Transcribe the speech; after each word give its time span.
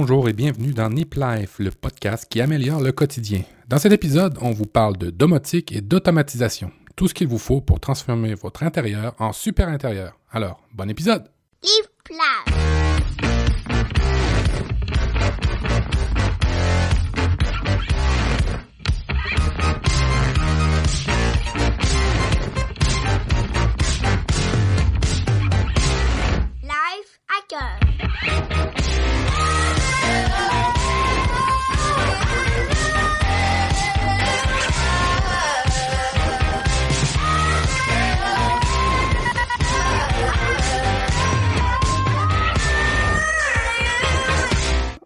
bonjour 0.00 0.30
et 0.30 0.32
bienvenue 0.32 0.72
dans 0.72 0.88
Nip 0.88 1.14
Life, 1.14 1.58
le 1.58 1.70
podcast 1.70 2.26
qui 2.26 2.40
améliore 2.40 2.80
le 2.80 2.90
quotidien. 2.90 3.42
Dans 3.68 3.76
cet 3.76 3.92
épisode, 3.92 4.38
on 4.40 4.50
vous 4.50 4.64
parle 4.64 4.96
de 4.96 5.10
domotique 5.10 5.72
et 5.72 5.82
d'automatisation. 5.82 6.72
Tout 6.96 7.06
ce 7.06 7.12
qu'il 7.12 7.28
vous 7.28 7.36
faut 7.36 7.60
pour 7.60 7.80
transformer 7.80 8.32
votre 8.32 8.62
intérieur 8.62 9.14
en 9.18 9.34
super 9.34 9.68
intérieur. 9.68 10.18
Alors, 10.32 10.62
bon 10.72 10.88
épisode! 10.88 11.24
Nip 11.62 12.08
Life. 12.08 12.60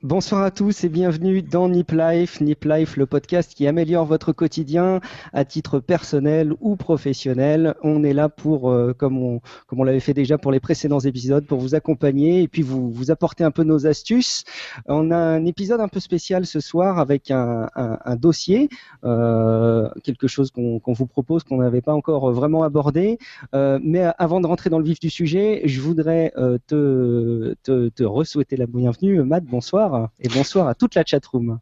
Bonsoir 0.05 0.43
à 0.43 0.51
tous 0.51 0.85
et 0.85 0.91
bienvenue 0.91 1.41
dans 1.41 1.67
Nip 1.71 1.91
Life. 1.91 2.43
Nip 2.43 2.67
Life, 2.67 2.99
le 2.99 3.07
podcast 3.07 3.55
qui 3.55 3.67
améliore 3.67 4.05
votre 4.05 4.35
quotidien 4.35 5.01
à 5.33 5.47
titre 5.47 5.81
personnel 5.81 6.53
ou 6.61 6.77
professionnel. 6.77 7.75
On 7.83 8.05
est 8.05 8.13
là 8.13 8.29
pour, 8.29 8.71
euh, 8.71 8.93
comme 8.93 9.17
on, 9.17 9.83
l'avait 9.83 10.01
fait 10.01 10.13
déjà 10.13 10.37
pour 10.37 10.53
les 10.53 10.61
précédents 10.61 11.01
épisodes, 11.01 11.47
pour 11.47 11.59
vous 11.59 11.75
accompagner 11.75 12.43
et 12.43 12.49
puis 12.49 12.61
vous, 12.61 12.91
vous 12.91 13.11
apporter 13.11 13.45
un 13.45 13.51
peu 13.51 13.63
nos 13.63 13.87
astuces. 13.87 14.45
On 14.89 15.11
a 15.11 15.17
un 15.17 15.47
épisode 15.47 15.81
un 15.81 15.89
peu 15.89 16.01
spécial 16.01 16.45
ce 16.45 16.61
soir 16.61 16.99
avec 16.99 17.31
un, 17.31 17.71
dossier, 18.19 18.69
euh, 19.05 19.89
quelque 20.03 20.29
chose 20.29 20.51
qu'on 20.51 20.83
vous 20.85 21.07
propose 21.07 21.45
qu'on 21.45 21.63
n'avait 21.63 21.81
pas 21.81 21.95
encore 21.95 22.31
vraiment 22.31 22.63
abordé. 22.63 23.17
Euh, 23.55 23.79
mais 23.83 24.05
avant 24.19 24.43
de 24.43 24.47
rentrer 24.47 24.69
dans 24.69 24.81
le 24.81 24.85
vif 24.85 25.01
du 25.01 25.09
sujet, 25.09 25.63
je 25.65 25.81
voudrais 25.81 26.31
te, 26.67 27.55
te, 27.63 27.89
te 27.89 28.05
re-souhaiter 28.05 28.59
la 28.59 28.67
bienvenue. 28.67 29.23
Matt, 29.23 29.45
bonsoir 29.45 29.94
et 30.21 30.29
bonsoir 30.29 30.69
à 30.69 30.75
toute 30.75 30.95
la 30.95 31.05
chatroom. 31.05 31.59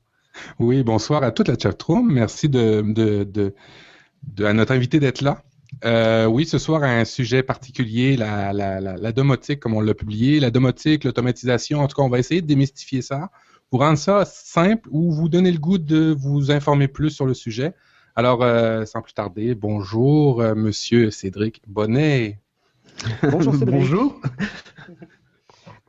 Oui, 0.59 0.83
bonsoir 0.83 1.23
à 1.23 1.31
toute 1.31 1.49
la 1.49 1.59
chatroom. 1.59 2.11
Merci 2.13 2.49
de, 2.49 2.83
de, 2.87 3.25
de, 3.25 3.55
de- 4.35 4.45
à 4.45 4.53
notre 4.53 4.73
invité 4.73 4.99
d'être 5.01 5.21
là. 5.21 5.43
Euh, 5.85 6.27
oui, 6.27 6.45
ce 6.47 6.59
soir, 6.59 6.83
un 6.83 7.05
sujet 7.05 7.43
particulier, 7.43 8.17
la, 8.17 8.53
la, 8.53 8.81
la, 8.81 8.97
la 8.97 9.13
domotique, 9.13 9.61
comme 9.61 9.75
on 9.75 9.81
l'a 9.81 9.95
publié, 9.95 10.39
la 10.41 10.51
domotique, 10.51 11.05
l'automatisation. 11.05 11.81
En 11.81 11.89
tout 11.89 11.97
cas, 11.97 12.03
on 12.03 12.09
va 12.11 12.19
essayer 12.19 12.43
de 12.43 12.47
démystifier 12.47 13.01
ça, 13.03 13.31
vous 13.71 13.79
rendre 13.79 13.99
ça 13.99 14.25
simple 14.27 14.89
ou 14.93 15.13
vous 15.13 15.29
donner 15.31 15.51
le 15.51 15.59
goût 15.59 15.79
de 15.79 16.15
vous 16.19 16.51
informer 16.51 16.89
plus 16.89 17.11
sur 17.11 17.25
le 17.27 17.35
sujet. 17.35 17.73
Alors, 18.15 18.43
euh, 18.43 18.85
sans 18.85 19.01
plus 19.01 19.15
tarder, 19.15 19.55
bonjour, 19.55 20.43
euh, 20.43 20.55
monsieur 20.55 21.11
Cédric 21.11 21.63
Bonnet. 21.67 22.39
Bonjour 23.23 23.55
Cédric. 23.55 23.81
Bonjour. 23.81 24.21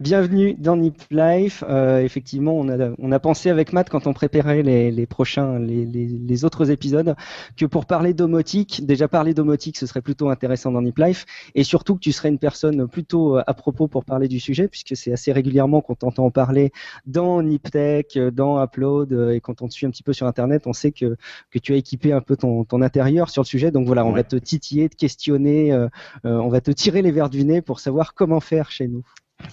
Bienvenue 0.03 0.53
dans 0.55 0.75
Nip 0.75 1.01
Life. 1.11 1.63
Euh, 1.69 1.99
effectivement, 2.01 2.51
on 2.57 2.67
a, 2.67 2.89
on 2.97 3.13
a 3.13 3.19
pensé 3.19 3.49
avec 3.49 3.71
Matt 3.71 3.89
quand 3.89 4.05
on 4.05 4.11
préparait 4.11 4.61
les, 4.61 4.91
les 4.91 5.05
prochains, 5.05 5.59
les, 5.59 5.85
les, 5.85 6.07
les 6.07 6.43
autres 6.43 6.71
épisodes, 6.71 7.15
que 7.55 7.65
pour 7.65 7.85
parler 7.85 8.13
domotique, 8.13 8.85
déjà 8.85 9.07
parler 9.07 9.33
domotique, 9.33 9.77
ce 9.77 9.85
serait 9.85 10.01
plutôt 10.01 10.27
intéressant 10.27 10.73
dans 10.73 10.81
Nip 10.81 10.97
Life, 10.97 11.25
et 11.55 11.63
surtout 11.63 11.95
que 11.95 12.01
tu 12.01 12.11
serais 12.11 12.27
une 12.27 12.37
personne 12.37 12.85
plutôt 12.89 13.37
euh, 13.37 13.43
à 13.47 13.53
propos 13.53 13.87
pour 13.87 14.03
parler 14.03 14.27
du 14.27 14.41
sujet, 14.41 14.67
puisque 14.67 14.93
c'est 14.97 15.13
assez 15.13 15.31
régulièrement 15.31 15.79
qu'on 15.79 15.95
t'entend 15.95 16.29
parler 16.31 16.73
dans 17.05 17.41
NipTech, 17.41 18.17
euh, 18.17 18.29
dans 18.29 18.61
Upload, 18.61 19.13
et 19.33 19.39
quand 19.39 19.61
on 19.61 19.69
te 19.69 19.73
suit 19.73 19.85
un 19.85 19.89
petit 19.89 20.03
peu 20.03 20.11
sur 20.11 20.27
Internet, 20.27 20.67
on 20.67 20.73
sait 20.73 20.91
que, 20.91 21.15
que 21.49 21.59
tu 21.59 21.71
as 21.71 21.77
équipé 21.77 22.11
un 22.11 22.19
peu 22.19 22.35
ton, 22.35 22.65
ton 22.65 22.81
intérieur 22.81 23.29
sur 23.29 23.43
le 23.43 23.47
sujet. 23.47 23.71
Donc 23.71 23.85
voilà, 23.87 24.03
on 24.03 24.09
Ouais. 24.09 24.15
va 24.15 24.23
te 24.25 24.35
titiller, 24.35 24.89
te 24.89 24.97
questionner, 24.97 25.71
euh, 25.71 25.87
euh, 26.25 26.39
on 26.39 26.49
va 26.49 26.59
te 26.59 26.71
tirer 26.71 27.01
les 27.01 27.11
verres 27.11 27.29
du 27.29 27.45
nez 27.45 27.61
pour 27.61 27.79
savoir 27.79 28.13
comment 28.15 28.41
faire 28.41 28.69
chez 28.69 28.89
nous. 28.89 29.05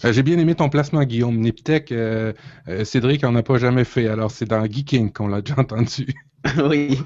Euh, 0.05 0.13
J'ai 0.13 0.23
bien 0.23 0.39
aimé 0.39 0.55
ton 0.55 0.69
placement, 0.69 1.03
Guillaume. 1.05 1.39
Niptech, 1.39 1.93
euh, 1.93 2.33
euh, 2.69 2.85
Cédric 2.85 3.25
en 3.25 3.35
a 3.35 3.43
pas 3.43 3.59
jamais 3.59 3.85
fait. 3.85 4.09
Alors, 4.09 4.31
c'est 4.31 4.47
dans 4.47 4.65
Geeking 4.65 5.13
qu'on 5.13 5.29
l'a 5.29 5.43
déjà 5.43 5.59
entendu. 5.61 6.07
oui, 6.71 6.99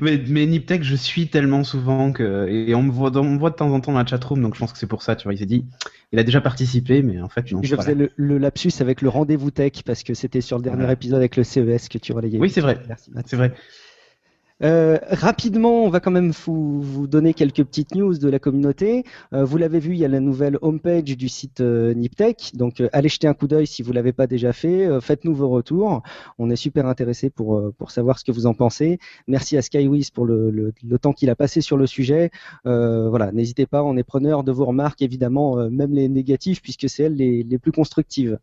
mais, 0.00 0.22
mais 0.28 0.46
Niptech, 0.46 0.82
je 0.82 0.94
suis 0.94 1.28
tellement 1.28 1.62
souvent 1.62 2.10
que. 2.10 2.48
Et 2.48 2.74
on 2.74 2.82
me, 2.82 2.90
voit, 2.90 3.14
on 3.16 3.24
me 3.24 3.38
voit 3.38 3.50
de 3.50 3.56
temps 3.56 3.70
en 3.70 3.80
temps 3.80 3.92
dans 3.92 3.98
la 3.98 4.06
chatroom, 4.06 4.40
donc 4.40 4.54
je 4.54 4.60
pense 4.60 4.72
que 4.72 4.78
c'est 4.78 4.86
pour 4.86 5.02
ça, 5.02 5.14
tu 5.14 5.24
vois. 5.24 5.34
Il 5.34 5.38
s'est 5.38 5.46
dit, 5.46 5.66
il 6.12 6.18
a 6.18 6.22
déjà 6.24 6.40
participé, 6.40 7.02
mais 7.02 7.20
en 7.20 7.28
fait, 7.28 7.52
non. 7.52 7.60
Je 7.62 7.68
voilà. 7.68 7.82
faisais 7.82 7.94
le, 7.94 8.10
le 8.16 8.38
lapsus 8.38 8.72
avec 8.80 9.02
le 9.02 9.10
rendez-vous 9.10 9.50
tech 9.50 9.82
parce 9.84 10.02
que 10.02 10.14
c'était 10.14 10.40
sur 10.40 10.56
le 10.56 10.62
dernier 10.62 10.90
épisode 10.90 11.18
avec 11.18 11.36
le 11.36 11.44
CES 11.44 11.88
que 11.90 11.98
tu 11.98 12.12
relayais. 12.12 12.38
Oui, 12.38 12.48
c'est 12.48 12.62
vrai. 12.62 12.78
C'est 13.26 13.36
vrai. 13.36 13.52
Euh, 14.62 14.98
rapidement, 15.10 15.84
on 15.84 15.88
va 15.88 16.00
quand 16.00 16.10
même 16.10 16.32
vous, 16.32 17.06
donner 17.06 17.34
quelques 17.34 17.64
petites 17.64 17.94
news 17.94 18.18
de 18.18 18.28
la 18.28 18.38
communauté. 18.38 19.04
Euh, 19.32 19.44
vous 19.44 19.56
l'avez 19.56 19.78
vu, 19.78 19.92
il 19.92 19.98
y 19.98 20.04
a 20.04 20.08
la 20.08 20.20
nouvelle 20.20 20.58
homepage 20.62 21.16
du 21.16 21.28
site 21.28 21.60
euh, 21.60 21.94
Niptech. 21.94 22.52
Donc, 22.54 22.82
allez 22.92 23.08
jeter 23.08 23.28
un 23.28 23.34
coup 23.34 23.46
d'œil 23.46 23.66
si 23.66 23.82
vous 23.82 23.92
l'avez 23.92 24.12
pas 24.12 24.26
déjà 24.26 24.52
fait. 24.52 24.88
Faites-nous 25.00 25.34
vos 25.34 25.48
retours. 25.48 26.02
On 26.38 26.50
est 26.50 26.56
super 26.56 26.86
intéressés 26.86 27.30
pour, 27.30 27.72
pour 27.78 27.90
savoir 27.90 28.18
ce 28.18 28.24
que 28.24 28.32
vous 28.32 28.46
en 28.46 28.54
pensez. 28.54 28.98
Merci 29.26 29.56
à 29.56 29.62
Skywiz 29.62 30.10
pour 30.10 30.26
le, 30.26 30.50
le, 30.50 30.72
le 30.82 30.98
temps 30.98 31.12
qu'il 31.12 31.30
a 31.30 31.36
passé 31.36 31.60
sur 31.60 31.76
le 31.76 31.86
sujet. 31.86 32.30
Voilà, 32.64 33.32
n'hésitez 33.32 33.66
pas, 33.66 33.82
on 33.82 33.96
est 33.96 34.02
preneur 34.02 34.44
de 34.44 34.52
vos 34.52 34.66
remarques, 34.66 35.02
évidemment, 35.02 35.68
même 35.70 35.92
les 35.92 36.08
négatives, 36.08 36.60
puisque 36.60 36.88
c'est 36.88 37.04
elles 37.04 37.14
les, 37.14 37.42
les 37.42 37.58
plus 37.58 37.72
constructives. 37.72 38.38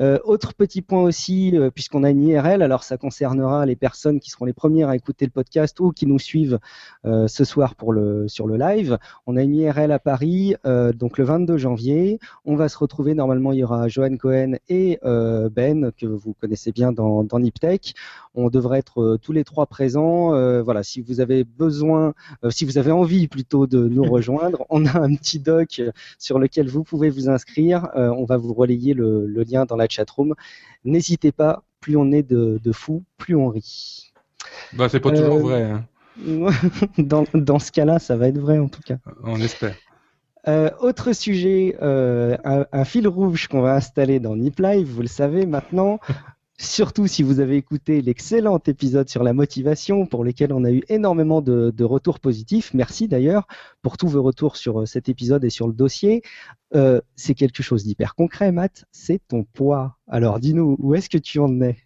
Euh, 0.00 0.18
autre 0.24 0.54
petit 0.54 0.82
point 0.82 1.02
aussi, 1.02 1.56
euh, 1.56 1.70
puisqu'on 1.70 2.04
a 2.04 2.10
une 2.10 2.22
IRL, 2.22 2.62
alors 2.62 2.84
ça 2.84 2.96
concernera 2.96 3.66
les 3.66 3.76
personnes 3.76 4.20
qui 4.20 4.30
seront 4.30 4.44
les 4.44 4.52
premières 4.52 4.88
à 4.88 4.96
écouter 4.96 5.24
le 5.24 5.30
podcast 5.30 5.80
ou 5.80 5.90
qui 5.90 6.06
nous 6.06 6.18
suivent 6.18 6.58
euh, 7.04 7.26
ce 7.26 7.44
soir 7.44 7.74
pour 7.74 7.92
le, 7.92 8.28
sur 8.28 8.46
le 8.46 8.56
live. 8.56 8.98
On 9.26 9.36
a 9.36 9.42
une 9.42 9.54
IRL 9.54 9.90
à 9.92 9.98
Paris, 9.98 10.54
donc 10.94 11.18
le 11.18 11.24
22 11.24 11.56
janvier. 11.56 12.18
On 12.44 12.56
va 12.56 12.68
se 12.68 12.78
retrouver, 12.78 13.14
normalement 13.14 13.52
il 13.52 13.58
y 13.58 13.64
aura 13.64 13.88
Johan 13.88 14.16
Cohen 14.16 14.54
et 14.68 14.98
Ben, 15.02 15.90
que 15.96 16.06
vous 16.06 16.34
connaissez 16.34 16.72
bien 16.72 16.92
dans, 16.92 17.24
dans 17.24 17.38
Niptech. 17.38 17.94
On 18.34 18.48
devrait 18.48 18.78
être 18.78 19.18
tous 19.20 19.32
les 19.32 19.44
trois 19.44 19.66
présents. 19.66 20.30
Voilà, 20.62 20.82
si 20.82 21.00
vous 21.00 21.20
avez 21.20 21.44
besoin, 21.44 22.14
si 22.50 22.64
vous 22.64 22.78
avez 22.78 22.92
envie 22.92 23.28
plutôt 23.28 23.66
de 23.66 23.88
nous 23.88 24.04
rejoindre, 24.10 24.64
on 24.70 24.86
a 24.86 24.98
un 24.98 25.14
petit 25.14 25.38
doc 25.38 25.82
sur 26.18 26.38
lequel 26.38 26.68
vous 26.68 26.84
pouvez 26.84 27.10
vous 27.10 27.28
inscrire. 27.28 27.88
On 27.94 28.24
va 28.24 28.36
vous 28.36 28.54
relayer 28.54 28.94
le, 28.94 29.26
le 29.26 29.42
lien 29.42 29.64
dans 29.64 29.76
la 29.78 29.88
chatroom. 29.88 30.34
N'hésitez 30.84 31.32
pas, 31.32 31.62
plus 31.80 31.96
on 31.96 32.12
est 32.12 32.22
de, 32.22 32.60
de 32.62 32.72
fous, 32.72 33.04
plus 33.16 33.34
on 33.36 33.48
rit. 33.48 34.12
Bah, 34.74 34.88
c'est 34.88 35.00
pas 35.00 35.10
toujours 35.10 35.36
Euh, 35.36 35.40
vrai, 35.40 35.62
hein. 35.64 35.84
dans, 36.98 37.24
dans 37.34 37.58
ce 37.58 37.70
cas-là, 37.72 37.98
ça 37.98 38.16
va 38.16 38.28
être 38.28 38.38
vrai 38.38 38.58
en 38.58 38.68
tout 38.68 38.82
cas. 38.84 38.96
on 39.22 39.40
espère. 39.40 39.74
Euh, 40.46 40.70
autre 40.80 41.12
sujet, 41.12 41.76
euh, 41.82 42.36
un, 42.44 42.64
un 42.72 42.84
fil 42.84 43.06
rouge 43.06 43.48
qu'on 43.48 43.60
va 43.60 43.74
installer 43.74 44.18
dans 44.18 44.34
Nip 44.36 44.58
Live, 44.60 44.88
vous 44.88 45.02
le 45.02 45.08
savez 45.08 45.46
maintenant. 45.46 45.98
Surtout 46.60 47.06
si 47.06 47.22
vous 47.22 47.38
avez 47.38 47.56
écouté 47.56 48.02
l'excellent 48.02 48.58
épisode 48.66 49.08
sur 49.08 49.22
la 49.22 49.32
motivation, 49.32 50.06
pour 50.06 50.24
lequel 50.24 50.52
on 50.52 50.64
a 50.64 50.72
eu 50.72 50.82
énormément 50.88 51.40
de, 51.40 51.84
retours 51.84 52.18
positifs. 52.18 52.74
Merci 52.74 53.06
d'ailleurs 53.06 53.46
pour 53.80 53.96
tous 53.96 54.08
vos 54.08 54.22
retours 54.22 54.56
sur 54.56 54.80
euh, 54.80 54.86
cet 54.86 55.08
épisode 55.08 55.44
et 55.44 55.50
sur 55.50 55.68
le 55.68 55.72
dossier. 55.72 56.22
Euh, 56.74 57.00
c'est 57.14 57.34
quelque 57.34 57.62
chose 57.62 57.84
d'hyper 57.84 58.16
concret, 58.16 58.50
Matt. 58.50 58.86
C'est 58.90 59.20
ton 59.28 59.44
poids. 59.44 59.98
Alors, 60.08 60.40
dis-nous, 60.40 60.76
où 60.80 60.96
est-ce 60.96 61.08
que 61.08 61.18
tu 61.18 61.38
en 61.38 61.60
es? 61.60 61.76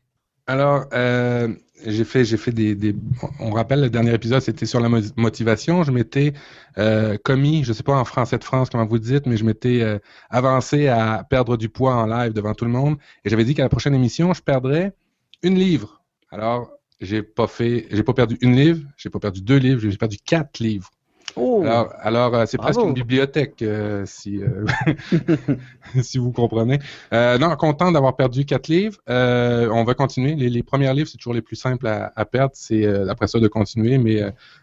Euh, 0.49 1.55
j'ai 1.87 2.05
fait, 2.05 2.25
j'ai 2.25 2.37
fait 2.37 2.53
des, 2.53 2.75
des. 2.75 2.95
On 3.41 3.51
rappelle, 3.51 3.81
le 3.81 3.91
dernier 3.91 4.15
épisode, 4.15 4.41
c'était 4.41 4.67
sur 4.67 4.81
la 4.81 4.89
mo- 4.89 5.01
motivation. 5.17 5.83
Je 5.83 5.91
m'étais 5.91 6.33
euh, 6.79 7.17
commis, 7.23 7.65
je 7.65 7.73
sais 7.73 7.83
pas 7.83 7.97
en 7.97 8.05
français 8.05 8.39
de 8.39 8.45
France 8.45 8.71
comment 8.71 8.87
vous 8.87 8.99
dites, 8.99 9.27
mais 9.27 9.37
je 9.37 9.45
m'étais 9.45 9.83
euh, 9.83 9.99
avancé 10.31 10.89
à 10.89 11.25
perdre 11.29 11.57
du 11.57 11.69
poids 11.69 11.95
en 11.95 12.07
live 12.07 12.33
devant 12.33 12.55
tout 12.55 12.65
le 12.65 12.71
monde. 12.71 12.97
Et 13.25 13.31
j'avais 13.31 13.45
dit 13.45 13.55
qu'à 13.55 13.63
la 13.63 13.69
prochaine 13.69 13.95
émission, 13.95 14.33
je 14.33 14.43
perdrais 14.43 14.95
une 15.43 15.59
livre. 15.59 16.03
Alors, 16.31 16.71
j'ai 17.01 17.23
pas 17.23 17.47
fait, 17.47 17.87
j'ai 17.91 18.03
pas 18.03 18.15
perdu 18.15 18.39
une 18.41 18.55
livre, 18.57 18.87
j'ai 18.97 19.11
pas 19.11 19.19
perdu 19.19 19.43
deux 19.43 19.57
livres, 19.59 19.81
j'ai 19.81 19.97
perdu 19.97 20.19
quatre 20.25 20.61
livres. 20.61 20.91
Oh, 21.37 21.63
Alors, 21.65 21.93
alors 22.01 22.35
euh, 22.35 22.47
c'est 22.47 22.59
presque 22.59 22.81
une 22.81 22.93
bibliothèque, 22.93 23.63
euh, 23.63 24.05
si, 24.07 24.43
euh, 24.43 24.67
si 26.03 26.19
vous 26.19 26.33
comprenez. 26.33 26.79
Euh, 27.13 27.39
non, 27.39 27.55
content 27.57 27.91
d'avoir 27.91 28.17
perdu 28.17 28.45
quatre 28.45 28.69
livres. 28.69 28.99
On 29.07 29.85
va 29.85 29.95
continuer. 29.95 30.35
Les, 30.35 30.51
les 30.51 30.63
premiers 30.63 30.93
livres, 30.93 31.09
c'est 31.09 31.17
toujours 31.17 31.35
les 31.35 31.43
plus 31.43 31.57
simples 31.57 31.87
à, 31.87 32.13
à 32.17 32.25
perdre. 32.25 32.53
C'est 32.55 32.87
après 33.09 33.29
ça 33.29 33.41
de 33.41 33.49
continuer, 33.49 33.99
mais 33.99 34.21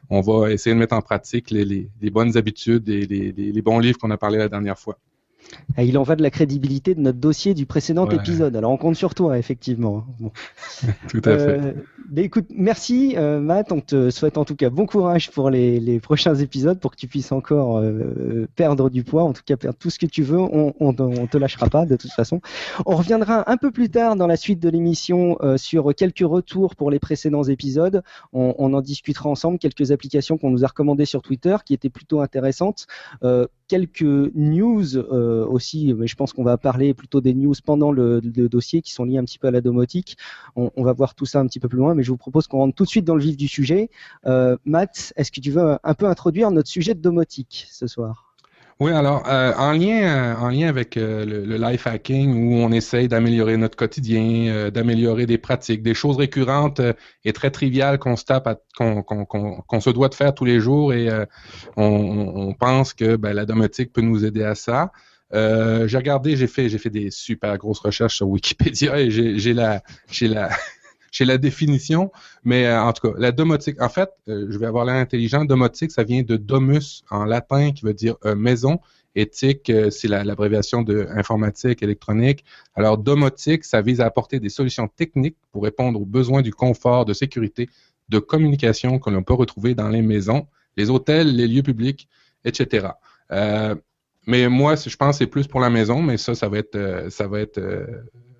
on 0.10 0.22
va 0.22 0.52
essayer 0.52 0.74
de 0.74 0.80
mettre 0.80 0.96
en 0.96 1.02
pratique 1.02 1.50
les, 1.52 1.66
les, 1.66 1.90
les 2.02 2.10
bonnes 2.10 2.38
habitudes 2.38 2.88
et 2.90 3.06
les 3.06 3.62
bons 3.62 3.80
livres 3.80 3.98
qu'on 3.98 4.12
a 4.12 4.18
parlé 4.18 4.38
la 4.38 4.50
dernière 4.50 4.78
fois. 4.78 4.98
Et 5.78 5.86
il 5.86 5.98
en 5.98 6.04
va 6.04 6.16
de 6.16 6.22
la 6.24 6.30
crédibilité 6.30 6.94
de 6.96 7.00
notre 7.00 7.20
dossier 7.20 7.54
du 7.54 7.66
précédent 7.66 8.06
Ouais. 8.08 8.16
épisode. 8.16 8.56
Alors 8.56 8.72
on 8.72 8.78
compte 8.78 8.96
sur 8.96 9.16
toi, 9.16 9.38
effectivement. 9.38 10.06
Bon. 10.20 10.32
Tout 11.10 11.22
à 11.26 11.38
fait. 11.38 11.60
Euh, 11.60 11.74
Ben, 12.10 12.26
écoute, 12.26 12.48
merci 12.50 13.14
euh, 13.18 13.40
Matt. 13.40 13.72
On 13.72 13.82
te 13.82 14.10
souhaite 14.10 14.38
en 14.38 14.46
tout 14.46 14.56
cas 14.56 14.70
bon 14.72 14.86
courage 14.88 15.30
pour 15.32 15.50
les, 15.52 15.80
les 15.80 16.00
prochains 16.00 16.34
épisodes 16.36 16.80
pour 16.80 16.92
que 16.92 16.96
tu 16.98 17.08
puisses 17.08 17.32
encore 17.32 17.78
euh, 17.78 18.48
perdre 18.56 18.90
du 18.90 19.04
poids, 19.04 19.24
en 19.24 19.32
tout 19.34 19.44
cas 19.46 19.58
perdre 19.58 19.78
tout 19.78 19.90
ce 19.92 20.00
que 20.00 20.08
tu 20.08 20.24
veux. 20.24 20.40
On, 20.40 20.74
on, 20.80 20.96
on 21.00 21.28
te 21.28 21.38
lâchera 21.38 21.68
pas 21.68 21.86
de 21.86 21.96
toute 21.96 22.12
façon. 22.12 22.42
On 22.86 22.96
reviendra 22.96 23.50
un 23.50 23.58
peu 23.58 23.72
plus 23.72 23.90
tard 23.90 24.16
dans 24.16 24.28
la 24.28 24.38
suite 24.38 24.60
de 24.60 24.70
l'émission 24.70 25.38
sur 25.58 25.94
quelques 25.96 26.20
retours 26.28 26.76
pour 26.76 26.90
les 26.92 27.00
précédents 27.00 27.44
épisodes. 27.44 28.02
On, 28.34 28.56
on 28.58 28.74
en 28.74 28.82
discutera 28.82 29.30
ensemble 29.30 29.60
quelques 29.60 29.92
applications 29.92 30.38
qu'on 30.38 30.50
nous 30.50 30.64
a 30.66 30.68
recommandées 30.68 31.06
sur 31.06 31.22
Twitter 31.22 31.56
qui 31.66 31.74
étaient 31.76 31.90
plutôt 31.90 32.22
intéressantes. 32.22 32.88
Quelques 33.70 34.02
news 34.02 34.98
euh, 34.98 35.46
aussi, 35.46 35.94
mais 35.94 36.08
je 36.08 36.16
pense 36.16 36.34
qu'on 36.34 36.44
va 36.44 36.58
parler 36.58 36.94
plutôt 36.94 37.22
des 37.22 37.34
news 37.34 37.54
pendant 37.64 37.92
le, 37.94 38.20
le, 38.20 38.50
dossier 38.50 38.82
qui 38.82 38.92
sont 38.92 39.06
liés 39.06 39.18
un 39.18 39.24
petit 39.24 39.40
peu 39.40 39.48
à 39.48 39.52
la 39.52 39.62
domotique. 39.62 40.18
On, 40.58 40.72
on, 40.76 40.84
va 40.84 40.92
voir 40.92 41.16
tout 41.16 41.26
ça 41.26 41.40
un 41.40 41.48
petit 41.48 41.62
peu 41.62 41.70
plus 41.70 41.78
loin, 41.78 41.96
mais 41.96 42.04
je 42.04 42.10
vous 42.10 42.18
propose 42.18 42.48
qu'on 42.48 42.58
rentre 42.58 42.76
tout 42.76 42.84
de 42.84 42.90
suite 42.90 43.06
dans 43.06 43.16
le 43.16 43.22
vif 43.22 43.38
du 43.38 43.48
sujet. 43.48 43.90
Euh, 44.26 44.58
Matt, 44.66 45.14
est-ce 45.16 45.32
que 45.32 45.40
tu 45.40 45.52
veux 45.52 45.78
un 45.82 45.94
peu 45.94 46.08
introduire 46.08 46.52
notre 46.52 46.70
sujet 46.70 46.96
de 46.96 47.02
domotique 47.02 47.68
ce 47.70 47.88
soir? 47.88 48.29
Oui, 48.82 48.92
alors 48.94 49.28
euh, 49.28 49.54
en 49.58 49.74
lien 49.74 50.04
euh, 50.04 50.36
en 50.38 50.48
lien 50.48 50.70
avec 50.70 50.96
euh, 50.96 51.26
le, 51.26 51.58
life 51.58 51.86
hacking 51.86 52.34
où 52.34 52.56
on 52.64 52.72
essaye 52.72 53.10
d'améliorer 53.10 53.58
notre 53.58 53.76
quotidien, 53.76 54.48
euh, 54.48 54.72
d'améliorer 54.72 55.26
des 55.26 55.38
pratiques, 55.38 55.84
des 55.84 55.94
choses 55.94 56.16
récurrentes 56.16 56.80
et 57.26 57.34
très 57.34 57.52
triviales 57.52 58.00
qu'on 58.00 58.16
se 58.16 58.24
tape, 58.24 58.62
qu'on 58.78 59.82
se 59.82 59.90
doit 59.90 60.08
de 60.08 60.16
faire 60.16 60.34
tous 60.34 60.46
les 60.46 60.62
jours 60.62 60.94
et 60.94 61.10
on, 61.76 61.84
on, 61.84 62.54
pense 62.54 62.94
que 62.94 63.18
ben, 63.18 63.34
la 63.34 63.46
domotique 63.46 63.92
peut 63.92 64.02
nous 64.02 64.24
aider 64.24 64.44
à 64.44 64.56
ça. 64.56 64.94
j'ai 65.34 65.98
regardé, 65.98 66.38
j'ai 66.38 66.48
fait 66.48 66.70
j'ai 66.70 66.78
fait 66.78 66.90
des 66.90 67.12
super 67.12 67.58
grosses 67.58 67.80
recherches 67.80 68.16
sur 68.16 68.30
Wikipédia 68.30 68.98
et 69.02 69.12
j'ai 69.12 69.54
la 69.54 69.84
j'ai 70.10 70.30
la 70.30 70.52
j'ai 71.12 71.26
la 71.26 71.38
définition, 71.38 72.12
mais 72.44 72.66
euh, 72.66 72.82
en 72.82 72.94
tout 72.94 73.10
cas, 73.10 73.18
la 73.18 73.32
domotique, 73.32 73.82
en 73.82 73.90
fait, 73.90 74.10
euh, 74.28 74.48
je 74.50 74.58
vais 74.58 74.66
avoir 74.66 74.86
l'air 74.86 74.96
intelligent, 74.96 75.46
domotique, 75.46 75.92
ça 75.92 76.04
vient 76.04 76.24
de 76.24 76.38
domus 76.38 77.04
en 77.10 77.26
latin 77.26 77.72
qui 77.72 77.86
veut 77.86 77.94
dire 77.94 78.16
euh, 78.26 78.36
maison. 78.36 78.80
Éthique, 79.16 79.72
c'est 79.90 80.08
l'abréviation 80.08 80.84
de 80.84 81.08
informatique, 81.10 81.82
électronique. 81.82 82.46
Alors, 82.76 83.00
domotique, 83.00 83.66
ça 83.66 83.82
vise 83.82 84.02
à 84.02 84.06
apporter 84.06 84.40
des 84.40 84.50
solutions 84.50 84.88
techniques 84.88 85.36
pour 85.52 85.64
répondre 85.64 86.00
aux 86.00 86.06
besoins 86.06 86.44
du 86.44 86.54
confort, 86.54 87.06
de 87.06 87.14
sécurité, 87.14 87.70
de 88.10 88.20
communication 88.20 89.00
que 89.00 89.10
l'on 89.10 89.24
peut 89.24 89.34
retrouver 89.34 89.74
dans 89.74 89.90
les 89.90 90.04
maisons, 90.04 90.46
les 90.78 90.92
hôtels, 90.92 91.36
les 91.36 91.48
lieux 91.48 91.64
publics, 91.64 92.08
etc. 92.46 92.90
Mais 94.28 94.48
moi, 94.48 94.76
je 94.76 94.96
pense 94.96 95.18
c'est 95.18 95.28
plus 95.28 95.48
pour 95.48 95.60
la 95.60 95.72
maison, 95.72 96.04
mais 96.04 96.18
ça, 96.18 96.36
ça 96.36 96.48
va 96.48 96.60
être, 96.60 97.08
ça 97.10 97.28
va 97.28 97.40
être 97.40 97.60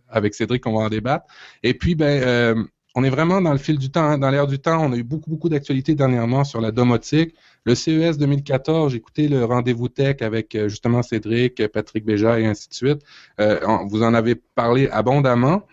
avec 0.10 0.34
Cédric, 0.34 0.66
on 0.68 0.78
va 0.78 0.86
en 0.86 0.90
débattre. 0.90 1.26
Et 1.64 1.74
puis, 1.74 1.96
ben, 1.96 2.22
euh, 2.24 2.64
on 2.96 3.04
est 3.04 3.10
vraiment 3.10 3.42
dans 3.42 3.52
le 3.52 3.58
fil 3.60 3.78
du 3.78 3.92
temps, 3.92 4.04
hein, 4.04 4.18
dans 4.18 4.30
l'air 4.30 4.48
du 4.48 4.60
temps. 4.60 4.84
On 4.84 4.92
a 4.92 4.98
eu 4.98 5.04
beaucoup, 5.04 5.30
beaucoup 5.30 5.50
d'actualités 5.50 5.96
dernièrement 5.96 6.44
sur 6.44 6.60
la 6.60 6.72
domotique. 6.72 7.36
Le 7.66 7.76
CES 7.76 8.18
2014, 8.18 8.92
j'ai 8.92 8.98
écouté 8.98 9.28
le 9.28 9.46
rendez-vous 9.46 9.90
tech 9.90 10.18
avec 10.22 10.56
euh, 10.56 10.70
justement 10.70 11.04
Cédric, 11.04 11.68
Patrick 11.68 12.06
Béja 12.06 12.40
et 12.40 12.46
ainsi 12.46 12.70
de 12.70 12.74
suite. 12.74 13.02
Euh, 13.40 13.60
vous 13.90 14.04
en 14.04 14.14
avez 14.14 14.36
parlé 14.36 14.90
abondamment. 14.90 15.64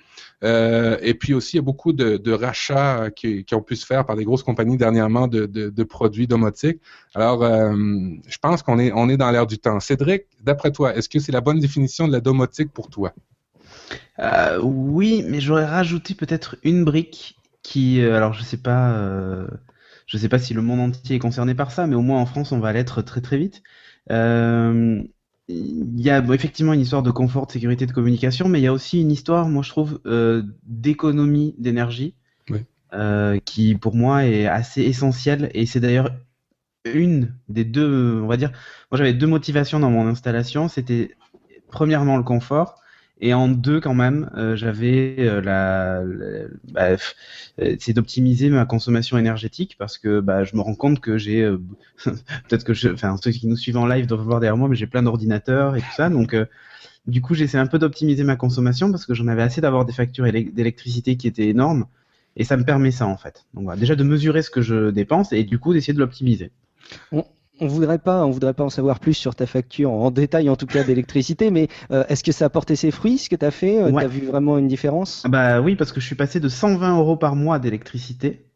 Et 0.42 1.14
puis 1.14 1.34
aussi, 1.34 1.56
il 1.56 1.58
y 1.58 1.60
a 1.60 1.62
beaucoup 1.62 1.92
de, 1.92 2.32
rachats 2.32 3.10
qui, 3.10 3.44
ont 3.52 3.62
pu 3.62 3.74
se 3.74 3.86
faire 3.86 4.04
par 4.06 4.14
des 4.14 4.24
grosses 4.24 4.44
compagnies 4.44 4.76
dernièrement 4.76 5.26
de, 5.26 5.82
produits 5.82 6.28
domotiques. 6.28 6.80
Alors, 7.14 7.42
je 7.42 8.38
pense 8.40 8.62
qu'on 8.62 8.78
est, 8.78 8.92
on 8.92 9.08
est 9.08 9.16
dans 9.16 9.30
l'air 9.32 9.46
du 9.46 9.58
temps. 9.58 9.80
Cédric, 9.80 10.26
d'après 10.42 10.70
toi, 10.70 10.94
est-ce 10.94 11.08
que 11.08 11.18
c'est 11.18 11.32
la 11.32 11.40
bonne 11.40 11.58
définition 11.58 12.06
de 12.06 12.12
la 12.12 12.20
domotique 12.20 12.70
pour 12.72 12.90
toi? 12.90 13.12
Euh, 14.18 14.58
oui, 14.62 15.24
mais 15.26 15.40
j'aurais 15.40 15.66
rajouté 15.66 16.14
peut-être 16.14 16.56
une 16.62 16.84
brique 16.84 17.36
qui, 17.62 18.00
euh, 18.00 18.16
alors 18.16 18.32
je 18.32 18.42
sais 18.42 18.56
pas, 18.56 18.92
euh, 18.92 19.46
je 20.06 20.16
sais 20.18 20.28
pas 20.28 20.38
si 20.38 20.54
le 20.54 20.62
monde 20.62 20.80
entier 20.80 21.16
est 21.16 21.18
concerné 21.18 21.54
par 21.54 21.72
ça, 21.72 21.86
mais 21.86 21.96
au 21.96 22.02
moins 22.02 22.20
en 22.20 22.26
France, 22.26 22.52
on 22.52 22.60
va 22.60 22.72
l'être 22.72 23.02
très 23.02 23.20
très 23.20 23.38
vite. 23.38 23.62
Euh, 24.10 25.02
il 25.48 26.00
y 26.00 26.10
a 26.10 26.20
bon, 26.20 26.32
effectivement 26.32 26.72
une 26.72 26.80
histoire 26.80 27.02
de 27.02 27.10
confort, 27.10 27.46
de 27.46 27.52
sécurité, 27.52 27.86
de 27.86 27.92
communication, 27.92 28.48
mais 28.48 28.60
il 28.60 28.62
y 28.64 28.68
a 28.68 28.72
aussi 28.72 29.00
une 29.00 29.10
histoire, 29.10 29.48
moi 29.48 29.62
je 29.62 29.70
trouve, 29.70 30.00
d'économie 30.64 31.54
d'énergie, 31.58 32.14
oui. 32.50 32.60
qui 33.44 33.76
pour 33.76 33.94
moi 33.94 34.24
est 34.24 34.46
assez 34.46 34.82
essentielle, 34.82 35.50
et 35.54 35.66
c'est 35.66 35.78
d'ailleurs 35.78 36.10
une 36.84 37.34
des 37.48 37.64
deux, 37.64 38.20
on 38.22 38.26
va 38.26 38.36
dire, 38.36 38.50
moi 38.90 38.98
j'avais 38.98 39.12
deux 39.12 39.28
motivations 39.28 39.78
dans 39.78 39.90
mon 39.90 40.08
installation, 40.08 40.68
c'était 40.68 41.16
premièrement 41.70 42.16
le 42.16 42.24
confort, 42.24 42.80
et 43.20 43.32
en 43.32 43.48
deux, 43.48 43.80
quand 43.80 43.94
même, 43.94 44.30
euh, 44.36 44.56
j'avais 44.56 45.16
euh, 45.20 45.40
la, 45.40 46.02
bah, 46.72 46.96
euh, 47.60 47.76
c'est 47.78 47.94
d'optimiser 47.94 48.50
ma 48.50 48.66
consommation 48.66 49.16
énergétique 49.16 49.76
parce 49.78 49.96
que 49.96 50.20
bah, 50.20 50.44
je 50.44 50.54
me 50.54 50.60
rends 50.60 50.74
compte 50.74 51.00
que 51.00 51.16
j'ai 51.16 51.42
euh, 51.42 51.58
peut-être 52.04 52.64
que 52.64 52.74
je, 52.74 52.90
enfin 52.90 53.16
ceux 53.16 53.30
qui 53.30 53.46
nous 53.46 53.56
suivent 53.56 53.78
en 53.78 53.86
live 53.86 54.06
doivent 54.06 54.20
voir 54.20 54.40
derrière 54.40 54.58
moi, 54.58 54.68
mais 54.68 54.76
j'ai 54.76 54.86
plein 54.86 55.02
d'ordinateurs 55.02 55.76
et 55.76 55.80
tout 55.80 55.92
ça, 55.96 56.10
donc 56.10 56.34
euh, 56.34 56.44
du 57.06 57.22
coup 57.22 57.34
j'essaie 57.34 57.58
un 57.58 57.66
peu 57.66 57.78
d'optimiser 57.78 58.24
ma 58.24 58.36
consommation 58.36 58.90
parce 58.90 59.06
que 59.06 59.14
j'en 59.14 59.28
avais 59.28 59.42
assez 59.42 59.60
d'avoir 59.62 59.86
des 59.86 59.94
factures 59.94 60.24
d'électricité 60.30 61.16
qui 61.16 61.26
étaient 61.26 61.48
énormes 61.48 61.86
et 62.36 62.44
ça 62.44 62.56
me 62.58 62.64
permet 62.64 62.90
ça 62.90 63.06
en 63.06 63.16
fait. 63.16 63.46
Donc 63.54 63.64
voilà, 63.64 63.80
déjà 63.80 63.96
de 63.96 64.04
mesurer 64.04 64.42
ce 64.42 64.50
que 64.50 64.60
je 64.60 64.90
dépense 64.90 65.32
et 65.32 65.44
du 65.44 65.58
coup 65.58 65.72
d'essayer 65.72 65.94
de 65.94 66.00
l'optimiser. 66.00 66.50
On 67.60 67.66
voudrait 67.66 67.98
pas, 67.98 68.24
on 68.24 68.30
voudrait 68.30 68.54
pas 68.54 68.64
en 68.64 68.70
savoir 68.70 69.00
plus 69.00 69.14
sur 69.14 69.34
ta 69.34 69.46
facture 69.46 69.90
en 69.90 70.10
détail 70.10 70.48
en 70.50 70.56
tout 70.56 70.66
cas 70.66 70.84
d'électricité, 70.84 71.50
mais 71.50 71.68
euh, 71.90 72.04
est-ce 72.08 72.22
que 72.22 72.32
ça 72.32 72.46
a 72.46 72.48
porté 72.48 72.76
ses 72.76 72.90
fruits 72.90 73.18
ce 73.18 73.30
que 73.30 73.36
tu 73.36 73.44
as 73.44 73.50
fait 73.50 73.82
ouais. 73.82 73.92
Tu 73.92 73.98
as 73.98 74.08
vu 74.08 74.26
vraiment 74.26 74.58
une 74.58 74.68
différence? 74.68 75.24
Bah 75.28 75.60
oui, 75.60 75.76
parce 75.76 75.92
que 75.92 76.00
je 76.00 76.06
suis 76.06 76.16
passé 76.16 76.40
de 76.40 76.48
120 76.48 76.98
euros 76.98 77.16
par 77.16 77.36
mois 77.36 77.58
d'électricité, 77.58 78.46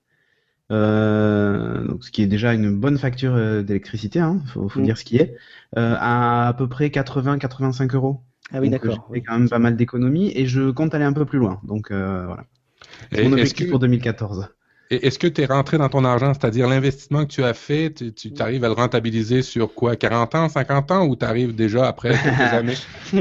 euh, 0.70 1.84
donc 1.86 2.04
ce 2.04 2.10
qui 2.10 2.22
est 2.22 2.26
déjà 2.26 2.54
une 2.54 2.78
bonne 2.78 2.98
facture 2.98 3.34
euh, 3.34 3.62
d'électricité, 3.62 4.20
hein, 4.20 4.40
faut, 4.46 4.68
faut 4.68 4.80
mmh. 4.80 4.84
dire 4.84 4.98
ce 4.98 5.04
qui 5.04 5.16
est, 5.16 5.36
euh, 5.76 5.96
à 5.98 6.48
à 6.48 6.52
peu 6.52 6.68
près 6.68 6.88
80-85 6.88 7.94
euros. 7.94 8.20
Ah 8.52 8.60
oui, 8.60 8.70
d'accord. 8.70 9.08
J'ai 9.12 9.22
quand 9.22 9.38
même 9.38 9.48
pas 9.48 9.58
mal 9.58 9.76
d'économies 9.76 10.32
et 10.34 10.46
je 10.46 10.70
compte 10.70 10.94
aller 10.94 11.04
un 11.04 11.12
peu 11.12 11.24
plus 11.24 11.38
loin. 11.38 11.60
Donc 11.64 11.90
euh, 11.90 12.24
voilà. 12.26 12.44
C'est 13.12 13.24
mon 13.24 13.32
objectif 13.32 13.66
que... 13.66 13.70
pour 13.70 13.78
2014. 13.78 14.48
Est-ce 14.90 15.20
que 15.20 15.28
tu 15.28 15.40
es 15.42 15.46
rentré 15.46 15.78
dans 15.78 15.88
ton 15.88 16.04
argent, 16.04 16.34
c'est-à-dire 16.34 16.68
l'investissement 16.68 17.24
que 17.24 17.30
tu 17.30 17.44
as 17.44 17.54
fait, 17.54 17.94
tu, 17.94 18.12
tu 18.12 18.42
arrives 18.42 18.64
à 18.64 18.66
le 18.66 18.74
rentabiliser 18.74 19.42
sur 19.42 19.72
quoi, 19.72 19.94
40 19.94 20.34
ans, 20.34 20.48
50 20.48 20.90
ans, 20.90 21.06
ou 21.06 21.14
tu 21.14 21.24
arrives 21.24 21.54
déjà 21.54 21.86
après 21.86 22.10
quelques 22.22 22.52
années? 22.52 22.74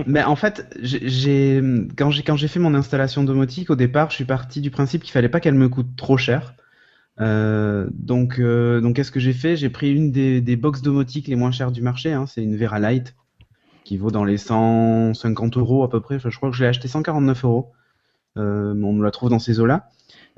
Mais 0.07 0.23
en 0.23 0.35
fait, 0.35 0.67
j'ai 0.81 1.61
quand 1.95 2.09
j'ai 2.09 2.23
quand 2.23 2.37
j'ai 2.37 2.47
fait 2.47 2.59
mon 2.59 2.73
installation 2.73 3.23
domotique 3.23 3.69
au 3.69 3.75
départ, 3.75 4.09
je 4.09 4.15
suis 4.15 4.25
parti 4.25 4.61
du 4.61 4.71
principe 4.71 5.03
qu'il 5.03 5.11
fallait 5.11 5.29
pas 5.29 5.39
qu'elle 5.39 5.53
me 5.53 5.69
coûte 5.69 5.95
trop 5.95 6.17
cher. 6.17 6.55
Euh, 7.21 7.87
donc 7.91 8.39
euh, 8.39 8.81
donc 8.81 8.95
qu'est-ce 8.95 9.11
que 9.11 9.19
j'ai 9.19 9.33
fait? 9.33 9.55
J'ai 9.55 9.69
pris 9.69 9.93
une 9.93 10.11
des, 10.11 10.41
des 10.41 10.55
box 10.55 10.81
domotiques 10.81 11.27
les 11.27 11.35
moins 11.35 11.51
chères 11.51 11.71
du 11.71 11.83
marché, 11.83 12.11
hein, 12.13 12.25
c'est 12.25 12.41
une 12.41 12.57
Vera 12.57 12.79
Lite 12.79 13.13
qui 13.83 13.97
vaut 13.97 14.09
dans 14.09 14.23
les 14.23 14.37
150 14.37 15.57
euros 15.57 15.83
à 15.83 15.89
peu 15.89 15.99
près. 15.99 16.15
Enfin, 16.15 16.31
je 16.31 16.37
crois 16.37 16.49
que 16.49 16.55
je 16.55 16.63
l'ai 16.63 16.69
acheté 16.69 16.87
149 16.87 17.43
euros. 17.45 17.71
Euh, 18.37 18.73
on 18.83 18.93
me 18.93 19.03
la 19.03 19.11
trouve 19.11 19.29
dans 19.29 19.39
ces 19.39 19.59
eaux-là 19.59 19.89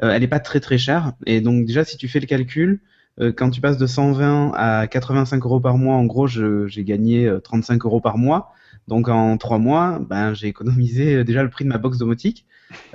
euh, 0.03 0.11
elle 0.11 0.21
n'est 0.21 0.27
pas 0.27 0.39
très 0.39 0.59
très 0.59 0.77
chère. 0.77 1.13
Et 1.25 1.42
donc 1.42 1.66
déjà, 1.66 1.83
si 1.83 1.97
tu 1.97 2.07
fais 2.07 2.19
le 2.19 2.25
calcul, 2.25 2.80
euh, 3.19 3.31
quand 3.31 3.49
tu 3.49 3.61
passes 3.61 3.77
de 3.77 3.87
120 3.87 4.51
à 4.56 4.87
85 4.87 5.44
euros 5.45 5.59
par 5.59 5.77
mois, 5.77 5.95
en 5.95 6.06
gros, 6.06 6.27
j'ai 6.27 6.83
gagné 6.83 7.31
35 7.44 7.85
euros 7.85 8.01
par 8.01 8.18
mois. 8.18 8.54
Donc 8.87 9.09
en 9.09 9.37
trois 9.37 9.59
mois, 9.59 9.99
ben, 9.99 10.33
j'ai 10.33 10.47
économisé 10.47 11.23
déjà 11.23 11.44
le 11.44 11.49
prix 11.49 11.66
de 11.66 11.69
ma 11.69 11.77
box 11.77 11.97
domotique. 11.97 12.45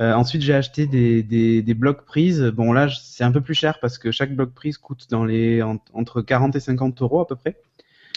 Euh, 0.00 0.12
ensuite, 0.14 0.42
j'ai 0.42 0.54
acheté 0.54 0.86
des, 0.86 1.22
des, 1.22 1.62
des, 1.62 1.74
blocs 1.74 2.04
prises. 2.04 2.42
Bon 2.54 2.72
là, 2.72 2.88
c'est 2.88 3.24
un 3.24 3.32
peu 3.32 3.40
plus 3.40 3.54
cher 3.54 3.78
parce 3.80 3.98
que 3.98 4.10
chaque 4.10 4.34
bloc 4.34 4.52
prise 4.52 4.78
coûte 4.78 5.06
dans 5.10 5.24
les 5.24 5.62
en, 5.62 5.78
entre 5.92 6.22
40 6.22 6.56
et 6.56 6.60
50 6.60 7.02
euros 7.02 7.20
à 7.20 7.26
peu 7.26 7.36
près. 7.36 7.56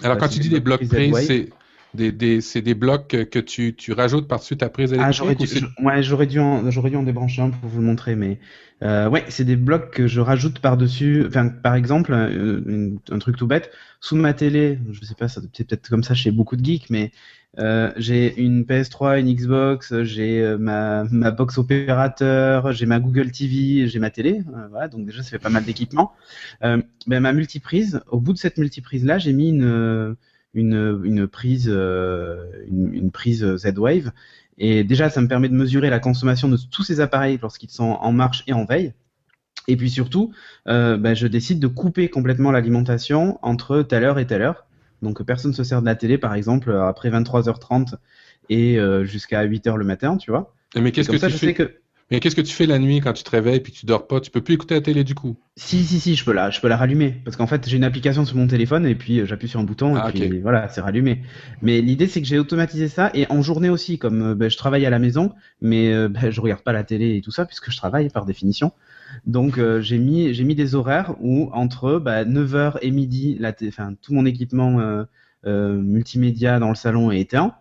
Alors 0.04 0.18
euh, 0.18 0.20
quand 0.20 0.30
tu 0.30 0.40
dis 0.40 0.50
des 0.50 0.60
blocs 0.60 0.88
prises, 0.88 1.16
c'est 1.26 1.50
des, 1.94 2.12
des, 2.12 2.42
c'est 2.42 2.62
des 2.62 2.76
blocs 2.76 3.08
que 3.08 3.40
tu, 3.40 3.76
tu 3.76 3.94
rajoutes 3.94 4.28
par-dessus 4.28 4.58
ta 4.58 4.70
prise 4.70 4.94
électrique 4.94 5.08
Ah, 5.08 5.12
j'aurais 5.12 5.36
dû, 5.36 5.46
ouais, 5.84 6.04
j'aurais 6.04 6.28
dû, 6.28 6.40
en, 6.40 6.70
j'aurais 6.72 6.90
dû 6.90 6.96
en 6.96 7.04
débrancher 7.04 7.42
un 7.42 7.50
pour 7.50 7.70
vous 7.70 7.80
le 7.80 7.86
montrer, 7.86 8.16
mais 8.16 8.40
euh, 8.84 9.10
ouais, 9.10 9.26
c'est 9.30 9.44
des 9.44 9.56
blocs 9.56 9.92
que 9.92 10.08
je 10.08 10.22
rajoute 10.22 10.60
par-dessus. 10.60 11.26
Enfin, 11.28 11.50
par 11.50 11.76
exemple, 11.76 12.14
un, 12.14 12.92
un, 13.12 13.20
truc 13.20 13.38
tout 13.38 13.48
bête, 13.48 13.72
sous 14.00 14.16
ma 14.16 14.34
télé, 14.34 14.80
je 14.92 15.04
sais 15.04 15.16
pas, 15.16 15.28
ça 15.28 15.42
c'est 15.54 15.68
peut-être 15.68 15.90
comme 15.90 16.04
ça 16.04 16.14
chez 16.14 16.32
beaucoup 16.32 16.56
de 16.56 16.64
geeks, 16.64 16.90
mais 16.90 17.12
euh, 17.58 17.92
j'ai 17.98 18.40
une 18.40 18.64
PS3, 18.64 19.20
une 19.20 19.34
Xbox, 19.34 20.04
j'ai 20.04 20.42
euh, 20.42 20.58
ma, 20.58 21.04
ma 21.06 21.32
box 21.32 21.58
opérateur, 21.58 22.72
j'ai 22.72 22.86
ma 22.86 23.00
Google 23.00 23.32
TV, 23.32 23.88
j'ai 23.88 24.00
ma 24.00 24.12
télé. 24.12 24.44
Euh, 24.56 24.68
voilà, 24.70 24.88
donc 24.88 25.06
déjà 25.06 25.24
ça 25.24 25.30
fait 25.30 25.40
pas 25.40 25.50
mal 25.50 25.66
d'équipements. 25.66 26.14
Euh, 26.64 26.82
ben, 27.08 27.20
ma 27.20 27.34
multiprise, 27.34 28.02
au 28.08 28.20
bout 28.20 28.34
de 28.34 28.38
cette 28.38 28.58
multiprise 28.58 29.04
là, 29.04 29.18
j'ai 29.18 29.34
mis 29.34 29.50
une 29.50 30.16
une, 30.54 31.02
une 31.04 31.28
prise 31.28 31.68
une, 31.68 32.94
une 32.94 33.12
prise 33.12 33.56
Z-Wave 33.58 34.12
et 34.60 34.84
déjà, 34.84 35.10
ça 35.10 35.22
me 35.22 35.28
permet 35.28 35.48
de 35.50 35.54
mesurer 35.56 35.90
la 35.90 36.00
consommation 36.00 36.50
de 36.50 36.58
tous 36.70 36.84
ces 36.84 37.00
appareils 37.00 37.40
lorsqu'ils 37.42 37.70
sont 37.72 37.98
en 38.02 38.12
marche 38.12 38.44
et 38.46 38.54
en 38.54 38.66
veille. 38.66 38.94
Et 39.68 39.78
puis 39.78 39.90
surtout, 39.90 40.34
euh, 40.68 40.98
ben, 40.98 41.16
je 41.16 41.28
décide 41.28 41.60
de 41.60 41.68
couper 41.68 42.10
complètement 42.10 42.52
l'alimentation 42.52 43.40
entre 43.42 43.82
telle 43.84 44.04
heure 44.04 44.20
et 44.20 44.28
telle 44.28 44.42
heure. 44.42 44.66
Donc 45.02 45.24
personne 45.24 45.52
ne 45.52 45.56
se 45.56 45.64
sert 45.64 45.82
de 45.82 45.86
la 45.86 45.96
télé, 45.96 46.18
par 46.18 46.34
exemple, 46.34 46.74
après 46.74 47.10
23h30 47.10 47.96
et 48.50 48.78
euh, 48.80 49.06
jusqu'à 49.06 49.46
8h 49.46 49.76
le 49.78 49.86
matin, 49.86 50.18
tu 50.18 50.32
vois. 50.32 50.54
Mais 50.76 50.92
qu'est-ce 50.92 51.10
que 51.10 51.18
ça, 51.18 51.28
tu 51.28 51.32
je 51.32 51.38
fais? 51.38 51.48
sais 51.48 51.54
que 51.54 51.80
Mais 52.12 52.20
qu'est-ce 52.20 52.36
que 52.36 52.42
tu 52.42 52.54
fais 52.54 52.66
la 52.66 52.80
nuit 52.80 53.02
quand 53.02 53.14
tu 53.14 53.24
te 53.24 53.30
réveilles 53.30 53.60
puis 53.60 53.72
tu 53.72 53.86
dors 53.86 54.08
pas? 54.08 54.20
Tu 54.20 54.32
peux 54.32 54.42
plus 54.42 54.56
écouter 54.56 54.74
la 54.76 54.82
télé 54.82 55.04
du 55.04 55.14
coup 55.14 55.38
Si, 55.56 55.84
si, 55.84 56.00
si, 56.00 56.16
je 56.16 56.26
peux 56.26 56.34
la, 56.34 56.50
je 56.50 56.60
peux 56.60 56.68
la 56.68 56.78
rallumer. 56.78 57.22
Parce 57.24 57.38
qu'en 57.38 57.46
fait, 57.46 57.68
j'ai 57.70 57.78
une 57.78 57.84
application 57.84 58.26
sur 58.26 58.36
mon 58.36 58.48
téléphone 58.48 58.86
et 58.86 58.96
puis 58.96 59.20
euh, 59.20 59.26
j'appuie 59.26 59.48
sur 59.48 59.60
un 59.60 59.64
bouton 59.64 59.96
et 59.96 60.00
Ah, 60.04 60.10
puis 60.12 60.40
voilà, 60.42 60.68
c'est 60.70 60.82
rallumé. 60.82 61.22
Mais 61.62 61.82
l'idée, 61.82 62.08
c'est 62.08 62.22
que 62.22 62.28
j'ai 62.28 62.40
automatisé 62.40 62.88
ça 62.88 63.12
et 63.14 63.28
en 63.30 63.42
journée 63.44 63.70
aussi, 63.70 64.00
comme 64.00 64.22
euh, 64.32 64.36
ben, 64.36 64.50
je 64.50 64.58
travaille 64.58 64.86
à 64.86 64.90
la 64.90 65.00
maison, 65.00 65.34
mais 65.62 65.94
euh, 65.94 66.10
ben, 66.10 66.32
je 66.32 66.42
regarde 66.42 66.64
pas 66.64 66.74
la 66.74 66.84
télé 66.84 67.16
et 67.16 67.22
tout 67.22 67.32
ça 67.32 67.46
puisque 67.46 67.70
je 67.72 67.78
travaille 67.78 68.10
par 68.10 68.26
définition. 68.26 68.72
Donc 69.26 69.58
euh, 69.58 69.82
j'ai 69.82 69.98
mis, 69.98 70.34
j'ai 70.34 70.44
mis 70.44 70.56
des 70.56 70.76
horaires 70.76 71.16
où 71.20 71.50
entre 71.54 72.00
bah, 72.00 72.26
9h 72.26 72.78
et 72.82 72.92
midi, 72.92 73.38
la 73.40 73.54
enfin, 73.68 73.94
tout 74.02 74.14
mon 74.14 74.26
équipement 74.26 74.80
euh, 74.80 75.04
euh, 75.46 75.74
multimédia 75.82 76.60
dans 76.60 76.70
le 76.70 76.76
salon 76.76 77.12
est 77.12 77.22
éteint. 77.22 77.56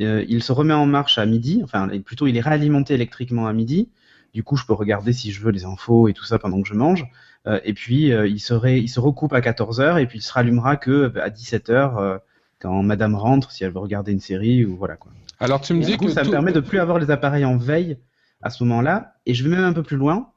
Euh, 0.00 0.24
il 0.28 0.42
se 0.42 0.52
remet 0.52 0.74
en 0.74 0.86
marche 0.86 1.18
à 1.18 1.26
midi, 1.26 1.60
enfin 1.64 1.88
plutôt 2.04 2.26
il 2.26 2.36
est 2.36 2.40
réalimenté 2.40 2.94
électriquement 2.94 3.46
à 3.46 3.52
midi. 3.52 3.88
Du 4.34 4.42
coup, 4.42 4.56
je 4.56 4.64
peux 4.66 4.74
regarder 4.74 5.12
si 5.12 5.32
je 5.32 5.40
veux 5.40 5.50
les 5.50 5.64
infos 5.64 6.08
et 6.08 6.12
tout 6.12 6.24
ça 6.24 6.38
pendant 6.38 6.60
que 6.62 6.68
je 6.68 6.74
mange. 6.74 7.06
Euh, 7.46 7.60
et 7.64 7.72
puis, 7.72 8.12
euh, 8.12 8.26
il, 8.26 8.40
serait, 8.40 8.80
il 8.80 8.88
se 8.88 9.00
recoupe 9.00 9.32
à 9.32 9.40
14h 9.40 10.00
et 10.00 10.06
puis 10.06 10.18
il 10.18 10.22
se 10.22 10.32
rallumera 10.32 10.76
que 10.76 10.90
euh, 10.90 11.22
à 11.22 11.30
17h 11.30 11.98
euh, 11.98 12.18
quand 12.60 12.82
madame 12.82 13.14
rentre, 13.14 13.50
si 13.52 13.64
elle 13.64 13.72
veut 13.72 13.78
regarder 13.78 14.12
une 14.12 14.20
série 14.20 14.64
ou 14.64 14.76
voilà 14.76 14.96
quoi. 14.96 15.12
Alors 15.40 15.60
tu 15.60 15.72
me 15.72 15.80
Et 15.80 15.84
dis 15.84 15.92
du 15.92 15.98
coup, 15.98 16.06
que 16.06 16.10
ça 16.10 16.24
me 16.24 16.30
permet 16.30 16.52
de 16.52 16.60
plus 16.60 16.78
avoir 16.78 16.98
les 16.98 17.10
appareils 17.10 17.44
en 17.44 17.56
veille 17.56 17.98
à 18.42 18.50
ce 18.50 18.64
moment-là. 18.64 19.14
Et 19.24 19.34
je 19.34 19.44
vais 19.44 19.50
même 19.50 19.64
un 19.64 19.72
peu 19.72 19.84
plus 19.84 19.96
loin. 19.96 20.32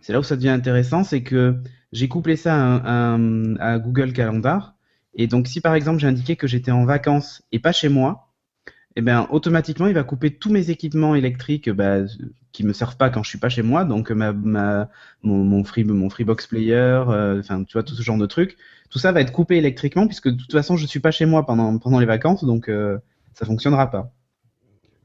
C'est 0.00 0.12
là 0.12 0.18
où 0.18 0.24
ça 0.24 0.34
devient 0.34 0.48
intéressant, 0.48 1.04
c'est 1.04 1.22
que 1.22 1.56
j'ai 1.92 2.08
couplé 2.08 2.34
ça 2.34 2.76
à 2.76 3.78
Google 3.78 4.12
Calendar. 4.12 4.74
Et 5.14 5.26
donc, 5.28 5.46
si 5.46 5.60
par 5.60 5.74
exemple 5.74 6.00
j'ai 6.00 6.08
indiqué 6.08 6.34
que 6.34 6.48
j'étais 6.48 6.70
en 6.72 6.84
vacances 6.84 7.42
et 7.52 7.60
pas 7.60 7.72
chez 7.72 7.88
moi, 7.88 8.29
eh 8.96 9.02
ben 9.02 9.26
automatiquement 9.30 9.86
il 9.86 9.94
va 9.94 10.02
couper 10.04 10.30
tous 10.34 10.50
mes 10.50 10.70
équipements 10.70 11.14
électriques 11.14 11.70
bah, 11.70 11.98
qui 12.52 12.64
me 12.64 12.72
servent 12.72 12.96
pas 12.96 13.10
quand 13.10 13.22
je 13.22 13.28
suis 13.28 13.38
pas 13.38 13.48
chez 13.48 13.62
moi. 13.62 13.84
Donc 13.84 14.10
ma, 14.10 14.32
ma 14.32 14.88
mon, 15.22 15.44
mon 15.44 15.64
free 15.64 15.84
mon 15.84 16.10
Freebox 16.10 16.46
Player, 16.48 16.74
euh, 17.08 17.40
enfin 17.40 17.62
tu 17.64 17.72
vois 17.74 17.82
tout 17.82 17.94
ce 17.94 18.02
genre 18.02 18.18
de 18.18 18.26
trucs. 18.26 18.56
Tout 18.90 18.98
ça 18.98 19.12
va 19.12 19.20
être 19.20 19.32
coupé 19.32 19.56
électriquement 19.56 20.06
puisque 20.06 20.28
de 20.28 20.36
toute 20.36 20.52
façon 20.52 20.76
je 20.76 20.86
suis 20.86 21.00
pas 21.00 21.12
chez 21.12 21.26
moi 21.26 21.46
pendant 21.46 21.78
pendant 21.78 22.00
les 22.00 22.06
vacances, 22.06 22.44
donc 22.44 22.68
euh, 22.68 22.98
ça 23.34 23.46
fonctionnera 23.46 23.90
pas. 23.90 24.12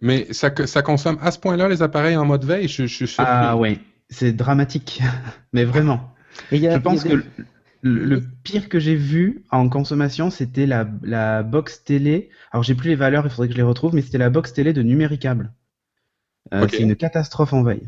Mais 0.02 0.32
ça, 0.34 0.52
ça 0.66 0.82
consomme 0.82 1.18
à 1.22 1.32
ce 1.32 1.40
point-là 1.40 1.70
les 1.70 1.82
appareils 1.82 2.18
en 2.18 2.26
mode 2.26 2.44
veille? 2.44 2.68
Je, 2.68 2.84
je 2.86 2.96
suis 2.96 3.08
surpris. 3.08 3.26
Ah 3.26 3.56
ouais, 3.58 3.80
c'est 4.10 4.34
dramatique, 4.34 5.02
mais 5.54 5.64
vraiment. 5.64 6.14
Et 6.52 6.58
il 6.58 6.62
y 6.62 6.68
a- 6.68 6.74
Je 6.76 6.80
pense 6.80 7.04
il 7.06 7.10
y 7.10 7.14
a 7.14 7.18
que 7.18 7.24
le, 7.86 8.04
le 8.04 8.22
pire 8.44 8.68
que 8.68 8.80
j'ai 8.80 8.96
vu 8.96 9.46
en 9.52 9.70
consommation, 9.70 10.32
c'était 10.32 10.66
la, 10.66 10.90
la 11.04 11.44
box 11.44 11.84
télé. 11.84 12.30
Alors 12.52 12.64
j'ai 12.64 12.74
plus 12.74 12.90
les 12.90 12.96
valeurs, 12.96 13.26
il 13.26 13.30
faudrait 13.30 13.48
que 13.48 13.54
je 13.54 13.58
les 13.58 13.64
retrouve, 13.64 13.94
mais 13.94 14.02
c'était 14.02 14.18
la 14.18 14.32
box 14.32 14.54
télé 14.54 14.74
de 14.74 14.82
Numéricable. 14.82 15.54
Euh. 16.52 16.68
C'est 16.70 16.80
une 16.80 16.96
catastrophe 16.96 17.54
en 17.54 17.62
veille. 17.62 17.88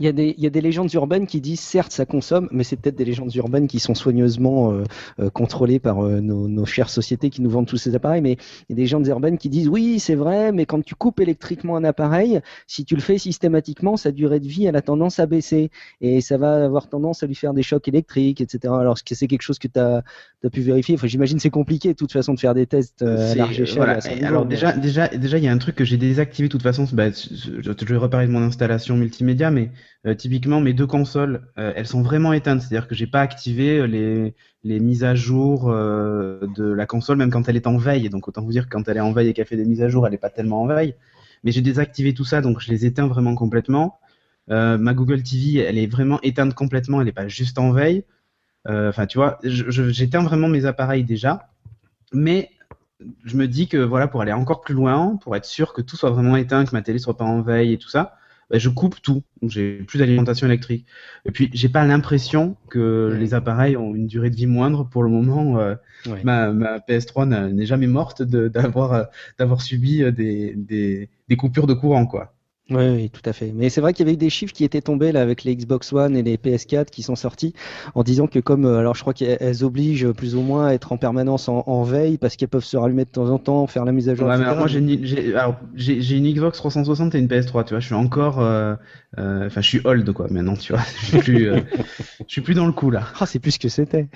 Il 0.00 0.06
y, 0.06 0.08
a 0.08 0.12
des, 0.12 0.34
il 0.36 0.42
y 0.44 0.46
a 0.46 0.50
des 0.50 0.60
légendes 0.60 0.92
urbaines 0.94 1.26
qui 1.26 1.40
disent 1.40 1.60
certes 1.60 1.92
ça 1.92 2.06
consomme, 2.06 2.48
mais 2.52 2.64
c'est 2.64 2.76
peut-être 2.76 2.96
des 2.96 3.04
légendes 3.04 3.34
urbaines 3.34 3.66
qui 3.66 3.80
sont 3.80 3.94
soigneusement 3.94 4.72
euh, 4.72 4.84
euh, 5.20 5.30
contrôlées 5.30 5.78
par 5.78 6.04
euh, 6.04 6.20
nos, 6.20 6.48
nos 6.48 6.64
chères 6.66 6.90
sociétés 6.90 7.30
qui 7.30 7.42
nous 7.42 7.50
vendent 7.50 7.66
tous 7.66 7.76
ces 7.76 7.94
appareils. 7.94 8.20
Mais 8.22 8.32
il 8.32 8.70
y 8.70 8.72
a 8.72 8.76
des 8.76 8.82
légendes 8.82 9.06
urbaines 9.08 9.38
qui 9.38 9.48
disent 9.48 9.68
oui 9.68 9.98
c'est 10.00 10.14
vrai, 10.14 10.52
mais 10.52 10.66
quand 10.66 10.82
tu 10.84 10.94
coupes 10.94 11.20
électriquement 11.20 11.76
un 11.76 11.84
appareil, 11.84 12.40
si 12.66 12.84
tu 12.84 12.94
le 12.94 13.00
fais 13.00 13.18
systématiquement, 13.18 13.96
sa 13.96 14.12
durée 14.12 14.40
de 14.40 14.46
vie 14.48 14.66
elle 14.66 14.76
a 14.76 14.82
tendance 14.82 15.18
à 15.18 15.26
baisser 15.26 15.70
et 16.00 16.20
ça 16.20 16.36
va 16.38 16.64
avoir 16.64 16.88
tendance 16.88 17.22
à 17.22 17.26
lui 17.26 17.34
faire 17.34 17.54
des 17.54 17.62
chocs 17.62 17.86
électriques, 17.88 18.40
etc. 18.40 18.72
Alors 18.78 18.96
que 19.02 19.14
c'est 19.14 19.26
quelque 19.26 19.42
chose 19.42 19.58
que 19.58 19.68
tu 19.68 19.78
as, 19.80 20.02
pu 20.52 20.60
vérifier 20.60 20.94
enfin, 20.94 21.06
J'imagine 21.06 21.38
c'est 21.38 21.50
compliqué 21.50 21.88
de 21.88 21.94
toute 21.96 22.12
façon 22.12 22.34
de 22.34 22.40
faire 22.40 22.54
des 22.54 22.66
tests 22.66 23.02
euh, 23.02 23.32
à 23.32 23.34
large 23.34 23.60
échelle. 23.60 23.76
voilà. 23.76 23.98
à 23.98 24.26
alors 24.26 24.44
mais- 24.44 24.50
déjà, 24.50 24.72
déjà, 24.72 25.08
déjà, 25.08 25.38
il 25.38 25.44
y 25.44 25.48
a 25.48 25.52
un 25.52 25.58
truc 25.58 25.74
que 25.74 25.84
j'ai 25.84 25.96
désactivé 25.96 26.48
de 26.48 26.52
toute 26.52 26.62
façon. 26.62 26.86
Bah, 26.92 27.10
je, 27.10 27.60
je- 27.62 27.72
je 27.78 27.84
vais 27.84 27.96
reparler 27.96 28.26
de 28.26 28.32
mon 28.32 28.42
installation 28.42 28.96
multimédia, 28.96 29.50
mais 29.50 29.70
euh, 30.06 30.14
typiquement 30.14 30.60
mes 30.60 30.72
deux 30.72 30.86
consoles, 30.86 31.48
euh, 31.58 31.72
elles 31.76 31.86
sont 31.86 32.02
vraiment 32.02 32.32
éteintes. 32.32 32.60
C'est-à-dire 32.62 32.88
que 32.88 32.94
j'ai 32.94 33.06
pas 33.06 33.20
activé 33.20 33.86
les 33.86 34.34
les 34.64 34.80
mises 34.80 35.04
à 35.04 35.14
jour 35.14 35.70
euh, 35.70 36.46
de 36.56 36.64
la 36.64 36.86
console, 36.86 37.16
même 37.16 37.30
quand 37.30 37.48
elle 37.48 37.56
est 37.56 37.66
en 37.66 37.76
veille. 37.76 38.08
Donc 38.10 38.28
autant 38.28 38.42
vous 38.42 38.50
dire 38.52 38.64
que 38.64 38.70
quand 38.70 38.88
elle 38.88 38.96
est 38.96 39.00
en 39.00 39.12
veille 39.12 39.28
et 39.28 39.32
qu'elle 39.32 39.46
fait 39.46 39.56
des 39.56 39.64
mises 39.64 39.82
à 39.82 39.88
jour, 39.88 40.06
elle 40.06 40.14
est 40.14 40.18
pas 40.18 40.30
tellement 40.30 40.62
en 40.62 40.66
veille. 40.66 40.94
Mais 41.44 41.52
j'ai 41.52 41.62
désactivé 41.62 42.14
tout 42.14 42.24
ça, 42.24 42.40
donc 42.40 42.60
je 42.60 42.70
les 42.70 42.84
éteins 42.86 43.06
vraiment 43.06 43.34
complètement. 43.34 44.00
Euh, 44.50 44.78
ma 44.78 44.94
Google 44.94 45.22
TV, 45.22 45.60
elle 45.60 45.78
est 45.78 45.86
vraiment 45.86 46.20
éteinte 46.22 46.54
complètement. 46.54 47.00
Elle 47.00 47.08
est 47.08 47.12
pas 47.12 47.28
juste 47.28 47.58
en 47.58 47.70
veille. 47.72 48.04
Euh, 48.68 48.88
Enfin, 48.90 49.06
tu 49.06 49.18
vois, 49.18 49.38
j'éteins 49.44 50.22
vraiment 50.22 50.48
mes 50.48 50.66
appareils 50.66 51.04
déjà, 51.04 51.50
mais 52.12 52.50
je 53.24 53.36
me 53.36 53.46
dis 53.46 53.68
que 53.68 53.78
voilà, 53.78 54.08
pour 54.08 54.20
aller 54.20 54.32
encore 54.32 54.60
plus 54.60 54.74
loin, 54.74 55.16
pour 55.22 55.36
être 55.36 55.44
sûr 55.44 55.72
que 55.72 55.80
tout 55.80 55.96
soit 55.96 56.10
vraiment 56.10 56.36
éteint, 56.36 56.64
que 56.64 56.72
ma 56.72 56.82
télé 56.82 56.98
soit 56.98 57.16
pas 57.16 57.24
en 57.24 57.40
veille 57.40 57.72
et 57.74 57.78
tout 57.78 57.88
ça, 57.88 58.16
bah, 58.50 58.58
je 58.58 58.68
coupe 58.68 59.00
tout. 59.02 59.22
Donc 59.42 59.50
j'ai 59.50 59.78
plus 59.82 59.98
d'alimentation 59.98 60.46
électrique. 60.46 60.86
Et 61.26 61.30
puis 61.30 61.50
j'ai 61.52 61.68
pas 61.68 61.84
l'impression 61.86 62.56
que 62.70 63.10
Ouais. 63.12 63.18
les 63.18 63.34
appareils 63.34 63.76
ont 63.76 63.94
une 63.94 64.06
durée 64.06 64.30
de 64.30 64.36
vie 64.36 64.46
moindre. 64.46 64.88
Pour 64.88 65.02
le 65.02 65.10
moment, 65.10 65.58
euh, 65.58 65.74
Ouais. 66.06 66.22
ma, 66.24 66.52
ma 66.52 66.78
PS3 66.78 67.26
n'a- 67.26 67.48
n'est 67.48 67.66
jamais 67.66 67.86
morte 67.88 68.22
d'avoir 68.22 68.92
euh, 68.92 69.04
d'avoir 69.38 69.60
subi 69.62 70.02
euh, 70.02 70.12
des, 70.12 70.54
des, 70.56 71.08
des 71.28 71.36
coupures 71.36 71.66
de 71.66 71.74
courant, 71.74 72.06
quoi. 72.06 72.34
Oui, 72.70 72.88
oui, 72.90 73.10
tout 73.10 73.22
à 73.24 73.32
fait. 73.32 73.50
Mais 73.54 73.70
c'est 73.70 73.80
vrai 73.80 73.94
qu'il 73.94 74.04
y 74.04 74.08
avait 74.08 74.14
eu 74.14 74.18
des 74.18 74.28
chiffres 74.28 74.52
qui 74.52 74.62
étaient 74.62 74.82
tombés 74.82 75.10
là 75.10 75.22
avec 75.22 75.42
les 75.44 75.56
Xbox 75.56 75.90
One 75.92 76.14
et 76.16 76.22
les 76.22 76.36
PS4 76.36 76.90
qui 76.90 77.02
sont 77.02 77.16
sortis 77.16 77.54
en 77.94 78.02
disant 78.02 78.26
que 78.26 78.40
comme, 78.40 78.66
euh, 78.66 78.78
alors 78.78 78.94
je 78.94 79.00
crois 79.00 79.14
qu'elles 79.14 79.38
elles 79.40 79.64
obligent 79.64 80.12
plus 80.12 80.34
ou 80.34 80.42
moins 80.42 80.66
à 80.66 80.72
être 80.74 80.92
en 80.92 80.98
permanence 80.98 81.48
en, 81.48 81.64
en 81.66 81.82
veille 81.82 82.18
parce 82.18 82.36
qu'elles 82.36 82.48
peuvent 82.48 82.64
se 82.64 82.76
rallumer 82.76 83.06
de 83.06 83.10
temps 83.10 83.30
en 83.30 83.38
temps, 83.38 83.66
faire 83.66 83.86
la 83.86 83.92
mise 83.92 84.10
à 84.10 84.14
jour. 84.14 84.28
Ouais, 84.28 84.36
mais 84.36 84.44
alors, 84.44 84.58
moi 84.58 84.66
j'ai 84.66 84.78
une, 84.78 86.32
Xbox 86.32 86.58
360 86.58 87.14
et 87.14 87.18
une 87.18 87.26
PS3, 87.26 87.64
tu 87.64 87.70
vois, 87.70 87.80
je 87.80 87.86
suis 87.86 87.94
encore, 87.94 88.40
euh, 88.40 88.74
euh, 89.16 89.46
enfin, 89.46 89.62
je 89.62 89.68
suis 89.68 89.80
old 89.84 90.12
quoi 90.12 90.26
maintenant, 90.30 90.54
tu 90.54 90.74
vois, 90.74 90.82
je 91.00 91.06
suis 91.06 91.18
plus, 91.18 91.48
euh, 91.48 91.60
je 92.20 92.32
suis 92.32 92.42
plus 92.42 92.54
dans 92.54 92.66
le 92.66 92.72
coup 92.72 92.90
là. 92.90 93.04
Ah, 93.18 93.24
c'est 93.24 93.38
plus 93.38 93.52
ce 93.52 93.58
que 93.58 93.70
c'était. 93.70 94.08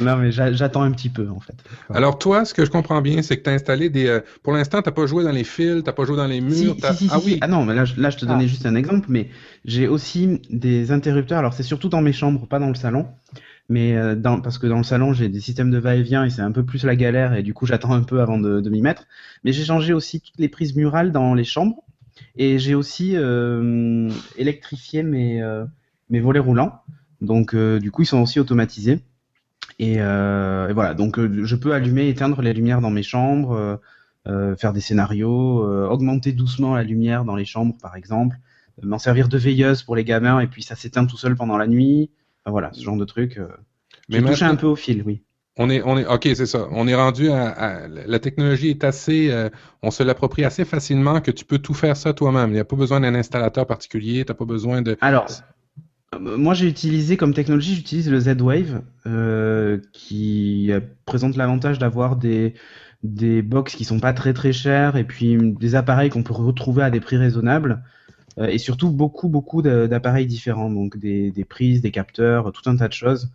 Non, 0.00 0.16
mais 0.16 0.32
j'a- 0.32 0.52
j'attends 0.52 0.82
un 0.82 0.90
petit 0.90 1.10
peu 1.10 1.28
en 1.28 1.38
fait. 1.38 1.54
Alors 1.92 2.18
toi, 2.18 2.44
ce 2.44 2.54
que 2.54 2.64
je 2.64 2.70
comprends 2.70 3.02
bien, 3.02 3.20
c'est 3.22 3.36
que 3.36 3.42
tu 3.42 3.50
as 3.50 3.52
installé 3.52 3.90
des... 3.90 4.06
euh, 4.06 4.20
pour 4.42 4.52
l'instant, 4.52 4.80
tu 4.82 4.90
pas 4.90 5.06
joué 5.06 5.22
dans 5.22 5.30
les 5.32 5.44
fils, 5.44 5.84
tu 5.84 5.92
pas 5.92 6.04
joué 6.04 6.16
dans 6.16 6.26
les 6.26 6.40
murs. 6.40 6.76
si, 6.80 7.06
ah 7.10 7.18
oui. 7.24 7.38
Ah 7.42 7.46
non, 7.46 7.64
mais 7.64 7.74
là, 7.74 7.84
je- 7.84 8.00
là 8.00 8.10
je 8.10 8.16
te 8.16 8.24
donnais 8.24 8.44
Ah. 8.44 8.48
juste 8.48 8.64
un 8.66 8.74
exemple, 8.74 9.06
mais 9.10 9.28
j'ai 9.64 9.88
aussi 9.88 10.40
des 10.50 10.92
interrupteurs. 10.92 11.38
Alors 11.38 11.52
c'est 11.52 11.62
surtout 11.62 11.88
dans 11.88 12.00
mes 12.00 12.12
chambres, 12.12 12.46
pas 12.48 12.58
dans 12.58 12.68
le 12.68 12.74
salon, 12.74 13.06
mais 13.68 13.96
euh, 13.96 14.14
dans, 14.16 14.40
parce 14.40 14.58
que 14.58 14.66
dans 14.66 14.78
le 14.78 14.82
salon 14.84 15.12
j'ai 15.12 15.28
des 15.28 15.40
systèmes 15.40 15.70
de 15.70 15.78
va-et-vient 15.78 16.24
et 16.24 16.30
c'est 16.30 16.42
un 16.42 16.52
peu 16.52 16.64
plus 16.64 16.84
la 16.84 16.96
galère 16.96 17.34
et 17.34 17.42
du 17.42 17.54
coup 17.54 17.66
j'attends 17.66 17.92
un 17.92 18.02
peu 18.02 18.20
avant 18.22 18.38
de, 18.38 18.60
de 18.60 18.70
m'y 18.70 18.80
mettre. 18.82 19.06
Mais 19.44 19.52
j'ai 19.52 19.64
changé 19.64 19.92
aussi 19.92 20.20
toutes 20.20 20.38
les 20.38 20.48
prises 20.48 20.74
murales 20.74 21.12
dans 21.12 21.34
les 21.34 21.44
chambres 21.44 21.84
et 22.36 22.58
j'ai 22.58 22.74
aussi 22.74 23.12
euh, 23.16 24.10
électrifié 24.36 25.02
mes 25.02 25.42
euh, 25.42 25.64
mes 26.10 26.20
volets 26.20 26.40
roulants. 26.40 26.80
Donc 27.20 27.54
euh, 27.54 27.78
du 27.78 27.90
coup 27.90 28.02
ils 28.02 28.06
sont 28.06 28.22
aussi 28.22 28.40
automatisés. 28.40 29.00
Et, 29.82 29.96
euh, 29.98 30.68
et 30.68 30.72
voilà, 30.72 30.94
donc 30.94 31.18
euh, 31.18 31.44
je 31.44 31.56
peux 31.56 31.72
allumer, 31.74 32.08
éteindre 32.08 32.40
les 32.40 32.52
lumières 32.52 32.80
dans 32.80 32.90
mes 32.90 33.02
chambres, 33.02 33.80
euh, 34.28 34.54
faire 34.56 34.72
des 34.72 34.80
scénarios, 34.80 35.64
augmenter 35.90 36.32
doucement 36.32 36.76
la 36.76 36.84
lumière 36.84 37.24
dans 37.24 37.34
les 37.34 37.44
chambres 37.44 37.74
par 37.82 37.96
exemple, 37.96 38.36
m'en 38.80 38.98
servir 38.98 39.28
de 39.28 39.36
veilleuse 39.36 39.82
pour 39.82 39.96
les 39.96 40.04
gamins 40.04 40.38
et 40.38 40.46
puis 40.46 40.62
ça 40.62 40.76
s'éteint 40.76 41.04
tout 41.04 41.16
seul 41.16 41.34
pendant 41.34 41.58
la 41.58 41.66
nuit. 41.66 42.10
Enfin, 42.44 42.52
voilà, 42.52 42.70
ce 42.72 42.82
genre 42.82 42.96
de 42.96 43.04
truc. 43.04 43.40
mais 44.08 44.20
maintenant, 44.20 44.50
un 44.50 44.54
peu 44.56 44.68
au 44.68 44.76
fil, 44.76 45.02
oui. 45.04 45.22
on 45.56 45.68
est, 45.68 45.82
on 45.84 45.98
est, 45.98 46.06
ok, 46.06 46.28
c'est 46.34 46.46
ça. 46.46 46.68
On 46.70 46.86
est 46.86 46.94
rendu 46.94 47.30
à, 47.30 47.48
à- 47.48 47.88
la 47.88 48.18
technologie 48.20 48.70
est 48.70 48.84
assez, 48.84 49.30
euh, 49.30 49.50
on 49.82 49.90
se 49.90 50.02
l'approprie 50.04 50.44
assez 50.44 50.64
facilement 50.64 51.20
que 51.20 51.30
tu 51.32 51.44
peux 51.44 51.58
tout 51.58 51.74
faire 51.74 51.96
ça 51.96 52.12
toi-même. 52.14 52.50
Il 52.50 52.54
n'y 52.54 52.60
a 52.60 52.64
pas 52.64 52.76
besoin 52.76 53.00
d'un 53.00 53.14
installateur 53.14 53.66
particulier, 53.66 54.24
t'as 54.24 54.34
pas 54.34 54.44
besoin 54.44 54.80
de. 54.80 54.96
Alors, 55.00 55.26
moi 56.20 56.54
j'ai 56.54 56.68
utilisé 56.68 57.16
comme 57.16 57.34
technologie, 57.34 57.74
j'utilise 57.74 58.10
le 58.10 58.20
Z-Wave 58.20 58.82
euh, 59.06 59.78
qui 59.92 60.70
euh, 60.72 60.80
présente 61.06 61.36
l'avantage 61.36 61.78
d'avoir 61.78 62.16
des 62.16 62.54
des 63.02 63.42
box 63.42 63.74
qui 63.74 63.84
sont 63.84 63.98
pas 63.98 64.12
très 64.12 64.32
très 64.32 64.52
chers 64.52 64.96
et 64.96 65.04
puis 65.04 65.36
des 65.38 65.74
appareils 65.74 66.10
qu'on 66.10 66.22
peut 66.22 66.34
retrouver 66.34 66.82
à 66.84 66.90
des 66.90 67.00
prix 67.00 67.16
raisonnables 67.16 67.82
euh, 68.38 68.46
et 68.46 68.58
surtout 68.58 68.90
beaucoup 68.90 69.28
beaucoup 69.28 69.62
d'appareils 69.62 70.26
différents 70.26 70.70
donc 70.70 70.98
des, 70.98 71.30
des 71.30 71.44
prises, 71.44 71.82
des 71.82 71.90
capteurs, 71.90 72.52
tout 72.52 72.68
un 72.70 72.76
tas 72.76 72.88
de 72.88 72.92
choses. 72.92 73.30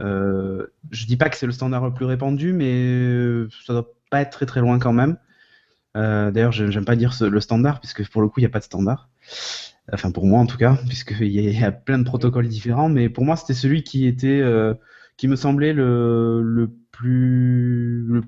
Euh, 0.00 0.66
je 0.90 1.06
dis 1.06 1.16
pas 1.16 1.28
que 1.28 1.36
c'est 1.36 1.46
le 1.46 1.52
standard 1.52 1.84
le 1.84 1.92
plus 1.92 2.04
répandu, 2.04 2.52
mais 2.52 2.72
euh, 2.72 3.48
ça 3.66 3.72
doit 3.72 3.92
pas 4.10 4.20
être 4.20 4.30
très 4.30 4.46
très 4.46 4.60
loin 4.60 4.78
quand 4.78 4.92
même. 4.92 5.16
Euh, 5.98 6.30
D'ailleurs, 6.30 6.52
je- 6.52 6.70
j'aime 6.70 6.84
pas 6.86 6.96
dire 6.96 7.12
le 7.20 7.40
standard 7.40 7.80
puisque 7.80 8.08
pour 8.10 8.22
le 8.22 8.28
coup 8.28 8.40
il 8.40 8.44
n'y 8.44 8.46
a 8.46 8.50
pas 8.50 8.60
de 8.60 8.64
standard. 8.64 9.10
Enfin 9.92 10.10
pour 10.12 10.26
moi 10.26 10.40
en 10.40 10.46
tout 10.46 10.58
cas, 10.58 10.76
puisqu'il 10.88 11.28
y, 11.28 11.64
a- 11.64 11.72
plein 11.72 11.98
de 11.98 12.04
protocoles 12.04 12.48
différents, 12.48 12.88
mais 12.90 13.08
pour 13.10 13.24
moi 13.24 13.36
c'était 13.36 13.54
celui 13.54 13.82
qui 13.84 14.06
était 14.06 14.40
euh, 14.42 14.74
qui 15.18 15.28
me 15.28 15.36
semblait 15.36 15.72
le, 15.74 16.70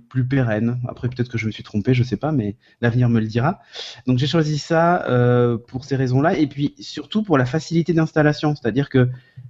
plus 0.08 0.24
pérenne. 0.28 0.80
Après 0.88 1.08
peut-être 1.08 1.28
que 1.30 1.38
je 1.38 1.46
me 1.46 1.50
suis 1.52 1.62
trompé, 1.62 1.94
je 1.94 2.02
sais 2.02 2.16
pas, 2.16 2.32
mais 2.32 2.56
l'avenir 2.80 3.08
me 3.08 3.20
le 3.20 3.26
dira. 3.26 3.60
Donc 4.06 4.18
j'ai 4.18 4.26
choisi 4.26 4.58
ça 4.58 5.06
euh, 5.08 5.58
pour 5.58 5.84
ces 5.84 5.96
raisons-là, 5.96 6.36
et 6.38 6.46
puis 6.46 6.74
surtout 6.80 7.22
pour 7.22 7.38
la 7.38 7.46
facilité 7.46 7.92
d'installation, 7.92 8.54
c'est-à-dire 8.54 8.88
que 8.88 9.08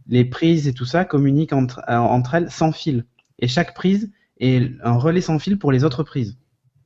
les 0.09 0.25
prises 0.25 0.69
et 0.69 0.73
tout 0.75 0.85
ça 0.87 1.05
communiquent 1.05 1.53
entre 1.53 2.35
elles 2.35 2.51
sans 2.51 2.73
fil, 2.73 3.05
et 3.39 3.49
chaque 3.49 3.75
prise 3.75 4.11
est 4.41 4.71
un 4.83 4.95
relais 4.95 5.21
sans 5.21 5.39
fil 5.39 5.59
pour 5.59 5.73
les 5.73 5.85
autres 5.85 6.03
prises. 6.03 6.37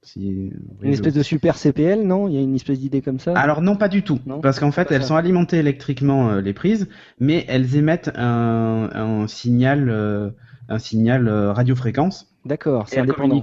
Si, 0.05 0.53
Une 0.83 0.93
espèce 0.93 1.15
de 1.15 1.23
super 1.23 1.57
CPL, 1.57 2.03
non? 2.07 2.29
Il 2.29 2.35
y 2.35 2.39
a 2.39 2.41
une 2.43 2.55
espèce 2.55 2.79
d'idée 2.79 3.01
comme 3.01 3.19
ça? 3.19 3.33
Alors 3.37 3.63
non, 3.63 3.77
pas 3.77 3.89
du 3.89 4.03
tout. 4.03 4.21
Non? 4.27 4.41
Parce 4.41 4.61
qu'en 4.61 4.71
fait, 4.71 4.93
elles 4.93 5.03
ça. 5.03 5.09
sont 5.09 5.17
alimentées 5.17 5.59
électriquement 5.59 6.29
euh, 6.31 6.41
les 6.43 6.53
prises, 6.53 6.89
mais 7.19 7.45
elles 7.49 7.75
émettent 7.77 8.13
un, 8.15 8.91
un 8.93 9.27
signal, 9.27 9.89
euh, 9.89 10.31
un 10.69 10.79
signal 10.79 11.27
euh, 11.27 11.53
radiofréquence. 11.53 12.31
D'accord, 12.45 12.87
c'est 12.89 13.01
indépendant. 13.01 13.43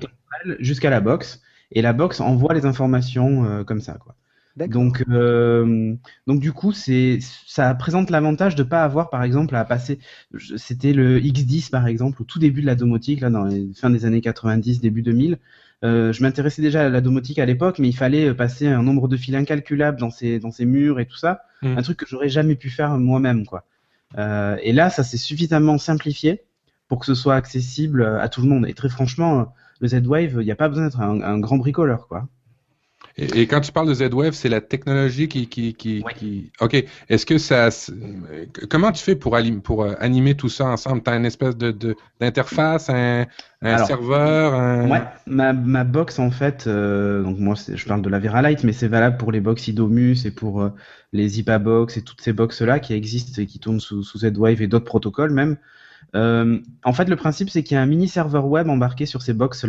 jusqu'à 0.60 0.91
la 0.91 1.01
box, 1.01 1.41
et 1.72 1.82
la 1.82 1.94
box 1.94 2.20
envoie 2.20 2.53
les 2.53 2.65
informations 2.65 3.44
euh, 3.46 3.63
comme 3.63 3.82
ça, 3.82 3.94
quoi. 3.94 4.15
Donc, 4.58 5.03
euh, 5.10 5.96
donc 6.27 6.41
du 6.41 6.51
coup, 6.51 6.74
c'est, 6.74 7.20
ça 7.48 7.74
présente 7.74 8.10
l'avantage 8.10 8.56
de 8.56 8.63
pas 8.63 8.84
avoir, 8.84 9.10
par 9.10 9.24
exemple, 9.24 9.56
à 9.56 9.63
passer. 9.63 9.98
C'était 10.58 10.91
le 10.94 11.20
X10, 11.20 11.70
par 11.70 11.88
exemple, 11.88 12.22
au 12.22 12.25
tout 12.25 12.38
début 12.38 12.62
de 12.62 12.65
la 12.65 12.75
domotique, 12.75 13.22
là, 13.22 13.30
dans 13.30 13.46
les 13.46 13.70
fin 13.74 13.89
des 13.89 14.06
années 14.06 14.22
90, 14.22 14.82
début 14.82 15.01
2000. 15.01 15.38
Euh, 15.83 16.13
je 16.13 16.21
m'intéressais 16.21 16.61
déjà 16.61 16.85
à 16.85 16.89
la 16.89 17.01
domotique 17.01 17.39
à 17.39 17.45
l'époque, 17.45 17.79
mais 17.79 17.89
il 17.89 17.95
fallait 17.95 18.29
euh, 18.29 18.33
passer 18.35 18.67
un 18.67 18.83
nombre 18.83 19.07
de 19.07 19.17
fils 19.17 19.33
incalculable 19.35 20.00
dans 20.00 20.11
ces, 20.11 20.39
dans 20.39 20.51
ces 20.51 20.65
murs 20.65 21.00
et 21.00 21.05
tout 21.05 21.17
ça. 21.17 21.41
Mm. 21.63 21.77
Un 21.77 21.81
truc 21.81 21.97
que 21.97 22.05
j'aurais 22.07 22.29
jamais 22.29 22.55
pu 22.55 22.69
faire 22.69 22.97
moi-même, 22.97 23.45
quoi. 23.45 23.65
Euh, 24.17 24.57
et 24.61 24.73
là, 24.73 24.89
ça 24.89 25.03
s'est 25.03 25.17
suffisamment 25.17 25.77
simplifié 25.77 26.43
pour 26.88 27.00
que 27.00 27.05
ce 27.05 27.15
soit 27.15 27.35
accessible 27.35 28.05
à 28.05 28.27
tout 28.29 28.41
le 28.41 28.50
monde. 28.50 28.67
Et 28.67 28.73
très 28.73 28.89
franchement, 28.89 29.53
le 29.79 29.88
Z-Wave, 29.88 30.38
il 30.39 30.45
n'y 30.45 30.51
a 30.51 30.55
pas 30.55 30.67
besoin 30.67 30.85
d'être 30.85 31.00
un, 31.00 31.21
un 31.21 31.39
grand 31.39 31.57
bricoleur, 31.57 32.07
quoi. 32.07 32.27
Et, 33.18 33.41
et 33.41 33.48
quand 33.48 33.62
tu 33.62 33.72
parles 33.72 33.88
de 33.88 33.94
Z-Wave, 33.94 34.34
c'est 34.34 34.50
la 34.50 34.62
technologie 34.62 35.27
qui, 35.27 35.48
qui, 35.48 35.74
qui, 35.74 36.01
Oui. 36.06 36.13
qui- 36.15 36.51
OK. 36.62 36.84
Est-ce 37.10 37.25
que 37.25 37.38
ça... 37.38 37.70
Comment 38.70 38.91
tu 38.91 39.03
fais 39.03 39.15
pour, 39.15 39.36
alim- 39.36 39.62
pour 39.62 39.84
euh, 39.84 39.94
animer 40.00 40.36
tout 40.36 40.50
ça 40.50 40.65
ensemble? 40.68 41.03
Tu 41.03 41.10
as 41.12 41.15
une 41.15 41.25
espèce 41.25 41.58
de, 41.58 41.72
de- 41.72 41.96
d'interface, 42.20 42.89
un, 42.89 43.25
un 43.62 43.74
Alors, 43.74 43.88
serveur, 43.88 44.53
un... 44.53 44.89
Ouais, 44.89 45.01
ma, 45.27 45.53
ma 45.53 45.84
box 45.84 46.20
en 46.20 46.32
fait, 46.32 46.65
euh, 46.68 47.22
donc 47.24 47.38
moi 47.39 47.56
je 47.56 47.86
parle 47.86 48.01
de 48.01 48.10
la 48.10 48.20
Veralight, 48.20 48.63
mais 48.63 48.74
c'est 48.74 48.88
valable 48.88 49.18
pour 49.18 49.32
les 49.32 49.39
box 49.41 49.68
Idomus 49.68 50.25
et 50.25 50.32
pour 50.32 50.62
euh, 50.62 50.70
les 51.13 51.27
Zipa 51.27 51.60
Box 51.60 51.98
et 51.98 52.01
toutes 52.01 52.22
ces 52.22 52.34
box 52.34 52.62
là 52.62 52.80
qui 52.80 52.94
existent 52.94 53.41
et 53.41 53.46
qui 53.46 53.60
tournent 53.60 53.80
sous, 53.80 54.03
sous 54.03 54.20
Z-Wave 54.20 54.62
et 54.62 54.68
d'autres 54.68 54.86
protocoles 54.86 55.32
même. 55.34 55.58
Euh, 56.15 56.60
en 56.84 56.94
fait, 56.94 57.08
le 57.10 57.15
principe 57.15 57.50
c'est 57.50 57.63
qu'il 57.63 57.75
y 57.75 57.77
a 57.77 57.82
un 57.82 57.86
mini 57.86 58.08
serveur 58.08 58.48
web 58.48 58.70
embarqué 58.70 59.06
sur 59.06 59.22
ces 59.22 59.34
box 59.34 59.65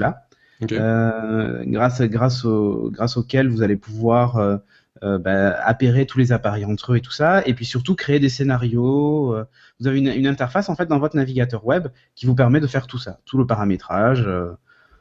euh, 0.71 1.65
grâce 1.67 2.03
grâce 2.03 2.45
au 2.45 2.91
grâce 2.93 3.17
auquel 3.17 3.49
vous 3.49 3.63
allez 3.63 3.77
pouvoir 3.77 4.37
euh, 4.37 4.57
euh, 5.03 5.19
bah, 5.19 5.57
appairer 5.65 6.07
tous 6.07 6.19
les 6.19 6.33
appareils 6.33 6.65
entre 6.65 6.93
eux 6.93 6.97
et 6.97 7.01
tout 7.01 7.13
ça, 7.13 7.43
et 7.47 7.55
puis 7.55 7.65
surtout 7.65 7.95
créer 7.95 8.21
des 8.21 8.29
scénarios. 8.29 9.37
vous 9.81 9.87
avez 9.87 9.99
une, 9.99 10.09
une 10.09 10.27
interface 10.27 10.69
en 10.69 10.77
fait 10.77 10.87
dans 10.87 10.99
votre 10.99 11.17
navigateur 11.17 11.67
web 11.67 11.89
qui 12.15 12.27
vous 12.27 12.35
permet 12.35 12.61
de 12.61 12.67
faire 12.67 12.87
tout 12.87 12.99
ça, 12.99 13.19
tout 13.25 13.39
le 13.39 13.47
paramétrage. 13.47 14.29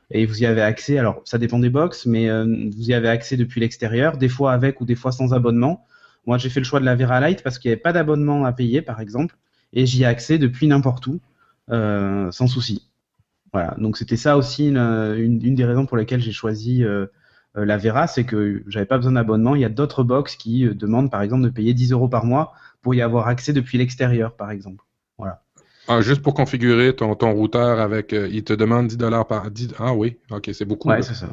et 0.10 0.26
vous 0.26 0.42
y 0.42 0.46
avez 0.46 0.62
accès, 0.62 0.98
alors 0.98 1.22
ça 1.26 1.38
dépend 1.38 1.60
des 1.60 1.70
box, 1.70 2.06
mais 2.06 2.30
euh, 2.30 2.44
vous 2.46 2.90
y 2.90 2.94
avez 2.94 3.10
accès 3.10 3.38
depuis 3.38 3.62
l'extérieur, 3.62 4.18
des 4.18 4.30
fois 4.30 4.54
avec 4.54 4.82
ou 4.82 4.86
des 4.86 4.96
fois 4.96 5.12
sans 5.12 5.34
abonnement. 5.34 5.86
Moi 6.26 6.38
j'ai 6.38 6.50
fait 6.50 6.60
le 6.60 6.66
choix 6.66 6.80
de 6.80 6.86
la 6.86 6.96
Veralight 6.96 7.44
parce 7.44 7.60
qu'il 7.60 7.70
n'y 7.70 7.74
avait 7.74 7.82
pas 7.82 7.94
d'abonnement 7.94 8.46
à 8.46 8.54
payer 8.54 8.82
par 8.82 9.02
exemple, 9.02 9.38
et 9.74 9.86
j'y 9.86 10.04
ai 10.04 10.06
accès 10.06 10.38
depuis 10.38 10.68
n'importe 10.68 11.08
où, 11.08 11.20
euh, 11.70 12.32
sans 12.32 12.48
souci. 12.48 12.91
Voilà, 13.54 13.76
donc 13.78 13.98
c'était 13.98 14.18
ça 14.18 14.38
aussi 14.38 14.70
une, 14.70 14.78
une, 14.78 15.44
une 15.46 15.56
des 15.56 15.66
raisons 15.66 15.86
pour 15.86 15.98
lesquelles 15.98 16.22
j'ai 16.22 16.32
choisi 16.32 16.84
euh, 16.84 17.08
euh, 17.58 17.66
la 17.66 17.78
Vera, 17.78 18.08
c'est 18.08 18.24
que 18.24 18.64
j'avais 18.68 18.86
pas 18.86 18.98
besoin 18.98 19.14
d'abonnement. 19.14 19.56
Il 19.56 19.62
y 19.62 19.66
a 19.66 19.70
d'autres 19.70 20.04
box 20.04 20.36
qui 20.38 20.66
euh, 20.66 20.74
demandent 20.74 21.12
par 21.12 21.22
exemple 21.22 21.44
de 21.44 21.50
payer 21.50 21.74
10 21.74 21.92
euros 21.92 22.08
par 22.08 22.26
mois 22.26 22.54
pour 22.82 22.96
y 22.96 23.02
avoir 23.02 23.28
accès 23.28 23.52
depuis 23.54 23.78
l'extérieur 23.78 24.36
par 24.36 24.52
exemple. 24.52 24.84
Ah, 25.88 26.00
juste 26.02 26.22
pour 26.22 26.36
configurer 26.36 26.96
ton, 26.96 27.16
ton 27.16 27.34
routeur 27.34 27.80
avec... 27.80 28.14
euh, 28.14 28.30
il 28.32 28.44
te 28.44 28.54
demande 28.54 28.88
10 28.88 28.98
dollars 28.98 29.28
par... 29.28 29.50
10... 29.50 29.70
Ah 29.80 29.94
oui, 29.94 30.18
OK, 30.30 30.50
c'est 30.54 30.64
beaucoup. 30.64 30.90
Ouais, 30.90 31.02
c'est 31.02 31.16
ça. 31.16 31.28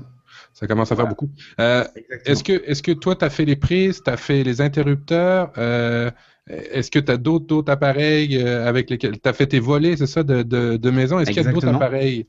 Ça 0.55 0.67
commence 0.67 0.91
à 0.91 0.97
faire 0.97 1.05
Voilà. 1.05 1.11
beaucoup. 1.11 1.31
Euh, 1.61 1.85
Est-ce 2.25 2.43
que, 2.43 2.53
est-ce 2.65 2.83
que 2.83 2.93
toi, 2.93 3.15
tu 3.15 3.25
as 3.25 3.31
fait 3.31 3.45
les 3.45 3.57
prises, 3.57 4.03
tu 4.03 4.11
as 4.11 4.17
fait 4.17 4.43
les 4.43 4.61
interrupteurs? 4.61 5.53
euh, 5.59 6.11
est-ce 6.49 6.91
que 6.91 6.99
tu 6.99 7.11
as 7.13 7.17
d'autres, 7.17 7.47
d'autres 7.47 7.73
appareils 7.73 8.37
euh, 8.39 8.67
avec 8.67 8.91
lesquels 8.91 9.21
tu 9.21 9.29
as 9.29 9.33
fait 9.33 9.47
tes 9.49 9.61
volets, 9.61 9.97
c'est 9.97 10.07
ça, 10.07 10.23
de, 10.23 10.43
de, 10.43 10.77
de 10.77 10.91
maison? 10.91 11.19
Est-ce 11.21 11.31
qu'il 11.31 11.43
y 11.43 11.47
a 11.47 11.49
d'autres 11.49 11.69
appareils 11.69 12.27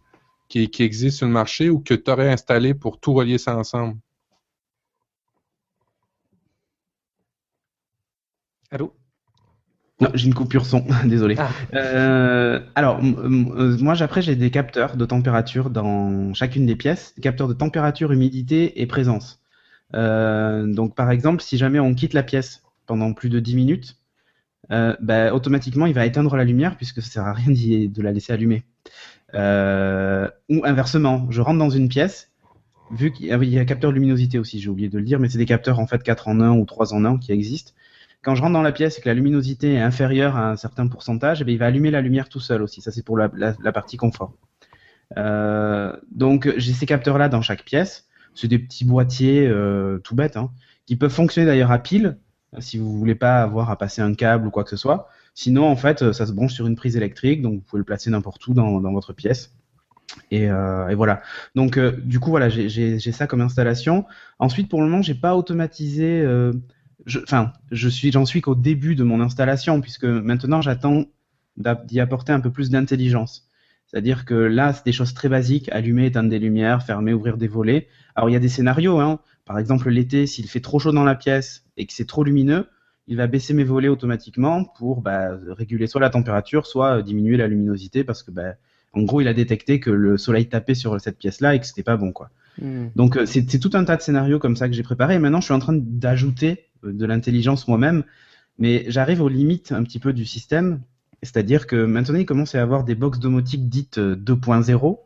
qui, 0.50 0.70
qui 0.70 0.84
existent 0.84 1.20
sur 1.20 1.28
le 1.28 1.34
marché 1.34 1.70
ou 1.70 1.80
que 1.80 1.94
tu 1.94 2.12
aurais 2.12 2.30
installé 2.32 2.74
pour 2.74 3.00
tout 3.00 3.14
relier 3.14 3.38
ça 3.38 3.58
ensemble? 3.58 3.98
Allô? 8.72 8.96
Non, 10.02 10.10
j'ai 10.14 10.28
une 10.28 10.34
coupure 10.34 10.66
son, 10.66 10.86
désolé. 11.06 11.36
Ah. 11.38 11.50
Euh, 11.74 12.62
alors, 12.76 13.00
m- 13.00 13.16
m- 13.26 13.52
euh, 13.58 13.78
moi, 13.80 13.96
j'ai- 13.96 14.06
après, 14.06 14.22
j'ai 14.22 14.36
des 14.36 14.50
capteurs 14.50 14.96
de 14.96 15.06
température 15.06 15.70
dans 15.70 16.34
chacune 16.34 16.66
des 16.66 16.76
pièces, 16.78 17.14
des 17.16 17.22
capteurs 17.22 17.50
de 17.50 17.54
température, 17.54 18.12
humidité 18.14 18.82
et 18.82 18.88
présence. 18.88 19.42
Euh, 19.96 20.68
donc, 20.74 20.96
par 20.96 21.12
exemple, 21.12 21.44
si 21.44 21.58
jamais 21.58 21.80
on 21.80 21.96
quitte 21.96 22.14
la 22.14 22.24
pièce 22.24 22.64
pendant 22.88 23.14
plus 23.14 23.30
de 23.30 23.40
10 23.42 23.56
minutes, 23.56 23.98
euh, 24.72 24.96
bah, 25.00 25.34
automatiquement, 25.34 25.86
il 25.86 25.94
va 25.94 26.06
éteindre 26.06 26.36
la 26.36 26.44
lumière 26.44 26.78
puisque 26.78 27.02
ça 27.02 27.10
sert 27.10 27.26
à 27.26 27.34
rien 27.34 27.52
de 27.52 28.02
la 28.02 28.12
laisser 28.12 28.34
allumer. 28.34 28.64
Euh, 29.36 30.28
ou 30.50 30.62
inversement, 30.66 31.28
je 31.30 31.42
rentre 31.42 31.60
dans 31.60 31.70
une 31.70 31.90
pièce, 31.90 32.32
vu 32.92 33.12
qu'il 33.12 33.28
y 33.28 33.58
a, 33.58 33.62
a 33.62 33.66
capteur 33.66 33.92
de 33.92 33.96
luminosité 33.96 34.40
aussi, 34.40 34.60
j'ai 34.60 34.70
oublié 34.70 34.90
de 34.90 34.98
le 34.98 35.04
dire, 35.04 35.20
mais 35.20 35.30
c'est 35.30 35.38
des 35.38 35.46
capteurs 35.46 35.80
en 35.80 35.88
fait 35.88 36.02
4 36.02 36.28
en 36.28 36.40
1 36.40 36.58
ou 36.58 36.66
3 36.66 36.94
en 36.94 37.06
1 37.06 37.18
qui 37.20 37.32
existent. 37.32 37.74
Quand 38.22 38.36
je 38.36 38.42
rentre 38.42 38.54
dans 38.54 38.62
la 38.62 38.72
pièce 38.72 38.98
et 38.98 39.02
que 39.02 39.08
la 39.08 39.16
luminosité 39.16 39.74
est 39.74 39.82
inférieure 39.82 40.36
à 40.36 40.50
un 40.50 40.56
certain 40.56 40.88
pourcentage, 40.88 41.42
eh 41.42 41.46
bien, 41.46 41.54
il 41.54 41.58
va 41.58 41.68
allumer 41.68 41.92
la 41.92 42.02
lumière 42.02 42.28
tout 42.28 42.42
seul 42.42 42.62
aussi. 42.62 42.82
Ça, 42.82 42.92
c'est 42.92 43.06
pour 43.06 43.18
la 43.18 43.72
partie 43.72 43.96
confort. 43.96 44.34
Euh, 45.18 45.96
donc, 46.12 46.52
j'ai 46.58 46.74
ces 46.74 46.86
capteurs-là 46.86 47.30
dans 47.30 47.42
chaque 47.42 47.64
pièce. 47.64 48.08
C'est 48.36 48.48
des 48.48 48.60
petits 48.60 48.86
boîtiers 48.86 49.48
euh, 49.48 50.00
tout 50.00 50.16
bêtes, 50.16 50.38
hein, 50.38 50.52
qui 50.86 50.96
peuvent 50.96 51.12
fonctionner 51.12 51.48
d'ailleurs 51.48 51.72
à 51.72 51.80
pile, 51.80 52.18
si 52.60 52.78
vous 52.78 52.98
voulez 52.98 53.16
pas 53.16 53.42
avoir 53.42 53.70
à 53.70 53.78
passer 53.78 54.02
un 54.02 54.14
câble 54.14 54.48
ou 54.48 54.52
quoi 54.52 54.64
que 54.64 54.70
ce 54.70 54.78
soit. 54.78 55.10
Sinon, 55.36 55.68
en 55.68 55.76
fait, 55.76 56.12
ça 56.12 56.26
se 56.26 56.32
branche 56.32 56.54
sur 56.54 56.68
une 56.68 56.76
prise 56.76 56.98
électrique, 56.98 57.42
donc 57.42 57.56
vous 57.56 57.62
pouvez 57.62 57.80
le 57.80 57.86
placer 57.86 58.10
n'importe 58.10 58.46
où 58.48 58.54
dans, 58.54 58.80
votre 58.92 59.14
pièce. 59.14 59.54
Et, 60.32 60.50
euh, 60.50 60.94
voilà. 60.96 61.22
Donc, 61.56 61.78
euh, 61.78 61.92
du 62.04 62.20
coup, 62.20 62.32
voilà, 62.32 62.50
j'ai- 62.50 63.00
ça 63.00 63.28
comme 63.28 63.42
installation. 63.42 64.06
Ensuite, 64.40 64.70
pour 64.70 64.82
le 64.82 64.88
moment, 64.88 65.02
j'ai 65.02 65.16
pas 65.16 65.36
automatisé. 65.36 66.22
euh, 66.22 66.54
Enfin, 67.24 67.54
je 67.72 67.88
suis, 67.88 68.12
j'en 68.12 68.26
suis 68.26 68.42
qu'au 68.42 68.56
début 68.56 68.94
de 68.96 69.04
mon 69.04 69.22
installation, 69.22 69.80
puisque 69.82 70.04
maintenant, 70.04 70.62
j'attends 70.62 71.06
d'y 71.58 72.00
apporter 72.00 72.32
un 72.34 72.40
peu 72.42 72.52
plus 72.52 72.70
d'intelligence. 72.70 73.48
C'est-à-dire 73.88 74.26
que 74.26 74.36
là, 74.36 74.74
c'est 74.74 74.86
des 74.86 74.92
choses 74.92 75.14
très 75.14 75.30
basiques 75.30 75.70
allumer, 75.72 76.08
éteindre 76.08 76.30
des 76.30 76.40
lumières, 76.40 76.84
fermer, 76.84 77.14
ouvrir 77.14 77.38
des 77.38 77.48
volets. 77.48 77.88
Alors, 78.16 78.30
il 78.30 78.34
y 78.34 78.36
a 78.36 78.40
des 78.40 78.50
scénarios. 78.50 79.00
Hein. 79.00 79.20
Par 79.50 79.58
exemple, 79.58 79.90
l'été, 79.90 80.28
s'il 80.28 80.48
fait 80.48 80.60
trop 80.60 80.78
chaud 80.78 80.92
dans 80.92 81.04
la 81.04 81.16
pièce 81.16 81.66
et 81.76 81.88
que 81.88 81.94
c'est 81.94 82.06
trop 82.06 82.24
lumineux, 82.24 82.68
il 83.08 83.18
va 83.18 83.26
baisser 83.26 83.56
mes 83.56 83.64
volets 83.64 83.88
automatiquement 83.88 84.64
pour 84.64 85.02
bah, 85.02 85.32
réguler 85.58 85.88
soit 85.88 86.00
la 86.00 86.12
température, 86.12 86.68
soit 86.68 86.98
euh, 86.98 87.02
diminuer 87.02 87.36
la 87.36 87.48
luminosité 87.48 88.04
parce 88.04 88.22
que, 88.22 88.30
bah, 88.30 88.54
en 88.94 89.02
gros, 89.02 89.22
il 89.22 89.28
a 89.28 89.34
détecté 89.34 89.80
que 89.80 89.90
le 89.90 90.20
soleil 90.20 90.48
tapait 90.50 90.76
sur 90.76 91.02
cette 91.02 91.18
pièce-là 91.18 91.56
et 91.56 91.60
que 91.60 91.66
c'était 91.66 91.82
pas 91.82 91.98
bon, 91.98 92.12
quoi. 92.12 92.30
Hmm. 92.62 92.90
Donc 92.96 93.18
euh, 93.18 93.26
c'est 93.26 93.60
tout 93.60 93.72
un 93.74 93.84
tas 93.86 93.98
de 93.98 94.04
scénarios 94.04 94.38
comme 94.38 94.56
ça 94.56 94.68
que 94.68 94.76
j'ai 94.76 94.84
préparé. 94.84 95.16
Et 95.16 95.20
maintenant, 95.20 95.40
je 95.40 95.46
suis 95.46 95.54
en 95.56 95.60
train 95.60 95.76
d'ajouter 95.76 96.66
euh, 96.84 96.94
de 96.94 97.06
l'intelligence 97.08 97.68
moi-même, 97.68 98.04
mais 98.60 98.86
j'arrive 98.88 99.20
aux 99.20 99.30
limites 99.30 99.72
un 99.72 99.84
petit 99.84 99.98
peu 99.98 100.14
du 100.14 100.26
système. 100.26 100.82
C'est-à-dire 101.24 101.66
que 101.66 101.86
maintenant, 101.86 102.20
il 102.20 102.26
commence 102.28 102.54
à 102.54 102.60
y 102.60 102.62
avoir 102.62 102.84
des 102.84 102.94
box 102.94 103.18
domotiques 103.18 103.68
dites 103.68 103.98
euh, 103.98 104.16
2.0, 104.16 105.00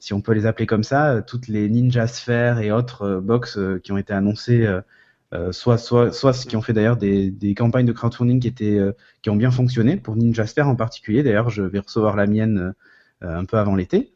si 0.00 0.12
on 0.12 0.20
peut 0.20 0.32
les 0.32 0.46
appeler 0.46 0.66
comme 0.66 0.84
ça, 0.84 1.12
euh, 1.12 1.22
toutes 1.26 1.48
les 1.48 1.68
Ninja 1.68 2.06
Sphere 2.06 2.60
et 2.60 2.70
autres 2.70 3.02
euh, 3.02 3.20
box 3.20 3.56
euh, 3.58 3.78
qui 3.78 3.92
ont 3.92 3.98
été 3.98 4.12
annoncées, 4.12 4.66
soit, 5.50 5.76
soit, 5.76 6.46
qui 6.46 6.56
ont 6.56 6.62
fait 6.62 6.72
d'ailleurs 6.72 6.96
des, 6.96 7.54
campagnes 7.56 7.84
de 7.84 7.92
crowdfunding 7.92 8.40
qui, 8.40 8.48
étaient, 8.48 8.80
qui 9.20 9.28
ont 9.28 9.36
bien 9.36 9.50
fonctionné, 9.50 9.96
pour 9.96 10.16
Ninja 10.16 10.46
Sphere 10.46 10.68
en 10.68 10.76
particulier. 10.76 11.22
D'ailleurs, 11.22 11.50
je 11.50 11.62
vais 11.62 11.80
recevoir 11.80 12.16
la 12.16 12.26
mienne 12.26 12.72
un 13.20 13.44
peu 13.44 13.58
avant 13.58 13.74
l'été. 13.76 14.14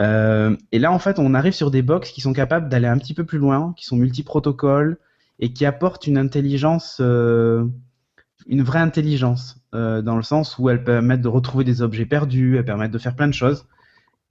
Et 0.00 0.78
là, 0.78 0.90
en 0.90 0.98
fait, 0.98 1.18
on 1.18 1.34
arrive 1.34 1.52
sur 1.52 1.70
des 1.70 1.82
box 1.82 2.12
qui 2.12 2.22
sont 2.22 2.32
capables 2.32 2.70
d'aller 2.70 2.86
un 2.86 2.96
petit 2.96 3.12
peu 3.12 3.24
plus 3.24 3.36
loin, 3.36 3.74
qui 3.76 3.84
sont 3.84 3.96
multi-protocoles 3.96 4.96
et 5.38 5.52
qui 5.52 5.66
apportent 5.66 6.06
une 6.06 6.16
intelligence, 6.16 6.98
une 6.98 8.62
vraie 8.62 8.80
intelligence, 8.80 9.60
dans 9.74 10.16
le 10.16 10.22
sens 10.22 10.56
où 10.58 10.70
elles 10.70 10.82
permettent 10.82 11.20
de 11.20 11.28
retrouver 11.28 11.64
des 11.64 11.82
objets 11.82 12.06
perdus, 12.06 12.56
elles 12.56 12.64
permettent 12.64 12.92
de 12.92 12.98
faire 12.98 13.14
plein 13.14 13.28
de 13.28 13.34
choses. 13.34 13.66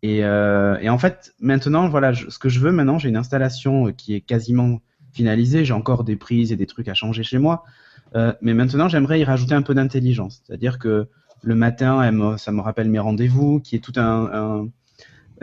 Et, 0.04 0.24
euh, 0.24 0.78
et 0.80 0.90
en 0.90 0.98
fait, 0.98 1.34
maintenant, 1.40 1.90
voilà, 1.90 2.14
je- 2.14 2.30
ce 2.30 2.38
que 2.40 2.50
je 2.50 2.60
veux 2.60 2.72
maintenant, 2.72 3.00
j'ai 3.00 3.10
une 3.10 3.18
installation 3.18 3.92
qui 3.94 4.14
est 4.16 4.22
quasiment 4.22 4.80
finalisée. 5.12 5.66
J'ai 5.66 5.74
encore 5.74 6.04
des 6.04 6.16
prises 6.16 6.52
et 6.52 6.56
des 6.56 6.68
trucs 6.68 6.88
à 6.88 6.94
changer 6.94 7.24
chez 7.24 7.40
moi. 7.40 7.64
Euh, 8.16 8.34
mais 8.42 8.54
maintenant, 8.54 8.88
j'aimerais 8.88 9.20
y 9.20 9.24
rajouter 9.24 9.54
un 9.56 9.64
peu 9.64 9.74
d'intelligence. 9.74 10.42
C'est-à-dire 10.46 10.80
que 10.80 11.08
le 11.42 11.56
matin, 11.56 12.02
elle 12.04 12.14
me- 12.14 12.38
ça 12.38 12.52
me 12.52 12.62
rappelle 12.62 12.90
mes 12.90 13.00
rendez-vous, 13.00 13.60
qui 13.60 13.76
est 13.76 13.80
tout 13.80 13.94
un, 13.98 14.30
un- 14.34 14.68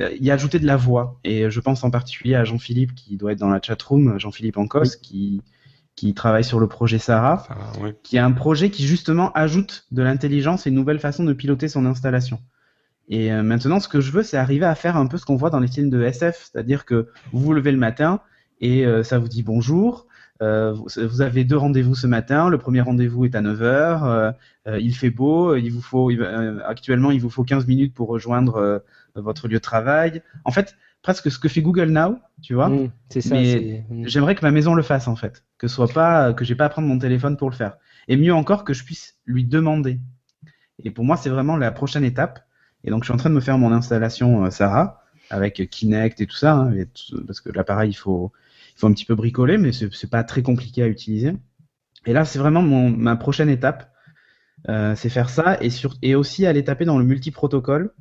euh, 0.00 0.10
y 0.20 0.30
ajouter 0.30 0.58
de 0.58 0.66
la 0.66 0.76
voix. 0.76 1.18
Et 1.24 1.50
je 1.50 1.60
pense 1.60 1.84
en 1.84 1.90
particulier 1.90 2.34
à 2.34 2.44
Jean-Philippe 2.44 2.94
qui 2.94 3.16
doit 3.16 3.32
être 3.32 3.38
dans 3.38 3.50
la 3.50 3.60
chatroom, 3.62 4.18
Jean-Philippe 4.18 4.56
Ancos, 4.56 4.96
qui, 5.02 5.40
qui 5.94 6.14
travaille 6.14 6.42
sur 6.44 6.58
le 6.58 6.66
projet 6.66 6.98
Sarah, 6.98 7.46
oui. 7.80 7.90
qui 8.02 8.16
est 8.16 8.20
un 8.20 8.32
projet 8.32 8.70
qui 8.70 8.86
justement 8.86 9.30
ajoute 9.32 9.86
de 9.92 10.02
l'intelligence 10.02 10.66
et 10.66 10.70
une 10.70 10.76
nouvelle 10.76 10.98
façon 10.98 11.22
de 11.24 11.32
piloter 11.32 11.68
son 11.68 11.86
installation. 11.86 12.40
Et 13.08 13.32
euh, 13.32 13.42
maintenant, 13.42 13.80
ce 13.80 13.88
que 13.88 14.00
je 14.00 14.10
veux, 14.10 14.22
c'est 14.22 14.36
arriver 14.36 14.64
à 14.66 14.74
faire 14.74 14.96
un 14.96 15.06
peu 15.06 15.18
ce 15.18 15.24
qu'on 15.26 15.36
voit 15.36 15.50
dans 15.50 15.60
les 15.60 15.68
films 15.68 15.90
de 15.90 16.02
SF, 16.02 16.48
c'est-à-dire 16.50 16.84
que 16.84 17.08
vous 17.32 17.40
vous 17.40 17.52
levez 17.52 17.72
le 17.72 17.78
matin 17.78 18.20
et 18.60 18.86
euh, 18.86 19.02
ça 19.02 19.18
vous 19.18 19.28
dit 19.28 19.42
bonjour. 19.42 20.06
Euh, 20.42 20.72
vous 20.72 21.20
avez 21.20 21.44
deux 21.44 21.56
rendez-vous 21.56 21.94
ce 21.94 22.06
matin. 22.06 22.48
Le 22.48 22.58
premier 22.58 22.80
rendez-vous 22.80 23.24
est 23.24 23.34
à 23.34 23.40
9h. 23.42 24.34
il 24.80 24.94
fait 24.94 25.10
beau. 25.10 25.54
Il 25.54 25.70
vous 25.70 25.80
faut 25.82 26.10
euh, 26.10 26.60
actuellement, 26.66 27.10
il 27.10 27.20
vous 27.20 27.30
faut 27.30 27.44
15 27.44 27.66
minutes 27.66 27.94
pour 27.94 28.08
rejoindre 28.08 28.56
euh, 28.56 28.78
votre 29.14 29.46
lieu 29.48 29.54
de 29.54 29.62
travail. 29.62 30.22
En 30.44 30.50
fait, 30.50 30.76
presque 31.02 31.30
ce 31.30 31.38
que 31.38 31.48
fait 31.48 31.62
Google 31.62 31.90
Now, 31.90 32.18
tu 32.42 32.54
vois. 32.54 32.68
Mm, 32.68 32.90
c'est 33.10 33.20
ça. 33.20 33.34
Mais 33.36 33.52
c'est- 33.52 33.84
mm. 33.90 34.08
J'aimerais 34.08 34.34
que 34.34 34.44
ma 34.44 34.50
maison 34.50 34.74
le 34.74 34.82
fasse 34.82 35.06
en 35.08 35.16
fait, 35.16 35.44
que 35.58 35.68
ce 35.68 35.74
soit 35.76 35.88
pas 35.88 36.32
que 36.32 36.44
j'ai 36.44 36.54
pas 36.56 36.64
à 36.64 36.68
prendre 36.68 36.88
mon 36.88 36.98
téléphone 36.98 37.36
pour 37.36 37.48
le 37.50 37.54
faire. 37.56 37.76
Et 38.08 38.16
mieux 38.16 38.34
encore 38.34 38.64
que 38.64 38.72
je 38.74 38.84
puisse 38.84 39.16
lui 39.26 39.44
demander. 39.44 40.00
Et 40.82 40.90
pour 40.90 41.04
moi, 41.04 41.16
c'est 41.16 41.30
vraiment 41.30 41.56
la 41.56 41.70
prochaine 41.70 42.04
étape. 42.04 42.40
Et 42.84 42.90
donc, 42.90 43.02
je 43.02 43.06
suis 43.08 43.14
en 43.14 43.16
train 43.18 43.30
de 43.30 43.34
me 43.34 43.40
faire 43.40 43.58
mon 43.58 43.72
installation 43.72 44.44
euh, 44.44 44.50
Sarah 44.50 45.02
avec 45.30 45.68
Kinect 45.70 46.20
et 46.20 46.26
tout 46.26 46.36
ça, 46.36 46.54
hein, 46.54 46.72
et 46.74 46.86
tout- 46.86 47.24
parce 47.26 47.40
que 47.40 47.50
l'appareil, 47.50 47.90
il 47.90 47.94
faut, 47.94 48.32
il 48.76 48.80
faut 48.80 48.86
un 48.86 48.92
petit 48.92 49.06
peu 49.06 49.14
bricoler, 49.14 49.58
mais 49.58 49.72
c'est 49.72 49.92
c'est 49.94 50.10
pas 50.10 50.24
très 50.24 50.42
compliqué 50.42 50.82
à 50.82 50.86
utiliser. 50.88 51.32
Et 52.06 52.12
là, 52.14 52.24
c'est 52.24 52.38
vraiment 52.40 52.62
mon, 52.62 52.90
ma 52.90 53.16
prochaine 53.16 53.50
étape, 53.50 53.92
euh, 54.68 54.94
c'est 54.96 55.10
faire 55.10 55.30
ça 55.30 55.58
et, 55.62 55.70
sur, 55.70 55.96
et 56.02 56.14
aussi 56.14 56.46
aller 56.46 56.64
taper 56.64 56.84
dans 56.86 56.98
le 56.98 57.04
multiprotocole, 57.04 57.92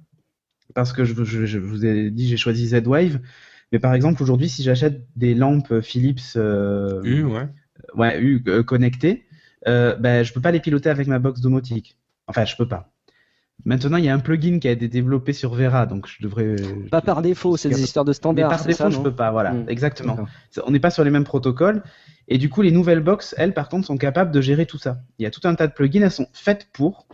parce 0.76 0.94
que 0.94 1.06
je, 1.06 1.24
je, 1.24 1.46
je 1.46 1.60
vous 1.60 1.86
ai 1.86 2.12
dit, 2.12 2.28
j'ai 2.28 2.38
choisi 2.38 2.68
Z-Wave. 2.68 3.20
Mais 3.72 3.80
par 3.80 3.94
exemple, 3.96 4.22
aujourd'hui, 4.24 4.50
si 4.50 4.64
j'achète 4.64 5.08
des 5.16 5.36
lampes 5.36 5.82
Philips 5.82 6.22
euh, 6.38 7.02
U, 7.04 7.24
ouais. 7.24 7.50
ouais, 7.96 8.22
U, 8.22 8.44
euh, 8.48 8.64
connectées, 8.64 9.26
euh, 9.68 9.96
ben, 9.96 10.24
je 10.24 10.34
peux 10.34 10.42
pas 10.42 10.52
les 10.52 10.60
piloter 10.60 10.90
avec 10.90 11.08
ma 11.08 11.20
box 11.20 11.42
domotique. 11.42 11.98
Enfin, 12.28 12.46
je 12.46 12.56
peux 12.56 12.68
pas. 12.68 12.93
Maintenant, 13.66 13.98
il 13.98 14.04
y 14.04 14.10
a 14.10 14.14
un 14.14 14.20
plugin 14.20 14.60
qui 14.60 14.68
a 14.68 14.72
été 14.72 14.88
développé 14.90 15.32
sur 15.32 15.54
Vera, 15.54 15.86
donc 15.86 16.08
je 16.08 16.22
devrais. 16.22 16.56
Pas 16.92 17.02
par 17.02 17.22
défaut, 17.22 17.56
c'est 17.56 17.70
des 17.70 17.82
histoires 17.82 18.04
de 18.04 18.10
Mais 18.10 18.14
standard. 18.16 18.50
par 18.50 18.66
défaut, 18.66 18.78
ça, 18.78 18.90
je 18.90 19.00
peux 19.00 19.14
pas. 19.14 19.32
Voilà, 19.32 19.54
Mm. 19.54 19.66
exactement. 19.70 20.18
On 20.66 20.72
n'est 20.72 20.80
pas 20.82 20.90
sur 20.90 21.04
les 21.04 21.12
mêmes 21.12 21.24
protocoles. 21.24 21.82
Et 22.28 22.38
du 22.38 22.50
coup, 22.50 22.62
les 22.62 22.72
nouvelles 22.72 23.00
box, 23.02 23.36
elles, 23.38 23.54
par 23.54 23.70
contre, 23.70 23.88
sont 23.88 23.98
capables 23.98 24.32
de 24.32 24.42
gérer 24.42 24.66
tout 24.66 24.78
ça. 24.78 24.98
Il 25.20 25.24
y 25.24 25.26
a 25.26 25.32
tout 25.32 25.42
un 25.46 25.56
tas 25.56 25.68
de 25.68 25.74
plugins, 25.74 26.02
elles 26.04 26.12
sont 26.12 26.28
faites 26.34 26.68
pour, 26.74 27.08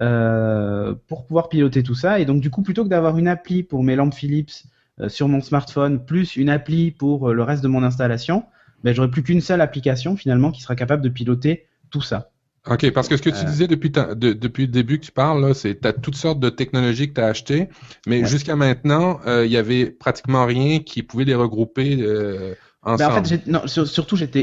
euh, 0.00 0.94
pour 1.08 1.26
pouvoir 1.26 1.48
piloter 1.48 1.82
tout 1.82 1.94
ça. 1.94 2.18
Et 2.20 2.24
donc, 2.24 2.40
du 2.40 2.50
coup, 2.50 2.62
plutôt 2.62 2.84
que 2.84 2.88
d'avoir 2.88 3.18
une 3.18 3.28
appli 3.28 3.62
pour 3.62 3.82
mes 3.84 3.96
lampes 3.96 4.14
Philips 4.14 4.64
euh, 5.00 5.08
sur 5.08 5.28
mon 5.28 5.40
smartphone, 5.40 6.04
plus 6.04 6.36
une 6.36 6.48
appli 6.48 6.90
pour 6.90 7.30
euh, 7.30 7.34
le 7.34 7.42
reste 7.42 7.62
de 7.62 7.68
mon 7.68 7.82
installation, 7.82 8.44
ben, 8.84 8.94
j'aurai 8.94 9.10
plus 9.10 9.22
qu'une 9.22 9.40
seule 9.40 9.60
application, 9.60 10.16
finalement, 10.16 10.50
qui 10.52 10.62
sera 10.62 10.74
capable 10.74 11.02
de 11.02 11.08
piloter 11.08 11.66
tout 11.90 12.02
ça. 12.02 12.30
OK, 12.70 12.90
parce 12.92 13.08
que 13.08 13.16
ce 13.16 13.22
que 13.22 13.30
tu 13.30 13.36
Euh. 13.42 13.44
disais 13.44 13.66
depuis, 13.66 13.90
ta- 13.90 14.14
de- 14.14 14.32
depuis 14.32 14.66
le 14.66 14.72
début 14.72 15.00
que 15.00 15.06
tu 15.06 15.12
parles, 15.12 15.40
là, 15.44 15.52
c'est 15.52 15.80
tu 15.80 15.88
as 15.88 15.92
toutes 15.92 16.14
sortes 16.14 16.38
de 16.38 16.48
technologies 16.48 17.08
que 17.08 17.14
tu 17.14 17.20
as 17.20 17.26
achetées, 17.26 17.68
mais 18.06 18.20
Ouais. 18.22 18.28
jusqu'à 18.28 18.54
maintenant, 18.54 19.18
euh, 19.26 19.44
il 19.44 19.50
y 19.50 19.56
avait 19.56 19.86
pratiquement 19.86 20.46
rien 20.46 20.78
qui 20.78 21.02
pouvait 21.02 21.24
les 21.24 21.34
regrouper 21.34 21.98
euh, 22.00 22.54
Ben, 22.84 22.92
ensemble. 22.94 23.18
en 23.18 23.24
fait, 23.24 23.46
non, 23.48 23.66
sur- 23.66 23.86
surtout, 23.88 24.14
j'étais 24.16 24.42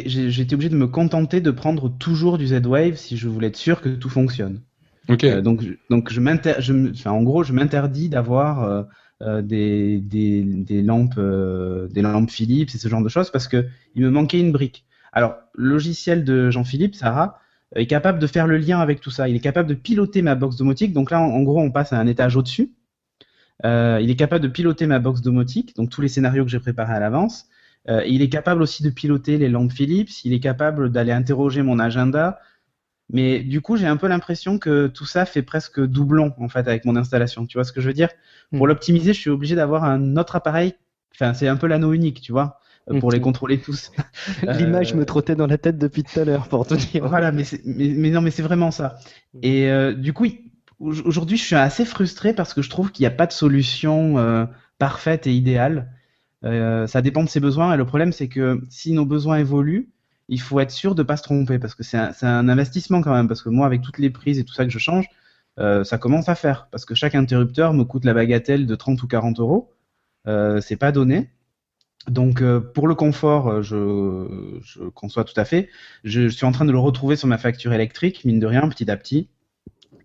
obligé 0.54 0.70
de 0.70 0.76
me 0.76 0.88
contenter 0.88 1.40
de 1.40 1.52
prendre 1.52 1.90
toujours 1.98 2.38
du 2.38 2.48
Z-Wave 2.48 2.96
si 2.98 3.16
je 3.16 3.30
voulais 3.30 3.48
être 3.48 3.58
sûr 3.58 3.80
que 3.80 3.88
tout 3.90 4.10
fonctionne. 4.10 4.62
OK. 5.08 5.24
Euh, 5.24 5.42
donc, 5.42 5.64
donc 5.90 6.12
je 6.12 6.20
je 6.22 6.90
enfin, 6.92 7.12
en 7.12 7.24
gros, 7.24 7.44
je 7.44 7.54
m'interdis 7.54 8.10
d'avoir 8.10 8.64
euh, 8.64 8.84
euh, 9.22 9.42
des, 9.42 10.00
des, 10.00 10.44
des 10.44 10.82
lampes, 10.82 11.16
euh, 11.18 11.88
des 11.88 12.02
lampes 12.02 12.30
Philips 12.32 12.70
et 12.76 12.78
ce 12.78 12.88
genre 12.90 13.02
de 13.02 13.10
choses 13.10 13.32
parce 13.32 13.48
que 13.48 13.66
il 13.96 14.04
me 14.04 14.10
manquait 14.10 14.40
une 14.40 14.52
brique. 14.52 14.86
Alors, 15.12 15.36
logiciel 15.56 16.24
de 16.24 16.52
Jean-Philippe, 16.52 16.96
Sarah, 16.96 17.40
est 17.76 17.88
capable 17.88 18.20
de 18.20 18.28
faire 18.28 18.48
le 18.48 18.58
lien 18.58 18.80
avec 18.80 19.02
tout 19.02 19.12
ça. 19.12 19.30
Il 19.30 19.36
est 19.36 19.40
capable 19.40 19.70
de 19.70 19.76
piloter 19.76 20.22
ma 20.22 20.36
box 20.36 20.58
domotique. 20.58 20.94
Donc 20.94 21.12
là, 21.12 21.22
en, 21.22 21.26
en 21.32 21.42
gros, 21.44 21.60
on 21.62 21.72
passe 21.72 21.94
à 21.94 22.00
un 22.00 22.08
étage 22.08 22.36
au-dessus. 22.36 22.72
Euh, 23.66 24.00
il 24.02 24.10
est 24.10 24.16
capable 24.16 24.44
de 24.44 24.48
piloter 24.50 24.88
ma 24.88 25.00
box 25.00 25.22
domotique, 25.22 25.76
donc 25.76 25.90
tous 25.90 26.02
les 26.02 26.08
scénarios 26.08 26.46
que 26.46 26.50
j'ai 26.52 26.60
préparés 26.60 26.94
à 26.94 27.00
l'avance. 27.00 27.48
Euh, 27.90 28.04
il 28.06 28.22
est 28.22 28.30
capable 28.30 28.62
aussi 28.62 28.84
de 28.84 28.90
piloter 28.90 29.38
les 29.38 29.50
lampes 29.50 29.72
Philips. 29.72 30.24
Il 30.26 30.34
est 30.34 30.40
capable 30.40 30.92
d'aller 30.92 31.12
interroger 31.12 31.62
mon 31.62 31.80
agenda. 31.80 32.40
Mais 33.12 33.42
du 33.42 33.62
coup, 33.62 33.78
j'ai 33.78 33.88
un 33.88 33.98
peu 33.98 34.08
l'impression 34.08 34.60
que 34.60 34.88
tout 34.88 35.06
ça 35.06 35.26
fait 35.26 35.42
presque 35.44 35.80
doublon 35.84 36.34
en 36.40 36.50
fait 36.50 36.68
avec 36.68 36.86
mon 36.86 36.96
installation. 36.96 37.46
Tu 37.48 37.58
vois 37.58 37.64
ce 37.66 37.72
que 37.72 37.82
je 37.82 37.88
veux 37.88 37.94
dire? 37.94 38.10
Pour 38.56 38.68
Hmm. 38.68 38.68
l'optimiser, 38.68 39.14
je 39.14 39.20
suis 39.20 39.30
obligé 39.32 39.56
d'avoir 39.56 39.84
un 39.84 40.18
autre 40.18 40.36
appareil. 40.36 40.76
Enfin, 41.16 41.34
c'est 41.34 41.48
un 41.48 41.58
peu 41.58 41.68
l'anneau 41.68 41.94
unique, 41.94 42.22
tu 42.22 42.32
vois, 42.32 42.60
pour 42.97 43.12
Hmm. 43.12 43.13
les 43.13 43.19
contrôler 43.21 43.60
tous. 43.60 43.91
L'image 44.47 44.93
Euh, 44.93 44.97
me 44.97 45.06
trottait 45.06 45.36
dans 45.36 45.47
la 45.47 45.58
tête 45.58 45.78
depuis 45.78 46.04
tout 46.04 46.19
à 46.19 46.25
l'heure, 46.25 46.47
pour 46.47 46.65
te 46.67 46.73
dire. 46.73 47.08
Voilà, 47.08 47.32
mais, 47.32 47.43
c'est- 47.43 47.62
mais, 47.65 47.89
mais 47.95 48.10
non, 48.10 48.21
mais 48.21 48.32
c'est 48.32 48.41
vraiment 48.41 48.71
ça. 48.71 48.97
Et 49.41 49.69
euh, 49.69 49.93
du 49.93 50.13
coup, 50.13 50.25
aujourd'hui, 50.80 51.38
je 51.38 51.43
suis 51.43 51.56
assez 51.56 51.86
frustré 51.86 52.34
parce 52.34 52.54
que 52.54 52.62
je 52.62 52.69
trouve 52.69 52.91
qu'il 52.91 53.04
n'y 53.04 53.08
a 53.08 53.12
pas 53.12 53.28
de 53.28 53.32
solution 53.32 54.17
euh, 54.17 54.45
parfaite 54.78 55.28
et 55.28 55.34
idéale. 55.34 55.91
Euh, 56.45 56.88
ça 56.88 57.02
dépend 57.02 57.23
de 57.23 57.30
ses 57.30 57.39
besoins. 57.39 57.73
Et 57.73 57.78
le 57.78 57.86
problème, 57.86 58.12
c'est 58.13 58.30
que 58.30 58.62
si 58.69 58.93
nos 58.93 59.06
besoins 59.06 59.38
évoluent, 59.38 59.89
il 60.30 60.41
faut 60.41 60.60
être 60.60 60.71
sûr 60.71 60.95
de 60.95 61.04
pas 61.04 61.17
se 61.17 61.23
tromper 61.23 61.60
parce 61.60 61.75
que 61.75 61.84
c'est 61.84 61.97
un, 61.97 62.49
investissement 62.49 63.02
quand 63.02 63.13
même. 63.13 63.28
Parce 63.28 63.41
que 63.41 63.49
moi, 63.49 63.65
avec 63.65 63.82
toutes 63.82 63.99
les 63.99 64.10
prises 64.10 64.39
et 64.39 64.45
tout 64.45 64.54
ça 64.54 64.65
que 64.65 64.71
je 64.71 64.80
change, 64.80 65.08
euh, 65.60 65.84
ça 65.84 65.97
commence 65.97 66.30
à 66.30 66.36
faire. 66.36 66.67
Parce 66.71 66.86
que 66.86 66.95
chaque 66.95 67.15
interrupteur 67.15 67.73
me 67.73 67.84
coûte 67.84 68.06
la 68.06 68.13
bagatelle 68.13 68.65
de 68.65 68.75
30 68.75 69.02
ou 69.04 69.08
40 69.08 69.39
euros. 69.39 69.71
Euh, 70.28 70.62
c'est 70.62 70.78
pas 70.78 70.91
donné. 70.91 71.30
Donc, 72.10 72.41
euh, 72.41 72.60
pour 72.60 72.88
le 72.88 72.95
confort, 72.95 73.48
euh, 73.50 73.62
je, 73.62 74.60
je 74.63 74.84
conçois 74.89 75.24
tout 75.24 75.34
à 75.39 75.45
fait. 75.45 75.69
Je, 76.04 76.24
je 76.24 76.28
suis 76.30 76.45
en 76.45 76.52
train 76.52 76.65
de 76.65 76.72
le 76.72 76.80
retrouver 76.80 77.15
sur 77.15 77.28
ma 77.28 77.38
facture 77.38 77.74
électrique, 77.74 78.26
mine 78.26 78.39
de 78.39 78.48
rien, 78.48 78.67
petit 78.69 78.89
à 78.89 78.98
petit. 78.98 79.30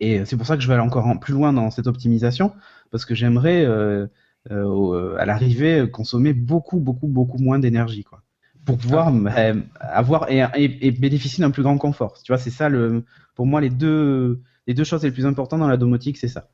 Et 0.00 0.24
c'est 0.26 0.36
pour 0.36 0.46
ça 0.46 0.56
que 0.56 0.62
je 0.62 0.68
vais 0.68 0.74
aller 0.74 0.82
encore 0.82 1.06
en- 1.06 1.16
plus 1.18 1.34
loin 1.34 1.52
dans 1.52 1.70
cette 1.70 1.86
optimisation, 1.86 2.52
parce 2.90 3.04
que 3.04 3.14
j'aimerais, 3.14 3.64
euh, 3.66 4.06
euh, 4.50 4.64
euh, 4.94 5.16
à 5.18 5.26
l'arrivée, 5.26 5.88
consommer 5.90 6.32
beaucoup, 6.34 6.80
beaucoup, 6.80 7.08
beaucoup 7.08 7.38
moins 7.38 7.58
d'énergie, 7.58 8.04
quoi. 8.04 8.22
Pour 8.66 8.78
pouvoir 8.78 9.12
euh, 9.14 9.54
avoir 9.80 10.30
et, 10.30 10.40
et- 10.56 10.86
et 10.88 10.90
bénéficier 10.92 11.42
d'un 11.42 11.50
plus 11.50 11.62
grand 11.62 11.78
confort. 11.78 12.14
Tu 12.22 12.32
vois, 12.32 12.38
c'est 12.38 12.50
ça, 12.50 12.68
le, 12.70 13.04
pour 13.34 13.46
moi, 13.46 13.60
les 13.60 13.70
deux, 13.70 14.42
les 14.66 14.74
deux 14.74 14.84
choses 14.84 15.02
les 15.04 15.10
plus 15.12 15.26
importantes 15.26 15.60
dans 15.60 15.68
la 15.68 15.76
domotique, 15.78 16.18
c'est 16.18 16.28
ça. 16.28 16.48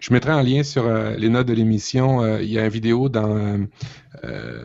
Je 0.00 0.12
mettrai 0.12 0.32
un 0.32 0.42
lien 0.42 0.62
sur 0.62 0.86
euh, 0.86 1.14
les 1.16 1.28
notes 1.28 1.46
de 1.46 1.52
l'émission. 1.54 2.22
Euh, 2.22 2.42
il 2.42 2.50
y 2.50 2.58
a 2.58 2.64
une 2.64 2.70
vidéo 2.70 3.08
dans, 3.08 3.36
euh, 3.36 3.58
euh, 4.24 4.62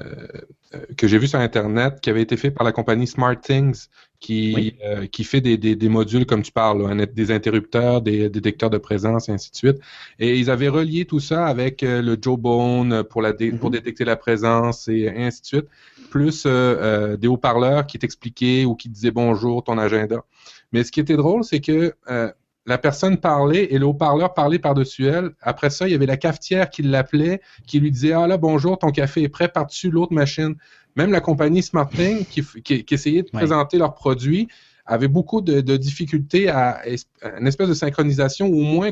que 0.97 1.08
j'ai 1.08 1.17
vue 1.17 1.28
sur 1.28 1.39
Internet 1.39 1.99
qui 2.02 2.10
avait 2.10 2.21
été 2.21 2.38
fait 2.38 2.52
par 2.52 2.63
la 2.65 2.71
compagnie 2.71 3.08
SmartThings 3.08 3.88
qui, 4.19 4.54
Oui. 4.56 4.76
euh, 4.86 5.06
qui 5.08 5.23
fait 5.23 5.41
des, 5.41 5.58
des, 5.58 5.76
des 5.76 5.89
modules, 5.89 6.26
comme 6.26 6.41
tu 6.41 6.52
parles, 6.52 6.82
là, 6.95 7.06
des 7.06 7.32
interrupteurs, 7.32 8.02
des 8.02 8.30
détecteurs 8.30 8.69
de 8.69 8.78
présence 8.78 9.28
et 9.30 9.34
ainsi 9.34 9.52
de 9.52 9.56
suite. 9.56 9.78
Et 10.19 10.39
ils 10.39 10.49
avaient 10.49 10.69
relié 10.69 11.06
tout 11.06 11.19
ça 11.19 11.45
avec 11.45 11.82
le 11.82 12.17
Jawbone 12.21 13.04
pour, 13.04 13.21
la 13.21 13.34
dé- 13.34 13.52
pour 13.52 13.69
Mhm. 13.69 13.73
détecter 13.78 14.06
la 14.06 14.15
présence 14.15 14.88
et 14.88 15.10
ainsi 15.10 15.41
de 15.41 15.45
suite, 15.45 15.65
plus 16.10 16.45
des 16.45 17.28
haut-parleurs 17.28 17.86
qui 17.86 17.99
t'expliquaient 17.99 18.65
ou 18.65 18.76
qui 18.76 18.88
disaient 18.89 19.12
bonjour, 19.12 19.63
ton 19.63 19.78
agenda. 19.78 20.23
Mais 20.71 20.84
ce 20.84 20.91
qui 20.91 20.99
était 21.02 21.17
drôle, 21.17 21.43
c'est 21.43 21.60
que 21.60 21.93
euh, 22.10 22.32
la 22.65 22.78
personne 22.78 23.17
parlait 23.17 23.73
et 23.73 23.78
le 23.78 23.86
haut-parleur 23.86 24.34
parlait 24.34 24.60
par-dessus 24.60 25.06
elle. 25.08 25.32
Après 25.41 25.69
ça, 25.69 25.88
il 25.88 25.91
y 25.91 25.95
avait 25.95 26.06
la 26.06 26.17
cafetière 26.17 26.69
qui 26.69 26.82
l'appelait, 26.82 27.41
qui 27.67 27.80
lui 27.80 27.91
disait 27.91 28.13
Ah 28.13 28.26
là, 28.28 28.38
bonjour, 28.38 28.78
ton 28.80 28.89
café 28.91 29.23
est 29.23 29.30
prêt 29.30 29.49
par-dessus 29.49 29.89
l'autre 29.91 30.13
machine? 30.13 30.56
Même 30.95 31.12
la 31.12 31.19
compagnie 31.21 31.62
SmartThing 31.63 32.26
qui, 32.26 32.41
f- 32.41 32.62
qui, 32.62 32.86
qui 32.86 32.93
essayait 32.93 33.23
de 33.23 33.30
Ouais. 33.34 33.39
présenter 33.39 33.78
leurs 33.78 33.93
produits 33.95 34.47
avait 34.86 35.08
beaucoup 35.08 35.41
de, 35.41 35.62
de 35.62 35.78
difficultés 35.78 36.49
à, 36.49 36.82
à 37.21 37.39
une 37.39 37.47
espèce 37.47 37.69
de 37.69 37.73
synchronisation, 37.73 38.47
ou 38.47 38.60
au 38.60 38.63
moins 38.63 38.91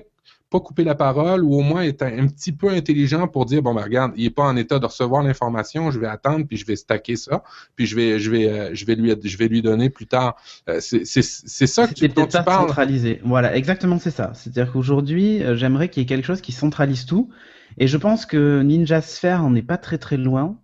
pas 0.51 0.59
couper 0.59 0.83
la 0.83 0.95
parole, 0.95 1.43
ou 1.43 1.55
au 1.55 1.61
moins 1.61 1.81
être 1.81 2.03
un, 2.03 2.19
un 2.19 2.27
petit 2.27 2.51
peu 2.51 2.69
intelligent 2.69 3.27
pour 3.27 3.45
dire 3.45 3.63
bon 3.63 3.73
ben 3.73 3.81
regarde, 3.81 4.11
il 4.17 4.25
n'est 4.25 4.29
pas 4.29 4.43
en 4.43 4.55
état 4.57 4.77
de 4.77 4.85
recevoir 4.85 5.23
l'information, 5.23 5.89
je 5.89 5.99
vais 5.99 6.07
attendre, 6.07 6.45
puis 6.45 6.57
je 6.57 6.65
vais 6.65 6.75
stacker 6.75 7.15
ça, 7.15 7.41
puis 7.75 7.87
je 7.87 7.95
vais, 7.95 8.19
je 8.19 8.29
vais, 8.29 8.49
euh, 8.49 8.69
je 8.73 8.85
vais 8.85 8.95
lui, 8.95 9.15
je 9.23 9.37
vais 9.37 9.47
lui 9.47 9.61
donner 9.61 9.89
plus 9.89 10.07
tard. 10.07 10.35
Euh, 10.69 10.79
c'est 10.81 11.05
ça 11.23 11.87
que 11.87 11.93
tu, 11.93 12.07
dont 12.09 12.25
tu 12.25 12.31
pas 12.33 12.43
parles. 12.43 12.67
centralisé. 12.67 13.21
Voilà, 13.23 13.55
exactement, 13.55 13.97
c'est 13.97 14.11
ça. 14.11 14.33
C'est-à-dire 14.35 14.71
qu'aujourd'hui, 14.73 15.41
euh, 15.41 15.55
j'aimerais 15.55 15.89
qu'il 15.89 16.01
y 16.01 16.03
ait 16.03 16.07
quelque 16.07 16.25
chose 16.25 16.41
qui 16.41 16.51
centralise 16.51 17.05
tout. 17.05 17.29
Et 17.77 17.87
je 17.87 17.97
pense 17.97 18.25
que 18.25 18.61
Ninja 18.61 19.01
Sphere 19.01 19.43
en 19.43 19.55
est 19.55 19.61
pas 19.61 19.77
très 19.77 19.97
très 19.97 20.17
loin. 20.17 20.57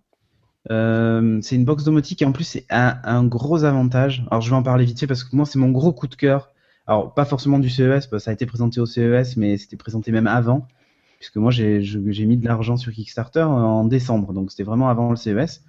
Euh, 0.70 1.38
c'est 1.40 1.56
une 1.56 1.64
box 1.64 1.84
domotique 1.84 2.20
et 2.20 2.26
en 2.26 2.32
plus 2.32 2.44
c'est 2.44 2.66
un, 2.68 2.98
un 3.04 3.24
gros 3.24 3.64
avantage. 3.64 4.26
Alors 4.30 4.42
je 4.42 4.50
vais 4.50 4.56
en 4.56 4.62
parler 4.62 4.84
vite 4.84 5.00
fait 5.00 5.06
parce 5.06 5.24
que 5.24 5.34
moi 5.34 5.46
c'est 5.46 5.58
mon 5.58 5.70
gros 5.70 5.92
coup 5.92 6.08
de 6.08 6.14
cœur. 6.14 6.50
Alors 6.88 7.12
pas 7.12 7.26
forcément 7.26 7.58
du 7.58 7.68
CES, 7.68 8.06
que 8.06 8.18
ça 8.18 8.30
a 8.30 8.34
été 8.34 8.46
présenté 8.46 8.80
au 8.80 8.86
CES, 8.86 9.36
mais 9.36 9.58
c'était 9.58 9.76
présenté 9.76 10.10
même 10.10 10.26
avant, 10.26 10.66
puisque 11.18 11.36
moi 11.36 11.50
j'ai 11.50 11.80
mis 12.26 12.38
de 12.38 12.46
l'argent 12.46 12.78
sur 12.78 12.92
Kickstarter 12.92 13.42
en 13.42 13.84
décembre, 13.84 14.32
donc 14.32 14.50
c'était 14.50 14.62
vraiment 14.62 14.88
avant 14.88 15.10
le 15.10 15.16
CES. 15.16 15.62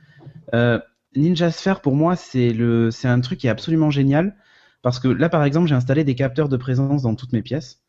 Euh, 0.54 0.80
Ninja 1.18 1.52
Sphere 1.52 1.82
pour 1.82 1.96
moi 1.96 2.16
c'est 2.16 2.54
le 2.54 2.92
c'est 2.92 3.08
un 3.08 3.20
truc 3.20 3.40
qui 3.40 3.48
est 3.48 3.50
absolument 3.50 3.90
génial 3.90 4.36
parce 4.82 5.00
que 5.00 5.08
là 5.08 5.28
par 5.28 5.44
exemple 5.44 5.68
j'ai 5.68 5.76
installé 5.76 6.04
des 6.04 6.16
capteurs 6.16 6.50
de 6.50 6.58
présence 6.58 7.02
dans 7.02 7.16
toutes 7.16 7.34
mes 7.34 7.42
pièces. 7.42 7.82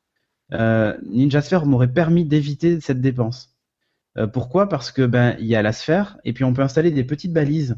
Euh, 0.52 0.96
Ninja 1.06 1.40
Sphere 1.40 1.66
m'aurait 1.66 1.92
permis 1.92 2.24
d'éviter 2.24 2.80
cette 2.80 3.00
dépense. 3.00 3.56
Euh, 4.18 4.26
pourquoi? 4.26 4.68
Parce 4.68 4.90
que 4.90 5.02
ben 5.06 5.36
il 5.38 5.46
y 5.46 5.54
a 5.54 5.62
la 5.62 5.72
sphère 5.72 6.18
et 6.24 6.32
puis 6.32 6.42
on 6.42 6.52
peut 6.52 6.62
installer 6.62 6.90
des 6.90 7.04
petites 7.04 7.32
balises 7.32 7.76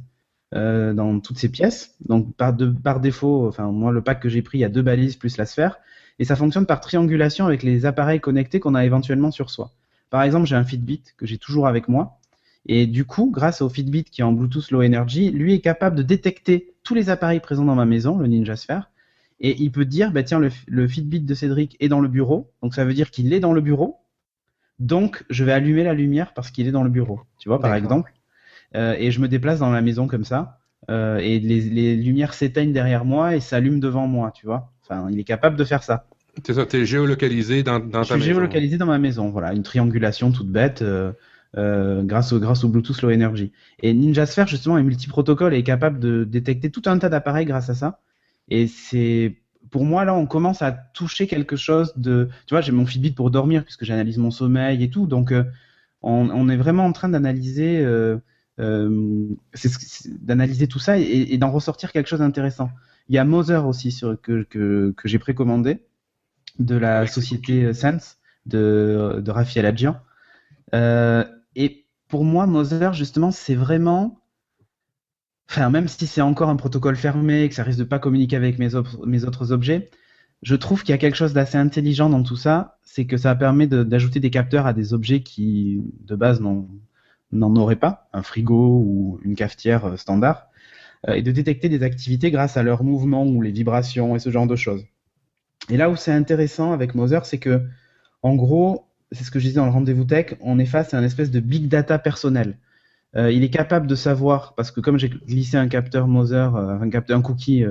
euh, 0.55 0.93
dans 0.93 1.21
toutes 1.21 1.39
ces 1.39 1.49
pièces. 1.49 1.95
Donc 2.07 2.35
par, 2.37 2.53
de, 2.53 2.67
par 2.67 3.01
défaut, 3.01 3.47
enfin 3.49 3.71
moi 3.71 3.93
le 3.93 4.03
pack 4.03 4.21
que 4.21 4.29
j'ai 4.29 4.43
pris, 4.43 4.59
il 4.59 4.61
y 4.63 4.65
a 4.65 4.69
deux 4.69 4.83
balises 4.83 5.17
plus 5.17 5.37
la 5.37 5.47
sphère 5.47 5.79
et 6.19 6.25
ça 6.25 6.37
fonctionne 6.37 6.67
par 6.67 6.81
triangulation 6.81 7.47
avec 7.47 7.63
les 7.63 7.87
appareils 7.87 8.21
connectés 8.21 8.61
qu'on 8.61 8.75
a 8.75 8.85
éventuellement 8.85 9.31
sur 9.31 9.51
soi. 9.51 9.73
Par 10.11 10.23
exemple, 10.23 10.47
j'ai 10.47 10.57
un 10.57 10.65
Fitbit 10.65 11.03
que 11.17 11.27
j'ai 11.27 11.39
toujours 11.39 11.67
avec 11.67 11.89
moi. 11.89 12.19
Et 12.67 12.87
du 12.87 13.05
coup, 13.05 13.31
grâce 13.33 13.63
au 13.63 13.69
Fitbit 13.69 14.05
qui 14.05 14.21
est 14.21 14.25
en 14.25 14.33
Bluetooth 14.33 14.71
Low 14.71 14.83
Energy, 14.83 15.31
lui 15.31 15.55
est 15.55 15.61
capable 15.61 15.97
de 15.97 16.03
détecter 16.03 16.75
tous 16.85 16.95
les 16.95 17.11
appareils 17.11 17.41
présents 17.41 17.65
dans 17.65 17.75
ma 17.75 17.87
maison, 17.87 18.19
le 18.19 18.27
Ninja 18.27 18.57
Sphere. 18.57 18.91
Et 19.41 19.61
il 19.61 19.73
peut 19.73 19.85
dire, 19.85 20.13
bah 20.13 20.23
tiens, 20.23 20.39
le, 20.39 20.51
le 20.69 20.87
Fitbit 20.87 21.21
de 21.21 21.35
Cédric 21.35 21.77
est 21.81 21.89
dans 21.89 22.01
le 22.01 22.09
bureau. 22.09 22.53
Donc 22.63 22.75
ça 22.75 22.85
veut 22.85 22.95
dire 22.95 23.11
qu'il 23.11 23.33
est 23.33 23.41
dans 23.41 23.53
le 23.53 23.61
bureau. 23.61 23.97
Donc 24.79 25.25
je 25.31 25.45
vais 25.45 25.53
allumer 25.53 25.83
la 25.83 25.95
lumière 25.95 26.35
parce 26.35 26.51
qu'il 26.51 26.69
est 26.69 26.73
dans 26.73 26.85
le 26.85 26.91
bureau. 26.91 27.21
Tu 27.39 27.49
vois, 27.49 27.59
par 27.59 27.75
exemple. 27.75 28.13
Euh, 28.77 28.95
et 28.99 29.11
je 29.11 29.21
me 29.21 29.29
déplace 29.29 29.59
dans 29.61 29.71
la 29.71 29.83
maison 29.83 30.07
comme 30.07 30.25
ça. 30.25 30.59
Euh, 30.91 31.19
et 31.19 31.39
les, 31.39 31.61
les 31.61 31.97
lumières 31.97 32.35
s'éteignent 32.35 32.73
derrière 32.73 33.05
moi 33.05 33.37
et 33.37 33.41
s'allument 33.41 33.79
devant 33.79 34.07
moi, 34.07 34.33
tu 34.35 34.47
vois. 34.47 34.73
Enfin, 34.83 35.09
il 35.11 35.19
est 35.19 35.25
capable 35.25 35.57
de 35.57 35.65
faire 35.65 35.83
ça. 35.83 36.07
C'est 36.45 36.55
ça, 36.55 36.65
t'es 36.67 36.87
géolocalisé 36.87 37.63
dans, 37.63 37.79
dans 37.79 38.03
Je 38.03 38.09
ta 38.09 38.15
suis 38.17 38.25
maison. 38.25 38.25
géolocalisé 38.25 38.79
dans 38.79 38.87
ma 38.87 38.99
maison, 38.99 39.31
voilà, 39.31 39.53
une 39.53 39.63
triangulation 39.63 40.33
toute 40.33 40.49
bête 40.49 40.81
euh, 40.83 41.13
euh, 41.57 42.03
grâce, 42.03 42.33
au, 42.33 42.41
grâce 42.41 42.65
au 42.65 42.69
Bluetooth 42.69 43.03
Low 43.03 43.13
Energy. 43.13 43.53
Et 43.83 43.93
Ninja 43.93 44.25
Sphere, 44.27 44.47
justement, 44.49 44.79
est 44.79 44.83
multiprotocole 44.83 45.55
et 45.55 45.59
est 45.59 45.63
capable 45.63 45.99
de 46.01 46.25
détecter 46.25 46.71
tout 46.71 46.83
un 46.87 46.99
tas 46.99 47.11
d'appareils 47.11 47.45
grâce 47.45 47.69
à 47.69 47.75
ça. 47.75 48.01
Et 48.49 48.67
c'est, 48.67 49.37
pour 49.71 49.85
moi, 49.85 50.05
là, 50.05 50.15
on 50.15 50.27
commence 50.27 50.63
à 50.63 50.73
toucher 50.73 51.27
quelque 51.27 51.55
chose 51.57 51.93
de. 51.97 52.29
Tu 52.47 52.55
vois, 52.55 52.63
j'ai 52.63 52.73
mon 52.73 52.87
Fitbit 52.87 53.13
pour 53.13 53.31
dormir 53.31 53.63
puisque 53.65 53.85
j'analyse 53.85 54.19
mon 54.19 54.31
sommeil 54.31 54.83
et 54.83 54.91
tout. 54.91 55.07
Donc, 55.07 55.33
euh, 55.33 55.45
on, 56.01 56.31
on 56.31 56.49
est 56.49 56.57
vraiment 56.57 56.87
en 56.87 56.93
train 56.93 57.11
d'analyser. 57.11 57.85
Euh, 58.61 59.27
euh, 59.65 59.69
d'analyser 60.21 60.69
tout 60.69 60.79
ça 60.79 60.99
et, 60.99 61.03
et 61.31 61.39
d'en 61.39 61.51
ressortir 61.51 61.93
quelque 61.93 62.09
chose 62.09 62.21
d'intéressant. 62.21 62.71
Il 63.09 63.15
y 63.15 63.19
a 63.19 63.25
Mother 63.25 63.67
aussi 63.67 63.91
sur, 63.91 64.21
que, 64.21 64.43
que, 64.45 64.95
que 64.97 65.09
j'ai 65.09 65.19
précommandé 65.19 65.83
de 66.59 66.77
la 66.77 67.07
société 67.07 67.73
Sense 67.75 68.19
de, 68.47 69.21
de 69.25 69.31
Raphaël 69.31 69.67
Adjian. 69.67 69.97
Euh, 70.75 71.25
et 71.57 71.87
pour 72.09 72.25
moi, 72.25 72.47
Mother, 72.47 72.93
justement, 72.93 73.31
c'est 73.31 73.55
vraiment. 73.55 74.21
Enfin, 75.49 75.69
même 75.71 75.89
si 75.89 76.07
c'est 76.07 76.21
encore 76.23 76.49
un 76.49 76.57
protocole 76.57 76.97
fermé, 76.97 77.49
que 77.49 77.55
ça 77.55 77.63
risque 77.63 77.79
de 77.79 77.85
pas 77.85 77.99
communiquer 77.99 78.37
avec 78.37 78.59
mes, 78.59 78.75
autres- 78.75 79.07
mes 79.07 79.25
autres 79.25 79.53
objets, 79.53 79.91
je 80.43 80.55
trouve 80.57 80.83
qu'il 80.83 80.91
y 80.93 80.95
a 80.95 80.99
quelque 80.99 81.17
chose 81.17 81.35
d'assez 81.35 81.59
intelligent 81.59 82.09
dans 82.09 82.23
tout 82.23 82.37
ça. 82.37 82.79
C'est 82.83 83.07
que 83.07 83.17
ça 83.17 83.35
permet 83.35 83.67
de- 83.67 83.83
d'ajouter 83.83 84.21
des 84.21 84.31
capteurs 84.31 84.67
à 84.67 84.73
des 84.73 84.95
objets 84.95 85.23
qui, 85.23 85.83
de 86.01 86.17
base, 86.17 86.41
n'en 86.41 86.69
n'en 87.33 87.55
auraient 87.57 87.77
pas, 87.77 88.09
un 88.13 88.23
frigo 88.23 88.83
ou 88.85 89.21
une 89.23 89.35
cafetière 89.35 89.87
euh, 89.87 89.97
standard, 89.97 90.49
euh, 91.09 91.15
et 91.15 91.23
de 91.23 91.33
détecter 91.33 91.69
des 91.69 91.83
activités 91.83 92.31
grâce 92.31 92.57
à 92.57 92.63
leurs 92.63 92.85
mouvements 92.85 93.27
ou 93.27 93.43
les 93.43 93.51
vibrations 93.51 94.15
et 94.15 94.19
ce 94.19 94.31
genre 94.31 94.47
de 94.47 94.57
choses. 94.57 94.85
Et 95.69 95.77
là 95.77 95.91
où 95.91 95.97
c'est 95.97 96.13
intéressant 96.13 96.73
avec 96.73 96.95
Mother, 96.95 97.27
c'est 97.27 97.39
que, 97.39 97.63
en 98.23 98.35
gros, 98.35 98.87
c'est 99.11 99.25
ce 99.25 99.31
que 99.31 99.39
je 99.39 99.47
disais 99.47 99.57
dans 99.57 99.67
le 99.67 99.73
rendez-vous 99.73 100.05
tech, 100.05 100.35
on 100.41 100.59
est 100.59 100.67
face 100.67 100.95
à 100.95 100.99
un 100.99 101.03
espèce 101.03 101.31
de 101.31 101.41
big 101.41 101.69
data 101.69 101.99
personnel. 101.99 102.59
Euh, 103.17 103.31
il 103.31 103.45
est 103.45 103.51
capable 103.51 103.87
de 103.87 103.95
savoir, 103.95 104.55
parce 104.55 104.71
que 104.71 104.81
comme 104.81 104.99
j'ai 104.99 105.09
glissé 105.09 105.57
un 105.57 105.69
capteur 105.69 106.09
Mother, 106.09 106.57
euh, 106.57 106.79
un 106.81 107.23
cookie 107.23 107.65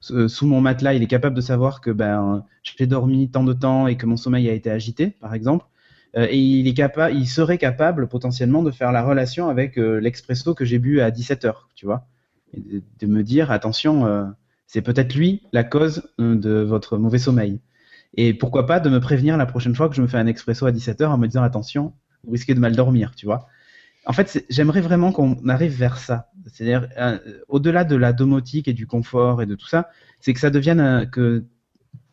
sous 0.00 0.46
mon 0.46 0.60
matelas, 0.60 0.94
il 0.94 1.02
est 1.02 1.06
capable 1.06 1.34
de 1.34 1.40
savoir 1.40 1.80
que 1.80 1.90
ben 1.90 2.44
j'ai 2.62 2.86
dormi 2.86 3.30
tant 3.30 3.44
de 3.44 3.54
temps 3.54 3.86
et 3.86 3.96
que 3.96 4.04
mon 4.06 4.16
sommeil 4.16 4.48
a 4.48 4.52
été 4.52 4.70
agité, 4.70 5.08
par 5.20 5.32
exemple. 5.32 5.64
Euh, 6.16 6.26
et 6.30 6.38
il 6.38 7.26
serait 7.26 7.58
capable 7.58 8.08
potentiellement 8.08 8.62
de 8.62 8.70
faire 8.70 8.92
la 8.92 9.02
relation 9.02 9.48
avec 9.48 9.78
euh, 9.78 10.00
l'expresso 10.00 10.54
que 10.54 10.64
j'ai 10.64 10.78
bu 10.78 11.00
à 11.00 11.10
17 11.10 11.44
heures, 11.44 11.68
tu 11.74 11.84
vois, 11.86 12.06
de, 12.54 13.06
me 13.06 13.22
dire 13.22 13.50
attention, 13.50 14.06
euh, 14.06 14.24
c'est 14.66 14.82
peut-être 14.82 15.14
lui 15.14 15.42
la 15.52 15.62
cause 15.62 16.08
de 16.18 16.60
votre 16.60 16.96
mauvais 16.96 17.18
sommeil. 17.18 17.60
Et 18.14 18.32
pourquoi 18.32 18.66
pas 18.66 18.80
de 18.80 18.88
me 18.88 18.98
prévenir 18.98 19.36
la 19.36 19.44
prochaine 19.44 19.74
fois 19.74 19.88
que 19.90 19.94
je 19.94 20.00
me 20.00 20.06
fais 20.06 20.16
un 20.16 20.26
expresso 20.26 20.64
à 20.64 20.72
17h 20.72 21.04
en 21.06 21.18
me 21.18 21.26
disant 21.26 21.42
attention, 21.42 21.92
vous 22.24 22.32
risquez 22.32 22.54
de 22.54 22.60
mal 22.60 22.74
dormir, 22.74 23.12
tu 23.14 23.26
vois. 23.26 23.46
En 24.06 24.12
fait, 24.12 24.46
j'aimerais 24.48 24.80
vraiment 24.80 25.12
qu'on 25.12 25.36
arrive 25.48 25.76
vers 25.76 25.98
ça. 25.98 26.30
C'est-à-dire, 26.46 26.88
au-delà 27.48 27.84
de 27.84 27.96
la 27.96 28.12
domotique 28.12 28.68
et 28.68 28.72
du 28.72 28.86
confort 28.86 29.42
et 29.42 29.46
de 29.46 29.56
tout 29.56 29.66
ça, 29.66 29.90
c'est 30.20 30.32
que 30.32 30.40
ça 30.40 30.48
devienne 30.48 31.10
que 31.10 31.44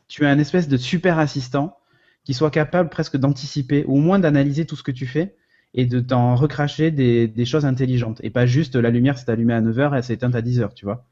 tu 0.08 0.26
as 0.26 0.30
un 0.30 0.40
espèce 0.40 0.68
de 0.68 0.76
super 0.76 1.20
assistant 1.20 1.78
qui 2.24 2.34
soit 2.34 2.52
capable 2.52 2.90
presque 2.90 3.18
d'anticiper, 3.18 3.84
ou 3.88 3.98
au 3.98 4.00
moins 4.02 4.20
d'analyser 4.20 4.66
tout 4.66 4.76
ce 4.76 4.84
que 4.84 4.92
tu 4.92 5.06
fais 5.08 5.36
et 5.74 5.86
de 5.86 6.00
t'en 6.00 6.36
recracher 6.36 6.92
des, 6.92 7.28
des 7.28 7.46
choses 7.46 7.66
intelligentes. 7.66 8.20
Et 8.24 8.30
pas 8.30 8.46
juste 8.46 8.76
la 8.76 8.90
lumière 8.90 9.18
s'est 9.18 9.30
allumée 9.32 9.54
à 9.54 9.62
9h 9.62 9.94
et 9.94 9.98
elle 9.98 10.04
s'est 10.04 10.14
éteinte 10.14 10.36
à 10.36 10.42
10h, 10.42 10.74
tu 10.74 10.86
vois. 10.86 11.06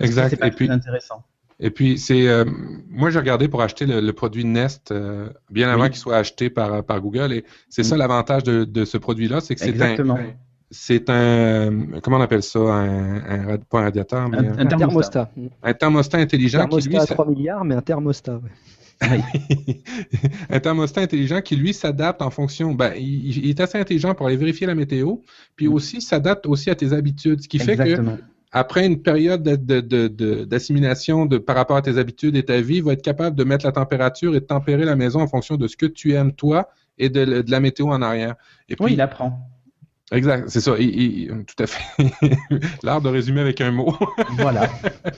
Exact. 0.00 0.30
C'est 0.30 0.36
pas 0.36 0.48
Et 0.48 0.50
puis, 0.50 0.66
très 0.66 0.74
intéressant. 0.74 1.22
Et 1.62 1.70
puis, 1.70 1.98
c'est 1.98 2.26
euh, 2.26 2.44
moi, 2.88 3.10
j'ai 3.10 3.18
regardé 3.18 3.46
pour 3.46 3.60
acheter 3.62 3.84
le, 3.86 4.00
le 4.00 4.12
produit 4.14 4.44
Nest 4.46 4.92
euh, 4.92 5.28
bien 5.50 5.68
avant 5.70 5.84
Oui. 5.84 5.90
qu'il 5.90 5.98
soit 5.98 6.16
acheté 6.16 6.48
par, 6.50 6.82
par 6.84 7.00
Google. 7.02 7.32
Et 7.34 7.44
c'est 7.68 7.82
ça 7.82 7.96
l'avantage 7.98 8.42
de, 8.44 8.64
de 8.64 8.84
ce 8.86 8.96
produit-là, 8.98 9.40
c'est 9.42 9.54
que 9.54 9.60
c'est 9.60 9.66
un, 9.68 9.72
Exactement. 9.72 10.18
c'est 10.70 11.10
un, 11.10 12.00
comment 12.02 12.16
on 12.16 12.22
appelle 12.22 12.42
ça, 12.42 12.58
un, 12.60 13.16
un 13.24 13.46
rad- 13.46 13.64
pas 13.66 13.80
un 13.80 13.82
radiateur, 13.84 14.28
mais 14.30 14.38
Un- 14.38 14.44
un, 14.44 14.58
un 14.58 14.58
Un 14.60 14.66
thermostat. 14.66 15.30
un 15.62 15.74
thermostat 15.74 16.18
intelligent 16.18 16.66
qui 16.66 16.76
lui, 16.76 16.82
thermostat 16.84 17.02
à 17.02 17.06
s'a- 17.06 17.14
3 17.14 17.26
milliards, 17.28 17.64
mais 17.64 17.74
un 17.74 17.82
thermostat. 17.82 18.36
ouais. 18.36 18.50
un 20.50 20.60
thermostat 20.60 21.00
intelligent 21.02 21.40
qui 21.40 21.56
lui 21.56 21.72
s'adapte 21.74 22.22
en 22.22 22.30
fonction. 22.30 22.74
Ben, 22.74 22.92
il, 22.96 23.38
il 23.38 23.48
est 23.50 23.60
assez 23.60 23.78
intelligent 23.78 24.14
pour 24.14 24.26
aller 24.26 24.36
vérifier 24.36 24.66
la 24.66 24.74
météo, 24.74 25.16
puis 25.56 25.68
Mm. 25.68 25.72
aussi 25.72 26.00
s'adapte 26.00 26.46
aussi 26.46 26.70
à 26.70 26.74
tes 26.74 26.92
habitudes, 26.92 27.42
ce 27.42 27.48
qui 27.48 27.58
fait 27.58 27.76
que 27.76 28.00
après 28.52 28.84
une 28.84 29.00
période 29.00 29.42
de- 29.44 29.54
de- 29.56 29.80
de- 29.80 30.08
de- 30.08 30.44
d'assimilation 30.44 31.24
de, 31.24 31.38
par 31.38 31.54
rapport 31.56 31.76
à 31.76 31.82
tes 31.82 31.98
habitudes 31.98 32.36
et 32.36 32.44
ta 32.44 32.60
vie, 32.60 32.76
il 32.76 32.82
va 32.82 32.92
être 32.94 33.02
capable 33.02 33.36
de 33.36 33.44
mettre 33.44 33.64
la 33.64 33.72
température 33.72 34.34
et 34.34 34.40
de 34.40 34.44
tempérer 34.44 34.84
la 34.84 34.96
maison 34.96 35.20
en 35.20 35.28
fonction 35.28 35.56
de 35.56 35.68
ce 35.68 35.76
que 35.76 35.86
tu 35.86 36.12
aimes 36.14 36.32
toi 36.32 36.68
et 36.98 37.08
de, 37.08 37.24
de 37.42 37.50
la 37.50 37.60
météo 37.60 37.86
en 37.88 38.02
arrière. 38.02 38.34
Et 38.68 38.74
puis, 38.76 38.84
Oui, 38.86 38.92
il 38.94 39.00
apprend. 39.00 39.49
Exact, 40.10 40.48
c'est 40.48 40.60
ça. 40.60 40.74
Tout 40.76 41.62
à 41.62 41.66
fait. 41.66 42.04
L'art 42.82 43.00
de 43.00 43.08
résumer 43.08 43.40
avec 43.40 43.60
un 43.60 43.70
mot. 43.70 43.94
Voilà. 44.38 44.68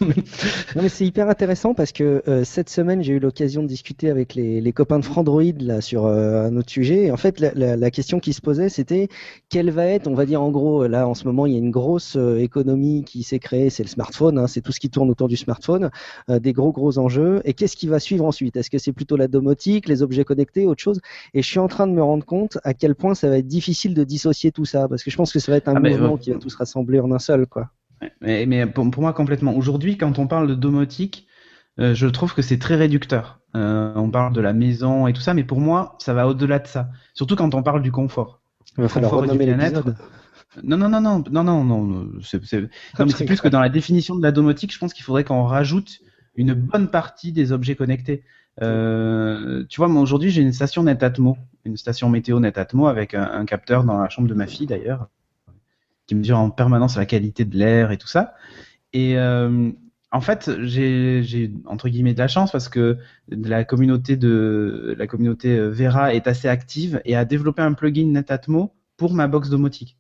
Non, 0.00 0.82
mais 0.82 0.88
c'est 0.88 1.06
hyper 1.06 1.28
intéressant 1.28 1.74
parce 1.74 1.92
que 1.92 2.22
euh, 2.26 2.44
cette 2.44 2.68
semaine, 2.68 3.02
j'ai 3.02 3.14
eu 3.14 3.18
l'occasion 3.18 3.62
de 3.62 3.68
discuter 3.68 4.10
avec 4.10 4.34
les, 4.34 4.72
copains 4.72 4.98
de 4.98 5.04
Frandroid 5.04 5.42
là, 5.60 5.80
sur 5.80 6.06
euh, 6.06 6.46
un 6.46 6.56
autre 6.56 6.70
sujet. 6.70 7.04
Et 7.04 7.12
en 7.12 7.16
fait, 7.16 7.40
la, 7.40 7.90
question 7.90 8.20
qui 8.20 8.32
se 8.32 8.40
posait, 8.40 8.68
c'était 8.68 9.08
quelle 9.48 9.70
va 9.70 9.86
être, 9.86 10.08
on 10.08 10.14
va 10.14 10.26
dire 10.26 10.42
en 10.42 10.50
gros, 10.50 10.86
là 10.86 11.06
en 11.06 11.14
ce 11.14 11.24
moment, 11.24 11.46
il 11.46 11.52
y 11.52 11.56
a 11.56 11.58
une 11.58 11.70
grosse 11.70 12.16
euh, 12.16 12.38
économie 12.38 13.04
qui 13.04 13.22
s'est 13.22 13.38
créée, 13.38 13.70
c'est 13.70 13.82
le 13.82 13.88
smartphone, 13.88 14.38
hein, 14.38 14.46
c'est 14.46 14.62
tout 14.62 14.72
ce 14.72 14.80
qui 14.80 14.90
tourne 14.90 15.10
autour 15.10 15.28
du 15.28 15.36
smartphone, 15.36 15.90
des 16.28 16.52
gros 16.52 16.72
gros 16.72 16.98
enjeux. 16.98 17.40
Et 17.44 17.52
qu'est-ce 17.52 17.76
qui 17.76 17.86
va 17.86 18.00
suivre 18.00 18.24
ensuite? 18.24 18.56
Est-ce 18.56 18.70
que 18.70 18.78
c'est 18.78 18.92
plutôt 18.92 19.16
la 19.16 19.28
domotique, 19.28 19.88
les 19.88 20.02
objets 20.02 20.24
connectés, 20.24 20.66
autre 20.66 20.82
chose? 20.82 21.00
Et 21.34 21.42
je 21.42 21.48
suis 21.48 21.58
en 21.58 21.68
train 21.68 21.86
de 21.86 21.92
me 21.92 22.02
rendre 22.02 22.24
compte 22.24 22.58
à 22.64 22.74
quel 22.74 22.94
point 22.94 23.14
ça 23.14 23.28
va 23.28 23.38
être 23.38 23.46
difficile 23.46 23.94
de 23.94 24.04
dissocier 24.04 24.52
tout 24.52 24.64
ça 24.64 24.81
parce 24.88 25.02
que 25.02 25.10
je 25.10 25.16
pense 25.16 25.32
que 25.32 25.38
ça 25.38 25.52
va 25.52 25.58
être 25.58 25.68
un 25.68 25.76
Ah, 25.76 25.80
mouvement 25.80 26.16
qui 26.16 26.30
va 26.30 26.38
tous 26.38 26.54
rassembler 26.54 27.00
en 27.00 27.10
un 27.12 27.18
seul, 27.18 27.46
quoi. 27.46 27.70
Mais, 28.20 28.46
mais 28.46 28.66
pour, 28.66 28.90
pour 28.90 29.02
moi, 29.02 29.12
complètement. 29.12 29.54
Aujourd'hui, 29.54 29.96
quand 29.96 30.18
on 30.18 30.26
parle 30.26 30.48
de 30.48 30.54
domotique, 30.54 31.26
euh, 31.78 31.94
je 31.94 32.06
trouve 32.06 32.34
que 32.34 32.42
c'est 32.42 32.58
très 32.58 32.74
réducteur. 32.76 33.40
Euh, 33.54 33.92
on 33.96 34.10
parle 34.10 34.32
de 34.32 34.40
la 34.40 34.52
maison 34.52 35.06
et 35.06 35.12
tout 35.12 35.20
ça, 35.20 35.34
mais 35.34 35.44
pour 35.44 35.60
moi, 35.60 35.96
ça 35.98 36.12
va 36.14 36.26
au-delà 36.26 36.58
de 36.58 36.66
ça. 36.66 36.88
Surtout 37.14 37.36
quand 37.36 37.54
on 37.54 37.62
parle 37.62 37.82
du 37.82 37.92
confort. 37.92 38.40
Il 38.76 38.82
va 38.82 38.88
falloir 38.88 39.10
confort 39.12 39.28
renommer 39.28 39.46
l'épisode. 39.46 39.96
Non, 40.62 40.76
non, 40.76 40.88
non, 40.88 41.00
non, 41.00 41.22
non, 41.30 41.44
non, 41.44 41.64
non. 41.64 42.08
C'est 42.22 42.44
c'est- 42.44 42.60
non, 42.62 43.06
mais 43.06 43.10
c'est 43.12 43.24
plus 43.24 43.40
que 43.40 43.48
dans 43.48 43.60
la 43.60 43.68
définition 43.70 44.16
de 44.16 44.22
la 44.22 44.32
domotique, 44.32 44.72
je 44.72 44.78
pense 44.78 44.92
qu'il 44.92 45.04
faudrait 45.04 45.24
qu'on 45.24 45.44
rajoute 45.44 45.98
une 46.34 46.52
bonne 46.54 46.88
partie 46.88 47.32
des 47.32 47.52
objets 47.52 47.74
connectés. 47.76 48.24
Euh, 48.60 49.64
tu 49.68 49.78
vois, 49.78 49.88
moi 49.88 50.02
aujourd'hui, 50.02 50.30
j'ai 50.30 50.42
une 50.42 50.52
station 50.52 50.82
Netatmo, 50.82 51.38
une 51.64 51.76
station 51.76 52.10
météo 52.10 52.40
Netatmo 52.40 52.86
avec 52.86 53.14
un, 53.14 53.44
capteur 53.46 53.84
dans 53.84 53.98
la 54.00 54.08
chambre 54.08 54.28
de 54.28 54.34
ma 54.34 54.46
fille 54.46 54.66
d'ailleurs, 54.66 55.08
qui 56.06 56.14
mesure 56.14 56.38
en 56.38 56.50
permanence 56.50 56.96
la 56.96 57.06
qualité 57.06 57.44
de 57.44 57.56
l'air 57.56 57.92
et 57.92 57.98
tout 57.98 58.08
ça. 58.08 58.34
Et 58.92 59.16
euh, 59.16 59.70
en 60.10 60.20
fait, 60.20 60.50
j'ai 60.60 61.22
j'ai, 61.22 61.52
entre 61.66 61.88
guillemets 61.88 62.12
de 62.12 62.18
la 62.18 62.28
chance 62.28 62.52
parce 62.52 62.68
que 62.68 62.98
la 63.28 63.64
communauté 63.64 64.16
de 64.16 64.94
la 64.98 65.06
communauté 65.06 65.56
euh, 65.56 65.70
Vera 65.70 66.14
est 66.14 66.26
assez 66.26 66.48
active 66.48 67.00
et 67.06 67.16
a 67.16 67.24
développé 67.24 67.62
un 67.62 67.72
plugin 67.72 68.08
Netatmo 68.08 68.74
pour 68.98 69.14
ma 69.14 69.28
box 69.28 69.48
domotique. 69.48 69.96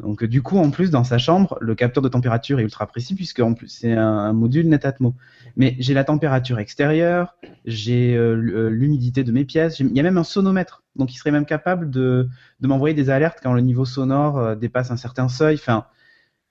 Donc 0.00 0.24
du 0.24 0.42
coup, 0.42 0.58
en 0.58 0.70
plus, 0.70 0.90
dans 0.90 1.04
sa 1.04 1.18
chambre, 1.18 1.58
le 1.60 1.74
capteur 1.74 2.02
de 2.02 2.08
température 2.08 2.58
est 2.58 2.62
ultra 2.62 2.86
précis 2.86 3.14
puisque 3.14 3.40
en 3.40 3.54
plus 3.54 3.68
c'est 3.68 3.92
un, 3.92 4.32
module 4.32 4.68
Netatmo. 4.68 5.14
Mais 5.56 5.76
j'ai 5.78 5.94
la 5.94 6.04
température 6.04 6.58
extérieure, 6.58 7.36
j'ai 7.66 8.16
euh, 8.16 8.34
euh, 8.34 8.68
l'humidité 8.70 9.24
de 9.24 9.32
mes 9.32 9.44
pièces, 9.44 9.80
il 9.80 9.94
y 9.94 10.00
a 10.00 10.02
même 10.02 10.18
un 10.18 10.24
sonomètre. 10.24 10.82
Donc 10.96 11.12
il 11.14 11.18
serait 11.18 11.30
même 11.30 11.46
capable 11.46 11.90
de, 11.90 12.28
m'envoyer 12.62 12.94
des 12.94 13.10
alertes 13.10 13.38
quand 13.42 13.52
le 13.52 13.60
niveau 13.60 13.84
sonore 13.84 14.38
euh, 14.38 14.54
dépasse 14.54 14.90
un 14.90 14.96
certain 14.96 15.28
seuil. 15.28 15.56
Enfin, 15.56 15.86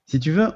si 0.06 0.20
tu 0.20 0.30
veux, 0.30 0.48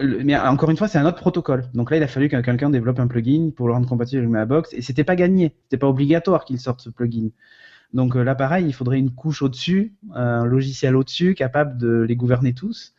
mais 0.00 0.36
encore 0.36 0.70
une 0.70 0.76
fois, 0.76 0.88
c'est 0.88 0.98
un 0.98 1.06
autre 1.06 1.18
protocole. 1.18 1.64
Donc 1.74 1.90
là, 1.90 1.96
il 1.96 2.02
a 2.02 2.08
fallu 2.08 2.28
que 2.28 2.40
quelqu'un 2.40 2.70
développe 2.70 3.00
un 3.00 3.08
plugin 3.08 3.50
pour 3.56 3.66
le 3.66 3.74
rendre 3.74 3.88
compatible 3.88 4.20
avec 4.20 4.30
ma 4.30 4.44
box 4.44 4.72
et 4.72 4.82
c'était 4.82 5.04
pas 5.04 5.16
gagné, 5.16 5.54
c'était 5.64 5.78
pas 5.78 5.88
obligatoire 5.88 6.44
qu'il 6.44 6.60
sorte 6.60 6.80
ce 6.80 6.90
plugin. 6.90 7.30
Donc 7.92 8.16
euh, 8.16 8.22
là, 8.22 8.34
pareil, 8.34 8.66
il 8.66 8.72
faudrait 8.72 8.98
une 8.98 9.10
couche 9.10 9.42
au-dessus, 9.42 9.94
un 10.14 10.44
logiciel 10.44 10.96
au-dessus, 10.96 11.34
capable 11.34 11.78
de 11.78 12.00
les 12.00 12.16
gouverner 12.16 12.52
tous. 12.52 12.94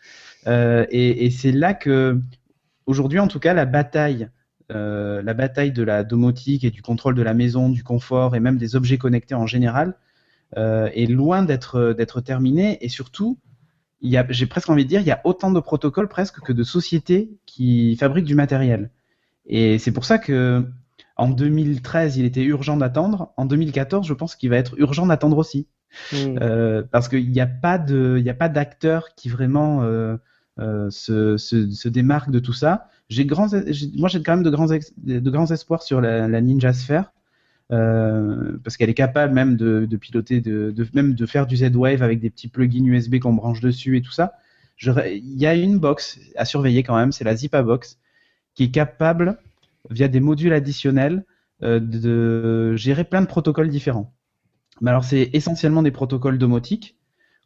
Euh, 0.47 0.85
et 0.89 1.29
c'est 1.29 1.51
là 1.51 1.73
que, 1.73 2.19
aujourd'hui, 2.85 3.19
en 3.19 3.27
tout 3.27 3.39
cas, 3.39 3.53
la 3.53 3.65
bataille, 3.65 4.29
euh, 4.71 5.21
la 5.21 5.33
bataille 5.33 5.71
de 5.71 5.83
la 5.83 6.03
domotique 6.03 6.63
et 6.63 6.71
du 6.71 6.81
contrôle 6.81 7.15
de 7.15 7.21
la 7.21 7.33
maison, 7.33 7.69
du 7.69 7.83
confort 7.83 8.35
et 8.35 8.39
même 8.39 8.57
des 8.57 8.75
objets 8.75 8.97
connectés 8.97 9.35
en 9.35 9.47
général, 9.47 9.95
est 10.55 11.07
loin 11.07 11.43
d'être 11.43 11.93
d'être 11.93 12.21
terminé 12.21 12.83
et 12.83 12.89
surtout 12.89 13.37
j'ai 14.01 14.47
presque 14.47 14.67
envie 14.71 14.83
de 14.83 14.89
dire 14.89 14.99
il 14.99 15.05
y 15.05 15.11
a 15.11 15.21
autant 15.23 15.51
de 15.51 15.59
protocoles 15.59 16.07
presque 16.07 16.39
que 16.39 16.51
de 16.51 16.63
sociétés 16.63 17.29
qui 17.45 17.95
fabriquent 17.97 18.25
du 18.25 18.33
matériel 18.33 18.89
et 19.45 19.77
c'est 19.77 19.91
pour 19.91 20.05
ça 20.05 20.17
que 20.17 20.65
en 21.19 21.29
2013 21.29 22.17
il 22.17 22.25
était 22.25 22.43
urgent 22.43 22.77
d'attendre 22.77 23.33
en 23.37 23.45
2014 23.45 24.07
je 24.07 24.13
pense 24.13 24.35
qu'il 24.35 24.49
va 24.49 24.57
être 24.57 24.75
urgent 24.79 25.05
d'attendre 25.07 25.37
aussi 25.37 25.67
Hmm. 26.11 26.37
euh, 26.41 26.83
parce 26.91 27.09
qu'il 27.09 27.31
n'y 27.31 27.41
a 27.41 27.47
pas 27.47 27.79
d'acteur 27.79 29.15
qui 29.15 29.27
vraiment 29.27 29.81
euh, 29.83 30.17
euh, 30.59 30.87
se, 30.91 31.35
se, 31.37 31.69
se 31.71 31.89
démarque 31.89 32.29
de 32.31 32.39
tout 32.39 32.53
ça 32.53 32.89
j'ai 33.09 33.25
moi 33.97 34.07
j'ai 34.09 34.21
quand 34.21 34.35
même 34.35 34.43
de 34.43 34.51
grands 34.51 34.69
ex- 34.71 34.93
de 34.97 35.29
grands 35.31 35.49
espoirs 35.51 35.81
sur 35.81 35.99
la, 35.99 36.27
la 36.27 36.41
Ninja 36.41 36.73
Sphere 36.73 37.11
parce 38.63 38.77
qu'elle 38.77 38.89
est 38.89 38.93
capable 38.95 39.33
même 39.33 39.55
de, 39.55 39.85
de 39.85 39.97
piloter, 39.97 40.41
de, 40.41 40.71
de- 40.71 40.87
même 40.93 41.13
de 41.13 41.25
faire 41.25 41.47
du 41.47 41.57
Z-Wave 41.57 42.01
avec 42.03 42.19
des 42.19 42.29
petits 42.29 42.47
plugins 42.47 42.85
USB 42.85 43.19
qu'on 43.19 43.33
branche 43.33 43.61
dessus 43.61 43.97
et 43.97 44.01
tout 44.01 44.11
ça. 44.11 44.33
Il 44.81 45.35
y 45.37 45.45
a 45.45 45.55
une 45.55 45.77
box 45.77 46.19
à 46.35 46.45
surveiller 46.45 46.83
quand 46.83 46.95
même, 46.95 47.11
c'est 47.11 47.23
la 47.25 47.35
Zipa 47.35 47.61
Box, 47.63 47.99
qui 48.55 48.65
est 48.65 48.71
capable, 48.71 49.37
via 49.89 50.07
des 50.07 50.19
modules 50.19 50.53
additionnels, 50.53 51.25
euh, 51.61 51.81
de 51.81 52.75
gérer 52.77 53.03
plein 53.03 53.21
de 53.21 53.27
protocoles 53.27 53.69
différents. 53.69 54.13
Mais 54.79 54.91
alors 54.91 55.03
c'est 55.03 55.29
essentiellement 55.33 55.83
des 55.83 55.91
protocoles 55.91 56.37
domotiques. 56.37 56.97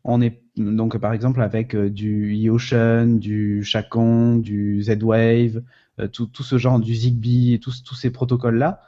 On 0.03 0.21
est 0.21 0.43
donc 0.55 0.97
par 0.99 1.13
exemple 1.13 1.41
avec 1.41 1.73
euh, 1.73 1.89
du 1.89 2.35
eOcean, 2.35 3.17
du 3.17 3.63
Chacon, 3.63 4.35
du 4.35 4.83
Z-Wave, 4.83 5.63
euh, 5.99 6.07
tout, 6.07 6.29
ce 6.43 6.59
genre, 6.59 6.79
du 6.79 6.93
Zigbee 6.93 7.59
tous, 7.59 7.83
tous 7.83 7.95
ces 7.95 8.11
protocoles-là. 8.11 8.81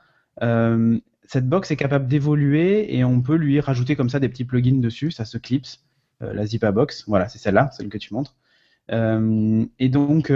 Cette 1.27 1.49
box 1.49 1.71
est 1.71 1.75
capable 1.75 2.07
d'évoluer 2.07 2.95
et 2.95 3.03
on 3.03 3.19
peut 3.19 3.35
lui 3.35 3.59
rajouter 3.59 3.95
comme 3.95 4.09
ça 4.09 4.19
des 4.19 4.29
petits 4.29 4.45
plugins 4.45 4.79
dessus, 4.79 5.09
ça 5.09 5.25
se 5.25 5.39
clipse, 5.39 5.83
la 6.19 6.45
Zipa 6.45 6.71
Box, 6.71 7.05
voilà, 7.07 7.29
c'est 7.29 7.39
celle-là, 7.39 7.71
celle 7.71 7.89
que 7.89 7.97
tu 7.97 8.13
montres. 8.13 8.35
Et 8.91 9.89
donc, 9.89 10.31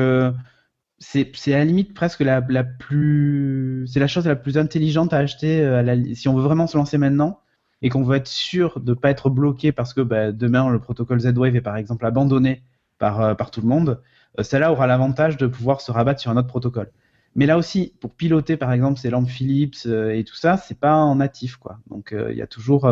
c'est 0.99 1.53
à 1.53 1.57
la 1.59 1.65
limite 1.65 1.93
presque 1.93 2.19
la, 2.21 2.41
la 2.49 2.63
plus, 2.63 3.85
c'est 3.88 3.99
la 3.99 4.07
chose 4.07 4.27
la 4.27 4.35
plus 4.35 4.57
intelligente 4.57 5.13
à 5.13 5.17
acheter 5.19 5.62
euh, 5.62 5.79
à 5.79 5.81
la- 5.83 6.15
si 6.15 6.27
on 6.27 6.35
veut 6.35 6.43
vraiment 6.43 6.67
se 6.67 6.77
lancer 6.77 6.97
maintenant 6.97 7.39
et 7.81 7.89
qu'on 7.89 8.03
veut 8.03 8.17
être 8.17 8.27
sûr 8.27 8.79
de 8.81 8.93
pas 8.93 9.09
être 9.09 9.29
bloqué 9.29 9.71
parce 9.71 9.93
que 9.93 10.01
bah, 10.01 10.31
demain 10.31 10.69
le 10.69 10.79
protocole 10.79 11.19
Z-Wave 11.19 11.55
est 11.55 11.62
par 11.62 11.77
exemple 11.77 12.05
abandonné 12.05 12.63
par, 12.97 13.21
euh, 13.21 13.33
par 13.35 13.51
tout 13.51 13.62
le 13.62 13.67
monde, 13.67 14.01
euh, 14.39 14.43
celle-là 14.43 14.71
aura 14.71 14.88
l'avantage 14.88 15.38
de 15.38 15.47
pouvoir 15.47 15.79
se 15.81 15.91
rabattre 15.91 16.19
sur 16.19 16.31
un 16.31 16.38
autre 16.38 16.47
protocole. 16.49 16.91
Mais 17.35 17.45
là 17.45 17.57
aussi, 17.57 17.93
pour 18.01 18.13
piloter 18.15 18.57
par 18.57 18.73
exemple 18.73 18.99
ces 18.99 19.09
lampes 19.09 19.29
Philips 19.29 19.85
et 19.85 20.23
tout 20.25 20.35
ça, 20.35 20.57
c'est 20.57 20.79
pas 20.79 20.95
en 20.95 21.15
natif 21.15 21.57
quoi. 21.57 21.79
Donc 21.89 22.13
il 22.13 22.35
y 22.35 22.41
a 22.41 22.47
toujours, 22.47 22.89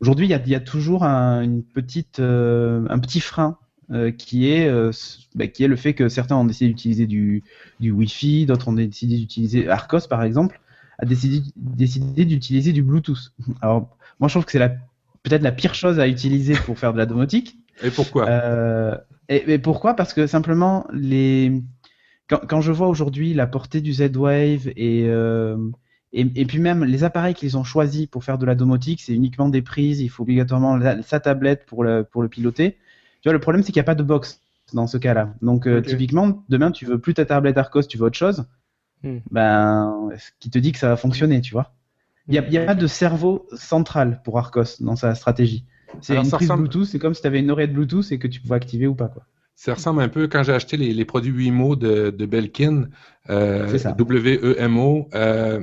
aujourd'hui 0.00 0.26
il 0.26 0.48
y 0.48 0.54
a, 0.54 0.60
toujours 0.60 1.04
un, 1.04 1.40
une 1.42 1.64
petite, 1.64 2.20
un 2.20 2.98
petit 2.98 3.20
frein 3.20 3.58
euh, 3.92 4.10
qui 4.10 4.48
est, 4.50 4.68
euh, 4.68 4.90
bah, 5.34 5.46
qui 5.46 5.64
est 5.64 5.68
le 5.68 5.76
fait 5.76 5.94
que 5.94 6.08
certains 6.08 6.36
ont 6.36 6.44
décidé 6.44 6.68
d'utiliser 6.70 7.06
du, 7.06 7.42
du 7.80 7.90
Wi-Fi, 7.90 8.46
d'autres 8.46 8.68
ont 8.68 8.72
décidé 8.72 9.16
d'utiliser 9.18 9.68
Arcos 9.68 10.06
par 10.08 10.22
exemple, 10.22 10.60
a 10.98 11.06
décidé, 11.06 11.42
décidé 11.56 12.24
d'utiliser 12.24 12.72
du 12.72 12.82
Bluetooth. 12.82 13.32
Alors 13.62 13.96
moi 14.20 14.28
je 14.28 14.34
trouve 14.34 14.44
que 14.44 14.52
c'est 14.52 14.58
la 14.58 14.70
peut-être 15.22 15.42
la 15.42 15.52
pire 15.52 15.74
chose 15.74 15.98
à 15.98 16.08
utiliser 16.08 16.54
pour 16.54 16.78
faire 16.78 16.92
de 16.92 16.98
la 16.98 17.06
domotique. 17.06 17.56
Et 17.82 17.90
pourquoi? 17.90 18.28
Euh, 18.28 18.96
et, 19.28 19.54
et 19.54 19.58
pourquoi? 19.58 19.94
Parce 19.94 20.12
que 20.12 20.26
simplement, 20.26 20.86
les... 20.92 21.62
quand, 22.28 22.40
quand 22.48 22.60
je 22.60 22.72
vois 22.72 22.88
aujourd'hui 22.88 23.32
la 23.32 23.46
portée 23.46 23.80
du 23.80 23.92
Z-Wave 23.92 24.68
et, 24.76 25.08
et, 26.12 26.26
et 26.34 26.44
puis 26.44 26.58
même 26.58 26.84
les 26.84 27.04
appareils 27.04 27.34
qu'ils 27.34 27.56
ont 27.56 27.64
choisis 27.64 28.06
pour 28.06 28.24
faire 28.24 28.38
de 28.38 28.46
la 28.46 28.54
domotique, 28.54 29.00
c'est 29.00 29.14
uniquement 29.14 29.48
des 29.48 29.62
prises, 29.62 30.00
il 30.00 30.08
faut 30.08 30.24
obligatoirement 30.24 30.76
la- 30.76 31.02
sa 31.02 31.20
tablette 31.20 31.64
pour 31.66 31.84
le, 31.84 32.04
pour 32.04 32.22
le 32.22 32.28
piloter. 32.28 32.78
Tu 33.22 33.28
vois, 33.28 33.32
le 33.32 33.38
problème, 33.40 33.62
c'est 33.62 33.72
qu'il 33.72 33.80
n'y 33.80 33.84
a 33.84 33.84
pas 33.84 33.94
de 33.94 34.02
box 34.02 34.40
dans 34.72 34.86
ce 34.86 34.96
cas-là. 34.98 35.34
Donc, 35.42 35.66
euh, 35.66 35.80
typiquement, 35.82 36.42
demain, 36.48 36.70
tu 36.70 36.86
veux 36.86 36.98
plus 36.98 37.14
ta 37.14 37.24
tablette 37.24 37.58
Arcos, 37.58 37.82
tu 37.82 37.98
veux 37.98 38.04
autre 38.04 38.18
chose, 38.18 38.44
Hmm. 39.02 39.18
ben, 39.30 40.10
ce 40.18 40.30
qui 40.40 40.50
te 40.50 40.58
dit 40.58 40.72
que 40.72 40.78
ça 40.78 40.88
va 40.88 40.96
fonctionner, 40.96 41.40
tu 41.40 41.52
vois. 41.52 41.72
Il 42.28 42.32
n'y 42.32 42.38
a, 42.38 42.46
il 42.46 42.52
y 42.52 42.58
a 42.58 42.64
pas 42.66 42.74
de 42.74 42.86
cerveau 42.86 43.46
central 43.54 44.20
pour 44.24 44.38
Arcos 44.38 44.76
dans 44.80 44.94
sa 44.94 45.14
stratégie. 45.14 45.64
C'est 46.02 46.14
une 46.16 46.20
prise 46.30 46.34
ressemble- 46.34 46.68
Bluetooth, 46.68 46.84
c'est 46.86 46.98
comme 46.98 47.14
si 47.14 47.22
tu 47.22 47.26
avais 47.26 47.40
une 47.40 47.50
oreille 47.50 47.68
de 47.68 47.72
Bluetooth 47.72 48.12
et 48.12 48.18
que 48.18 48.28
tu 48.28 48.40
pouvais 48.40 48.56
activer 48.56 48.86
ou 48.86 48.94
pas. 48.94 49.08
Quoi. 49.08 49.24
Ça 49.56 49.74
ressemble 49.74 50.00
un 50.02 50.08
peu 50.08 50.28
quand 50.28 50.42
j'ai 50.42 50.52
acheté 50.52 50.76
les, 50.76 50.92
les 50.92 51.04
produits 51.04 51.32
Wimo 51.32 51.76
de, 51.76 52.10
de 52.10 52.26
Belkin, 52.26 52.88
euh, 53.30 53.68
C'est 53.70 53.78
ça. 53.78 53.92
W-E-M-O. 53.92 55.08
euh, 55.14 55.60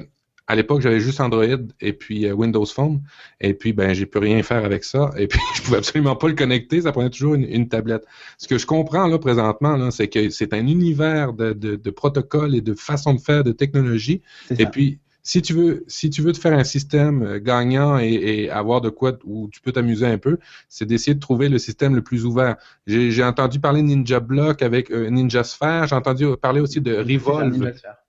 à 0.48 0.56
l'époque, 0.56 0.82
j'avais 0.82 1.02
juste 1.02 1.20
Android 1.20 1.44
et 1.82 1.94
puis 1.94 2.26
euh, 2.26 2.34
Windows 2.34 2.66
Phone. 2.66 3.02
Et 3.42 3.54
puis, 3.54 3.74
ben, 3.74 3.94
j'ai 3.94 4.06
pu 4.06 4.18
rien 4.18 4.42
faire 4.44 4.64
avec 4.64 4.86
ça. 4.86 5.12
Et 5.18 5.28
puis, 5.28 5.40
je 5.56 5.62
pouvais 5.62 5.78
absolument 5.78 6.16
pas 6.16 6.30
le 6.30 6.36
connecter. 6.36 6.82
Ça 6.82 6.94
prenait 6.94 7.10
toujours 7.10 7.36
une, 7.36 7.44
une 7.44 7.68
tablette. 7.68 8.06
Ce 8.38 8.48
que 8.48 8.58
je 8.58 8.66
comprends 8.66 9.08
là 9.08 9.20
présentement, 9.20 9.76
là, 9.76 9.92
c'est 9.92 10.08
que 10.08 10.30
c'est 10.30 10.54
un 10.54 10.66
univers 10.66 11.34
de, 11.34 11.52
de, 11.52 11.76
de 11.76 11.90
protocoles 11.92 12.56
et 12.56 12.62
de 12.62 12.74
façons 12.74 13.14
de 13.14 13.20
faire, 13.20 13.44
de 13.44 13.52
technologie. 13.52 14.22
Et 14.58 14.66
puis, 14.66 15.00
si 15.22 15.42
tu 15.42 15.54
veux, 15.54 15.84
si 15.88 16.10
tu 16.10 16.22
veux 16.22 16.32
te 16.32 16.40
faire 16.40 16.58
un 16.58 16.64
système 16.64 17.22
euh, 17.24 17.40
gagnant 17.40 18.00
et, 18.00 18.14
et 18.14 18.50
avoir 18.50 18.80
de 18.80 18.88
quoi 18.88 19.12
où 19.26 19.50
tu 19.52 19.60
peux 19.60 19.74
t'amuser 19.74 20.06
un 20.06 20.18
peu, 20.18 20.38
c'est 20.70 20.86
d'essayer 20.86 21.16
de 21.16 21.20
trouver 21.20 21.50
le 21.50 21.58
système 21.58 21.94
le 21.94 22.02
plus 22.02 22.24
ouvert. 22.24 22.56
J'ai 22.86 23.24
entendu 23.26 23.60
parler 23.60 23.82
de 23.82 23.88
Ninja 23.88 24.22
Block 24.22 24.62
avec 24.62 24.90
euh, 24.92 25.10
Ninja 25.10 25.44
Sphere. 25.44 25.88
J'ai 25.88 25.96
entendu 25.96 26.26
parler 26.42 26.62
aussi 26.62 26.80
de 26.80 26.96
ça, 27.20 28.00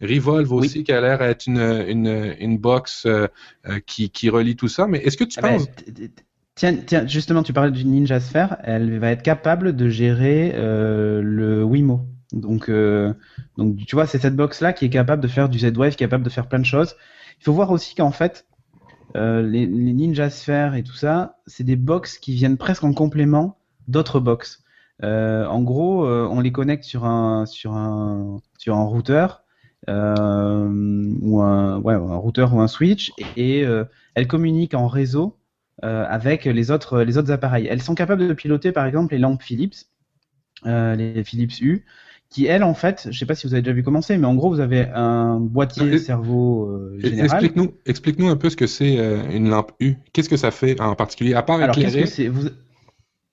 Revolve. 0.00 0.52
Oui. 0.52 0.66
aussi, 0.66 0.84
qui 0.84 0.92
a 0.92 1.00
l'air 1.00 1.18
d'être 1.18 1.46
une, 1.46 1.58
une, 1.58 2.34
une 2.38 2.58
box 2.58 3.06
euh, 3.06 3.28
euh, 3.66 3.80
qui, 3.86 4.10
qui 4.10 4.28
relie 4.28 4.56
tout 4.56 4.68
ça. 4.68 4.86
Mais 4.86 4.98
est-ce 4.98 5.16
que 5.16 5.24
tu 5.24 5.38
Ah 5.38 5.42
ben, 5.42 5.58
penses... 5.58 5.68
Tiens, 6.54 6.76
tiens, 6.86 7.06
justement, 7.06 7.42
tu 7.42 7.52
parlais 7.52 7.70
du 7.70 7.84
Ninja 7.84 8.18
Sphere. 8.20 8.56
Elle 8.62 8.98
va 8.98 9.10
être 9.10 9.22
capable 9.22 9.76
de 9.76 9.88
gérer 9.88 10.52
euh, 10.54 11.20
le 11.22 11.62
Wimo. 11.62 12.06
Donc, 12.32 12.68
euh, 12.68 13.12
donc, 13.56 13.76
tu 13.86 13.94
vois, 13.94 14.06
c'est 14.06 14.18
cette 14.18 14.36
box-là 14.36 14.72
qui 14.72 14.86
est 14.86 14.90
capable 14.90 15.22
de 15.22 15.28
faire 15.28 15.48
du 15.48 15.58
Z-Wave, 15.58 15.96
qui 15.96 16.04
est 16.04 16.06
capable 16.06 16.24
de 16.24 16.30
faire 16.30 16.48
plein 16.48 16.58
de 16.58 16.64
choses. 16.64 16.96
Il 17.40 17.44
faut 17.44 17.52
voir 17.52 17.70
aussi 17.70 17.94
qu'en 17.94 18.10
fait, 18.10 18.46
les, 19.14 19.66
les 19.66 19.92
Ninja 19.92 20.28
Sphere 20.28 20.74
et 20.74 20.82
tout 20.82 20.94
ça, 20.94 21.36
c'est 21.46 21.64
des 21.64 21.76
box 21.76 22.18
qui 22.18 22.34
viennent 22.34 22.58
presque 22.58 22.84
en 22.84 22.92
complément 22.92 23.58
d'autres 23.88 24.20
box. 24.20 24.62
En 25.02 25.62
gros, 25.62 26.06
on 26.06 26.40
les 26.40 26.52
connecte 26.52 26.84
sur 26.84 27.04
un 27.04 27.46
sur 27.46 27.74
un 27.74 28.40
sur 28.58 28.76
un 28.76 28.84
routeur 28.84 29.42
ou 29.88 31.40
un 31.42 31.78
ouais 31.80 31.94
un 31.94 32.16
routeur 32.16 32.54
ou 32.54 32.60
un 32.60 32.68
switch 32.68 33.12
et, 33.36 33.64
euh, 33.64 33.84
elles 34.14 34.26
communiquent 34.26 34.74
en 34.74 34.88
réseau 34.88 35.36
euh, 35.84 36.04
avec 36.08 36.44
les 36.44 36.70
autres 36.70 37.02
les 37.02 37.18
autres 37.18 37.30
appareils. 37.30 37.66
Elles 37.66 37.82
sont 37.82 37.94
capables 37.94 38.26
de 38.26 38.32
piloter 38.34 38.72
par 38.72 38.86
exemple 38.86 39.12
les 39.14 39.20
lampes 39.20 39.42
Philips, 39.42 39.76
euh, 40.66 40.94
les 40.96 41.22
Philips 41.22 41.60
U, 41.60 41.84
qui 42.30 42.46
elles 42.46 42.64
en 42.64 42.74
fait, 42.74 43.08
je 43.10 43.18
sais 43.18 43.26
pas 43.26 43.34
si 43.34 43.46
vous 43.46 43.52
avez 43.54 43.62
déjà 43.62 43.74
vu 43.74 43.82
commencer, 43.82 44.16
mais 44.18 44.26
en 44.26 44.34
gros 44.34 44.48
vous 44.48 44.60
avez 44.60 44.88
un 44.94 45.38
boîtier 45.38 45.92
Euh, 45.94 45.98
cerveau 45.98 46.66
euh, 46.70 46.98
général. 46.98 47.24
Explique-nous 47.44 47.74
explique 47.84 48.20
un 48.20 48.36
peu 48.36 48.50
ce 48.50 48.56
que 48.56 48.66
c'est 48.66 48.98
euh, 48.98 49.22
une 49.30 49.48
lampe 49.48 49.72
U. 49.80 49.94
Qu'est-ce 50.12 50.28
que 50.28 50.36
ça 50.36 50.50
fait 50.50 50.80
en 50.80 50.94
particulier, 50.96 51.34
à 51.34 51.42
part 51.42 51.60
Alors, 51.60 51.76
éclairer? 51.78 52.02
que 52.02 52.08
c'est? 52.08 52.28
Vous... 52.28 52.48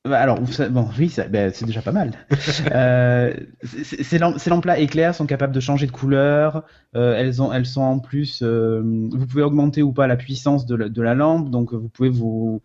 Bah, 0.05 0.19
Alors, 0.19 0.37
bon, 0.71 0.89
oui, 0.99 1.15
ben, 1.29 1.51
c'est 1.53 1.65
déjà 1.65 1.81
pas 1.81 1.93
mal. 1.93 2.11
euh, 2.73 3.33
ces 3.63 4.17
lampes- 4.19 4.37
ces 4.37 4.49
lampes-là 4.49 4.77
éclairs 4.79 5.15
sont 5.15 5.25
capables 5.25 5.53
de 5.53 5.61
changer 5.61 5.87
de 5.87 5.91
couleur. 5.93 6.65
euh, 6.95 7.15
elles, 7.15 7.41
ont, 7.41 7.53
elles 7.53 7.65
sont 7.65 7.81
en 7.81 7.99
plus. 7.99 8.41
euh, 8.43 8.81
vous 8.83 9.25
pouvez 9.25 9.43
augmenter 9.43 9.81
ou 9.81 9.93
pas 9.93 10.07
la 10.07 10.17
puissance 10.17 10.65
de 10.65 10.75
la, 10.75 10.89
de 10.89 11.01
la 11.01 11.15
lampe. 11.15 11.49
Donc, 11.49 11.73
vous 11.73 11.87
pouvez 11.87 12.09
vous, 12.09 12.61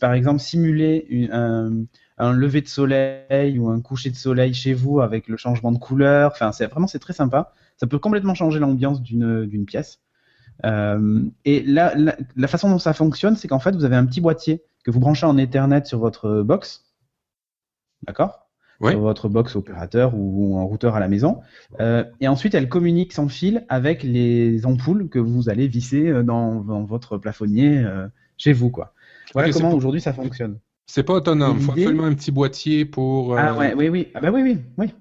par 0.00 0.12
exemple, 0.12 0.40
simuler 0.40 1.06
une- 1.08 1.30
un, 1.32 1.70
un 2.18 2.32
lever 2.32 2.62
de 2.62 2.68
soleil 2.68 3.58
ou 3.60 3.68
un 3.68 3.80
coucher 3.80 4.10
de 4.10 4.16
soleil 4.16 4.52
chez 4.52 4.74
vous 4.74 5.00
avec 5.00 5.28
le 5.28 5.36
changement 5.36 5.70
de 5.70 5.78
couleur. 5.78 6.32
Enfin, 6.32 6.50
c'est 6.50 6.66
vraiment 6.66 6.88
c'est 6.88 6.98
très 6.98 7.12
sympa. 7.12 7.52
Ça 7.76 7.86
peut 7.86 8.00
complètement 8.00 8.34
changer 8.34 8.58
l'ambiance 8.58 9.00
d'une 9.02 9.64
pièce. 9.66 10.00
Et 11.44 11.62
là, 11.62 11.94
la, 11.96 12.16
la 12.36 12.48
façon 12.48 12.70
dont 12.70 12.78
ça 12.78 12.92
fonctionne, 12.92 13.36
c'est 13.36 13.48
qu'en 13.48 13.58
fait, 13.58 13.74
vous 13.74 13.84
avez 13.84 13.96
un 13.96 14.06
petit 14.06 14.20
boîtier 14.20 14.62
que 14.84 14.90
vous 14.90 15.00
branchez 15.00 15.26
en 15.26 15.36
Ethernet 15.38 15.84
sur 15.84 15.98
votre 15.98 16.42
box, 16.42 16.84
d'accord? 18.06 18.38
Sur 18.84 18.98
votre 18.98 19.28
box 19.28 19.54
opérateur 19.54 20.12
ou, 20.16 20.56
en 20.58 20.66
routeur 20.66 20.96
à 20.96 21.00
la 21.00 21.06
maison. 21.06 21.40
Euh, 21.78 22.02
et 22.20 22.26
ensuite, 22.26 22.52
elle 22.56 22.68
communique 22.68 23.12
sans 23.12 23.28
fil 23.28 23.64
avec 23.68 24.02
les 24.02 24.66
ampoules 24.66 25.08
que 25.08 25.20
vous 25.20 25.48
allez 25.48 25.68
visser 25.68 26.08
euh, 26.08 26.24
dans, 26.24 26.62
dans 26.62 26.82
votre 26.82 27.16
plafonnier 27.16 27.78
euh, 27.78 28.08
chez 28.38 28.52
vous, 28.52 28.70
quoi. 28.70 28.92
Voilà 29.34 29.52
comment 29.52 29.72
aujourd'hui 29.72 30.00
ça 30.00 30.12
fonctionne. 30.12 30.58
C'est 30.86 31.04
pas 31.04 31.12
autonome. 31.14 31.58
Il 31.60 31.62
faut 31.62 31.72
absolument 31.72 32.04
un 32.06 32.14
petit 32.14 32.32
boîtier 32.32 32.84
pour... 32.84 33.34
euh, 33.34 33.36
Ah 33.38 33.56
ouais, 33.56 33.72
oui, 33.74 33.88
oui. 33.88 34.08
Ah 34.14 34.20
bah 34.20 34.32
oui, 34.32 34.42
oui, 34.42 34.58
oui. 34.76 34.92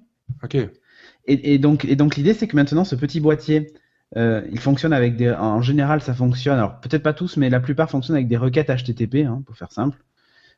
OK. 0.44 0.54
Et, 0.54 0.70
et 1.26 1.58
donc, 1.58 1.86
et 1.86 1.96
donc 1.96 2.18
l'idée, 2.18 2.36
c'est 2.36 2.48
que 2.48 2.56
maintenant, 2.56 2.84
ce 2.84 2.96
petit 2.96 3.20
boîtier, 3.20 3.74
euh, 4.18 4.42
il 4.52 4.60
fonctionne 4.60 4.94
avec 4.94 5.16
des. 5.16 5.32
En 5.32 5.62
général, 5.62 6.02
ça 6.02 6.14
fonctionne. 6.14 6.58
Alors 6.58 6.80
peut-être 6.82 7.04
pas 7.04 7.14
tous, 7.14 7.38
mais 7.38 7.50
la 7.50 7.60
plupart 7.60 7.90
fonctionnent 7.90 8.18
avec 8.18 8.28
des 8.28 8.38
requêtes 8.38 8.70
HTTP, 8.70 9.26
hein, 9.26 9.42
pour 9.46 9.56
faire 9.56 9.72
simple. 9.72 9.98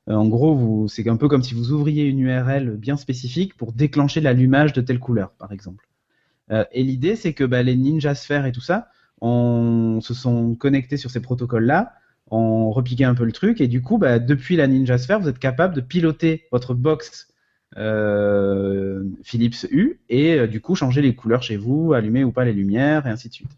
Euh, 0.09 0.15
en 0.15 0.27
gros, 0.27 0.55
vous, 0.55 0.87
c'est 0.87 1.07
un 1.07 1.17
peu 1.17 1.27
comme 1.27 1.43
si 1.43 1.53
vous 1.53 1.71
ouvriez 1.71 2.05
une 2.05 2.19
URL 2.19 2.71
bien 2.77 2.97
spécifique 2.97 3.55
pour 3.55 3.71
déclencher 3.73 4.21
l'allumage 4.21 4.73
de 4.73 4.81
telle 4.81 4.99
couleur, 4.99 5.31
par 5.31 5.51
exemple. 5.51 5.87
Euh, 6.51 6.65
et 6.71 6.83
l'idée, 6.83 7.15
c'est 7.15 7.33
que 7.33 7.43
bah, 7.43 7.63
les 7.63 7.75
Ninja 7.75 8.15
Sphere 8.15 8.45
et 8.45 8.51
tout 8.51 8.61
ça, 8.61 8.89
on 9.21 9.99
se 10.01 10.13
sont 10.13 10.55
connectés 10.55 10.97
sur 10.97 11.09
ces 11.09 11.21
protocoles-là, 11.21 11.93
ont 12.31 12.71
repiqué 12.71 13.05
un 13.05 13.15
peu 13.15 13.23
le 13.23 13.31
truc 13.31 13.61
et 13.61 13.67
du 13.67 13.81
coup, 13.81 13.97
bah, 13.97 14.19
depuis 14.19 14.55
la 14.57 14.67
Ninja 14.67 14.97
Sphere, 14.97 15.21
vous 15.21 15.29
êtes 15.29 15.39
capable 15.39 15.75
de 15.75 15.81
piloter 15.81 16.47
votre 16.51 16.73
box 16.73 17.32
Philips 19.24 19.65
U 19.71 19.99
et 20.09 20.39
euh, 20.39 20.47
du 20.47 20.61
coup 20.61 20.76
changer 20.76 21.01
les 21.01 21.15
couleurs 21.15 21.43
chez 21.43 21.57
vous, 21.57 21.93
allumer 21.93 22.24
ou 22.24 22.32
pas 22.32 22.45
les 22.45 22.53
lumières 22.53 23.07
et 23.07 23.09
ainsi 23.09 23.30
de 23.30 23.34
suite. 23.34 23.51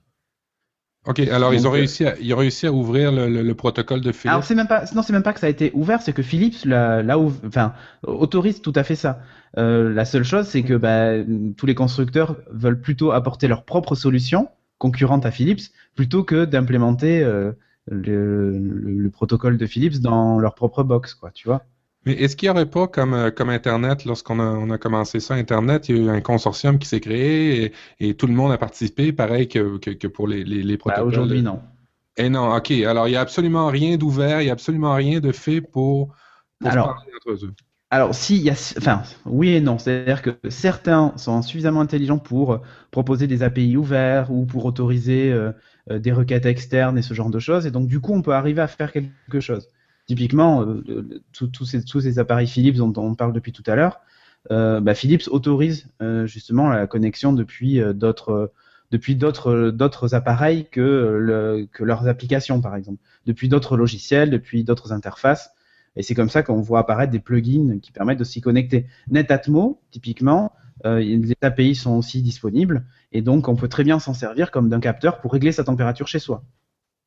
Ok, 1.08 1.20
alors 1.20 1.54
ils 1.54 1.68
ont 1.68 1.70
euh, 1.70 1.74
réussi 1.74 2.04
à, 2.06 2.18
ils 2.20 2.34
ont 2.34 2.38
réussi 2.38 2.66
à 2.66 2.72
ouvrir 2.74 3.12
le, 3.12 3.30
le- 3.30 3.44
le 3.44 3.54
protocole 3.56 4.02
de 4.02 4.12
Philips. 4.12 4.28
Alors 4.32 4.44
c'est 4.44 4.56
même 4.56 4.68
pas, 4.68 4.86
non 4.96 5.04
c'est 5.04 5.14
même 5.14 5.22
pas 5.22 5.34
que 5.34 5.40
ça 5.40 5.46
a 5.46 5.50
été 5.50 5.72
ouvert, 5.76 6.02
c'est 6.02 6.14
que 6.14 6.24
Philips 6.24 6.66
l'a, 6.66 7.04
l'a 7.04 7.18
ouv- 7.18 7.46
enfin 7.46 7.74
autorise 8.04 8.62
tout 8.62 8.74
à 8.76 8.84
fait 8.84 8.96
ça. 8.96 9.20
Euh, 9.60 9.94
la 9.94 10.04
seule 10.04 10.24
chose 10.24 10.48
c'est 10.48 10.64
que 10.64 10.74
bah, 10.74 11.12
tous 11.58 11.68
les 11.68 11.76
constructeurs 11.76 12.38
veulent 12.50 12.82
plutôt 12.82 13.12
apporter 13.12 13.48
leur 13.48 13.66
propre 13.66 13.94
solution 13.94 14.50
concurrente 14.80 15.26
à 15.28 15.32
Philips 15.32 15.62
plutôt 15.96 16.24
que 16.24 16.44
d'implémenter 16.46 17.22
euh, 17.24 17.52
le, 17.88 18.58
le- 18.58 18.98
le 18.98 19.10
protocole 19.12 19.58
de 19.60 19.66
Philips 19.68 20.00
dans 20.02 20.40
leur 20.40 20.56
propre 20.56 20.84
box 20.84 21.14
quoi, 21.14 21.30
tu 21.32 21.48
vois. 21.48 21.64
Mais 22.06 22.14
est-ce 22.14 22.36
qu'il 22.36 22.48
n'y 22.48 22.52
aurait 22.52 22.70
pas, 22.70 22.88
comme, 22.88 23.14
euh, 23.14 23.32
comme 23.32 23.50
Internet, 23.50 24.06
lorsqu'on 24.06 24.40
a, 24.40 24.44
on 24.44 24.70
a 24.70 24.78
commencé 24.78 25.20
ça, 25.20 25.34
Internet, 25.36 25.90
il 25.90 25.98
y 25.98 26.00
a 26.00 26.04
eu 26.04 26.10
un 26.10 26.22
consortium 26.22 26.78
qui 26.80 26.88
s'est 26.88 27.00
créé 27.00 27.66
et, 28.00 28.10
et 28.10 28.16
tout 28.16 28.28
le 28.28 28.34
monde 28.34 28.52
a 28.52 28.58
participé, 28.58 29.12
pareil 29.14 29.48
que, 29.48 29.78
que, 29.80 29.92
que 29.92 30.08
pour 30.08 30.28
les, 30.28 30.44
les, 30.44 30.62
les 30.64 30.78
Bah, 30.86 31.04
protocoles? 31.04 31.04
aujourd'hui 31.04 31.42
non. 31.44 31.62
Et 32.18 32.30
non, 32.30 32.54
ok. 32.56 32.72
Alors, 32.72 33.08
il 33.08 33.12
n'y 33.12 33.18
a 33.18 33.22
absolument 33.22 33.68
rien 33.68 33.98
d'ouvert, 33.98 34.42
il 34.42 34.46
n'y 34.46 34.50
a 34.52 34.54
absolument 34.54 34.96
rien 34.96 35.20
de 35.22 35.32
fait 35.32 35.62
pour, 35.62 36.16
Alors, 36.64 36.88
parler 36.96 37.12
entre 37.16 37.32
eux. 37.46 37.56
Alors, 37.92 38.16
si, 38.16 38.38
y 38.40 38.50
a, 38.50 38.54
enfin, 38.78 39.04
oui 39.26 39.50
et 39.50 39.62
non. 39.62 39.78
C'est-à-dire 39.78 40.22
que 40.22 40.38
certains 40.50 41.14
sont 41.18 41.42
suffisamment 41.42 41.82
intelligents 41.82 42.18
pour 42.20 42.54
euh, 42.54 42.58
proposer 42.92 43.28
des 43.28 43.44
API 43.44 43.78
ouverts 43.78 44.32
ou 44.32 44.46
pour 44.46 44.66
autoriser 44.66 45.32
euh, 45.32 45.52
des 45.90 46.12
requêtes 46.12 46.46
externes 46.46 46.98
et 46.98 47.02
ce 47.04 47.14
genre 47.14 47.30
de 47.30 47.40
choses. 47.40 47.66
Et 47.68 47.72
donc, 47.72 47.88
du 47.88 48.00
coup, 48.02 48.14
on 48.14 48.22
peut 48.22 48.34
arriver 48.34 48.62
à 48.62 48.68
faire 48.68 48.92
quelque 48.92 49.40
chose. 49.40 49.70
Typiquement, 50.06 50.62
euh, 50.62 51.22
tous 51.32 51.66
ces, 51.66 52.20
appareils 52.20 52.48
Philips 52.48 52.76
dont 52.76 52.94
on 52.98 53.16
parle 53.16 53.34
depuis 53.34 53.52
tout 53.52 53.64
à 53.66 53.76
l'heure, 53.76 54.02
euh, 54.52 54.80
bah, 54.80 54.94
Philips 54.94 55.28
autorise 55.30 55.88
euh, 56.02 56.28
justement 56.28 56.70
la 56.70 56.86
connexion 56.86 57.34
depuis 57.34 57.82
d'autres 57.96 58.54
appareils 60.14 60.68
que, 60.70 60.82
le, 61.20 61.68
que 61.72 61.84
leurs 61.84 62.08
applications, 62.08 62.62
par 62.62 62.76
exemple, 62.76 63.02
depuis 63.26 63.50
d'autres 63.50 63.78
logiciels, 63.78 64.30
depuis 64.30 64.64
d'autres 64.64 64.94
interfaces. 64.94 65.50
Et 65.96 66.04
c'est 66.04 66.14
comme 66.14 66.30
ça 66.30 66.44
qu'on 66.44 66.62
voit 66.62 66.80
apparaître 66.80 67.12
des 67.12 67.20
plugins 67.20 67.80
qui 67.82 67.92
permettent 67.92 68.20
de 68.20 68.24
s'y 68.26 68.42
connecter. 68.42 68.86
NetAtmo, 69.10 69.82
typiquement, 69.90 70.54
les 70.84 71.34
API 71.42 71.74
sont 71.74 71.96
aussi 71.96 72.22
disponibles 72.22 72.86
et 73.12 73.22
donc 73.22 73.48
on 73.48 73.56
peut 73.56 73.70
très 73.70 73.84
bien 73.84 73.98
s'en 73.98 74.14
servir 74.14 74.52
comme 74.52 74.70
d'un 74.70 74.82
capteur 74.82 75.20
pour 75.20 75.32
régler 75.32 75.52
sa 75.54 75.64
température 75.64 76.08
chez 76.08 76.20
soi. 76.20 76.44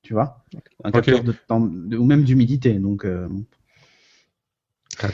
Tu 0.02 0.14
vois 0.14 0.44
Un 0.84 0.90
capteur 0.90 1.22
de, 1.24 1.32
temps- 1.32 1.60
ou 1.62 2.04
même 2.04 2.24
d'humidité. 2.24 2.74
Donc, 2.74 3.04
euh, 3.04 3.28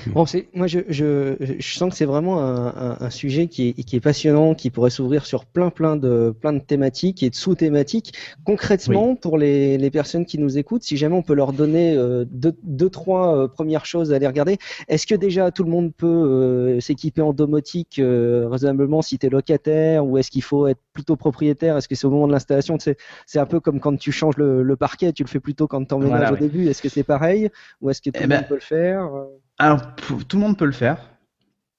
Bon, 0.07 0.25
moi, 0.55 0.67
je, 0.67 0.81
je, 0.89 1.37
je 1.59 1.75
sens 1.77 1.91
que 1.91 1.97
c'est 1.97 2.07
vraiment 2.07 2.41
un, 2.41 2.69
un, 2.69 2.97
un 3.01 3.11
sujet 3.11 3.49
qui 3.49 3.69
est, 3.69 3.83
qui 3.83 3.97
est 3.97 4.01
passionnant, 4.01 4.55
qui 4.55 4.71
pourrait 4.71 4.89
s'ouvrir 4.89 5.27
sur 5.27 5.45
plein, 5.45 5.69
plein 5.69 5.97
de, 5.97 6.35
plein 6.41 6.55
de 6.55 6.59
thématiques 6.61 7.23
et 7.23 7.29
de 7.29 7.35
sous-thématiques. 7.35 8.15
Concrètement, 8.47 9.15
pour 9.15 9.37
les, 9.37 9.77
les 9.77 9.91
personnes 9.91 10.25
qui 10.25 10.39
nous 10.39 10.57
écoutent, 10.57 10.85
si 10.85 10.97
jamais 10.97 11.17
on 11.17 11.23
peut 11.23 11.35
leur 11.35 11.53
donner 11.53 11.95
euh, 11.97 12.25
deux, 12.31 12.55
deux, 12.63 12.89
trois 12.89 13.37
euh, 13.37 13.49
premières 13.49 13.85
choses 13.85 14.11
à 14.13 14.17
aller 14.17 14.27
regarder, 14.27 14.57
est-ce 14.89 15.07
que 15.07 15.15
déjà 15.15 15.51
tout 15.51 15.65
le 15.65 15.71
monde 15.71 15.93
peut 15.95 16.07
euh, 16.07 16.81
s'équiper 16.81 17.21
en 17.21 17.35
domotique 17.35 18.01
raisonnablement 18.01 19.03
si 19.03 19.19
tu 19.19 19.27
es 19.27 19.29
locataire 19.29 20.07
ou 20.07 20.17
est-ce 20.17 20.31
qu'il 20.31 20.43
faut 20.43 20.67
être 20.67 20.81
plutôt 20.95 21.17
propriétaire? 21.17 21.77
Est-ce 21.77 21.89
que 21.89 21.95
c'est 21.95 22.07
au 22.07 22.11
moment 22.11 22.27
de 22.27 22.33
l'installation? 22.33 22.79
C'est 22.79 23.39
un 23.39 23.47
peu 23.47 23.61
comme 23.61 23.81
quand 23.81 23.97
tu 23.99 24.13
changes 24.13 24.39
le, 24.39 24.63
le 24.63 24.77
parquet, 24.77 25.13
tu 25.13 25.25
le 25.25 25.29
fais 25.29 25.41
plutôt 25.41 25.67
quand 25.67 25.85
tu 25.85 25.93
emménages 25.95 26.21
Voilà, 26.21 26.33
au 26.33 26.35
oui. 26.37 26.41
début. 26.41 26.69
Est-ce 26.69 26.81
que 26.81 26.89
c'est 26.89 27.03
pareil 27.05 27.51
ou 27.83 27.91
est-ce 27.91 28.01
que 28.01 28.09
tout 28.09 28.17
Eh 28.19 28.23
le 28.23 28.29
ben, 28.29 28.37
monde 28.37 28.49
peut 28.49 28.55
le 28.55 28.61
faire 28.61 29.11
Alors, 29.59 29.81
tout 29.97 30.37
le 30.37 30.39
monde 30.39 30.59
peut 30.59 30.65
le 30.65 30.73
faire, 30.73 30.99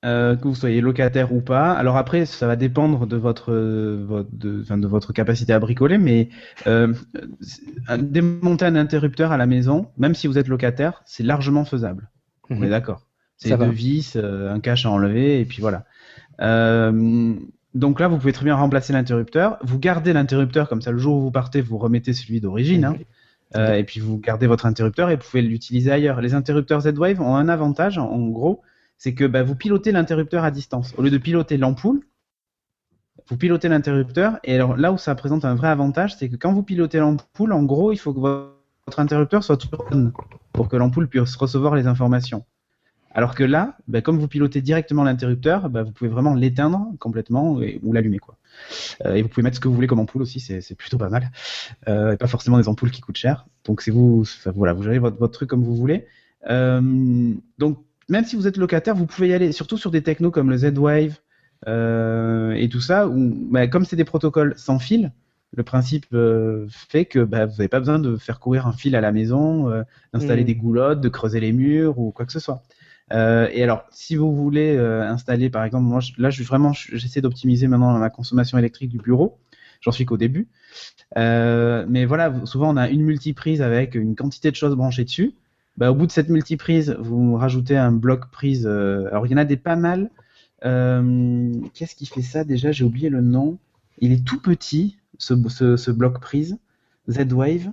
euh, 0.06 0.36
que 0.36 0.48
vous 0.48 0.56
soyez 0.56 0.82
locataire 0.82 1.34
ou 1.34 1.42
pas. 1.42 1.74
Alors 1.74 1.98
après, 1.98 2.26
ça 2.26 2.48
va 2.48 2.56
dépendre 2.56 3.06
de 3.08 3.18
votre, 3.18 3.52
euh, 3.52 4.06
votre- 4.08 4.30
de, 4.32 4.62
enfin, 4.62 4.78
de 4.78 4.88
votre 4.88 5.14
capacité 5.14 5.52
à 5.54 5.60
bricoler, 5.60 5.98
mais 5.98 6.30
euh, 6.68 6.94
démonter 7.98 8.66
un 8.66 8.76
interrupteur 8.76 9.32
à 9.32 9.38
la 9.38 9.46
maison, 9.46 9.88
même 9.98 10.16
si 10.16 10.28
vous 10.28 10.38
êtes 10.38 10.48
locataire, 10.48 11.02
c'est 11.06 11.24
largement 11.24 11.66
faisable. 11.66 12.10
On 12.50 12.64
est 12.64 12.70
d'accord. 12.70 13.08
C'est 13.38 13.50
deux 13.66 13.72
vis, 13.74 14.16
un 14.16 14.60
cache 14.62 14.86
à 14.86 14.90
enlever, 14.92 15.42
et 15.42 15.46
puis 15.46 15.62
voilà. 15.62 15.86
Euh, 16.42 17.34
donc 17.74 18.00
là, 18.00 18.08
vous 18.08 18.18
pouvez 18.18 18.32
très 18.32 18.46
bien 18.46 18.56
remplacer 18.56 18.94
l'interrupteur. 18.94 19.58
Vous 19.62 19.80
gardez 19.80 20.14
l'interrupteur, 20.14 20.70
comme 20.70 20.82
ça, 20.82 20.92
le 20.92 20.98
jour 20.98 21.18
où 21.18 21.22
vous 21.22 21.32
partez, 21.32 21.60
vous 21.62 21.78
remettez 21.78 22.14
celui 22.14 22.40
d'origine. 22.40 22.86
hein. 22.86 22.96
Euh, 23.56 23.76
et 23.76 23.84
puis 23.84 24.00
vous 24.00 24.18
gardez 24.18 24.48
votre 24.48 24.66
interrupteur 24.66 25.10
et 25.10 25.16
vous 25.16 25.24
pouvez 25.24 25.42
l'utiliser 25.42 25.92
ailleurs. 25.92 26.22
Les 26.22 26.34
interrupteurs 26.34 26.82
Z-Wave 26.82 27.22
ont 27.22 27.36
un 27.36 27.48
avantage, 27.48 27.98
en, 27.98 28.28
gros, 28.28 28.62
c'est 28.98 29.14
que 29.14 29.26
bah, 29.26 29.44
vous 29.44 29.56
pilotez 29.56 29.92
l'interrupteur 29.92 30.44
à 30.44 30.52
distance. 30.52 30.94
Au 30.98 31.02
lieu 31.02 31.10
de 31.10 31.18
piloter 31.18 31.58
l'ampoule, 31.58 32.02
vous 33.28 33.38
pilotez 33.38 33.70
l'interrupteur. 33.70 34.40
Et 34.44 34.56
alors 34.56 34.76
là 34.78 34.92
où 34.92 34.98
ça 34.98 35.16
présente 35.16 35.46
un 35.46 35.56
vrai 35.56 35.70
avantage, 35.70 36.16
c'est 36.16 36.30
que 36.30 36.36
quand 36.36 36.54
vous 36.54 36.64
pilotez 36.64 37.00
l'ampoule, 37.00 37.54
en 37.54 37.64
gros, 37.64 37.92
il 37.92 37.98
faut 37.98 38.14
que 38.14 38.20
votre 38.20 39.00
interrupteur 39.00 39.44
soit 39.44 39.58
toujours 39.58 39.86
pour 40.54 40.68
que 40.68 40.76
l'ampoule 40.76 41.08
puisse 41.08 41.36
recevoir 41.36 41.76
les 41.76 41.88
informations. 41.88 42.46
Alors 43.16 43.34
que 43.34 43.44
là, 43.44 43.78
bah, 43.88 44.02
comme 44.02 44.20
vous 44.20 44.28
pilotez 44.28 44.62
directement 44.62 45.04
l'interrupteur, 45.04 45.70
bah, 45.70 45.84
vous 45.84 45.92
pouvez 45.92 46.10
vraiment 46.10 46.36
l'éteindre 46.36 46.92
complètement 47.00 47.62
et- 47.62 47.80
ou 47.82 47.94
l'allumer. 47.94 48.20
quoi. 48.20 48.38
Euh, 49.06 49.16
et 49.16 49.22
vous 49.22 49.30
pouvez 49.30 49.42
mettre 49.44 49.56
ce 49.56 49.62
que 49.62 49.68
vous 49.68 49.74
voulez 49.74 49.88
comme 49.88 50.00
ampoule 50.00 50.22
aussi, 50.22 50.40
c'est 50.40 50.76
plutôt 50.76 50.98
pas 50.98 51.10
mal. 51.10 51.32
Euh, 51.88 52.12
et 52.14 52.18
pas 52.18 52.28
forcément 52.28 52.58
des 52.58 52.68
ampoules 52.68 52.92
qui 52.92 53.02
coûtent 53.02 53.18
cher. 53.18 53.48
Donc 53.66 53.82
c'est 53.82 53.92
vous, 53.92 54.22
enfin, 54.24 54.52
voilà, 54.56 54.74
vous 54.74 54.84
gérez 54.84 55.00
votre, 55.00 55.18
votre 55.18 55.34
truc 55.34 55.50
comme 55.50 55.64
vous 55.64 55.76
voulez. 55.76 56.06
Euh, 56.50 57.34
donc 57.58 57.80
même 58.10 58.26
si 58.26 58.36
vous 58.36 58.48
êtes 58.48 58.58
locataire, 58.58 58.96
vous 58.96 59.06
pouvez 59.08 59.30
y 59.30 59.34
aller, 59.34 59.52
surtout 59.54 59.78
sur 59.78 59.92
des 59.92 60.04
technos 60.04 60.32
comme 60.32 60.50
le 60.50 60.58
Z-Wave 60.58 61.18
et 61.68 62.70
tout 62.70 62.82
ça, 62.82 63.08
où 63.08 63.34
bah, 63.52 63.68
comme 63.68 63.86
c'est 63.86 63.96
des 63.96 64.04
protocoles 64.06 64.54
sans 64.58 64.78
fil, 64.80 65.12
le 65.56 65.64
principe 65.64 66.06
euh, 66.14 66.66
fait 66.70 67.06
que 67.06 67.20
bah, 67.20 67.46
vous 67.46 67.54
n'avez 67.54 67.70
pas 67.70 67.80
besoin 67.80 67.98
de 68.00 68.18
faire 68.18 68.40
courir 68.40 68.68
un 68.68 68.74
fil 68.74 68.96
à 68.96 69.02
la 69.02 69.12
maison, 69.12 69.70
euh, 69.70 69.84
d'installer 70.14 70.42
Mhm. 70.42 70.48
des 70.48 70.56
goulottes, 70.56 71.02
de 71.02 71.10
creuser 71.10 71.40
les 71.40 71.54
murs 71.54 71.98
ou 71.98 72.12
quoi 72.12 72.26
que 72.26 72.32
ce 72.34 72.40
soit. 72.40 72.62
Euh, 73.14 73.48
et 73.52 73.64
alors, 73.64 73.86
si 73.92 74.16
vous 74.16 74.36
voulez 74.36 74.76
euh, 74.76 75.04
installer, 75.04 75.50
par 75.50 75.64
exemple, 75.64 75.86
moi, 75.86 76.00
là, 76.18 76.30
je, 76.30 76.44
vraiment, 76.44 76.74
je- 76.74 76.96
j'essaie 76.96 77.22
d'optimiser 77.22 77.68
maintenant 77.68 77.98
ma 77.98 78.10
consommation 78.10 78.58
électrique 78.58 78.90
du 78.90 78.98
bureau. 78.98 79.38
J'en 79.82 79.92
suis 79.92 80.06
qu'au 80.06 80.18
début. 80.18 80.48
Euh, 81.18 81.86
mais 81.88 82.06
voilà, 82.06 82.34
souvent, 82.46 82.74
on 82.74 82.78
a 82.78 82.90
une 82.90 83.04
multiprise 83.04 83.62
avec 83.62 83.96
une 83.96 84.16
quantité 84.16 84.50
de 84.52 84.56
choses 84.56 84.76
branchées 84.76 85.04
dessus. 85.04 85.34
Bah, 85.78 85.92
au 85.92 85.96
bout 85.96 86.08
de 86.08 86.12
cette 86.12 86.30
multiprise, 86.30 86.96
vous 87.00 87.36
rajoutez 87.36 87.78
un 87.78 87.92
bloc 87.92 88.32
prise. 88.32 88.66
alors, 88.68 89.28
il 89.28 89.32
y 89.32 89.36
en 89.36 89.38
a 89.38 89.46
des 89.46 89.58
pas 89.58 89.76
mal. 89.76 90.10
Qu'est-ce 90.62 91.96
qui 91.96 92.06
fait 92.08 92.22
ça 92.24 92.44
déjà? 92.44 92.72
J'ai 92.72 92.86
oublié 92.86 93.10
le 93.10 93.22
nom. 93.22 93.58
Il 94.00 94.12
est 94.12 94.26
tout 94.26 94.42
petit, 94.42 94.98
ce, 95.20 95.92
bloc 95.92 96.20
prise 96.20 96.58
Z-Wave. 97.10 97.72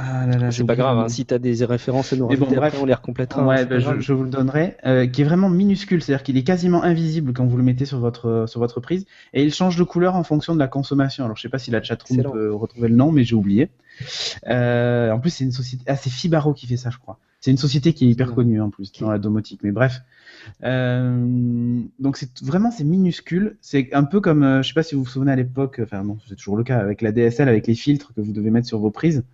Ah 0.00 0.26
là 0.26 0.38
là, 0.38 0.50
j'ai 0.50 0.58
C'est 0.58 0.64
pas 0.64 0.76
grave, 0.76 0.98
hein, 0.98 1.08
si 1.08 1.26
tu 1.26 1.34
as 1.34 1.38
des 1.38 1.64
références 1.64 2.12
nous 2.12 2.26
bon, 2.26 2.28
rajouter 2.28 2.56
après, 2.56 2.70
bref. 2.70 2.78
on 2.80 2.84
les 2.86 2.94
recomplétera. 2.94 3.42
hein, 3.42 3.46
Ouais, 3.46 3.66
bah, 3.66 3.78
je, 3.80 3.98
je 4.00 4.12
vous 4.12 4.22
le 4.24 4.30
donnerai, 4.30 4.76
euh, 4.86 5.06
qui 5.06 5.22
est 5.22 5.24
vraiment 5.24 5.48
minuscule, 5.50 6.02
c'est-à-dire 6.02 6.22
qu'il 6.22 6.36
est 6.36 6.44
quasiment 6.44 6.82
invisible 6.84 7.32
quand 7.32 7.46
vous 7.46 7.56
le 7.56 7.62
mettez 7.64 7.84
sur 7.84 7.98
votre 7.98 8.46
sur 8.48 8.60
votre 8.60 8.80
prise, 8.80 9.06
et 9.32 9.42
il 9.42 9.52
change 9.52 9.76
de 9.76 9.84
couleur 9.84 10.14
en 10.16 10.22
fonction 10.24 10.54
de 10.54 10.58
la 10.60 10.68
consommation. 10.68 11.24
Alors 11.24 11.36
je 11.36 11.42
sais 11.42 11.48
pas 11.48 11.58
si 11.58 11.70
la 11.70 11.82
chatroom 11.82 12.18
Excellent. 12.18 12.32
peut 12.32 12.54
retrouver 12.54 12.88
le 12.88 12.96
nom, 12.96 13.12
mais 13.12 13.24
j'ai 13.24 13.34
oublié. 13.34 13.70
Euh, 14.48 15.10
en 15.10 15.18
plus, 15.20 15.30
c'est 15.30 15.44
une 15.44 15.52
société, 15.52 15.84
ah 15.88 15.96
c'est 15.96 16.10
Fibaro 16.10 16.54
qui 16.54 16.66
fait 16.66 16.76
ça, 16.76 16.90
je 16.90 16.98
crois. 16.98 17.18
C'est 17.40 17.50
une 17.50 17.56
société 17.58 17.92
qui 17.92 18.06
est 18.06 18.08
hyper 18.10 18.34
connue 18.34 18.60
en 18.60 18.70
plus 18.70 18.92
dans 19.00 19.10
la 19.10 19.18
domotique, 19.18 19.60
mais 19.62 19.70
bref. 19.72 20.00
Euh, 20.64 21.80
donc 21.98 22.16
c'est 22.16 22.40
vraiment 22.42 22.70
c'est 22.70 22.84
minuscule. 22.84 23.56
C'est 23.60 23.92
un 23.94 24.04
peu 24.04 24.20
comme, 24.20 24.42
euh, 24.42 24.62
je 24.62 24.68
sais 24.68 24.74
pas 24.74 24.82
si 24.82 24.94
vous 24.94 25.02
vous 25.04 25.10
souvenez 25.10 25.32
à 25.32 25.36
l'époque, 25.36 25.80
enfin 25.82 26.02
non, 26.04 26.18
c'est 26.28 26.36
toujours 26.36 26.56
le 26.56 26.64
cas 26.64 26.78
avec 26.78 27.02
la 27.02 27.12
DSL, 27.12 27.48
avec 27.48 27.66
les 27.66 27.74
filtres 27.74 28.12
que 28.14 28.20
vous 28.20 28.32
devez 28.32 28.50
mettre 28.50 28.66
sur 28.68 28.78
vos 28.78 28.90
prises. 28.90 29.24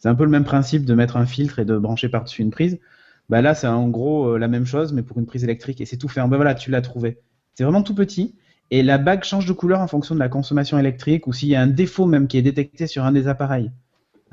C'est 0.00 0.08
un 0.08 0.14
peu 0.16 0.24
le 0.24 0.30
même 0.30 0.44
principe 0.44 0.84
de 0.84 0.94
mettre 0.94 1.16
un 1.16 1.26
filtre 1.26 1.60
et 1.60 1.64
de 1.64 1.78
brancher 1.78 2.08
par-dessus 2.08 2.42
une 2.42 2.50
prise. 2.50 2.80
Bah 3.28 3.42
là, 3.42 3.54
c'est 3.54 3.68
en 3.68 3.88
gros 3.88 4.30
euh, 4.30 4.38
la 4.38 4.48
même 4.48 4.66
chose, 4.66 4.92
mais 4.92 5.02
pour 5.02 5.18
une 5.18 5.26
prise 5.26 5.44
électrique 5.44 5.80
et 5.80 5.86
c'est 5.86 5.98
tout 5.98 6.08
fait. 6.08 6.20
Bah 6.26 6.36
voilà, 6.36 6.54
tu 6.54 6.72
l'as 6.72 6.80
trouvé. 6.80 7.20
C'est 7.54 7.62
vraiment 7.62 7.82
tout 7.82 7.94
petit 7.94 8.34
et 8.72 8.82
la 8.82 8.98
bague 8.98 9.24
change 9.24 9.46
de 9.46 9.52
couleur 9.52 9.80
en 9.80 9.86
fonction 9.86 10.14
de 10.14 10.20
la 10.20 10.28
consommation 10.28 10.78
électrique 10.78 11.26
ou 11.26 11.32
s'il 11.32 11.48
y 11.48 11.54
a 11.54 11.60
un 11.60 11.66
défaut 11.66 12.06
même 12.06 12.28
qui 12.28 12.38
est 12.38 12.42
détecté 12.42 12.86
sur 12.86 13.04
un 13.04 13.12
des 13.12 13.28
appareils. 13.28 13.70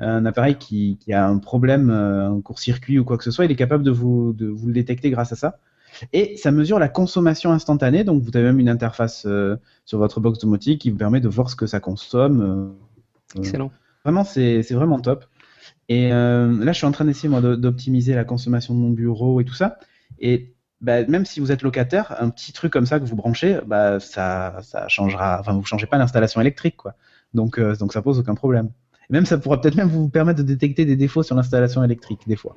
Un 0.00 0.26
appareil 0.26 0.56
qui, 0.56 0.96
qui 1.00 1.12
a 1.12 1.26
un 1.26 1.38
problème, 1.38 1.90
euh, 1.90 2.30
un 2.30 2.40
court-circuit 2.40 2.98
ou 3.00 3.04
quoi 3.04 3.18
que 3.18 3.24
ce 3.24 3.32
soit, 3.32 3.44
il 3.44 3.50
est 3.50 3.56
capable 3.56 3.82
de 3.82 3.90
vous, 3.90 4.32
de 4.32 4.46
vous 4.46 4.68
le 4.68 4.72
détecter 4.72 5.10
grâce 5.10 5.32
à 5.32 5.36
ça. 5.36 5.58
Et 6.12 6.36
ça 6.36 6.52
mesure 6.52 6.78
la 6.78 6.88
consommation 6.88 7.50
instantanée, 7.50 8.04
donc 8.04 8.22
vous 8.22 8.30
avez 8.34 8.44
même 8.44 8.60
une 8.60 8.68
interface 8.68 9.24
euh, 9.26 9.56
sur 9.84 9.98
votre 9.98 10.20
box 10.20 10.38
domotique 10.38 10.80
qui 10.82 10.90
vous 10.90 10.96
permet 10.98 11.20
de 11.20 11.28
voir 11.28 11.50
ce 11.50 11.56
que 11.56 11.66
ça 11.66 11.80
consomme. 11.80 12.40
euh, 12.40 13.38
Excellent. 13.38 13.72
Vraiment, 14.04 14.22
c'est 14.22 14.62
vraiment 14.70 15.00
top. 15.00 15.24
Et 15.88 16.12
euh, 16.12 16.64
là, 16.64 16.72
je 16.72 16.78
suis 16.78 16.86
en 16.86 16.92
train 16.92 17.04
d'essayer 17.04 17.28
moi 17.28 17.40
d'optimiser 17.40 18.14
la 18.14 18.24
consommation 18.24 18.74
de 18.74 18.78
mon 18.78 18.90
bureau 18.90 19.40
et 19.40 19.44
tout 19.44 19.54
ça. 19.54 19.78
Et 20.18 20.54
bah, 20.80 21.04
même 21.06 21.24
si 21.24 21.40
vous 21.40 21.50
êtes 21.50 21.62
locataire, 21.62 22.14
un 22.20 22.30
petit 22.30 22.52
truc 22.52 22.72
comme 22.72 22.86
ça 22.86 23.00
que 23.00 23.04
vous 23.04 23.16
branchez, 23.16 23.60
bah, 23.66 24.00
ça, 24.00 24.60
ça 24.62 24.88
changera. 24.88 25.38
Enfin, 25.40 25.52
vous 25.54 25.64
changez 25.64 25.86
pas 25.86 25.98
l'installation 25.98 26.40
électrique, 26.40 26.76
quoi. 26.76 26.94
Donc, 27.34 27.58
euh, 27.58 27.74
donc 27.76 27.92
ça 27.92 28.02
pose 28.02 28.18
aucun 28.18 28.34
problème. 28.34 28.70
Et 29.10 29.12
même 29.12 29.26
ça 29.26 29.38
pourra 29.38 29.60
peut-être 29.60 29.76
même 29.76 29.88
vous 29.88 30.08
permettre 30.08 30.38
de 30.38 30.44
détecter 30.44 30.84
des 30.84 30.96
défauts 30.96 31.22
sur 31.22 31.34
l'installation 31.34 31.82
électrique 31.82 32.20
des 32.26 32.36
fois. 32.36 32.56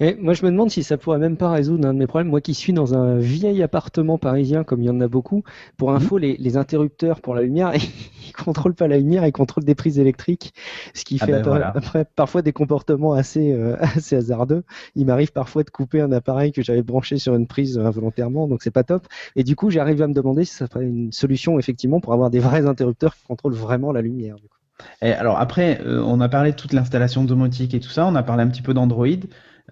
Et 0.00 0.14
moi, 0.16 0.34
je 0.34 0.44
me 0.44 0.50
demande 0.50 0.70
si 0.70 0.82
ça 0.82 0.98
pourrait 0.98 1.18
même 1.18 1.36
pas 1.36 1.50
résoudre 1.50 1.86
un 1.88 1.94
de 1.94 1.98
mes 1.98 2.06
problèmes. 2.06 2.28
Moi 2.28 2.40
qui 2.40 2.54
suis 2.54 2.72
dans 2.72 2.94
un 2.94 3.18
vieil 3.18 3.62
appartement 3.62 4.18
parisien, 4.18 4.64
comme 4.64 4.82
il 4.82 4.86
y 4.86 4.90
en 4.90 5.00
a 5.00 5.08
beaucoup, 5.08 5.42
pour 5.76 5.92
Mhm. 5.92 5.92
info, 5.92 6.18
les, 6.18 6.36
les 6.38 6.56
interrupteurs 6.56 7.20
pour 7.20 7.34
la 7.34 7.42
lumière, 7.42 7.72
ils 8.26 8.32
contrôlent 8.32 8.74
pas 8.74 8.88
la 8.88 8.98
lumière, 8.98 9.26
ils 9.26 9.32
contrôlent 9.32 9.64
des 9.64 9.74
prises 9.74 9.98
électriques, 9.98 10.52
ce 10.94 11.04
qui 11.04 11.18
Ah 11.18 11.26
fait 11.26 11.32
ben 11.32 11.42
après, 11.42 11.46
voilà. 11.46 11.74
après 11.74 12.04
parfois 12.04 12.42
des 12.42 12.52
comportements 12.52 13.12
assez, 13.12 13.52
euh, 13.52 13.76
assez 13.80 14.16
hasardeux. 14.16 14.64
Il 14.94 15.06
m'arrive 15.06 15.32
parfois 15.32 15.62
de 15.64 15.70
couper 15.70 16.00
un 16.00 16.12
appareil 16.12 16.52
que 16.52 16.62
j'avais 16.62 16.82
branché 16.82 17.18
sur 17.18 17.34
une 17.34 17.46
prise 17.46 17.78
involontairement, 17.78 18.48
donc 18.48 18.62
c'est 18.62 18.70
pas 18.70 18.84
top. 18.84 19.06
Et 19.36 19.44
du 19.44 19.56
coup, 19.56 19.70
j'arrive 19.70 20.02
à 20.02 20.06
me 20.08 20.14
demander 20.14 20.44
si 20.44 20.54
ça 20.54 20.66
serait 20.66 20.84
une 20.84 21.12
solution 21.12 21.58
effectivement 21.58 22.00
pour 22.00 22.12
avoir 22.12 22.30
des 22.30 22.40
vrais 22.40 22.66
interrupteurs 22.66 23.14
qui 23.16 23.24
contrôlent 23.24 23.54
vraiment 23.54 23.92
la 23.92 24.02
lumière. 24.02 24.36
du 24.36 24.48
coup. 24.48 24.56
Alors 25.00 25.38
après, 25.38 25.80
euh, 25.84 26.02
on 26.04 26.20
a 26.20 26.28
parlé 26.28 26.52
de 26.52 26.56
toute 26.56 26.72
l'installation 26.72 27.24
domotique 27.24 27.74
et 27.74 27.80
tout 27.80 27.90
ça, 27.90 28.06
on 28.06 28.14
a 28.14 28.22
parlé 28.22 28.42
un 28.42 28.48
petit 28.48 28.62
peu 28.62 28.74
d'Android. 28.74 29.06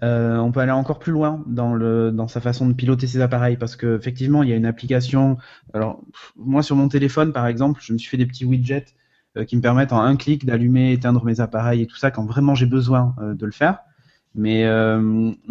Euh, 0.03 0.37
on 0.37 0.51
peut 0.51 0.61
aller 0.61 0.71
encore 0.71 0.99
plus 0.99 1.11
loin 1.11 1.43
dans 1.47 2.27
sa 2.27 2.41
façon 2.41 2.67
de 2.67 2.73
piloter 2.73 3.07
ses 3.07 3.21
appareils 3.21 3.57
parce 3.57 3.75
que 3.75 3.97
effectivement 3.97 4.41
il 4.41 4.49
y 4.49 4.53
a 4.53 4.55
une 4.55 4.65
application. 4.65 5.37
Alors 5.73 6.01
moi 6.35 6.63
sur 6.63 6.75
mon 6.75 6.87
téléphone 6.87 7.33
par 7.33 7.47
exemple, 7.47 7.81
je 7.83 7.93
me 7.93 7.97
suis 7.97 8.09
fait 8.09 8.17
des 8.17 8.25
petits 8.25 8.45
widgets 8.45 8.85
euh, 9.37 9.45
qui 9.45 9.55
me 9.55 9.61
permettent 9.61 9.93
en 9.93 10.01
un 10.01 10.15
clic 10.15 10.45
d'allumer, 10.45 10.93
éteindre 10.93 11.23
mes 11.25 11.39
appareils 11.39 11.81
et 11.81 11.87
tout 11.87 11.97
ça 11.97 12.11
quand 12.11 12.25
vraiment 12.25 12.55
j'ai 12.55 12.65
besoin 12.65 13.15
de 13.21 13.45
le 13.45 13.51
faire. 13.51 13.79
Mais 14.35 14.65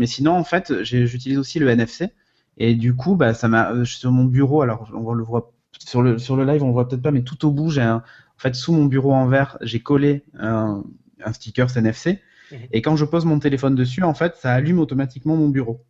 sinon 0.07 0.33
en 0.33 0.45
fait 0.45 0.83
j'utilise 0.83 1.39
aussi 1.39 1.59
le 1.59 1.69
NFC 1.69 2.11
et 2.59 2.75
du 2.75 2.95
coup 2.95 3.17
bah 3.17 3.35
ça 3.35 3.49
sur 3.85 4.11
mon 4.11 4.25
bureau 4.25 4.63
alors 4.63 4.91
on 4.95 5.13
le 5.13 5.23
voit 5.23 5.53
sur 5.79 6.03
le 6.03 6.19
sur 6.19 6.37
le 6.37 6.45
live 6.45 6.63
on 6.63 6.69
le 6.69 6.73
voit 6.73 6.89
peut-être 6.89 7.03
pas 7.03 7.11
mais 7.11 7.23
tout 7.23 7.47
au 7.47 7.51
bout 7.51 7.71
j'ai 7.71 7.83
un 7.83 8.03
en 8.41 8.43
fait, 8.43 8.55
sous 8.55 8.73
mon 8.73 8.87
bureau 8.87 9.13
en 9.13 9.27
verre, 9.27 9.59
j'ai 9.61 9.81
collé 9.81 10.25
un, 10.39 10.83
un 11.23 11.33
sticker 11.35 11.67
NFC. 11.77 12.21
Mhm. 12.51 12.59
Et 12.73 12.81
quand 12.81 12.97
je 12.97 13.05
pose 13.05 13.27
mon 13.27 13.39
téléphone 13.39 13.75
dessus, 13.75 14.03
en 14.03 14.15
fait, 14.15 14.35
ça 14.37 14.55
allume 14.55 14.79
automatiquement 14.79 15.37
mon 15.37 15.51
bureau. 15.51 15.85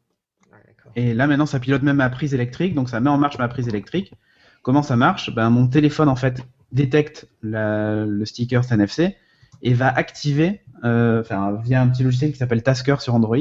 Et 0.97 1.15
là, 1.15 1.29
maintenant, 1.29 1.47
ça 1.47 1.61
pilote 1.61 1.83
même 1.83 1.99
ma 1.99 2.11
prise 2.11 2.35
électrique. 2.35 2.75
Donc, 2.75 2.89
ça 2.89 2.99
met 2.99 3.09
en 3.09 3.19
marche 3.19 3.39
ma 3.39 3.47
prise 3.47 3.69
électrique. 3.69 4.15
Comment 4.63 4.83
ça 4.83 4.97
marche? 4.97 5.33
Ben, 5.33 5.49
Mon 5.49 5.69
téléphone, 5.69 6.09
en 6.09 6.17
fait, 6.17 6.45
détecte 6.73 7.29
la- 7.43 8.05
le 8.05 8.25
sticker 8.25 8.63
NFC 8.73 9.15
et 9.63 9.73
va 9.73 9.87
activer, 9.89 10.61
euh, 10.83 11.21
enfin, 11.21 11.57
via 11.63 11.81
un 11.81 11.87
petit 11.89 12.03
logiciel 12.03 12.33
qui 12.33 12.39
s'appelle 12.39 12.65
Tasker 12.65 12.97
sur 12.99 13.15
Android, 13.15 13.37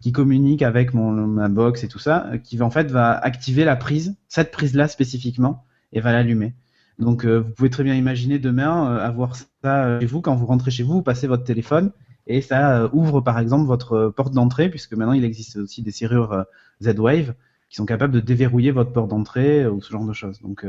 qui 0.00 0.12
communique 0.12 0.62
avec 0.62 0.94
mon, 0.94 1.10
ma 1.10 1.48
box 1.48 1.82
et 1.82 1.88
tout 1.88 1.98
ça, 1.98 2.28
euh, 2.32 2.38
qui 2.38 2.62
en 2.62 2.70
fait 2.70 2.92
va 2.92 3.10
activer 3.18 3.64
la 3.64 3.74
prise, 3.74 4.14
cette 4.28 4.52
prise-là 4.52 4.86
spécifiquement, 4.86 5.64
et 5.92 6.00
va 6.00 6.12
l'allumer. 6.12 6.54
Donc, 6.98 7.24
euh, 7.24 7.38
vous 7.38 7.52
pouvez 7.52 7.70
très 7.70 7.84
bien 7.84 7.94
imaginer 7.94 8.38
demain 8.38 8.90
euh, 8.90 8.98
avoir 8.98 9.36
ça 9.36 9.84
euh, 9.84 10.00
chez 10.00 10.06
vous 10.06 10.20
quand 10.22 10.34
vous 10.34 10.46
rentrez 10.46 10.70
chez 10.70 10.82
vous, 10.82 10.94
vous 10.94 11.02
passez 11.02 11.26
votre 11.26 11.44
téléphone 11.44 11.92
et 12.26 12.40
ça 12.40 12.80
euh, 12.80 12.88
ouvre 12.92 13.20
par 13.20 13.38
exemple 13.38 13.66
votre 13.66 13.92
euh, 13.92 14.10
porte 14.10 14.32
d'entrée, 14.32 14.70
puisque 14.70 14.94
maintenant 14.94 15.12
il 15.12 15.24
existe 15.24 15.56
aussi 15.56 15.82
des 15.82 15.92
serrures 15.92 16.44
Z-Wave 16.82 17.34
qui 17.68 17.76
sont 17.76 17.86
capables 17.86 18.14
de 18.14 18.20
déverrouiller 18.20 18.70
votre 18.70 18.92
porte 18.92 19.08
d'entrée 19.08 19.66
ou 19.66 19.82
ce 19.82 19.90
genre 19.90 20.06
de 20.06 20.12
choses. 20.12 20.40
Donc, 20.40 20.64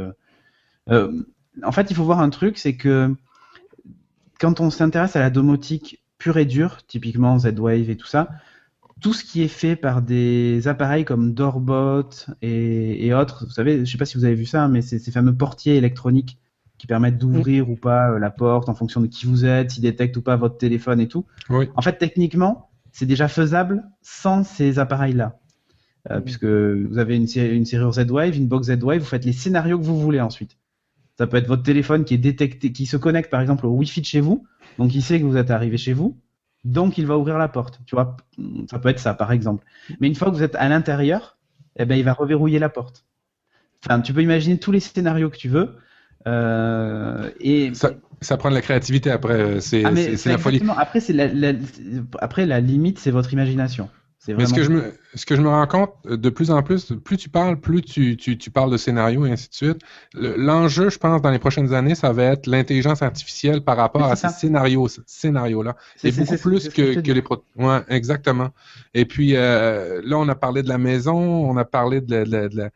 en 0.90 1.72
fait, 1.72 1.92
il 1.92 1.96
faut 1.96 2.04
voir 2.04 2.20
un 2.20 2.30
truc, 2.30 2.58
c'est 2.58 2.76
que 2.76 3.14
quand 4.40 4.60
on 4.60 4.70
s'intéresse 4.70 5.16
à 5.16 5.20
la 5.20 5.30
domotique 5.30 6.04
pure 6.18 6.38
et 6.38 6.46
dure, 6.46 6.86
typiquement 6.88 7.38
Z-Wave 7.38 7.90
et 7.90 7.98
tout 7.98 8.08
ça, 8.08 8.30
tout 9.00 9.14
ce 9.14 9.24
qui 9.24 9.42
est 9.44 9.48
fait 9.48 9.76
par 9.76 10.02
des 10.02 10.68
appareils 10.68 11.06
comme 11.06 11.34
Doorbot 11.34 12.10
et, 12.42 13.06
et 13.06 13.14
autres, 13.14 13.46
vous 13.46 13.52
savez, 13.52 13.86
je 13.86 13.92
sais 13.92 13.98
pas 13.98 14.06
si 14.06 14.18
vous 14.18 14.26
avez 14.26 14.36
vu 14.36 14.46
ça, 14.46 14.68
mais 14.68 14.82
c'est 14.82 15.00
ces 15.00 15.12
fameux 15.12 15.36
portiers 15.36 15.76
électroniques 15.76 16.38
qui 16.78 16.88
permettent 16.88 17.18
d'ouvrir 17.18 17.70
ou 17.70 17.76
pas 17.76 18.12
euh, 18.12 18.20
la 18.20 18.30
porte 18.30 18.70
en 18.70 18.76
fonction 18.76 19.02
de 19.02 19.08
qui 19.08 19.26
vous 19.26 19.46
êtes, 19.46 19.72
s'ils 19.72 19.84
détectent 19.84 20.18
ou 20.18 20.22
pas 20.22 20.36
votre 20.36 20.58
téléphone 20.58 21.00
et 21.00 21.08
tout. 21.08 21.26
Oui. 21.50 21.70
En 21.76 21.82
fait, 21.82 21.98
techniquement, 21.98 22.70
c'est 22.92 23.06
déjà 23.06 23.28
faisable 23.28 23.84
sans 24.02 24.44
ces 24.44 24.80
appareils-là. 24.80 25.40
Euh, 26.12 26.22
Puisque 26.22 26.46
vous 26.46 26.98
avez 26.98 27.16
une, 27.16 27.28
une 27.36 27.66
serrure 27.66 27.94
Z-Wave, 27.94 28.36
une 28.38 28.48
box 28.48 28.68
Z-Wave, 28.68 29.00
vous 29.00 29.06
faites 29.06 29.26
les 29.26 29.34
scénarios 29.34 29.80
que 29.80 29.84
vous 29.84 30.00
voulez 30.00 30.22
ensuite. 30.22 30.58
Ça 31.18 31.26
peut 31.26 31.38
être 31.38 31.48
votre 31.48 31.64
téléphone 31.64 32.06
qui 32.06 32.14
est 32.14 32.20
détecté, 32.20 32.72
qui 32.72 32.86
se 32.86 32.96
connecte 32.96 33.32
par 33.32 33.42
exemple 33.42 33.66
au 33.66 33.72
Wi-Fi 33.72 34.02
de 34.02 34.06
chez 34.06 34.20
vous, 34.20 34.46
donc 34.78 34.94
il 34.94 35.02
sait 35.02 35.20
que 35.20 35.26
vous 35.26 35.36
êtes 35.36 35.50
arrivé 35.50 35.78
chez 35.78 35.94
vous, 35.94 36.16
donc 36.72 36.98
il 36.98 37.06
va 37.06 37.18
ouvrir 37.18 37.38
la 37.38 37.48
porte. 37.48 37.80
Tu 37.86 37.96
vois, 37.96 38.18
ça 38.70 38.80
peut 38.80 38.90
être 38.90 39.00
ça 39.00 39.14
par 39.14 39.32
exemple. 39.32 39.66
Mais 40.00 40.08
une 40.08 40.16
fois 40.16 40.30
que 40.30 40.36
vous 40.36 40.44
êtes 40.44 40.56
à 40.56 40.68
l'intérieur, 40.70 41.38
eh 41.78 41.86
ben 41.86 41.96
il 41.98 42.04
va 42.04 42.14
reverrouiller 42.14 42.60
la 42.60 42.70
porte. 42.70 43.06
Enfin, 43.86 44.02
tu 44.02 44.14
peux 44.14 44.22
imaginer 44.24 44.58
tous 44.60 44.72
les 44.72 44.80
scénarios 44.80 45.30
que 45.30 45.38
tu 45.38 45.50
veux. 45.50 45.76
Euh, 46.28 47.30
et 47.40 47.74
Ça, 47.74 47.92
ça 48.22 48.38
prend 48.38 48.50
de 48.50 48.56
la 48.56 48.62
créativité 48.62 49.12
après. 49.12 49.40
euh, 49.40 49.60
C'est 49.60 49.86
ah, 49.86 49.96
c'est- 49.96 50.26
la 50.30 50.38
folie. 50.38 50.62
Après, 50.78 51.00
la, 51.10 51.28
la- 51.28 51.54
après 52.20 52.46
la 52.46 52.60
limite, 52.60 53.00
c'est 53.00 53.12
votre 53.12 53.32
imagination. 53.34 53.90
Mais 54.28 54.46
ce 54.46 54.54
que, 54.54 54.64
je 54.64 54.70
me, 54.72 54.94
ce 55.16 55.26
que 55.26 55.36
je 55.36 55.42
me 55.42 55.50
rends 55.50 55.66
compte 55.68 55.92
euh, 56.06 56.18
de 56.18 56.30
plus 56.30 56.52
en 56.52 56.62
plus, 56.64 56.92
plus 57.04 57.18
tu 57.18 57.30
parles, 57.30 57.60
plus 57.60 57.82
tu, 57.82 58.18
tu, 58.18 58.38
tu 58.38 58.52
parles 58.52 58.72
de 58.72 58.78
scénario 58.78 59.26
et 59.26 59.32
ainsi 59.32 59.50
de 59.50 59.54
suite. 59.54 59.80
Le- 60.14 60.36
L'enjeu, 60.38 60.90
je 60.90 60.98
pense, 60.98 61.22
dans 61.22 61.32
les 61.32 61.40
prochaines 61.40 61.74
années, 61.74 61.96
ça 61.96 62.12
va 62.12 62.24
être 62.24 62.46
l'intelligence 62.48 63.02
artificielle 63.02 63.62
par 63.62 63.78
rapport 63.78 64.04
à 64.04 64.16
ces 64.16 64.28
scénarios, 64.30 64.88
scénarios-là. 65.06 65.76
C'est- 65.96 66.10
Et 66.10 66.12
beaucoup 66.12 66.38
plus 66.38 66.70
que, 66.70 67.00
que 67.00 67.12
les 67.12 67.22
pro... 67.22 67.44
Ouais, 67.56 67.80
exactement. 67.90 68.50
Et 68.94 69.06
puis 69.06 69.36
euh, 69.36 70.02
là, 70.04 70.18
on 70.18 70.28
a 70.28 70.36
parlé 70.36 70.62
de 70.64 70.70
la 70.70 70.78
maison, 70.78 71.16
on 71.18 71.56
a 71.58 71.66
parlé 71.66 72.02
de, 72.02 72.12
la- 72.16 72.26
de, 72.26 72.32
la- 72.32 72.50
de, 72.50 72.58
la- 72.58 72.70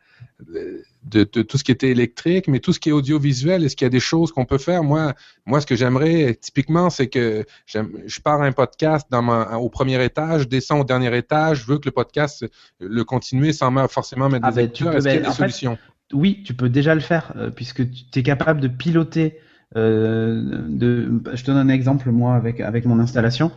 de- 1.04 1.28
de 1.32 1.42
tout 1.42 1.58
ce 1.58 1.64
qui 1.64 1.72
était 1.72 1.88
électrique, 1.90 2.46
mais 2.48 2.60
tout 2.60 2.72
ce 2.72 2.78
qui 2.78 2.88
est 2.88 2.92
audiovisuel, 2.92 3.64
est-ce 3.64 3.74
qu'il 3.76 3.84
y 3.84 3.86
a 3.86 3.90
des 3.90 4.00
choses 4.00 4.30
qu'on 4.30 4.44
peut 4.44 4.58
faire? 4.58 4.84
Moi, 4.84 5.14
moi, 5.46 5.60
ce 5.60 5.66
que 5.66 5.74
j'aimerais, 5.74 6.36
typiquement, 6.40 6.90
c'est 6.90 7.08
que 7.08 7.44
je 7.66 8.20
pars 8.20 8.40
un 8.40 8.52
podcast 8.52 9.06
dans 9.10 9.20
ma, 9.22 9.56
au 9.56 9.68
premier 9.68 10.02
étage, 10.04 10.42
je 10.42 10.48
descends 10.48 10.80
au 10.80 10.84
dernier 10.84 11.14
étage, 11.16 11.62
je 11.62 11.66
veux 11.66 11.78
que 11.78 11.86
le 11.86 11.90
podcast, 11.90 12.21
le 12.80 13.04
continuer 13.04 13.52
sans 13.52 13.70
forcément 13.88 14.28
mettre 14.28 14.46
des 14.52 14.70
tu 14.72 14.84
écouteurs. 14.84 14.92
peux- 14.92 14.98
Est-ce 14.98 15.08
qu'il 15.08 15.14
y 15.14 15.18
a 15.18 15.20
des 15.20 15.28
en 15.28 15.32
fait, 15.32 15.42
solutions? 15.42 15.78
Oui, 16.12 16.42
tu 16.44 16.54
peux 16.54 16.68
déjà 16.68 16.94
le 16.94 17.00
faire, 17.00 17.32
euh, 17.36 17.50
puisque 17.50 17.88
tu 17.90 18.18
es 18.18 18.22
capable 18.22 18.60
de 18.60 18.68
piloter. 18.68 19.38
euh, 19.76 20.66
de... 20.68 21.10
Je 21.32 21.42
te 21.42 21.46
donne 21.50 21.56
un 21.56 21.68
exemple, 21.72 22.10
moi, 22.10 22.34
avec, 22.34 22.60
avec 22.60 22.84
mon 22.84 22.98
installation. 22.98 23.50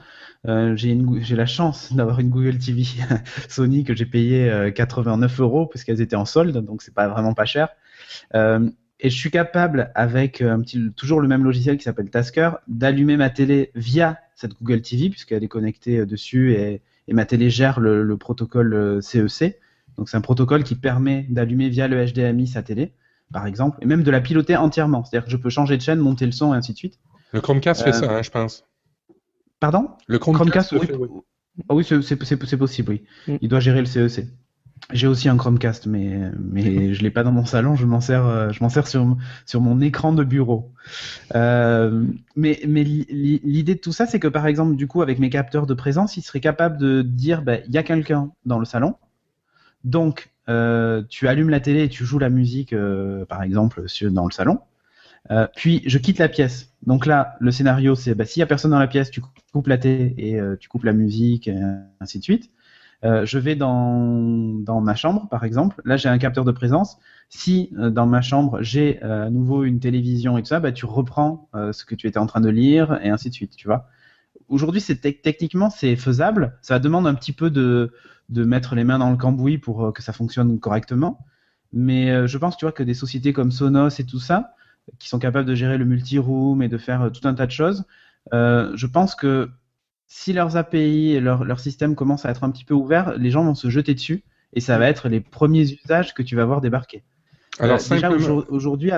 Euh, 0.48 0.76
j'ai 0.76 0.92
une- 0.92 1.22
j'ai 1.22 1.36
la 1.36 1.46
chance 1.46 1.92
d'avoir 1.94 2.20
une 2.20 2.30
Google 2.30 2.58
TV 2.58 2.84
Sony 3.50 3.84
que 3.84 3.94
j'ai 3.96 4.06
payé 4.06 4.50
euh, 4.50 4.72
89 4.72 5.40
euros 5.42 5.66
parce 5.66 5.84
qu'elles 5.84 6.02
étaient 6.02 6.16
en 6.16 6.26
solde, 6.26 6.56
donc 6.66 6.82
c'est 6.84 6.94
pas 6.94 7.08
vraiment 7.10 7.34
pas 7.34 7.46
cher. 7.46 7.70
Euh, 8.36 8.70
et 9.02 9.10
je 9.10 9.18
suis 9.18 9.32
capable, 9.32 9.92
avec 9.96 10.42
un 10.42 10.62
petit, 10.62 10.92
toujours 10.96 11.20
le 11.20 11.28
même 11.28 11.44
logiciel 11.44 11.78
qui 11.78 11.84
s'appelle 11.84 12.10
Tasker, 12.10 12.52
d'allumer 12.70 13.18
ma 13.18 13.30
télé 13.30 13.72
via 13.76 14.20
cette 14.36 14.54
Google 14.62 14.82
TV 14.82 15.10
puisqu'elle 15.10 15.44
est 15.44 15.50
connectée 15.50 16.00
euh, 16.00 16.06
dessus 16.06 16.54
et, 16.54 16.82
et 17.08 17.14
ma 17.14 17.26
télé 17.26 17.50
gère 17.50 17.80
le, 17.80 18.04
le 18.04 18.18
protocole 18.18 18.74
euh, 18.74 19.02
CEC. 19.02 19.60
Donc 19.98 20.10
c'est 20.10 20.18
un 20.18 20.22
protocole 20.22 20.64
qui 20.64 20.76
permet 20.76 21.26
d'allumer 21.30 21.70
via 21.70 21.88
le 21.88 22.06
HDMI 22.06 22.48
sa 22.48 22.64
télé, 22.64 22.94
par 23.32 23.46
exemple, 23.48 23.78
et 23.82 23.86
même 23.86 24.04
de 24.04 24.12
la 24.12 24.22
piloter 24.22 24.56
entièrement. 24.58 25.04
C'est-à-dire 25.04 25.26
que 25.26 25.32
je 25.32 25.38
peux 25.38 25.50
changer 25.50 25.78
de 25.78 25.82
chaîne, 25.82 26.00
monter 26.00 26.26
le 26.26 26.32
son 26.32 26.54
et 26.54 26.58
ainsi 26.58 26.74
de 26.74 26.78
suite. 26.78 27.00
Le 27.32 27.42
Chromecast 27.42 27.82
fait 27.84 27.90
Euh, 27.90 27.94
ça, 27.94 28.12
hein, 28.12 28.22
je 28.22 28.30
pense. 28.30 28.66
Pardon? 29.60 29.90
Le 30.08 30.20
Chromecast, 30.20 30.70
Chromecast, 30.70 30.72
le 30.74 30.80
oui. 30.80 30.86
fait, 30.88 30.96
oui. 30.96 31.10
Ah 31.70 31.74
oui, 31.76 31.84
c'est- 31.86 32.58
possible, 32.58 32.90
oui. 32.92 33.04
Mm. 33.28 33.38
Il 33.42 33.48
doit 33.50 33.62
gérer 33.62 33.80
le 33.80 33.86
CEC. 33.86 34.28
J'ai 34.94 35.08
aussi 35.08 35.30
un 35.30 35.38
Chromecast, 35.38 35.88
mais, 35.88 36.20
mais 36.40 36.94
je 36.94 37.02
l'ai 37.02 37.10
pas 37.10 37.24
dans 37.24 37.32
mon 37.32 37.46
salon, 37.46 37.76
je 37.76 37.86
m'en 37.88 38.02
sers, 38.02 38.26
euh, 38.26 38.52
je 38.52 38.62
m'en 38.62 38.70
sers 38.70 38.88
sur, 38.88 39.18
sur 39.46 39.60
mon 39.62 39.82
écran 39.82 40.14
de 40.14 40.24
bureau. 40.24 40.72
Euh, 41.36 42.06
mais 42.36 42.60
mais 42.68 42.84
li- 42.84 43.06
li- 43.10 43.42
l'idée 43.44 43.76
de 43.76 43.80
tout 43.80 43.94
ça, 43.94 44.06
c'est 44.06 44.20
que 44.20 44.28
par 44.28 44.48
exemple, 44.48 44.76
du 44.76 44.88
coup, 44.88 45.02
avec 45.02 45.20
mes 45.20 45.30
capteurs 45.32 45.66
de 45.68 45.74
présence, 45.74 46.18
il 46.18 46.22
serait 46.24 46.42
capable 46.42 46.78
de 46.78 47.02
dire, 47.02 47.42
bah, 47.42 47.60
il 47.68 47.74
y 47.74 47.78
a 47.78 47.84
quelqu'un 47.84 48.32
dans 48.46 48.60
le 48.60 48.66
salon, 48.66 48.96
donc 49.84 50.32
euh, 50.50 51.04
tu 51.10 51.28
allumes 51.28 51.50
la 51.50 51.62
télé 51.62 51.86
et 51.86 51.90
tu 51.90 52.06
joues 52.06 52.20
la 52.20 52.30
musique, 52.30 52.74
euh, 52.74 53.26
par 53.26 53.44
exemple, 53.44 53.90
sur- 53.90 54.12
dans 54.12 54.26
le 54.26 54.32
salon. 54.32 54.60
Puis 55.56 55.82
je 55.86 55.98
quitte 55.98 56.20
la 56.20 56.30
pièce. 56.30 56.72
Donc 56.86 57.06
là, 57.06 57.36
le 57.40 57.52
scénario, 57.52 57.96
c'est 57.96 58.14
bah, 58.16 58.26
s'il 58.26 58.40
y 58.42 58.44
a 58.44 58.46
personne 58.46 58.72
dans 58.72 58.80
la 58.80 58.88
pièce, 58.88 59.10
tu 59.12 59.22
coupes 59.54 59.68
la 59.68 59.78
télé 59.78 60.14
et 60.18 60.40
tu 60.60 60.70
coupes 60.70 60.84
la 60.84 60.94
musique, 60.94 61.48
et 61.48 61.58
ainsi 62.00 62.20
de 62.20 62.24
suite. 62.24 62.52
Euh, 63.04 63.26
je 63.26 63.38
vais 63.38 63.56
dans, 63.56 64.56
dans 64.60 64.82
ma 64.82 64.96
chambre, 64.96 65.28
par 65.30 65.44
exemple. 65.44 65.82
Là, 65.86 65.98
j'ai 65.98 66.10
un 66.10 66.18
capteur 66.18 66.46
de 66.46 66.52
présence. 66.52 66.98
Si 67.30 67.72
euh, 67.78 67.90
dans 67.90 68.06
ma 68.06 68.22
chambre, 68.22 68.62
j'ai 68.62 69.04
euh, 69.04 69.28
à 69.28 69.30
nouveau 69.30 69.64
une 69.64 69.80
télévision 69.80 70.38
et 70.38 70.42
tout 70.42 70.48
ça, 70.48 70.60
bah, 70.60 70.72
tu 70.72 70.86
reprends 70.86 71.50
ce 71.54 71.86
que 71.86 71.96
tu 71.96 72.08
étais 72.08 72.20
en 72.20 72.26
train 72.26 72.42
de 72.42 72.50
lire 72.50 73.00
et 73.04 73.10
ainsi 73.10 73.30
de 73.30 73.34
suite, 73.34 73.56
tu 73.56 73.68
vois. 73.68 73.88
Aujourd'hui, 74.48 74.82
techniquement, 74.82 75.70
c'est 75.70 75.96
faisable. 75.96 76.58
Ça 76.62 76.80
demande 76.80 77.08
un 77.08 77.16
petit 77.16 77.34
peu 77.34 77.50
de, 77.50 77.94
de 78.30 78.44
mettre 78.44 78.76
les 78.76 78.84
mains 78.84 79.00
dans 79.00 79.10
le 79.10 79.18
cambouis 79.18 79.58
pour 79.58 79.92
que 79.94 80.04
ça 80.04 80.14
fonctionne 80.14 80.60
correctement. 80.60 81.26
Mais 81.74 82.28
je 82.28 82.38
pense, 82.38 82.58
tu 82.58 82.66
vois, 82.66 82.72
que 82.72 82.84
des 82.84 82.94
sociétés 82.94 83.34
comme 83.34 83.52
Sonos 83.52 84.00
et 84.00 84.06
tout 84.06 84.20
ça, 84.20 84.54
qui 85.00 85.10
sont 85.10 85.20
capables 85.20 85.48
de 85.48 85.56
gérer 85.56 85.78
le 85.78 85.86
multi-room 85.86 86.62
et 86.62 86.68
de 86.68 86.78
faire 86.78 87.12
tout 87.12 87.28
un 87.28 87.34
tas 87.34 87.48
de 87.48 87.52
choses, 87.52 87.86
je 88.32 88.86
pense 88.86 89.16
que 89.16 89.50
si 90.08 90.34
leurs 90.34 90.58
API 90.58 91.14
et 91.14 91.20
leur, 91.20 91.44
leur 91.44 91.60
système 91.60 91.96
commencent 91.96 92.26
à 92.26 92.32
être 92.32 92.44
un 92.44 92.52
petit 92.52 92.66
peu 92.66 92.74
ouverts, 92.74 93.18
les 93.18 93.32
gens 93.32 93.44
vont 93.44 93.56
se 93.56 93.70
jeter 93.70 93.94
dessus 93.94 94.24
et 94.54 94.60
ça 94.60 94.78
va 94.78 94.88
être 94.88 95.10
les 95.10 95.20
premiers 95.20 95.72
usages 95.72 96.14
que 96.14 96.22
tu 96.24 96.36
vas 96.36 96.46
voir 96.46 96.62
débarquer. 96.62 97.04
Alors, 97.60 97.80
Euh, 97.80 97.96
déjà 97.96 98.10
aujourd'hui, 98.50 98.92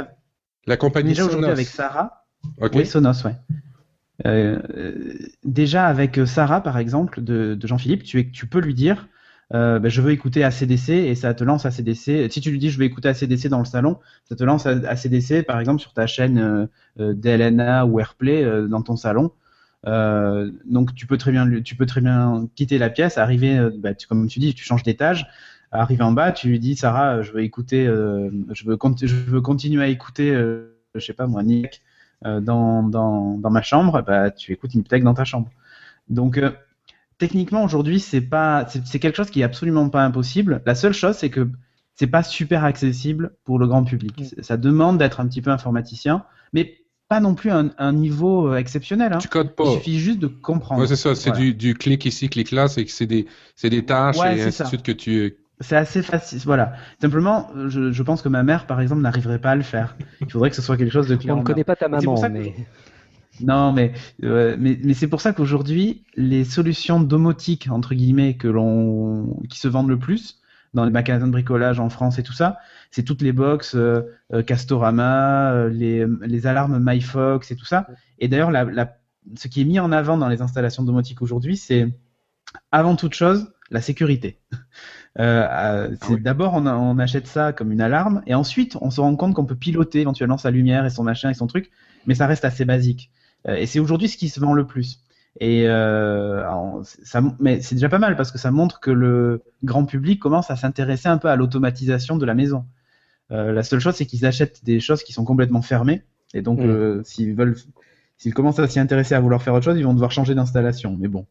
la 0.65 0.77
compagnie 0.77 1.09
déjà 1.09 1.23
aujourd'hui 1.23 1.43
Sonos. 1.43 1.53
avec 1.53 1.67
Sarah, 1.67 2.25
OK. 2.59 2.73
oui 2.75 2.85
Sonos, 2.85 3.23
ouais. 3.25 3.35
Euh, 4.25 4.59
déjà 5.43 5.85
avec 5.85 6.19
Sarah 6.25 6.61
par 6.61 6.79
exemple 6.79 7.21
de, 7.21 7.53
de 7.53 7.67
Jean-Philippe, 7.67 8.03
tu, 8.03 8.31
tu 8.31 8.47
peux 8.47 8.59
lui 8.59 8.73
dire 8.73 9.07
euh, 9.53 9.79
ben, 9.79 9.89
je 9.89 10.01
veux 10.01 10.11
écouter 10.11 10.43
ACDC 10.43 10.89
et 10.89 11.15
ça 11.15 11.33
te 11.33 11.43
lance 11.43 11.65
ACDC. 11.65 12.29
Si 12.31 12.41
tu 12.41 12.51
lui 12.51 12.59
dis 12.59 12.69
je 12.69 12.77
veux 12.77 12.83
écouter 12.83 13.07
ACDC 13.09 13.47
dans 13.47 13.59
le 13.59 13.65
salon, 13.65 13.99
ça 14.27 14.35
te 14.35 14.43
lance 14.43 14.65
ACDC 14.65 15.45
par 15.45 15.59
exemple 15.59 15.79
sur 15.79 15.93
ta 15.93 16.05
chaîne 16.05 16.37
euh, 16.37 16.65
euh 16.99 17.13
DLNA 17.13 17.85
ou 17.85 17.99
AirPlay 17.99 18.43
euh, 18.43 18.67
dans 18.67 18.81
ton 18.81 18.97
salon. 18.97 19.31
Euh, 19.85 20.51
donc 20.65 20.95
tu 20.95 21.05
peux 21.05 21.17
très 21.17 21.31
bien 21.31 21.61
tu 21.61 21.75
peux 21.75 21.85
très 21.85 22.01
bien 22.01 22.47
quitter 22.55 22.77
la 22.77 22.89
pièce, 22.89 23.17
arriver 23.17 23.69
bah, 23.77 23.93
tu, 23.93 24.07
comme 24.07 24.27
tu 24.27 24.39
dis, 24.39 24.53
tu 24.53 24.63
changes 24.63 24.83
d'étage, 24.83 25.27
arriver 25.71 26.03
en 26.03 26.11
bas, 26.11 26.31
tu 26.31 26.47
lui 26.49 26.59
dis 26.59 26.75
Sarah, 26.75 27.21
je 27.21 27.31
veux 27.31 27.43
écouter, 27.43 27.85
je 27.85 28.65
veux 28.65 28.77
je 29.01 29.15
veux 29.15 29.41
continuer 29.41 29.83
à 29.83 29.87
écouter, 29.87 30.31
je 30.33 30.99
sais 30.99 31.13
pas 31.13 31.27
moi, 31.27 31.43
Nick 31.43 31.81
dans, 32.23 32.83
dans, 32.83 33.37
dans 33.37 33.49
ma 33.51 33.61
chambre, 33.61 34.01
bah 34.01 34.31
tu 34.31 34.51
écoutes 34.51 34.73
Niptech 34.73 35.03
dans 35.03 35.13
ta 35.13 35.25
chambre. 35.25 35.49
Donc 36.09 36.41
techniquement 37.17 37.63
aujourd'hui 37.63 37.99
c'est 37.99 38.21
pas 38.21 38.67
c'est 38.67 38.99
quelque 38.99 39.15
chose 39.15 39.29
qui 39.29 39.41
est 39.41 39.45
absolument 39.45 39.89
pas 39.89 40.03
impossible. 40.03 40.61
La 40.65 40.75
seule 40.75 40.93
chose 40.93 41.15
c'est 41.17 41.29
que 41.29 41.47
c'est 41.97 42.07
pas 42.07 42.23
super 42.23 42.63
accessible 42.63 43.31
pour 43.43 43.59
le 43.59 43.67
grand 43.67 43.83
public. 43.83 44.19
Mm. 44.19 44.43
Ça 44.43 44.55
demande 44.57 44.97
d'être 44.99 45.19
un 45.19 45.27
petit 45.27 45.41
peu 45.41 45.49
informaticien, 45.49 46.23
mais 46.53 46.77
pas 47.09 47.19
non 47.19 47.35
plus 47.35 47.51
un, 47.51 47.71
un 47.77 47.93
niveau 47.93 48.51
euh, 48.51 48.57
exceptionnel. 48.57 49.13
Hein. 49.13 49.19
Tu 49.19 49.29
codes 49.29 49.55
pas. 49.55 49.63
Il 49.65 49.77
suffit 49.77 49.99
juste 49.99 50.19
de 50.19 50.27
comprendre. 50.27 50.81
Ouais, 50.81 50.87
c'est 50.87 50.95
ça, 50.95 51.15
c'est 51.15 51.31
du, 51.31 51.53
du 51.53 51.73
clic 51.73 52.05
ici, 52.05 52.29
clic 52.29 52.51
là, 52.51 52.67
c'est 52.67 53.05
des, 53.05 53.27
des 53.63 53.85
tâches 53.85 54.17
et 54.17 54.41
ainsi 54.41 54.63
de 54.63 54.67
suite 54.67 54.83
que 54.83 54.91
tu. 54.91 55.37
C'est 55.59 55.75
assez 55.75 56.03
facile, 56.03 56.39
voilà. 56.45 56.73
Simplement, 57.01 57.49
je, 57.67 57.91
je, 57.91 58.03
pense 58.03 58.21
que 58.21 58.29
ma 58.29 58.43
mère, 58.43 58.67
par 58.67 58.79
exemple, 58.79 59.01
n'arriverait 59.01 59.39
pas 59.39 59.51
à 59.51 59.55
le 59.55 59.63
faire. 59.63 59.95
Il 60.21 60.31
faudrait 60.31 60.51
que 60.51 60.55
ce 60.55 60.61
soit 60.61 60.77
quelque 60.77 60.93
chose 60.93 61.07
de 61.07 61.15
clair. 61.15 61.35
On 61.37 61.39
ne 61.39 61.45
connaît 61.45 61.63
pas 61.63 61.75
ta 61.75 61.87
maman, 61.87 62.21
mais. 62.29 62.53
Non, 63.39 63.71
mais, 63.71 63.93
euh, 64.23 64.55
mais, 64.59 64.79
mais 64.83 64.93
c'est 64.93 65.07
pour 65.07 65.21
ça 65.21 65.31
qu'aujourd'hui, 65.33 66.03
les 66.15 66.43
solutions 66.43 66.99
domotiques, 66.99 67.67
entre 67.69 67.93
guillemets, 67.93 68.35
que 68.35 68.47
l'on, 68.47 69.39
qui 69.49 69.59
se 69.59 69.67
vendent 69.67 69.89
le 69.89 69.99
plus 69.99 70.39
dans 70.77 70.85
les 70.85 70.91
magasins 70.91 71.27
de 71.27 71.31
bricolage 71.31 71.79
en 71.79 71.89
France 71.89 72.19
et 72.19 72.23
tout 72.23 72.33
ça, 72.33 72.59
c'est 72.91 73.03
toutes 73.03 73.21
les 73.21 73.33
box 73.33 73.75
euh, 73.75 74.01
euh, 74.33 74.43
Castorama, 74.43 75.67
les, 75.67 76.05
les 76.21 76.47
alarmes 76.47 76.79
MyFox 76.79 77.51
et 77.51 77.55
tout 77.55 77.65
ça. 77.65 77.87
Et 78.19 78.27
d'ailleurs, 78.27 78.51
la, 78.51 78.63
la, 78.63 78.97
ce 79.35 79.47
qui 79.47 79.61
est 79.61 79.65
mis 79.65 79.79
en 79.79 79.91
avant 79.91 80.17
dans 80.17 80.29
les 80.29 80.41
installations 80.41 80.83
domotiques 80.83 81.21
aujourd'hui, 81.21 81.57
c'est 81.57 81.89
avant 82.71 82.95
toute 82.95 83.13
chose 83.13 83.51
la 83.69 83.81
sécurité. 83.81 84.39
Euh, 85.19 85.95
c'est 86.03 86.13
ah 86.13 86.17
d'abord 86.19 86.53
on, 86.53 86.67
on, 86.67 86.99
achète 86.99 87.25
ça 87.25 87.51
comme 87.51 87.71
une 87.71 87.81
alarme 87.81 88.21
et 88.27 88.35
ensuite 88.35 88.77
on 88.81 88.91
se 88.91 89.01
rend 89.01 89.15
compte 89.15 89.33
qu'on 89.33 89.47
peut 89.47 89.55
piloter 89.55 90.01
éventuellement 90.01 90.37
sa 90.37 90.51
lumière 90.51 90.85
et 90.85 90.91
son 90.91 91.03
machin 91.03 91.31
et 91.31 91.33
son 91.33 91.47
truc, 91.47 91.71
mais 92.05 92.13
ça 92.13 92.27
reste 92.27 92.45
assez 92.45 92.65
basique. 92.65 93.09
Euh, 93.47 93.55
et 93.55 93.65
c'est 93.65 93.79
aujourd'hui 93.79 94.09
ce 94.09 94.17
qui 94.17 94.29
se 94.29 94.39
vend 94.39 94.53
le 94.53 94.67
plus. 94.67 94.99
Et 95.39 95.67
euh, 95.67 96.43
ça, 96.83 97.21
mais 97.39 97.61
c'est 97.61 97.75
déjà 97.75 97.89
pas 97.89 97.99
mal 97.99 98.15
parce 98.15 98.31
que 98.31 98.37
ça 98.37 98.51
montre 98.51 98.79
que 98.79 98.89
le 98.89 99.43
grand 99.63 99.85
public 99.85 100.19
commence 100.19 100.49
à 100.49 100.55
s'intéresser 100.55 101.09
un 101.09 101.17
peu 101.17 101.29
à 101.29 101.35
l'automatisation 101.35 102.17
de 102.17 102.25
la 102.25 102.33
maison. 102.33 102.65
Euh, 103.31 103.51
la 103.51 103.63
seule 103.63 103.79
chose, 103.79 103.95
c'est 103.95 104.05
qu'ils 104.05 104.25
achètent 104.25 104.63
des 104.63 104.79
choses 104.79 105.03
qui 105.03 105.13
sont 105.13 105.25
complètement 105.25 105.61
fermées. 105.61 106.03
Et 106.33 106.41
donc, 106.41 106.59
mm. 106.59 106.69
euh, 106.69 107.03
s'ils 107.03 107.35
veulent, 107.35 107.55
s'ils 108.17 108.33
commencent 108.33 108.59
à 108.59 108.67
s'y 108.67 108.79
intéresser 108.79 109.15
à 109.15 109.19
vouloir 109.19 109.43
faire 109.43 109.53
autre 109.53 109.65
chose, 109.65 109.77
ils 109.77 109.83
vont 109.83 109.93
devoir 109.93 110.11
changer 110.11 110.33
d'installation. 110.33 110.97
Mais 110.99 111.07
bon. 111.07 111.27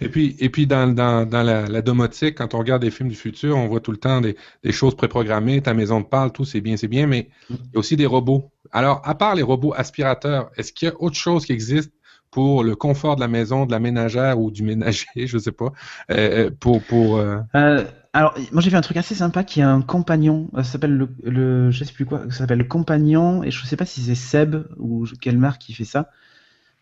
Et 0.00 0.08
puis, 0.08 0.36
et 0.40 0.50
puis 0.50 0.66
dans, 0.66 0.92
dans, 0.92 1.26
dans 1.28 1.42
la, 1.42 1.66
la, 1.66 1.80
domotique, 1.80 2.36
quand 2.36 2.54
on 2.54 2.58
regarde 2.58 2.82
des 2.82 2.90
films 2.90 3.08
du 3.08 3.14
futur, 3.14 3.56
on 3.56 3.68
voit 3.68 3.80
tout 3.80 3.92
le 3.92 3.96
temps 3.96 4.20
des, 4.20 4.36
des 4.64 4.72
choses 4.72 4.96
préprogrammées, 4.96 5.62
ta 5.62 5.72
maison 5.74 6.02
te 6.02 6.08
parle, 6.08 6.32
tout, 6.32 6.44
c'est 6.44 6.60
bien, 6.60 6.76
c'est 6.76 6.88
bien, 6.88 7.06
mais 7.06 7.28
il 7.48 7.56
y 7.56 7.76
a 7.76 7.78
aussi 7.78 7.96
des 7.96 8.04
robots. 8.04 8.50
Alors, 8.72 9.00
à 9.04 9.14
part 9.14 9.34
les 9.34 9.42
robots 9.42 9.72
aspirateurs, 9.74 10.50
est-ce 10.56 10.72
qu'il 10.72 10.88
y 10.88 10.90
a 10.90 10.94
autre 11.00 11.16
chose 11.16 11.46
qui 11.46 11.52
existe 11.52 11.92
pour 12.32 12.64
le 12.64 12.74
confort 12.74 13.14
de 13.14 13.20
la 13.20 13.28
maison, 13.28 13.66
de 13.66 13.70
la 13.70 13.78
ménagère 13.78 14.40
ou 14.40 14.50
du 14.50 14.62
ménager, 14.64 15.06
je 15.16 15.38
sais 15.38 15.52
pas, 15.52 15.72
euh, 16.10 16.46
euh 16.46 16.50
pour... 16.50 16.82
pour 16.82 17.18
euh... 17.18 17.38
Euh, 17.54 17.84
alors, 18.14 18.34
moi 18.50 18.60
j'ai 18.60 18.68
fait 18.68 18.76
un 18.76 18.82
truc 18.82 18.96
assez 18.96 19.14
sympa 19.14 19.44
qui 19.44 19.60
est 19.60 19.64
un 19.64 19.80
compagnon, 19.80 20.50
ça 20.56 20.64
s'appelle 20.64 20.96
le, 20.96 21.08
le, 21.22 21.70
je 21.70 21.84
sais 21.84 21.94
plus 21.94 22.04
quoi, 22.04 22.24
ça 22.30 22.38
s'appelle 22.38 22.58
le 22.58 22.64
compagnon, 22.64 23.44
et 23.44 23.50
je 23.50 23.64
sais 23.64 23.76
pas 23.76 23.86
si 23.86 24.02
c'est 24.02 24.16
Seb 24.16 24.66
ou 24.78 25.06
quelle 25.20 25.38
marque 25.38 25.62
qui 25.62 25.72
fait 25.72 25.84
ça 25.84 26.10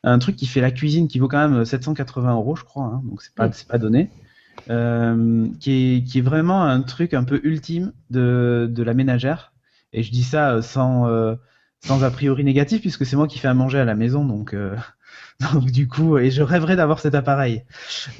un 0.03 0.19
truc 0.19 0.37
qui 0.37 0.47
fait 0.47 0.61
la 0.61 0.71
cuisine 0.71 1.09
qui 1.09 1.19
vaut 1.19 1.29
quand 1.29 1.49
même 1.49 1.65
780 1.65 2.33
euros, 2.33 2.57
je 2.57 2.65
crois, 2.65 2.85
hein, 2.85 3.03
donc 3.05 3.23
c'est 3.23 3.35
pas, 3.35 3.53
c'est 3.53 3.69
pas 3.69 3.79
donné. 3.79 4.11
Euh, 4.69 5.49
qui, 5.59 5.73
est, 5.73 6.05
qui 6.05 6.19
est 6.19 6.23
vraiment 6.23 6.65
un 6.65 6.83
truc 6.83 7.15
un 7.15 7.25
peu 7.25 7.41
ultime 7.45 7.93
de, 8.11 8.69
de 8.71 8.83
la 8.83 8.95
ménagère. 8.95 9.53
Et 9.93 10.03
je 10.03 10.11
dis 10.11 10.23
ça 10.23 10.53
euh, 10.53 10.63
sans, 10.63 11.09
euh, 11.09 11.35
sans 11.81 12.05
a 12.05 12.11
priori 12.11 12.45
négatif, 12.45 12.81
puisque 12.81 13.07
c'est 13.07 13.17
moi 13.17 13.27
qui 13.27 13.39
fais 13.39 13.49
à 13.49 13.55
manger 13.55 13.79
à 13.79 13.85
la 13.85 13.95
maison, 13.95 14.25
donc, 14.25 14.53
euh, 14.55 14.77
donc 15.53 15.70
du 15.70 15.88
coup, 15.88 16.18
et 16.18 16.30
je 16.30 16.43
rêverais 16.43 16.76
d'avoir 16.76 17.01
cet 17.01 17.14
appareil. 17.14 17.64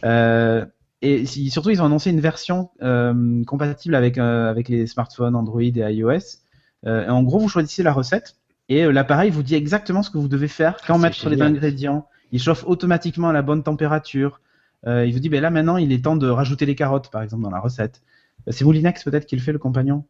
Euh, 0.05 0.65
et 1.03 1.25
surtout, 1.27 1.71
ils 1.71 1.81
ont 1.81 1.87
annoncé 1.87 2.11
une 2.11 2.21
version 2.21 2.71
euh, 2.83 3.43
compatible 3.45 3.95
avec, 3.95 4.19
avec 4.19 4.69
les 4.69 4.87
smartphones 4.87 5.35
Android 5.35 5.63
et 5.63 5.71
iOS. 5.71 6.39
en 6.85 7.23
gros, 7.23 7.39
vous 7.39 7.49
choisissez 7.49 7.83
la 7.83 7.93
recette 7.93 8.37
et 8.71 8.85
euh, 8.85 8.93
l'appareil 8.93 9.31
vous 9.31 9.43
dit 9.43 9.57
exactement 9.57 10.03
ce 10.03 10.11
que 10.11 10.17
vous 10.17 10.29
devez 10.29 10.49
faire, 10.49 10.77
quand 10.87 10.97
mettre 10.97 11.17
sur 11.17 11.29
les 11.29 11.43
ingrédients. 11.43 12.07
Il 12.33 12.41
chauffe 12.41 12.65
automatiquement 12.65 13.29
à 13.29 13.33
la 13.33 13.43
bonne 13.43 13.65
température. 13.65 14.41
Euh, 14.87 15.05
il 15.05 15.13
vous 15.13 15.19
dit, 15.19 15.29
ben 15.29 15.43
là 15.43 15.51
maintenant, 15.51 15.77
il 15.77 15.93
est 15.93 16.05
temps 16.05 16.17
de 16.17 16.29
rajouter 16.29 16.65
les 16.65 16.77
carottes, 16.77 17.11
par 17.11 17.23
exemple, 17.23 17.43
dans 17.43 17.51
la 17.51 17.59
recette. 17.59 18.01
Euh, 18.47 18.53
c'est 18.53 18.65
Moulinex 18.65 19.03
peut-être 19.03 19.27
qui 19.27 19.35
le 19.35 19.43
fait, 19.43 19.53
le 19.53 19.59
compagnon? 19.59 20.05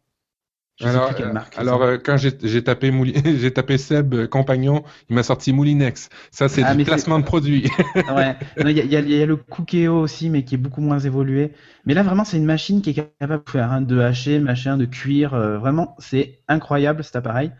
Alors, 0.83 1.13
alors 1.57 1.81
quand 2.03 2.17
j'ai 2.17 2.63
tapé, 2.63 2.91
j'ai 3.39 3.51
tapé 3.51 3.77
Seb 3.77 4.27
compagnon, 4.27 4.83
il 5.09 5.15
m'a 5.15 5.23
sorti 5.23 5.53
Moulinex. 5.53 6.09
Ça, 6.31 6.47
c'est 6.47 6.63
ah, 6.63 6.75
du 6.75 6.83
placement 6.83 7.19
de 7.19 7.25
produit. 7.25 7.69
ouais. 7.95 8.35
Il 8.57 8.69
y, 8.77 8.95
y, 8.95 9.21
a 9.21 9.25
le 9.25 9.35
Cookéo 9.35 9.99
aussi, 9.99 10.29
mais 10.29 10.43
qui 10.43 10.55
est 10.55 10.57
beaucoup 10.57 10.81
moins 10.81 10.99
évolué. 10.99 11.51
Mais 11.85 11.93
là, 11.93 12.03
vraiment, 12.03 12.23
c'est 12.23 12.37
une 12.37 12.45
machine 12.45 12.81
qui 12.81 12.91
est 12.91 13.11
capable 13.19 13.43
de 13.45 13.49
faire 13.49 13.71
hein, 13.71 13.81
de 13.81 13.99
hacher, 13.99 14.39
machin, 14.39 14.77
de 14.77 14.85
cuire. 14.85 15.31
vraiment, 15.31 15.95
c'est 15.99 16.39
incroyable 16.47 17.03
cet 17.03 17.15
appareil. 17.15 17.51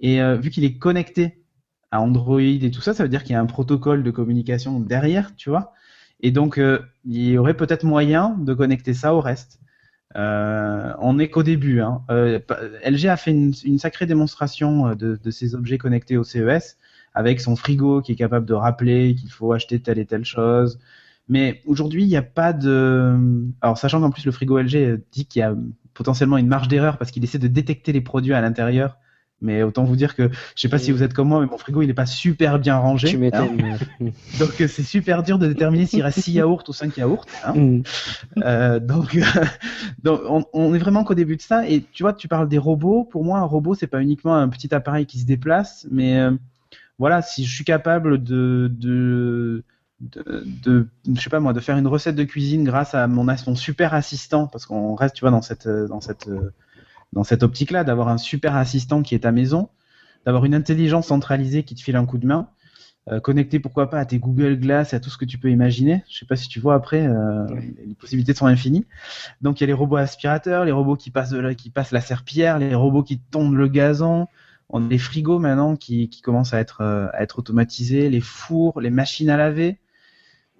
Et 0.00 0.20
euh, 0.20 0.36
vu 0.36 0.50
qu'il 0.50 0.64
est 0.64 0.78
connecté 0.78 1.44
à 1.90 2.00
Android 2.00 2.40
et 2.40 2.70
tout 2.70 2.80
ça, 2.80 2.94
ça 2.94 3.02
veut 3.02 3.08
dire 3.08 3.22
qu'il 3.22 3.32
y 3.32 3.36
a 3.36 3.40
un 3.40 3.46
protocole 3.46 4.02
de 4.02 4.10
communication 4.10 4.80
derrière, 4.80 5.36
tu 5.36 5.50
vois. 5.50 5.72
Et 6.20 6.30
donc, 6.30 6.58
euh, 6.58 6.80
il 7.04 7.28
y 7.28 7.38
aurait 7.38 7.54
peut-être 7.54 7.84
moyen 7.84 8.36
de 8.38 8.54
connecter 8.54 8.94
ça 8.94 9.14
au 9.14 9.20
reste. 9.20 9.60
Euh, 10.16 10.92
on 10.98 11.14
n'est 11.14 11.30
qu'au 11.30 11.42
début. 11.42 11.80
Hein. 11.80 12.02
Euh, 12.10 12.40
LG 12.84 13.06
a 13.06 13.16
fait 13.16 13.30
une, 13.30 13.52
une 13.64 13.78
sacrée 13.78 14.06
démonstration 14.06 14.88
euh, 14.88 14.94
de, 14.94 15.18
de, 15.22 15.30
ces 15.30 15.54
objets 15.54 15.78
connectés 15.78 16.16
au 16.16 16.24
CES 16.24 16.76
avec 17.14 17.40
son 17.40 17.56
frigo 17.56 18.02
qui 18.02 18.12
est 18.12 18.16
capable 18.16 18.46
de 18.46 18.54
rappeler 18.54 19.14
qu'il 19.14 19.30
faut 19.30 19.52
acheter 19.52 19.80
telle 19.80 19.98
et 19.98 20.06
telle 20.06 20.24
chose. 20.24 20.80
Mais 21.28 21.62
aujourd'hui, 21.66 22.02
il 22.02 22.08
n'y 22.08 22.16
a 22.16 22.22
pas 22.22 22.52
de. 22.52 23.16
Alors, 23.60 23.78
sachant 23.78 24.00
qu'en 24.00 24.10
plus 24.10 24.26
le 24.26 24.32
frigo 24.32 24.58
LG 24.58 25.00
dit 25.12 25.26
qu'il 25.26 25.40
y 25.40 25.42
a 25.42 25.54
potentiellement 25.94 26.38
une 26.38 26.48
marge 26.48 26.68
d'erreur 26.68 26.98
parce 26.98 27.10
qu'il 27.10 27.22
essaie 27.22 27.38
de 27.38 27.48
détecter 27.48 27.92
les 27.92 28.00
produits 28.00 28.34
à 28.34 28.40
l'intérieur 28.40 28.96
mais 29.42 29.62
autant 29.62 29.84
vous 29.84 29.96
dire 29.96 30.14
que 30.14 30.30
je 30.54 30.60
sais 30.60 30.68
pas 30.68 30.78
si 30.78 30.92
vous 30.92 31.02
êtes 31.02 31.14
comme 31.14 31.28
moi, 31.28 31.40
mais 31.40 31.46
mon 31.46 31.58
frigo 31.58 31.82
il 31.82 31.90
est 31.90 31.94
pas 31.94 32.06
super 32.06 32.58
bien 32.58 32.76
rangé. 32.76 33.08
Tu 33.08 33.18
m'étonnes. 33.18 33.78
donc 34.38 34.60
euh, 34.60 34.68
c'est 34.68 34.82
super 34.82 35.22
dur 35.22 35.38
de 35.38 35.46
déterminer 35.46 35.86
s'il 35.86 36.02
reste 36.02 36.20
6 36.20 36.32
yaourts 36.32 36.64
ou 36.68 36.72
5 36.72 36.96
yaourts. 36.96 37.24
Hein. 37.44 37.54
Mm. 37.54 37.82
Euh, 38.44 38.80
donc, 38.80 39.18
donc 40.02 40.20
on, 40.28 40.44
on, 40.52 40.74
est 40.74 40.78
vraiment 40.78 41.04
qu'au 41.04 41.14
début 41.14 41.36
de 41.36 41.42
ça. 41.42 41.68
Et 41.68 41.82
tu 41.92 42.02
vois, 42.02 42.12
tu 42.12 42.28
parles 42.28 42.48
des 42.48 42.58
robots. 42.58 43.04
Pour 43.04 43.24
moi, 43.24 43.38
un 43.38 43.44
robot 43.44 43.74
c'est 43.74 43.86
pas 43.86 44.02
uniquement 44.02 44.36
un 44.36 44.48
petit 44.48 44.74
appareil 44.74 45.06
qui 45.06 45.18
se 45.18 45.26
déplace, 45.26 45.86
mais 45.90 46.18
euh, 46.18 46.32
voilà, 46.98 47.22
si 47.22 47.44
je 47.44 47.54
suis 47.54 47.64
capable 47.64 48.22
de, 48.22 48.70
de 48.72 49.64
de, 50.00 50.46
de, 50.64 50.86
je 51.14 51.20
sais 51.20 51.28
pas 51.28 51.40
moi, 51.40 51.52
de 51.52 51.60
faire 51.60 51.76
une 51.76 51.86
recette 51.86 52.16
de 52.16 52.24
cuisine 52.24 52.64
grâce 52.64 52.94
à 52.94 53.06
mon, 53.06 53.22
mon 53.22 53.54
super 53.54 53.92
assistant, 53.92 54.46
parce 54.46 54.64
qu'on 54.64 54.94
reste, 54.94 55.14
tu 55.14 55.20
vois, 55.20 55.30
dans 55.30 55.42
cette, 55.42 55.68
dans 55.68 56.00
cette 56.00 56.26
dans 57.12 57.24
cette 57.24 57.42
optique-là, 57.42 57.84
d'avoir 57.84 58.08
un 58.08 58.18
super 58.18 58.56
assistant 58.56 59.02
qui 59.02 59.14
est 59.14 59.24
à 59.24 59.32
maison, 59.32 59.68
d'avoir 60.24 60.44
une 60.44 60.54
intelligence 60.54 61.08
centralisée 61.08 61.62
qui 61.62 61.74
te 61.74 61.80
file 61.80 61.96
un 61.96 62.06
coup 62.06 62.18
de 62.18 62.26
main, 62.26 62.48
euh, 63.08 63.18
connecté 63.18 63.58
pourquoi 63.58 63.88
pas 63.88 63.98
à 63.98 64.04
tes 64.04 64.18
Google 64.18 64.56
Glass 64.56 64.92
et 64.92 64.96
à 64.96 65.00
tout 65.00 65.10
ce 65.10 65.18
que 65.18 65.24
tu 65.24 65.38
peux 65.38 65.50
imaginer. 65.50 66.04
Je 66.08 66.18
sais 66.18 66.26
pas 66.26 66.36
si 66.36 66.48
tu 66.48 66.60
vois 66.60 66.74
après, 66.74 67.06
euh, 67.06 67.46
les 67.84 67.94
possibilités 67.94 68.34
sont 68.34 68.46
infinies. 68.46 68.86
Donc 69.40 69.60
il 69.60 69.62
y 69.62 69.64
a 69.64 69.66
les 69.68 69.72
robots 69.72 69.96
aspirateurs, 69.96 70.64
les 70.64 70.72
robots 70.72 70.96
qui 70.96 71.10
passent, 71.10 71.30
de 71.30 71.38
la, 71.38 71.54
qui 71.54 71.70
passent 71.70 71.92
la 71.92 72.02
serpillière, 72.02 72.58
les 72.58 72.74
robots 72.74 73.02
qui 73.02 73.18
tondent 73.18 73.54
le 73.54 73.68
gazon. 73.68 74.26
On 74.68 74.84
a 74.84 74.88
les 74.88 74.98
frigos 74.98 75.38
maintenant 75.38 75.76
qui, 75.76 76.08
qui 76.10 76.20
commencent 76.20 76.54
à 76.54 76.60
être, 76.60 76.82
euh, 76.82 77.08
à 77.12 77.22
être 77.22 77.38
automatisés, 77.38 78.08
les 78.10 78.20
fours, 78.20 78.80
les 78.80 78.90
machines 78.90 79.30
à 79.30 79.36
laver. 79.36 79.80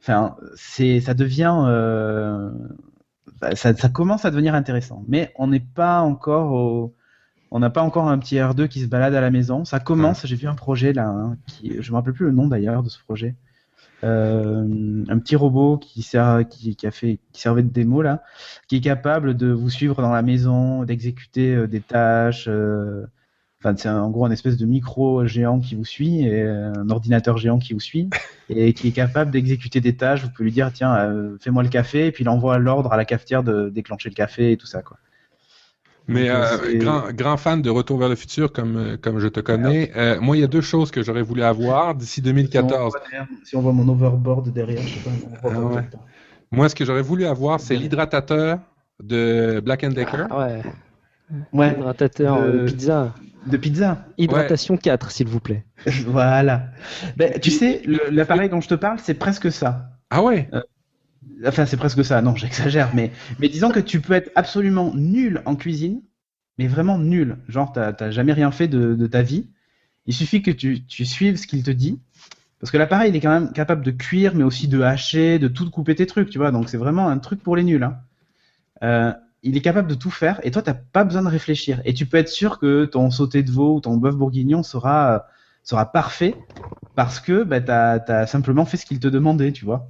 Enfin, 0.00 0.36
c'est, 0.56 1.00
ça 1.00 1.14
devient, 1.14 1.54
euh, 1.66 2.50
ça, 3.54 3.74
ça, 3.74 3.88
commence 3.88 4.24
à 4.24 4.30
devenir 4.30 4.54
intéressant. 4.54 5.04
Mais 5.08 5.32
on 5.36 5.46
n'est 5.46 5.60
pas 5.60 6.00
encore 6.00 6.52
au, 6.52 6.94
on 7.50 7.58
n'a 7.58 7.70
pas 7.70 7.82
encore 7.82 8.08
un 8.08 8.18
petit 8.18 8.36
R2 8.36 8.68
qui 8.68 8.80
se 8.80 8.86
balade 8.86 9.14
à 9.14 9.20
la 9.20 9.30
maison. 9.30 9.64
Ça 9.64 9.80
commence. 9.80 10.26
J'ai 10.26 10.36
vu 10.36 10.46
un 10.46 10.54
projet 10.54 10.92
là, 10.92 11.08
hein, 11.08 11.36
qui, 11.46 11.76
je 11.80 11.90
me 11.90 11.96
rappelle 11.96 12.12
plus 12.12 12.26
le 12.26 12.32
nom 12.32 12.46
d'ailleurs 12.46 12.82
de 12.82 12.88
ce 12.88 12.98
projet. 13.00 13.34
Euh, 14.02 15.04
un 15.08 15.18
petit 15.18 15.36
robot 15.36 15.76
qui 15.76 16.02
sert, 16.02 16.44
qui, 16.48 16.76
a 16.84 16.90
qui 16.90 17.18
servait 17.32 17.62
de 17.62 17.68
démo 17.68 18.00
là, 18.00 18.22
qui 18.66 18.76
est 18.76 18.80
capable 18.80 19.36
de 19.36 19.48
vous 19.48 19.68
suivre 19.68 20.00
dans 20.00 20.12
la 20.12 20.22
maison, 20.22 20.84
d'exécuter 20.84 21.54
euh, 21.54 21.66
des 21.66 21.80
tâches. 21.80 22.46
Euh, 22.48 23.04
Enfin, 23.62 23.74
c'est 23.76 23.90
en 23.90 24.08
gros 24.08 24.24
un 24.24 24.30
espèce 24.30 24.56
de 24.56 24.64
micro 24.64 25.26
géant 25.26 25.60
qui 25.60 25.74
vous 25.74 25.84
suit, 25.84 26.22
et 26.24 26.42
un 26.42 26.88
ordinateur 26.88 27.36
géant 27.36 27.58
qui 27.58 27.74
vous 27.74 27.80
suit, 27.80 28.08
et 28.48 28.72
qui 28.72 28.88
est 28.88 28.92
capable 28.92 29.30
d'exécuter 29.30 29.80
des 29.82 29.96
tâches. 29.96 30.22
Vous 30.22 30.30
pouvez 30.30 30.44
lui 30.46 30.52
dire, 30.52 30.70
tiens, 30.72 30.94
euh, 30.96 31.36
fais-moi 31.40 31.62
le 31.62 31.68
café, 31.68 32.06
et 32.06 32.12
puis 32.12 32.24
il 32.24 32.28
envoie 32.28 32.58
l'ordre 32.58 32.92
à 32.92 32.96
la 32.96 33.04
cafetière 33.04 33.42
de 33.42 33.68
déclencher 33.68 34.08
le 34.08 34.14
café 34.14 34.52
et 34.52 34.56
tout 34.56 34.66
ça, 34.66 34.82
quoi. 34.82 34.96
Mais 36.08 36.28
Donc, 36.28 36.36
euh, 36.38 36.78
grand, 36.78 37.12
grand 37.12 37.36
fan 37.36 37.60
de 37.62 37.70
Retour 37.70 37.98
vers 37.98 38.08
le 38.08 38.16
futur, 38.16 38.50
comme, 38.52 38.76
euh, 38.76 38.96
comme 38.96 39.18
je 39.20 39.28
te 39.28 39.40
connais, 39.40 39.92
euh, 39.94 40.18
moi, 40.20 40.36
il 40.36 40.40
y 40.40 40.44
a 40.44 40.48
deux 40.48 40.62
choses 40.62 40.90
que 40.90 41.02
j'aurais 41.02 41.22
voulu 41.22 41.42
avoir 41.42 41.94
d'ici 41.94 42.14
Si 42.14 42.20
on, 42.20 42.24
2014. 42.24 42.92
voit 42.92 43.00
derrière- 43.00 43.28
si 43.44 43.56
on 43.56 43.60
voit 43.60 43.72
mon 43.72 43.86
overboard 43.88 44.48
derrière, 44.52 44.82
je 44.82 44.94
sais 44.94 45.00
pas. 45.00 45.10
on 45.44 45.50
voit 45.50 45.72
Ah 45.72 45.74
ouais. 45.76 45.88
Moi, 46.50 46.68
ce 46.68 46.74
que 46.74 46.84
j'aurais 46.84 47.02
voulu 47.02 47.26
avoir, 47.26 47.60
c'est 47.60 47.76
l'hydratateur 47.76 48.58
de 49.00 49.60
Black 49.64 49.84
Decker. 49.84 50.26
Ah 50.30 50.38
ouais, 50.38 50.62
Ouais, 51.52 51.72
hydratateur 51.74 52.36
Euh, 52.38 52.40
euh, 52.40 52.66
pizza. 52.66 53.14
De 53.46 53.56
pizza. 53.56 54.04
Hydratation 54.18 54.76
4, 54.76 55.10
s'il 55.10 55.28
vous 55.28 55.40
plaît. 55.40 55.64
voilà. 56.06 56.68
Ben, 57.16 57.38
tu 57.40 57.50
sais, 57.50 57.82
l'appareil 58.10 58.48
dont 58.48 58.60
je 58.60 58.68
te 58.68 58.74
parle, 58.74 58.98
c'est 58.98 59.14
presque 59.14 59.50
ça. 59.50 59.90
Ah 60.10 60.22
ouais? 60.22 60.50
Enfin, 61.46 61.66
c'est 61.66 61.76
presque 61.76 62.04
ça. 62.04 62.20
Non, 62.22 62.36
j'exagère, 62.36 62.90
mais 62.94 63.12
mais 63.38 63.48
disons 63.48 63.70
que 63.70 63.80
tu 63.80 64.00
peux 64.00 64.14
être 64.14 64.30
absolument 64.34 64.92
nul 64.94 65.42
en 65.46 65.56
cuisine, 65.56 66.02
mais 66.58 66.66
vraiment 66.66 66.98
nul. 66.98 67.38
Genre, 67.48 67.72
t'as 67.72 67.92
t'as 67.92 68.10
jamais 68.10 68.32
rien 68.32 68.50
fait 68.50 68.68
de, 68.68 68.94
de 68.94 69.06
ta 69.06 69.22
vie. 69.22 69.48
Il 70.06 70.14
suffit 70.14 70.42
que 70.42 70.50
tu, 70.50 70.84
tu 70.86 71.04
suives 71.04 71.36
ce 71.36 71.46
qu'il 71.46 71.62
te 71.62 71.70
dit. 71.70 72.00
Parce 72.60 72.70
que 72.70 72.76
l'appareil, 72.76 73.10
il 73.10 73.16
est 73.16 73.20
quand 73.20 73.32
même 73.32 73.52
capable 73.52 73.82
de 73.82 73.90
cuire, 73.90 74.34
mais 74.34 74.44
aussi 74.44 74.68
de 74.68 74.82
hacher, 74.82 75.38
de 75.38 75.48
tout 75.48 75.68
couper 75.70 75.94
tes 75.94 76.06
trucs, 76.06 76.28
tu 76.28 76.38
vois. 76.38 76.50
Donc, 76.50 76.68
c'est 76.68 76.76
vraiment 76.76 77.08
un 77.08 77.18
truc 77.18 77.42
pour 77.42 77.56
les 77.56 77.64
nuls. 77.64 77.82
Hein. 77.82 77.98
Euh, 78.82 79.12
il 79.42 79.56
est 79.56 79.60
capable 79.62 79.88
de 79.88 79.94
tout 79.94 80.10
faire, 80.10 80.40
et 80.42 80.50
toi, 80.50 80.62
t'as 80.62 80.74
pas 80.74 81.04
besoin 81.04 81.22
de 81.22 81.28
réfléchir. 81.28 81.80
Et 81.84 81.94
tu 81.94 82.06
peux 82.06 82.18
être 82.18 82.28
sûr 82.28 82.58
que 82.58 82.84
ton 82.84 83.10
sauté 83.10 83.42
de 83.42 83.50
veau 83.50 83.76
ou 83.76 83.80
ton 83.80 83.96
bœuf 83.96 84.14
bourguignon 84.14 84.62
sera, 84.62 85.26
sera 85.64 85.92
parfait, 85.92 86.36
parce 86.94 87.20
que 87.20 87.42
bah, 87.42 87.60
t'as 87.60 88.00
as 88.06 88.26
simplement 88.26 88.64
fait 88.66 88.76
ce 88.76 88.84
qu'il 88.84 89.00
te 89.00 89.08
demandait, 89.08 89.52
tu 89.52 89.64
vois. 89.64 89.88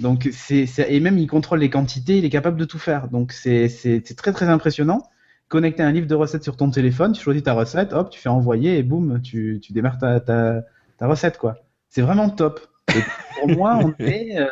Donc, 0.00 0.28
c'est 0.32 0.66
et 0.88 1.00
même 1.00 1.18
il 1.18 1.26
contrôle 1.26 1.58
les 1.58 1.70
quantités, 1.70 2.18
il 2.18 2.24
est 2.24 2.30
capable 2.30 2.56
de 2.56 2.64
tout 2.64 2.78
faire. 2.78 3.08
Donc, 3.08 3.32
c'est 3.32 3.68
très 4.16 4.32
très 4.32 4.46
impressionnant. 4.46 5.02
Connecter 5.48 5.82
un 5.82 5.92
livre 5.92 6.06
de 6.06 6.14
recettes 6.14 6.42
sur 6.42 6.56
ton 6.56 6.70
téléphone, 6.70 7.12
tu 7.12 7.22
choisis 7.22 7.42
ta 7.42 7.54
recette, 7.54 7.92
hop, 7.92 8.10
tu 8.10 8.20
fais 8.20 8.28
envoyer 8.28 8.76
et 8.78 8.82
boum, 8.82 9.22
tu, 9.22 9.60
tu 9.62 9.72
démarres 9.72 9.98
ta, 9.98 10.20
ta, 10.20 10.62
ta 10.98 11.06
recette, 11.06 11.38
quoi. 11.38 11.56
C'est 11.88 12.02
vraiment 12.02 12.28
top. 12.28 12.60
Et 12.94 13.00
pour 13.40 13.56
moi, 13.56 13.80
on 13.82 13.94
est. 14.04 14.38
euh, 14.38 14.46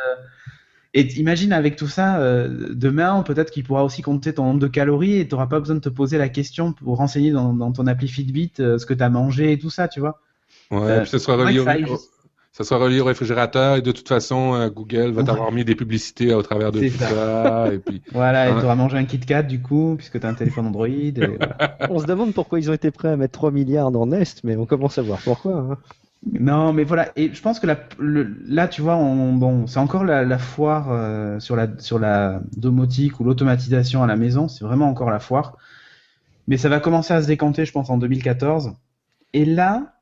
Et 0.93 1.01
imagine 1.19 1.53
avec 1.53 1.75
tout 1.75 1.87
ça, 1.87 2.17
euh, 2.19 2.69
demain, 2.73 3.21
peut-être 3.23 3.51
qu'il 3.51 3.63
pourra 3.63 3.83
aussi 3.83 4.01
compter 4.01 4.33
ton 4.33 4.45
nombre 4.45 4.59
de 4.59 4.67
calories 4.67 5.17
et 5.19 5.27
tu 5.27 5.35
n'auras 5.35 5.47
pas 5.47 5.59
besoin 5.59 5.75
de 5.75 5.81
te 5.81 5.89
poser 5.89 6.17
la 6.17 6.29
question 6.29 6.73
pour 6.73 6.97
renseigner 6.97 7.31
dans, 7.31 7.53
dans 7.53 7.71
ton 7.71 7.85
appli 7.87 8.07
Fitbit 8.07 8.53
euh, 8.59 8.77
ce 8.77 8.85
que 8.85 8.93
tu 8.93 9.03
as 9.03 9.09
mangé 9.09 9.51
et 9.51 9.59
tout 9.59 9.69
ça, 9.69 9.87
tu 9.87 9.99
vois. 9.99 10.19
Ouais, 10.71 10.79
Euh, 10.81 11.01
puis 11.01 11.09
ça 11.09 11.19
sera 11.19 11.37
ouais, 11.37 11.43
relié 11.45 11.59
au, 11.59 11.65
ça 11.65 11.71
aille 11.71 11.83
au- 11.83 11.87
juste- 11.87 12.09
ça 12.53 12.63
sera 12.63 12.79
relié 12.79 12.99
au 13.01 13.05
réfrigérateur 13.05 13.75
et 13.75 13.81
de 13.83 13.91
toute 13.91 14.07
façon, 14.07 14.55
euh, 14.55 14.69
Google 14.69 15.11
va 15.11 15.21
Ouais. 15.21 15.27
t'avoir 15.27 15.51
mis 15.51 15.63
des 15.63 15.75
publicités 15.75 16.33
au 16.33 16.41
travers 16.41 16.71
de 16.71 16.79
tout 16.89 16.97
ça. 16.97 17.07
ça. 17.09 17.69
et 17.73 17.77
puis, 17.77 18.01
Voilà, 18.13 18.49
et 18.49 18.53
Ouais. 18.53 18.59
tu 18.59 18.65
auras 18.65 18.73
mangé 18.75 18.97
un 18.97 19.05
Kit 19.05 19.19
Kat 19.19 19.43
du 19.43 19.61
coup, 19.61 19.93
puisque 19.97 20.19
tu 20.19 20.25
as 20.25 20.29
un 20.29 20.33
téléphone 20.33 20.65
Android. 20.67 20.87
et 20.87 21.11
voilà. 21.15 21.77
On 21.91 21.99
se 21.99 22.05
demande 22.07 22.33
pourquoi 22.33 22.59
ils 22.59 22.71
ont 22.71 22.73
été 22.73 22.89
prêts 22.89 23.09
à 23.09 23.17
mettre 23.17 23.33
3 23.33 23.51
milliards 23.51 23.91
dans 23.91 24.07
Nest, 24.07 24.41
mais 24.43 24.55
on 24.55 24.65
commence 24.65 24.97
à 24.97 25.03
voir 25.03 25.19
pourquoi. 25.23 25.53
hein. 25.57 25.77
Non, 26.25 26.73
mais 26.73 26.83
voilà. 26.83 27.11
Et 27.15 27.33
je 27.33 27.41
pense 27.41 27.59
que 27.59 27.67
là, 27.67 28.67
tu 28.67 28.81
vois, 28.81 28.95
on- 28.97 29.33
bon, 29.35 29.67
c'est 29.67 29.79
encore 29.79 30.03
la, 30.03 30.23
la 30.25 30.37
foire 30.39 30.87
euh, 30.91 31.39
sur 31.39 31.55
la 31.55 31.67
sur 31.79 31.99
la 31.99 32.41
domotique 32.57 33.19
ou 33.19 33.23
l'automatisation 33.23 34.03
à 34.03 34.07
la 34.07 34.15
maison. 34.15 34.47
C'est 34.47 34.65
vraiment 34.65 34.87
encore 34.89 35.09
la 35.11 35.19
foire. 35.19 35.57
Mais 36.47 36.57
ça 36.57 36.69
va 36.69 36.79
commencer 36.81 37.13
à 37.13 37.21
se 37.23 37.27
décanter, 37.27 37.65
je 37.65 37.71
pense, 37.73 37.89
en 37.91 37.97
2014. 37.97 38.73
Et 39.33 39.45
là, 39.45 39.95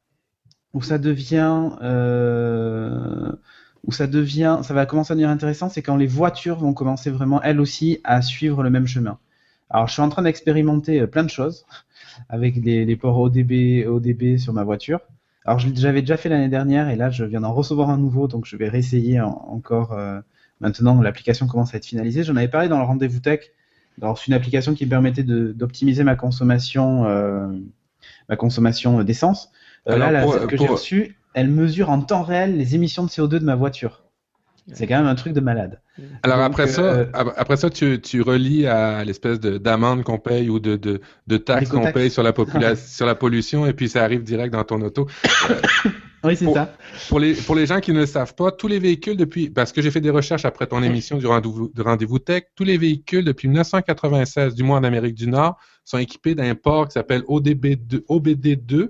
où 0.73 0.81
ça 0.83 0.97
devient, 0.99 1.71
euh, 1.83 3.31
où 3.85 3.91
ça 3.93 4.07
devient, 4.07 4.59
ça 4.63 4.73
va 4.75 4.85
commencer 4.87 5.13
à 5.13 5.15
devenir 5.15 5.29
intéressant, 5.31 5.69
c'est 5.69 5.81
quand 5.83 5.97
les 5.97 6.07
voitures 6.07 6.57
vont 6.59 6.73
commencer 6.73 7.11
vraiment 7.11 7.41
elles 7.43 7.59
aussi 7.61 8.01
à 8.05 8.21
suivre 8.21 8.63
le 8.63 8.69
même 8.71 8.87
chemin. 8.87 9.19
Alors, 9.71 9.87
je 9.87 9.93
suis 9.93 10.03
en 10.03 10.09
train 10.09 10.23
d'expérimenter 10.23 11.01
euh, 11.01 11.07
plein 11.07 11.23
de 11.23 11.29
choses 11.31 11.65
avec 12.29 12.61
des, 12.61 12.85
des 12.85 12.97
ports 12.97 13.19
ODB, 13.19 13.85
ODB 13.87 14.37
sur 14.37 14.53
ma 14.53 14.63
voiture. 14.65 15.01
Alors, 15.45 15.59
j'avais 15.59 16.01
déjà 16.01 16.17
fait 16.17 16.29
l'année 16.29 16.49
dernière 16.49 16.89
et 16.89 16.95
là, 16.95 17.09
je 17.11 17.23
viens 17.23 17.41
d'en 17.41 17.53
recevoir 17.53 17.89
un 17.89 17.97
nouveau, 17.97 18.27
donc 18.27 18.45
je 18.45 18.57
vais 18.57 18.67
réessayer 18.69 19.21
en- 19.21 19.29
encore. 19.49 19.93
euh, 19.93 20.19
maintenant, 20.59 21.01
l'application 21.01 21.47
commence 21.47 21.73
à 21.73 21.77
être 21.77 21.85
finalisée. 21.85 22.23
J'en 22.23 22.35
avais 22.35 22.47
parlé 22.47 22.67
dans 22.69 22.79
le 22.79 22.85
rendez-vous 22.85 23.19
tech. 23.19 23.51
Alors, 24.01 24.17
c'est 24.17 24.27
une 24.27 24.33
application 24.33 24.73
qui 24.73 24.85
me 24.85 24.89
permettait 24.89 25.23
d'optimiser 25.23 26.03
ma 26.03 26.15
consommation, 26.15 27.05
euh, 27.05 27.47
ma 28.29 28.35
consommation 28.37 29.03
d'essence. 29.03 29.51
Euh, 29.87 29.97
là, 29.99 30.11
la, 30.11 30.21
celle 30.39 30.47
que 30.47 30.57
j'ai 30.57 30.65
reçue, 30.73 31.17
elle 31.33 31.49
mesure 31.49 31.89
en 31.91 32.01
temps 32.01 32.23
réel 32.23 32.57
les 32.57 32.75
émissions 32.75 33.03
de 33.03 33.09
CO2 33.09 33.39
de 33.39 33.45
ma 33.45 33.55
voiture. 33.55 34.04
C'est 34.73 34.87
quand 34.87 34.97
même 34.97 35.05
un 35.05 35.13
truc 35.15 35.33
de 35.33 35.41
malade. 35.41 35.79
Alors 36.23 36.37
Donc, 36.37 36.45
après 36.47 36.67
ça, 36.67 36.81
euh, 36.81 37.05
ap- 37.13 37.33
après 37.37 37.55
ça, 37.55 37.69
tu, 37.69 38.01
tu 38.01 38.21
relis 38.21 38.65
à 38.65 39.03
l'espèce 39.05 39.39
de 39.39 39.59
d'amende 39.59 40.03
qu'on 40.03 40.17
paye 40.17 40.49
ou 40.49 40.59
de, 40.59 40.75
de, 40.75 41.01
de 41.27 41.37
taxes 41.37 41.69
qu'on 41.69 41.91
paye 41.91 42.09
sur 42.09 42.23
la 42.23 42.33
population, 42.33 42.83
sur 42.87 43.05
la 43.05 43.13
pollution, 43.15 43.67
et 43.67 43.73
puis 43.73 43.89
ça 43.89 44.03
arrive 44.03 44.23
direct 44.23 44.51
dans 44.53 44.63
ton 44.63 44.81
auto. 44.81 45.07
Oui, 46.23 46.35
c'est 46.35 46.51
ça. 46.51 46.73
Pour 47.09 47.19
les, 47.19 47.33
pour 47.35 47.53
les 47.53 47.67
gens 47.67 47.79
qui 47.79 47.91
ne 47.93 47.99
le 47.99 48.05
savent 48.07 48.33
pas, 48.33 48.51
tous 48.51 48.67
les 48.67 48.79
véhicules 48.79 49.15
depuis, 49.15 49.51
parce 49.51 49.71
que 49.71 49.83
j'ai 49.83 49.91
fait 49.91 50.01
des 50.01 50.09
recherches 50.09 50.43
après 50.45 50.65
ton 50.65 50.81
émission 50.81 51.19
du 51.19 51.27
rendez-vous, 51.27 51.71
de 51.71 51.81
rendez-vous 51.83 52.17
tech, 52.17 52.45
tous 52.55 52.63
les 52.63 52.79
véhicules 52.79 53.23
depuis 53.23 53.47
1996, 53.47 54.55
du 54.55 54.63
moins 54.63 54.79
en 54.79 54.83
Amérique 54.83 55.13
du 55.13 55.27
Nord, 55.27 55.59
sont 55.83 55.99
équipés 55.99 56.33
d'un 56.33 56.55
port 56.55 56.87
qui 56.87 56.93
s'appelle 56.93 57.21
ODB2, 57.29 58.05
OBD2 58.09 58.89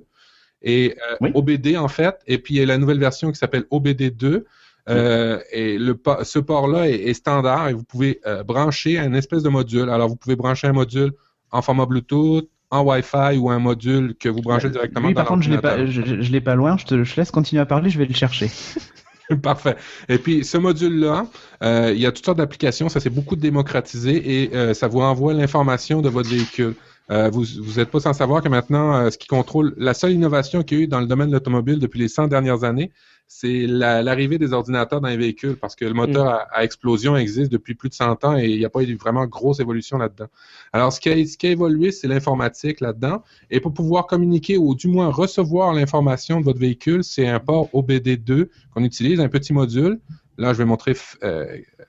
et 0.61 0.95
euh, 1.11 1.15
Oui. 1.19 1.31
OBD 1.33 1.75
en 1.75 1.89
fait, 1.89 2.15
et 2.25 2.37
puis 2.37 2.53
il 2.55 2.57
y 2.59 2.63
a 2.63 2.65
la 2.65 2.77
nouvelle 2.77 2.99
version 2.99 3.29
qui 3.33 3.37
s'appelle 3.37 3.65
OBD2. 3.69 4.43
Euh, 4.87 5.39
et 5.51 5.77
le, 5.79 5.99
ce 6.23 6.39
port-là 6.39 6.87
est, 6.87 6.95
est 6.95 7.13
standard 7.13 7.69
et 7.69 7.73
vous 7.73 7.83
pouvez 7.83 8.21
euh, 8.27 8.43
brancher 8.43 8.99
un 8.99 9.13
espèce 9.13 9.41
de 9.41 9.49
module. 9.49 9.89
Alors, 9.89 10.09
vous 10.09 10.15
pouvez 10.15 10.35
brancher 10.35 10.67
un 10.67 10.73
module 10.73 11.13
en 11.51 11.61
format 11.61 11.85
Bluetooth, 11.85 12.47
en 12.71 12.83
Wi-Fi 12.83 13.37
ou 13.37 13.49
un 13.49 13.59
module 13.59 14.15
que 14.15 14.29
vous 14.29 14.41
branchez 14.41 14.69
directement 14.69 15.07
Lui, 15.07 15.13
dans 15.13 15.21
par 15.21 15.29
contre, 15.29 15.43
je 15.43 15.51
l'ai 15.51 15.57
pas, 15.57 15.85
je, 15.85 16.01
l'ai 16.01 16.41
pas 16.41 16.55
loin. 16.55 16.77
Je 16.77 16.85
te 16.85 17.03
je 17.03 17.15
laisse 17.15 17.31
continuer 17.31 17.61
à 17.61 17.65
parler. 17.65 17.89
Je 17.89 17.97
vais 17.97 18.05
le 18.05 18.13
chercher. 18.13 18.49
Parfait. 19.41 19.75
Et 20.07 20.17
puis, 20.17 20.43
ce 20.43 20.57
module-là, 20.57 21.25
euh, 21.63 21.91
il 21.93 21.99
y 21.99 22.05
a 22.05 22.11
toutes 22.11 22.25
sortes 22.25 22.37
d'applications. 22.37 22.89
Ça 22.89 22.99
s'est 22.99 23.09
beaucoup 23.09 23.35
démocratisé 23.35 24.43
et 24.43 24.55
euh, 24.55 24.73
ça 24.73 24.87
vous 24.87 25.01
envoie 25.01 25.33
l'information 25.33 26.01
de 26.01 26.09
votre 26.09 26.29
véhicule. 26.29 26.75
Euh, 27.11 27.29
vous 27.29 27.45
n'êtes 27.77 27.89
pas 27.89 27.99
sans 27.99 28.13
savoir 28.13 28.41
que 28.41 28.49
maintenant, 28.49 29.09
ce 29.09 29.17
qui 29.17 29.27
contrôle, 29.27 29.73
la 29.77 29.93
seule 29.93 30.11
innovation 30.11 30.63
qu'il 30.63 30.77
y 30.77 30.81
a 30.81 30.83
eu 30.83 30.87
dans 30.87 30.99
le 30.99 31.07
domaine 31.07 31.27
de 31.27 31.33
l'automobile 31.33 31.79
depuis 31.79 31.99
les 31.99 32.07
100 32.07 32.27
dernières 32.27 32.63
années, 32.63 32.91
c'est 33.27 33.65
la- 33.67 34.01
l'arrivée 34.03 34.37
des 34.37 34.53
ordinateurs 34.53 35.01
dans 35.01 35.07
les 35.09 35.17
véhicules 35.17 35.55
parce 35.55 35.75
que 35.75 35.83
le 35.83 35.93
moteur 35.93 36.27
à, 36.27 36.37
à 36.53 36.63
explosion 36.63 37.17
existe 37.17 37.51
depuis 37.51 37.73
plus 37.75 37.89
de 37.89 37.93
100 37.95 38.23
ans 38.23 38.37
et 38.37 38.45
il 38.49 38.57
n'y 38.59 38.65
a 38.65 38.69
pas 38.69 38.83
eu 38.83 38.95
vraiment 38.95 39.25
grosse 39.25 39.59
évolution 39.59 39.97
là-dedans. 39.97 40.27
Alors, 40.73 40.93
ce 40.93 40.99
qui 40.99 41.09
a, 41.09 41.25
ce 41.25 41.35
qui 41.37 41.47
a 41.47 41.51
évolué, 41.51 41.91
c'est 41.91 42.07
l'informatique 42.07 42.81
là-dedans. 42.81 43.23
Et 43.49 43.59
pour 43.59 43.73
pouvoir 43.73 44.05
communiquer 44.07 44.57
ou 44.57 44.75
du 44.75 44.87
moins 44.87 45.09
recevoir 45.09 45.73
l'information 45.73 46.39
de 46.39 46.45
votre 46.45 46.59
véhicule, 46.59 47.03
c'est 47.03 47.27
un 47.27 47.39
port 47.39 47.69
OBD2 47.73 48.49
qu'on 48.73 48.83
utilise, 48.83 49.19
un 49.19 49.29
petit 49.29 49.53
module. 49.53 49.99
Là, 50.37 50.53
je 50.53 50.57
vais 50.57 50.65
montrer 50.65 50.93
euh, 51.23 51.45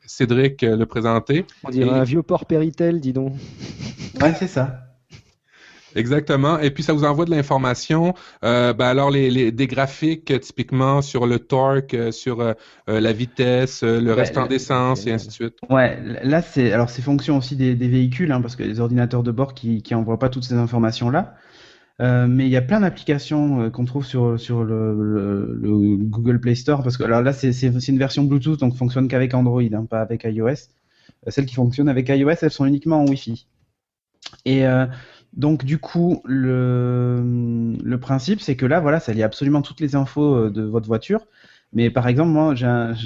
Cédric 0.07 0.63
euh, 0.63 0.77
le 0.77 0.87
présenter. 0.87 1.45
On 1.65 1.71
dirait 1.71 1.87
Et- 1.89 2.01
un 2.01 2.05
vieux 2.05 2.23
port 2.23 2.47
Péritel, 2.47 3.01
dis 3.01 3.13
donc. 3.13 3.33
Ouais, 4.23 4.33
c'est 4.39 4.47
ça. 4.47 4.86
Exactement. 5.97 6.59
Et 6.61 6.71
puis, 6.71 6.83
ça 6.85 6.93
vous 6.93 7.05
envoie 7.05 7.25
de 7.25 7.31
l'information. 7.31 8.15
Euh, 8.45 8.73
ben, 8.73 8.87
alors, 8.87 9.11
les, 9.11 9.31
les- 9.31 9.51
des 9.51 9.67
graphiques, 9.67 10.31
euh, 10.31 10.39
typiquement, 10.39 11.03
sur 11.03 11.27
le 11.27 11.39
torque, 11.41 11.95
euh, 11.95 12.13
sur 12.13 12.41
euh, 12.41 12.53
la 12.87 13.13
vitesse, 13.13 13.83
le 13.83 14.13
Ouais, 14.13 14.13
restant 14.15 14.47
d'essence, 14.47 15.07
et 15.07 15.13
ainsi 15.13 15.27
de 15.29 15.33
suite. 15.33 15.55
Ouais, 15.71 15.99
là 16.23 16.43
c'est 16.43 16.73
alors 16.73 16.91
c'est 16.91 17.03
fonction 17.03 17.39
aussi 17.39 17.57
des, 17.57 17.75
des 17.75 17.89
véhicules 17.89 18.31
hein, 18.31 18.41
parce 18.41 18.55
que 18.57 18.63
les 18.63 18.79
ordinateurs 18.81 19.23
de 19.25 19.33
bord 19.33 19.55
qui 19.55 19.83
qui 19.83 19.95
envoient 19.95 20.19
pas 20.19 20.29
toutes 20.29 20.45
ces 20.45 20.55
informations 20.55 21.11
là. 21.11 21.35
Euh, 22.03 22.27
mais 22.29 22.45
il 22.47 22.51
y 22.51 22.57
a 22.57 22.63
plein 22.63 22.81
d'applications 22.81 23.63
euh, 23.63 23.71
qu'on 23.71 23.85
trouve 23.87 24.05
sur 24.07 24.39
sur 24.39 24.65
le, 24.65 24.95
le- 24.95 25.55
le 25.61 25.97
Google 26.05 26.41
Play 26.41 26.55
Store 26.55 26.83
parce 26.83 26.97
que 26.99 27.05
alors 27.05 27.23
là 27.23 27.33
c'est 27.33 27.51
une 27.63 27.99
version 27.99 28.25
Bluetooth 28.25 28.61
donc 28.61 28.77
fonctionne 28.77 29.09
qu'avec 29.09 29.35
Android 29.35 29.63
hein, 29.63 29.87
pas 29.89 30.01
avec 30.03 30.25
iOS. 30.25 30.49
Euh, 30.49 30.55
Celles 31.29 31.47
qui 31.47 31.55
fonctionnent 31.55 31.89
avec 31.89 32.09
iOS 32.11 32.31
elles 32.43 32.51
sont 32.51 32.67
uniquement 32.67 33.01
en 33.03 33.07
Wi-Fi. 33.09 33.47
Et 34.45 34.67
euh, 34.67 34.87
donc 35.37 35.65
du 35.65 35.79
coup 35.79 36.23
le 36.25 37.75
le 37.83 37.99
principe 38.01 38.41
c'est 38.41 38.57
que 38.57 38.67
là 38.67 38.81
voilà 38.81 39.01
ça 39.01 39.13
lit 39.13 39.23
absolument 39.23 39.63
toutes 39.63 39.81
les 39.81 39.95
infos 39.95 40.35
euh, 40.35 40.51
de 40.51 40.63
votre 40.63 40.87
voiture. 40.87 41.27
Mais 41.73 41.91
par 41.91 42.07
exemple, 42.07 42.31
moi, 42.31 42.55
j'ai 42.55 42.65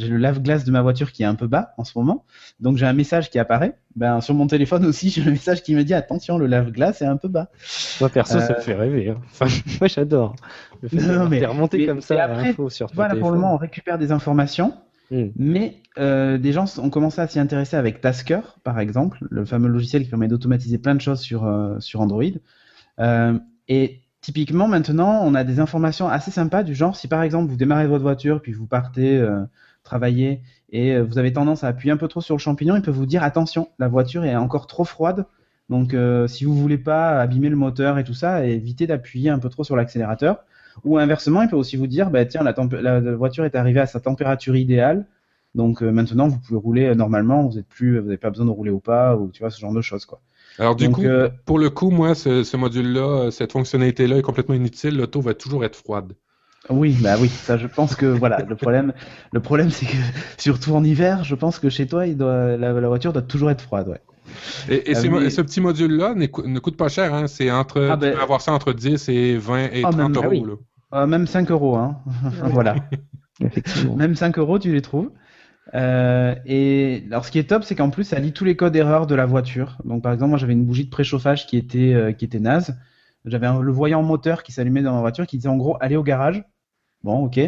le 0.09 0.18
lave-glace 0.18 0.64
de 0.64 0.70
ma 0.70 0.83
voiture 0.83 1.12
qui 1.12 1.22
est 1.22 1.26
un 1.26 1.35
peu 1.35 1.47
bas 1.47 1.72
en 1.78 1.83
ce 1.83 1.99
moment. 1.99 2.24
Donc 2.61 2.76
j'ai 2.76 2.85
un 2.87 2.93
message 2.93 3.31
qui 3.31 3.39
apparaît. 3.39 3.78
Ben, 3.97 4.20
sur 4.20 4.35
mon 4.35 4.47
téléphone 4.47 4.85
aussi, 4.85 5.09
j'ai 5.14 5.22
le 5.22 5.31
message 5.31 5.62
qui 5.62 5.74
me 5.74 5.83
dit 5.83 5.95
attention, 5.95 6.37
le 6.37 6.47
lave-glace 6.47 7.01
est 7.01 7.07
un 7.07 7.16
peu 7.16 7.26
bas. 7.28 7.49
Moi, 8.01 8.11
perso, 8.11 8.39
ça 8.39 8.53
Euh, 8.53 8.57
me 8.57 8.61
fait 8.61 8.74
rêver. 8.74 9.09
hein. 9.09 9.16
Enfin, 9.33 9.47
moi, 9.81 9.89
j'adore. 9.89 10.37
Le 10.83 10.89
fait 10.91 10.97
Non, 10.99 11.07
d'avoir 11.09 11.31
mais- 11.31 11.41
fait 11.41 11.47
remonter 11.47 11.78
mais- 11.78 11.87
comme 11.87 12.01
ça 12.03 12.26
l'info 12.28 12.68
sur 12.68 12.89
ton 12.89 12.95
Voilà, 12.97 13.16
pour 13.16 13.31
le 13.31 13.39
moment, 13.39 13.55
on 13.55 13.57
récupère 13.57 13.97
des 13.99 14.12
informations. 14.12 14.74
Hmm. 15.11 15.28
Mais 15.36 15.82
euh, 15.98 16.38
des 16.38 16.52
gens 16.52 16.78
ont 16.78 16.90
commencé 16.90 17.20
à 17.20 17.26
s'y 17.26 17.40
intéresser 17.40 17.76
avec 17.76 18.00
Tasker, 18.00 18.40
par 18.62 18.78
exemple, 18.78 19.18
le 19.28 19.44
fameux 19.44 19.68
logiciel 19.68 20.04
qui 20.04 20.08
permet 20.08 20.28
d'automatiser 20.28 20.78
plein 20.78 20.94
de 20.94 21.00
choses 21.00 21.20
sur, 21.20 21.44
euh, 21.44 21.78
Android. 21.94 22.22
Euh, 23.00 23.38
et 23.66 24.02
typiquement, 24.20 24.68
maintenant, 24.68 25.20
on 25.24 25.34
a 25.34 25.42
des 25.42 25.58
informations 25.58 26.08
assez 26.08 26.30
sympas 26.30 26.62
du 26.62 26.74
genre, 26.74 26.94
si 26.96 27.08
par 27.08 27.22
exemple 27.22 27.50
vous 27.50 27.56
démarrez 27.56 27.88
votre 27.88 28.02
voiture, 28.02 28.40
puis 28.40 28.52
vous 28.52 28.66
partez 28.66 29.24
travailler, 29.82 30.42
et 30.70 30.98
vous 31.00 31.18
avez 31.18 31.32
tendance 31.32 31.64
à 31.64 31.68
appuyer 31.68 31.92
un 31.92 31.96
peu 31.96 32.06
trop 32.06 32.20
sur 32.20 32.36
le 32.36 32.40
champignon, 32.40 32.76
il 32.76 32.82
peut 32.82 32.90
vous 32.90 33.06
dire, 33.06 33.22
attention, 33.22 33.68
la 33.78 33.88
voiture 33.88 34.24
est 34.24 34.36
encore 34.36 34.66
trop 34.66 34.84
froide, 34.84 35.24
donc 35.70 35.96
si 36.26 36.44
vous 36.44 36.54
voulez 36.54 36.78
pas 36.78 37.20
abîmer 37.20 37.48
le 37.48 37.56
moteur 37.56 37.98
et 37.98 38.04
tout 38.04 38.14
ça, 38.14 38.44
évitez 38.44 38.86
d'appuyer 38.86 39.30
un 39.30 39.38
peu 39.38 39.48
trop 39.48 39.64
sur 39.64 39.76
l'accélérateur. 39.76 40.44
Ou 40.84 40.98
inversement, 40.98 41.42
il 41.42 41.48
peut 41.48 41.56
aussi 41.56 41.76
vous 41.76 41.86
dire, 41.86 42.10
bah, 42.10 42.24
tiens, 42.24 42.42
la, 42.42 43.00
voiture 43.14 43.44
est 43.44 43.54
arrivée 43.54 43.80
à 43.80 43.86
sa 43.86 44.00
température 44.00 44.56
idéale, 44.56 45.06
donc 45.54 45.82
euh, 45.82 45.90
maintenant 45.90 46.28
vous 46.28 46.38
pouvez 46.38 46.58
rouler 46.58 46.86
euh, 46.86 46.94
normalement, 46.94 47.46
vous 47.46 47.62
plus, 47.62 47.98
vous 47.98 48.06
n'avez 48.06 48.16
pas 48.16 48.30
besoin 48.30 48.46
de 48.46 48.50
rouler 48.50 48.70
au 48.70 48.78
pas, 48.78 49.16
ou 49.16 49.30
tu 49.30 49.40
vois, 49.40 49.50
ce 49.50 49.60
genre 49.60 49.72
de 49.72 49.82
choses, 49.82 50.04
quoi. 50.04 50.20
Alors, 50.58 50.76
du 50.76 50.86
Donc, 50.86 50.96
coup, 50.96 51.04
euh, 51.04 51.28
pour 51.46 51.58
le 51.58 51.70
coup, 51.70 51.90
moi, 51.90 52.14
ce, 52.14 52.42
ce 52.42 52.56
module-là, 52.56 53.30
cette 53.30 53.52
fonctionnalité-là 53.52 54.18
est 54.18 54.22
complètement 54.22 54.54
inutile. 54.54 54.96
L'auto 54.96 55.20
va 55.20 55.32
toujours 55.32 55.64
être 55.64 55.76
froide. 55.76 56.12
Oui, 56.68 56.96
bah 57.00 57.14
oui, 57.18 57.28
ça 57.28 57.56
je 57.56 57.66
pense 57.66 57.96
que 57.96 58.04
voilà, 58.04 58.42
le 58.42 58.54
problème, 58.54 58.92
le 59.32 59.40
problème 59.40 59.70
c'est 59.70 59.86
que 59.86 59.96
surtout 60.36 60.72
en 60.74 60.84
hiver, 60.84 61.24
je 61.24 61.34
pense 61.34 61.58
que 61.58 61.70
chez 61.70 61.86
toi, 61.86 62.06
il 62.06 62.16
doit, 62.16 62.56
la, 62.58 62.72
la 62.72 62.88
voiture 62.88 63.12
doit 63.12 63.22
toujours 63.22 63.50
être 63.50 63.62
froide, 63.62 63.88
ouais. 63.88 64.00
Et, 64.68 64.91
et 64.91 64.95
Ah 64.97 65.01
ces 65.01 65.31
ce 65.31 65.41
petit 65.43 65.61
module-là 65.61 66.14
ne, 66.14 66.26
coûte- 66.26 66.47
ne 66.47 66.59
coûte 66.59 66.76
pas 66.76 66.89
cher. 66.89 67.12
Hein. 67.14 67.26
C'est 67.26 67.51
entre, 67.51 67.89
Ah 67.91 67.95
tu 67.95 68.01
ben- 68.01 68.14
peux 68.14 68.20
avoir 68.22 68.41
ça 68.41 68.53
entre 68.53 68.72
10 68.72 69.09
et 69.09 69.37
20 69.37 69.59
et 69.72 69.83
Ah, 69.85 69.91
30 69.91 69.97
même- 69.97 70.14
euros. 70.16 70.24
ah 70.24 70.28
oui. 70.28 70.43
là. 70.47 70.55
Euh, 71.03 71.07
même 71.07 71.26
5 71.26 71.51
euros, 71.51 71.76
hein. 71.76 71.99
voilà. 72.45 72.74
Effectivement. 73.41 73.97
Même 73.97 74.14
5 74.16 74.39
euros, 74.39 74.59
tu 74.59 74.72
les 74.72 74.83
trouves. 74.83 75.11
Euh, 75.74 76.35
et 76.47 77.05
alors, 77.11 77.24
ce 77.24 77.31
qui 77.31 77.39
est 77.39 77.45
top, 77.49 77.62
c'est 77.64 77.74
qu'en 77.76 77.91
plus, 77.91 78.05
ça 78.05 78.18
lit 78.18 78.33
tous 78.33 78.45
les 78.45 78.57
codes 78.57 78.74
erreurs 78.76 79.07
de 79.07 79.14
la 79.14 79.24
voiture. 79.26 79.78
Donc, 79.85 80.03
par 80.03 80.12
exemple, 80.12 80.31
moi, 80.31 80.39
j'avais 80.39 80.53
une 80.53 80.64
bougie 80.64 80.85
de 80.85 80.91
préchauffage 80.91 81.47
qui 81.47 81.57
était, 81.57 81.95
euh, 81.95 82.12
qui 82.12 82.24
était 82.24 82.41
naze. 82.41 82.76
J'avais 83.24 83.47
un- 83.47 83.61
le 83.61 83.70
voyant 83.72 84.03
moteur 84.03 84.43
qui 84.43 84.51
s'allumait 84.53 84.83
dans 84.83 84.95
ma 84.95 85.01
voiture 85.01 85.26
qui 85.26 85.37
disait 85.37 85.49
en 85.49 85.57
gros, 85.57 85.76
allez 85.81 85.97
au 85.97 86.03
garage. 86.03 86.43
Bon, 87.03 87.24
ok. 87.24 87.40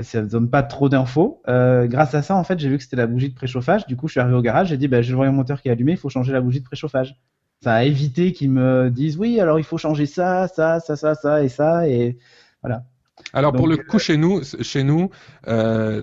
Ça 0.00 0.22
ne 0.22 0.26
donne 0.28 0.50
pas 0.50 0.62
trop 0.62 0.88
d'infos. 0.88 1.42
Euh, 1.48 1.86
grâce 1.86 2.14
à 2.14 2.22
ça, 2.22 2.36
en 2.36 2.44
fait, 2.44 2.58
j'ai 2.58 2.68
vu 2.68 2.76
que 2.76 2.82
c'était 2.82 2.96
la 2.96 3.06
bougie 3.06 3.30
de 3.30 3.34
préchauffage. 3.34 3.86
Du 3.86 3.96
coup, 3.96 4.06
je 4.06 4.12
suis 4.12 4.20
arrivé 4.20 4.36
au 4.36 4.42
garage. 4.42 4.68
J'ai 4.68 4.76
dit, 4.76 4.88
bah, 4.88 5.00
j'ai 5.02 5.10
le 5.10 5.16
voyant 5.16 5.32
moteur 5.32 5.62
qui 5.62 5.68
est 5.68 5.72
allumé. 5.72 5.92
Il 5.92 5.98
faut 5.98 6.10
changer 6.10 6.32
la 6.32 6.40
bougie 6.40 6.60
de 6.60 6.64
préchauffage. 6.64 7.16
Ça 7.62 7.74
a 7.74 7.84
évité 7.84 8.32
qu'ils 8.32 8.50
me 8.50 8.90
disent, 8.90 9.16
oui, 9.16 9.40
alors 9.40 9.58
il 9.58 9.64
faut 9.64 9.78
changer 9.78 10.04
ça, 10.06 10.48
ça, 10.48 10.80
ça, 10.80 10.96
ça, 10.96 11.14
ça 11.14 11.42
et 11.44 11.48
ça. 11.48 11.88
Et 11.88 12.18
Alors, 13.32 13.52
pour 13.52 13.66
le 13.66 13.76
coup, 13.76 13.98
chez 13.98 14.16
nous, 14.16 14.42
chez 14.60 14.82
nous 14.82 15.10
euh, 15.48 16.02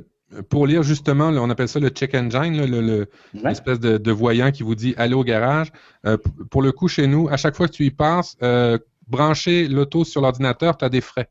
pour 0.50 0.68
lire 0.68 0.84
justement, 0.84 1.32
là, 1.32 1.42
on 1.42 1.50
appelle 1.50 1.68
ça 1.68 1.80
le 1.80 1.90
check 1.90 2.14
engine, 2.16 2.56
là, 2.58 2.66
le, 2.66 2.82
le- 2.82 3.10
Ouais. 3.34 3.50
l'espèce 3.50 3.80
de, 3.80 3.98
de 3.98 4.12
voyant 4.12 4.52
qui 4.52 4.64
vous 4.64 4.76
dit 4.76 4.94
allez 4.98 5.16
au 5.16 5.24
garage. 5.24 5.72
Euh, 6.06 6.18
pour 6.50 6.62
le 6.62 6.72
coup, 6.72 6.88
chez 6.88 7.08
nous, 7.08 7.28
à 7.30 7.38
chaque 7.38 7.56
fois 7.56 7.68
que 7.68 7.74
tu 7.74 7.86
y 7.86 7.92
passes, 7.92 8.36
euh, 8.44 8.78
brancher 9.08 9.68
l'auto 9.68 10.04
sur 10.06 10.22
l'ordinateur, 10.22 10.78
tu 10.78 10.86
as 10.86 10.90
des 10.90 11.02
frais. 11.02 11.30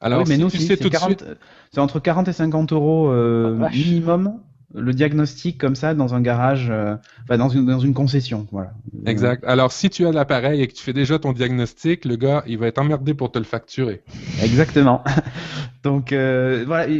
Alors, 0.00 0.20
oui, 0.20 0.24
mais 0.28 0.34
si 0.36 0.40
nous 0.40 0.50
tu 0.50 0.56
aussi, 0.56 0.66
sais 0.66 0.76
c'est 0.76 0.82
tout 0.82 0.88
de 0.88 0.94
40 0.94 1.08
suite, 1.08 1.24
c'est 1.72 1.80
entre 1.80 2.00
40 2.00 2.28
et 2.28 2.32
50 2.32 2.72
euros 2.72 3.10
euh, 3.10 3.56
vache. 3.58 3.74
minimum 3.74 4.40
le 4.74 4.92
diagnostic 4.92 5.56
comme 5.58 5.76
ça 5.76 5.94
dans 5.94 6.14
un 6.14 6.20
garage, 6.20 6.68
euh, 6.68 6.96
enfin 7.22 7.38
dans 7.38 7.48
une, 7.48 7.64
dans 7.64 7.78
une 7.78 7.94
concession. 7.94 8.46
Voilà. 8.50 8.72
Exact. 9.06 9.44
Alors, 9.46 9.72
si 9.72 9.88
tu 9.88 10.06
as 10.06 10.12
l'appareil 10.12 10.60
et 10.62 10.66
que 10.66 10.72
tu 10.72 10.82
fais 10.82 10.92
déjà 10.92 11.18
ton 11.18 11.32
diagnostic, 11.32 12.04
le 12.04 12.16
gars, 12.16 12.42
il 12.46 12.58
va 12.58 12.66
être 12.66 12.78
emmerdé 12.78 13.14
pour 13.14 13.30
te 13.30 13.38
le 13.38 13.44
facturer. 13.44 14.02
Exactement. 14.42 15.04
Donc 15.84 16.12
euh, 16.12 16.64
voilà. 16.66 16.92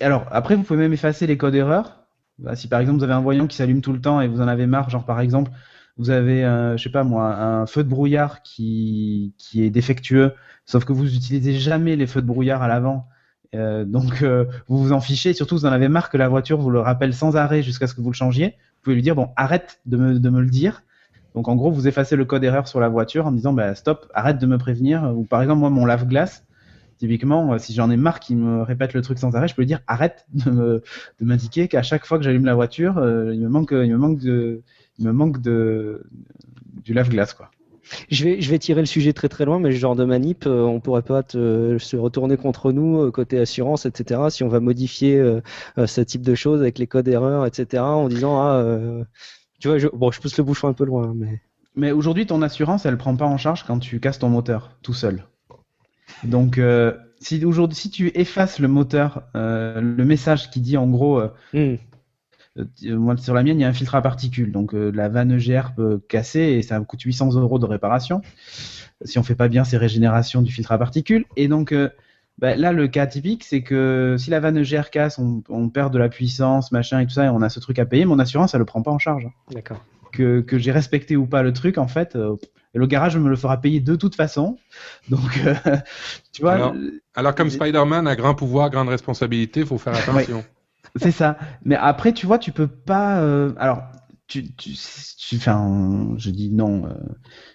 alors 0.00 0.24
après, 0.30 0.56
vous 0.56 0.62
pouvez 0.62 0.78
même 0.78 0.92
effacer 0.92 1.26
les 1.26 1.36
codes 1.36 1.54
erreurs. 1.54 2.00
Bah, 2.38 2.56
si 2.56 2.66
par 2.66 2.80
exemple 2.80 2.98
vous 2.98 3.04
avez 3.04 3.12
un 3.12 3.20
voyant 3.20 3.46
qui 3.46 3.56
s'allume 3.56 3.80
tout 3.80 3.92
le 3.92 4.00
temps 4.00 4.20
et 4.20 4.26
vous 4.26 4.40
en 4.40 4.48
avez 4.48 4.66
marre, 4.66 4.90
genre 4.90 5.04
par 5.04 5.20
exemple 5.20 5.52
vous 5.96 6.10
avez, 6.10 6.44
euh, 6.44 6.76
je 6.76 6.82
sais 6.82 6.90
pas 6.90 7.04
moi, 7.04 7.36
un 7.36 7.66
feu 7.66 7.84
de 7.84 7.88
brouillard 7.88 8.42
qui 8.42 9.34
qui 9.38 9.62
est 9.62 9.70
défectueux, 9.70 10.32
sauf 10.66 10.84
que 10.84 10.92
vous 10.92 11.14
utilisez 11.14 11.54
jamais 11.54 11.96
les 11.96 12.06
feux 12.06 12.22
de 12.22 12.26
brouillard 12.26 12.62
à 12.62 12.68
l'avant. 12.68 13.08
Euh, 13.54 13.84
donc 13.84 14.22
euh, 14.22 14.46
vous 14.66 14.78
vous 14.78 14.92
en 14.92 15.00
fichez, 15.00 15.32
surtout 15.32 15.56
vous 15.56 15.66
en 15.66 15.72
avez 15.72 15.88
marre 15.88 16.10
que 16.10 16.16
la 16.16 16.28
voiture 16.28 16.58
vous 16.58 16.70
le 16.70 16.80
rappelle 16.80 17.14
sans 17.14 17.36
arrêt 17.36 17.62
jusqu'à 17.62 17.86
ce 17.86 17.94
que 17.94 18.00
vous 18.00 18.10
le 18.10 18.16
changiez. 18.16 18.46
Vous 18.46 18.82
pouvez 18.82 18.96
lui 18.96 19.02
dire 19.02 19.14
bon 19.14 19.28
arrête 19.36 19.80
de 19.86 19.96
me, 19.96 20.18
de 20.18 20.30
me 20.30 20.40
le 20.40 20.50
dire. 20.50 20.82
Donc 21.34 21.48
en 21.48 21.56
gros 21.56 21.70
vous 21.70 21.86
effacez 21.86 22.16
le 22.16 22.24
code 22.24 22.42
erreur 22.44 22.66
sur 22.66 22.80
la 22.80 22.88
voiture 22.88 23.26
en 23.26 23.32
disant 23.32 23.52
bah 23.52 23.74
stop, 23.74 24.10
arrête 24.14 24.38
de 24.38 24.46
me 24.46 24.58
prévenir. 24.58 25.12
Ou 25.16 25.24
par 25.24 25.40
exemple 25.42 25.60
moi 25.60 25.70
mon 25.70 25.86
lave-glace, 25.86 26.44
typiquement 26.98 27.52
euh, 27.52 27.58
si 27.58 27.74
j'en 27.74 27.90
ai 27.90 27.96
marre 27.96 28.18
qu'il 28.18 28.38
me 28.38 28.62
répète 28.62 28.92
le 28.92 29.02
truc 29.02 29.18
sans 29.18 29.36
arrêt, 29.36 29.46
je 29.46 29.54
peux 29.54 29.62
lui 29.62 29.66
dire 29.66 29.80
arrête 29.86 30.26
de 30.32 30.82
de 31.20 31.24
m'indiquer 31.24 31.68
qu'à 31.68 31.82
chaque 31.82 32.06
fois 32.06 32.18
que 32.18 32.24
j'allume 32.24 32.46
la 32.46 32.54
voiture, 32.54 32.98
euh, 32.98 33.32
il 33.32 33.40
me 33.40 33.48
manque 33.48 33.72
il 33.72 33.90
me 33.90 33.98
manque 33.98 34.18
de 34.18 34.62
il 34.98 35.06
me 35.06 35.12
manque 35.12 35.40
de 35.40 36.04
du 36.82 36.92
lave-glace 36.92 37.34
quoi. 37.34 37.50
Je 38.10 38.24
vais, 38.24 38.40
je 38.40 38.50
vais 38.50 38.58
tirer 38.58 38.80
le 38.80 38.86
sujet 38.86 39.12
très 39.12 39.28
très 39.28 39.44
loin, 39.44 39.58
mais 39.58 39.72
ce 39.72 39.76
genre 39.78 39.96
de 39.96 40.04
manip, 40.04 40.46
euh, 40.46 40.62
on 40.62 40.80
pourrait 40.80 41.02
pas 41.02 41.22
te- 41.22 41.76
se 41.78 41.96
retourner 41.96 42.36
contre 42.36 42.72
nous 42.72 43.00
euh, 43.02 43.10
côté 43.10 43.38
assurance, 43.38 43.86
etc. 43.86 44.30
Si 44.30 44.42
on 44.42 44.48
va 44.48 44.60
modifier 44.60 45.16
euh, 45.18 45.40
euh, 45.78 45.86
ce 45.86 46.00
type 46.00 46.22
de 46.22 46.34
choses 46.34 46.60
avec 46.60 46.78
les 46.78 46.86
codes 46.86 47.08
erreurs, 47.08 47.46
etc. 47.46 47.82
En 47.96 48.08
disant 48.08 48.40
ah, 48.40 48.54
euh, 48.56 49.04
tu 49.60 49.68
vois, 49.68 49.78
je, 49.78 49.88
bon, 49.88 50.10
je 50.12 50.20
pousse 50.20 50.36
le 50.38 50.44
bouchon 50.44 50.68
un 50.68 50.74
peu 50.74 50.84
loin, 50.84 51.12
mais 51.16 51.40
Mais 51.76 51.92
aujourd'hui, 51.92 52.26
ton 52.26 52.42
assurance, 52.42 52.84
elle 52.86 52.98
prend 52.98 53.14
pas 53.16 53.26
en 53.26 53.36
charge 53.38 53.64
quand 53.64 53.78
tu 53.78 54.00
casses 54.00 54.18
ton 54.18 54.28
moteur 54.28 54.76
tout 54.82 54.92
seul. 54.94 55.24
Donc, 56.22 56.58
euh, 56.58 56.92
si 57.20 57.44
aujourd'hui, 57.44 57.76
si 57.76 57.90
tu 57.90 58.10
effaces 58.18 58.58
le 58.58 58.68
moteur, 58.68 59.22
euh, 59.36 59.80
le 59.80 60.04
message 60.04 60.50
qui 60.50 60.60
dit 60.60 60.76
en 60.76 60.86
gros, 60.88 61.18
euh, 61.20 61.28
Hmm. 61.52 61.58
euh, 61.58 61.76
moi 62.84 63.16
sur 63.16 63.34
la 63.34 63.42
mienne, 63.42 63.58
il 63.58 63.62
y 63.62 63.64
a 63.64 63.68
un 63.68 63.72
filtre 63.72 63.94
à 63.94 64.02
particules, 64.02 64.52
donc 64.52 64.74
euh, 64.74 64.90
la 64.94 65.08
vanne 65.08 65.32
EGR 65.32 65.74
peut 65.74 66.00
casser 66.08 66.40
et 66.40 66.62
ça 66.62 66.78
coûte 66.80 67.02
800 67.02 67.34
euros 67.34 67.58
de 67.58 67.66
réparation. 67.66 68.22
Si 69.04 69.18
on 69.18 69.22
fait 69.22 69.34
pas 69.34 69.48
bien 69.48 69.64
ces 69.64 69.76
régénérations 69.76 70.40
du 70.40 70.52
filtre 70.52 70.72
à 70.72 70.78
particules, 70.78 71.24
et 71.36 71.48
donc 71.48 71.72
euh, 71.72 71.90
bah, 72.38 72.56
là, 72.56 72.72
le 72.72 72.88
cas 72.88 73.06
typique, 73.06 73.44
c'est 73.44 73.62
que 73.62 74.16
si 74.18 74.30
la 74.30 74.40
vanne 74.40 74.56
EGR 74.56 74.90
casse, 74.90 75.18
on, 75.18 75.42
on 75.48 75.68
perd 75.68 75.92
de 75.92 75.98
la 75.98 76.08
puissance, 76.08 76.72
machin 76.72 77.00
et 77.00 77.06
tout 77.06 77.12
ça, 77.12 77.26
et 77.26 77.28
on 77.28 77.42
a 77.42 77.48
ce 77.48 77.60
truc 77.60 77.78
à 77.78 77.86
payer, 77.86 78.04
mon 78.04 78.18
assurance, 78.18 78.54
elle 78.54 78.60
le 78.60 78.64
prend 78.64 78.82
pas 78.82 78.90
en 78.90 78.98
charge 78.98 79.28
d'accord. 79.50 79.84
que, 80.12 80.40
que 80.40 80.58
j'ai 80.58 80.72
respecté 80.72 81.16
ou 81.16 81.26
pas 81.26 81.42
le 81.42 81.52
truc, 81.52 81.78
en 81.78 81.86
fait, 81.86 82.16
euh, 82.16 82.36
le 82.74 82.86
garage 82.86 83.16
me 83.16 83.28
le 83.28 83.36
fera 83.36 83.60
payer 83.60 83.80
de 83.80 83.94
toute 83.94 84.16
façon. 84.16 84.58
Donc, 85.08 85.40
euh, 85.46 85.54
tu 86.32 86.42
vois, 86.42 86.52
Alors, 86.52 86.74
euh, 86.74 87.00
Alors, 87.14 87.34
comme 87.34 87.50
Spider-Man 87.50 88.08
a 88.08 88.16
grand 88.16 88.34
pouvoir, 88.34 88.70
grande 88.70 88.88
responsabilité, 88.88 89.60
il 89.60 89.66
faut 89.66 89.78
faire 89.78 89.94
attention. 89.94 90.44
C'est 90.96 91.10
ça. 91.10 91.38
Mais 91.64 91.76
après, 91.76 92.12
tu 92.12 92.26
vois, 92.26 92.38
tu 92.38 92.52
peux 92.52 92.68
pas. 92.68 93.20
euh, 93.20 93.52
alors, 93.58 93.82
tu, 94.26 94.54
tu, 94.56 94.70
tu, 95.18 95.36
enfin, 95.36 96.14
je 96.16 96.30
dis 96.30 96.50
non. 96.50 96.86
euh, 96.86 96.94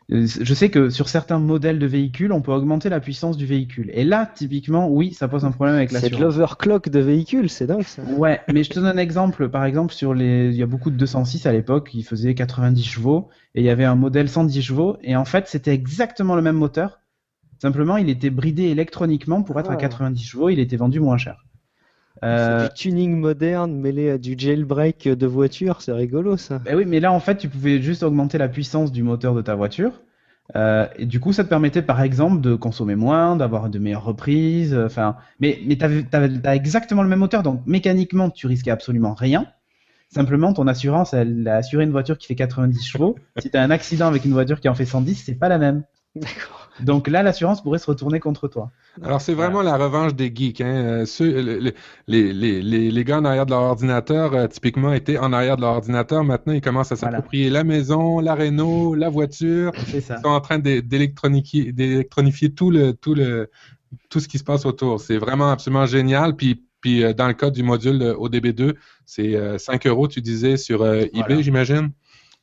je 0.09 0.53
sais 0.53 0.69
que 0.69 0.89
sur 0.89 1.09
certains 1.09 1.39
modèles 1.39 1.79
de 1.79 1.85
véhicules, 1.87 2.31
on 2.31 2.41
peut 2.41 2.51
augmenter 2.51 2.89
la 2.89 2.99
puissance 2.99 3.37
du 3.37 3.45
véhicule. 3.45 3.89
Et 3.93 4.03
là, 4.03 4.25
typiquement, 4.25 4.89
oui, 4.89 5.13
ça 5.13 5.27
pose 5.27 5.45
un 5.45 5.51
problème 5.51 5.75
avec 5.75 5.91
C'est 5.91 6.09
de 6.11 6.17
l'assurance. 6.17 6.21
l'overclock 6.21 6.89
de 6.89 6.99
véhicules, 6.99 7.49
c'est 7.49 7.67
dingue 7.67 7.87
ça. 7.87 8.03
Ouais, 8.03 8.41
mais 8.51 8.63
je 8.63 8.69
te 8.69 8.75
donne 8.79 8.85
un 8.87 8.97
exemple. 8.97 9.49
Par 9.49 9.65
exemple, 9.65 9.93
sur 9.93 10.13
les, 10.13 10.49
il 10.49 10.55
y 10.55 10.63
a 10.63 10.67
beaucoup 10.67 10.91
de 10.91 10.95
206 10.97 11.45
à 11.45 11.51
l'époque, 11.51 11.89
qui 11.89 12.03
faisaient 12.03 12.35
90 12.35 12.83
chevaux, 12.83 13.29
et 13.55 13.61
il 13.61 13.65
y 13.65 13.69
avait 13.69 13.85
un 13.85 13.95
modèle 13.95 14.29
110 14.29 14.61
chevaux, 14.61 14.97
et 15.01 15.15
en 15.15 15.25
fait, 15.25 15.47
c'était 15.47 15.73
exactement 15.73 16.35
le 16.35 16.41
même 16.41 16.55
moteur. 16.57 16.99
Simplement, 17.61 17.97
il 17.97 18.09
était 18.09 18.29
bridé 18.29 18.63
électroniquement 18.65 19.43
pour 19.43 19.59
être 19.59 19.71
à 19.71 19.75
Ah. 19.75 19.77
90 19.77 20.23
chevaux, 20.23 20.49
il 20.49 20.59
était 20.59 20.77
vendu 20.77 20.99
moins 20.99 21.17
cher. 21.17 21.45
Euh, 22.23 22.59
C'est 22.61 22.67
du 22.67 22.73
tuning 22.73 23.15
moderne 23.17 23.75
mêlé 23.75 24.09
à 24.09 24.17
du 24.17 24.35
jailbreak 24.37 25.07
de 25.07 25.27
voiture, 25.27 25.81
c'est 25.81 25.91
rigolo 25.93 26.37
ça. 26.37 26.59
ben 26.59 26.75
oui, 26.75 26.85
mais 26.85 26.99
là, 26.99 27.11
en 27.11 27.19
fait, 27.19 27.37
tu 27.37 27.49
pouvais 27.49 27.81
juste 27.81 28.03
augmenter 28.03 28.37
la 28.37 28.49
puissance 28.49 28.91
du 28.91 29.03
moteur 29.03 29.33
de 29.35 29.41
ta 29.41 29.55
voiture. 29.55 30.01
Euh, 30.55 30.87
et 30.97 31.05
du 31.05 31.19
coup, 31.19 31.31
ça 31.31 31.43
te 31.43 31.49
permettait, 31.49 31.81
par 31.83 32.01
exemple, 32.01 32.41
de 32.41 32.55
consommer 32.55 32.95
moins, 32.95 33.35
d'avoir 33.35 33.69
de 33.69 33.79
meilleures 33.79 34.03
reprises. 34.03 34.73
euh, 34.73 34.85
Enfin, 34.87 35.15
mais 35.39 35.59
mais 35.65 35.77
t'as 35.77 36.55
exactement 36.55 37.03
le 37.03 37.09
même 37.09 37.19
moteur, 37.19 37.43
donc 37.43 37.61
mécaniquement, 37.67 38.29
tu 38.29 38.47
risquais 38.47 38.71
absolument 38.71 39.13
rien. 39.13 39.45
Simplement, 40.09 40.53
ton 40.53 40.67
assurance, 40.67 41.13
elle 41.13 41.47
a 41.47 41.57
assuré 41.57 41.83
une 41.83 41.91
voiture 41.91 42.17
qui 42.17 42.25
fait 42.27 42.35
90 42.35 42.83
chevaux. 42.85 43.15
si 43.37 43.51
tu 43.51 43.57
as 43.57 43.61
un 43.61 43.69
accident 43.71 44.07
avec 44.07 44.25
une 44.25 44.33
voiture 44.33 44.59
qui 44.59 44.67
en 44.69 44.73
fait 44.75 44.85
110, 44.85 45.15
c'est 45.15 45.35
pas 45.35 45.49
la 45.49 45.59
même. 45.59 45.83
D'accord. 46.15 46.69
Donc 46.81 47.07
là, 47.07 47.23
l'assurance 47.23 47.61
pourrait 47.61 47.77
se 47.77 47.85
retourner 47.85 48.19
contre 48.19 48.47
toi. 48.47 48.71
Alors, 49.03 49.21
c'est 49.21 49.33
vraiment 49.33 49.61
la 49.61 49.77
revanche 49.77 50.15
des 50.15 50.33
geeks. 50.33 50.61
Hein. 50.61 50.65
Euh, 51.01 51.05
Ceux, 51.05 51.39
les, 51.39 51.73
les, 52.07 52.61
les, 52.63 52.91
les 52.91 53.03
gars 53.03 53.19
en 53.19 53.25
arrière 53.25 53.45
de 53.45 53.51
leur 53.51 53.61
ordinateur, 53.61 54.33
euh, 54.33 54.47
typiquement, 54.47 54.91
étaient 54.93 55.17
en 55.17 55.31
arrière 55.33 55.55
de 55.57 55.61
leur 55.61 55.71
ordinateur. 55.75 56.23
Maintenant, 56.23 56.53
ils 56.53 56.61
commencent 56.61 56.91
à 56.91 56.95
Voilà. 56.95 57.17
s'approprier 57.17 57.49
la 57.49 57.63
maison, 57.63 58.19
la 58.19 58.33
Renault, 58.33 58.95
la 58.95 59.09
voiture. 59.09 59.71
Ça. 59.75 60.15
Ils 60.17 60.21
sont 60.21 60.29
en 60.29 60.41
train 60.41 60.57
d'électronifier 60.59 62.53
tout 62.55 62.71
le, 62.71 62.93
tout 62.93 63.13
le, 63.13 63.49
tout 64.09 64.19
ce 64.19 64.27
qui 64.27 64.37
se 64.37 64.43
passe 64.43 64.65
autour. 64.65 64.99
C'est 64.99 65.17
vraiment 65.17 65.51
absolument 65.51 65.85
génial. 65.85 66.35
Puis, 66.35 66.65
puis 66.81 67.03
euh, 67.03 67.13
dans 67.13 67.27
le 67.27 67.33
cas 67.33 67.49
du 67.49 67.61
module 67.63 68.01
euh, 68.01 68.15
ODB2, 68.15 68.75
c'est 69.05 69.35
euh, 69.35 69.57
5 69.57 69.85
euros, 69.87 70.07
tu 70.07 70.21
disais, 70.21 70.57
sur 70.57 70.81
euh, 70.81 71.01
eBay, 71.01 71.11
Voilà. 71.27 71.41
j'imagine? 71.41 71.91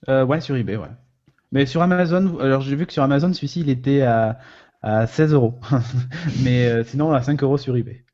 Euh, 0.09 0.25
ouais, 0.25 0.41
sur 0.41 0.57
eBay, 0.57 0.77
ouais. 0.77 0.89
Mais 1.57 1.65
sur 1.65 1.81
Amazon, 1.81 2.39
alors 2.39 2.61
j'ai 2.61 2.77
vu 2.77 2.85
que 2.87 2.93
sur 2.93 3.03
Amazon, 3.03 3.33
celui-ci, 3.33 3.61
il 3.61 3.71
était 3.71 4.03
à, 4.03 4.39
à 4.83 5.07
16 5.07 5.33
euros. 5.33 5.55
Mais 6.45 6.67
euh, 6.67 6.85
sinon, 6.85 7.13
à 7.13 7.23
5 7.23 7.43
euros 7.43 7.57
sur 7.57 7.75
eBay. 7.77 8.05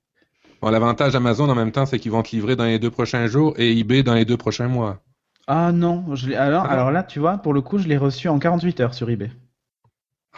Bon, 0.61 0.70
l'avantage 0.70 1.12
d'Amazon 1.12 1.49
en 1.49 1.57
même 1.57 1.72
temps, 1.72 1.84
c'est 1.84 1.99
qu'ils 1.99 2.12
vont 2.12 2.22
te 2.22 2.30
livrer 2.30 2.55
dans 2.55 2.64
les 2.66 2.78
deux 2.78 2.90
prochains 2.93 3.26
jours 3.26 3.55
et 3.59 3.76
eBay 3.76 4.05
dans 4.05 4.14
les 4.14 4.24
deux 4.24 4.36
prochains 4.36 4.68
mois. 4.68 5.01
Ah 5.49 5.72
non, 5.72 6.14
je 6.14 6.28
l'ai- 6.28 6.36
alors, 6.36 6.64
Ah 6.68 6.72
alors 6.72 6.93
là, 6.93 7.03
tu 7.03 7.18
vois, 7.18 7.38
pour 7.38 7.53
le 7.53 7.61
coup, 7.62 7.78
je 7.78 7.88
l'ai 7.88 7.97
reçu 7.97 8.28
en 8.28 8.38
48 8.38 8.78
heures 8.78 8.95
sur 8.95 9.11
eBay. 9.11 9.32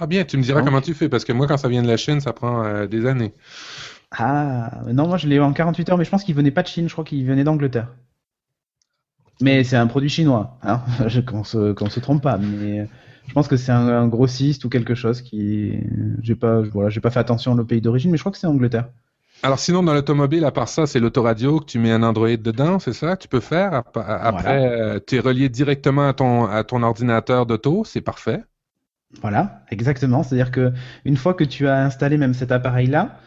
Ah 0.01 0.07
bien, 0.07 0.25
tu 0.25 0.39
me 0.39 0.43
diras 0.43 0.61
Donc- 0.61 0.69
comment 0.69 0.81
tu 0.81 0.95
fais, 0.95 1.11
parce 1.11 1.27
que 1.27 1.33
moi, 1.35 1.47
quand 1.47 1.59
ça 1.59 1.69
vient 1.69 1.83
de 1.83 1.89
la 1.89 1.99
Chine, 1.99 2.21
ça 2.21 2.33
prend 2.33 2.65
euh, 2.65 2.87
des 2.87 3.05
années. 3.05 3.35
Ah, 4.13 4.81
non, 4.93 5.09
moi 5.09 5.19
je 5.19 5.29
l'ai 5.29 5.37
eu 5.37 5.41
en 5.41 5.53
48 5.53 5.91
heures, 5.91 5.99
mais 5.99 6.05
je 6.07 6.11
pense 6.11 6.25
qu'il 6.25 6.35
venait 6.35 6.51
pas 6.51 6.63
de 6.63 6.69
Chine, 6.69 6.89
je 6.89 6.93
crois 6.95 7.05
qu'il 7.05 7.27
venait 7.27 7.45
d'Angleterre. 7.45 7.89
Mais 9.41 9.65
c'est 9.65 9.77
un 9.77 9.87
produit 9.87 10.09
chinois, 10.09 10.59
hein, 10.63 10.83
je- 11.09 11.21
qu'on 11.21 11.45
se, 11.45 11.73
qu'on 11.73 11.91
se 11.91 12.01
trompe 12.01 12.23
pas, 12.23 12.39
mais 12.39 12.89
je 13.27 13.33
pense 13.35 13.49
que 13.49 13.57
c'est 13.57 13.73
un, 13.73 13.89
un 13.89 14.09
grossiste 14.09 14.65
ou 14.65 14.69
quelque 14.69 14.95
chose 14.95 15.23
qui. 15.23 15.81
J'ai 16.23 16.35
pas, 16.37 16.61
voilà, 16.63 16.91
j'ai 16.91 17.01
pas 17.01 17.11
fait 17.11 17.21
attention 17.21 17.53
au 17.53 17.65
pays 17.65 17.81
d'origine, 17.81 18.11
mais 18.11 18.17
je 18.17 18.23
crois 18.23 18.33
que 18.33 18.39
c'est 18.39 18.47
Angleterre. 18.47 18.89
Alors 19.43 19.59
sinon, 19.61 19.83
dans 19.85 19.95
l'automobile, 19.95 20.45
à 20.45 20.51
part 20.51 20.69
ça, 20.69 20.87
c'est 20.89 20.99
l'autoradio 21.01 21.61
que 21.61 21.67
tu 21.67 21.79
mets 21.79 21.93
un 21.93 22.03
Android 22.03 22.37
dedans, 22.37 22.79
c'est 22.81 22.93
ça? 22.95 23.17
Tu 23.17 23.29
peux 23.29 23.39
faire. 23.41 23.73
Ap- 23.75 23.97
Après, 23.99 25.01
tu 25.07 25.17
es 25.17 25.21
relié 25.21 25.49
directement 25.49 26.09
à 26.09 26.15
ton, 26.15 26.47
à 26.47 26.65
ton 26.65 26.83
ordinateur 26.83 27.47
d'auto, 27.47 27.85
c'est 27.85 28.01
parfait. 28.01 28.43
Voilà, 29.21 29.65
exactement. 29.71 30.23
C'est-à-dire 30.23 30.51
que 30.51 30.73
une 31.05 31.17
fois 31.17 31.35
que 31.35 31.45
tu 31.45 31.69
as 31.69 31.85
installé 31.85 32.17
même 32.19 32.35
cet 32.35 32.51
appareil-là, 32.53 33.21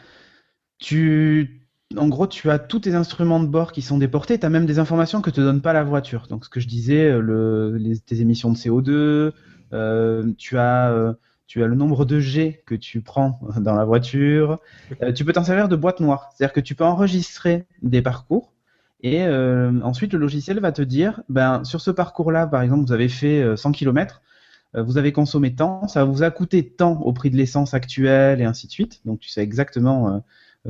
tu, 0.80 1.66
en 1.96 2.10
gros, 2.10 2.28
tu 2.28 2.50
as 2.50 2.60
tous 2.60 2.80
tes 2.80 2.96
instruments 2.96 3.40
de 3.40 3.48
bord 3.48 3.72
qui 3.72 3.82
sont 3.82 3.98
déportés. 3.98 4.38
Tu 4.38 4.46
as 4.46 4.50
même 4.50 4.66
des 4.66 4.80
informations 4.80 5.22
que 5.22 5.30
te 5.30 5.40
donne 5.40 5.62
pas 5.62 5.74
la 5.74 5.84
voiture. 5.84 6.28
Donc, 6.28 6.44
ce 6.44 6.50
que 6.50 6.60
je 6.60 6.68
disais, 6.68 7.06
euh, 7.06 7.22
le, 7.22 7.78
les, 7.78 7.98
tes 8.00 8.20
émissions 8.20 8.52
de 8.52 8.58
CO2, 8.58 9.32
euh, 9.74 10.34
tu 10.38 10.58
as, 10.58 10.92
euh, 10.92 11.14
tu 11.48 11.64
as 11.64 11.68
le 11.68 11.76
nombre 11.76 12.04
de 12.04 12.20
G 12.20 12.62
que 12.66 12.76
tu 12.76 13.02
prends 13.02 13.40
dans 13.58 13.76
la 13.76 13.86
voiture. 13.86 14.60
Tu 15.16 15.24
peux 15.24 15.32
t'en 15.32 15.46
servir 15.46 15.70
de 15.70 15.76
boîte 15.78 16.02
noire. 16.02 16.30
C'est-à-dire 16.36 16.54
que 16.54 16.60
tu 16.60 16.76
peux 16.76 16.84
enregistrer 16.84 17.66
des 17.82 18.02
parcours. 18.02 18.54
Et 19.02 19.24
ensuite, 19.28 20.12
le 20.14 20.20
logiciel 20.20 20.60
va 20.60 20.72
te 20.72 20.82
dire, 20.82 21.22
ben, 21.30 21.64
sur 21.64 21.82
ce 21.82 21.92
parcours-là, 21.92 22.48
par 22.48 22.64
exemple, 22.64 22.86
vous 22.86 22.94
avez 22.94 23.10
fait 23.10 23.42
euh, 23.44 23.56
100 23.56 23.72
km, 23.72 24.22
vous 24.76 24.98
avez 24.98 25.12
consommé 25.12 25.56
tant, 25.56 25.88
ça 25.88 26.04
vous 26.04 26.24
a 26.24 26.30
coûté 26.30 26.68
tant 26.68 27.00
au 27.02 27.14
prix 27.14 27.32
de 27.32 27.38
l'essence 27.38 27.74
actuelle 27.74 28.42
et 28.42 28.44
ainsi 28.44 28.68
de 28.68 28.72
suite. 28.72 29.02
Donc 29.06 29.20
tu 29.20 29.30
sais 29.30 29.42
exactement 29.42 30.22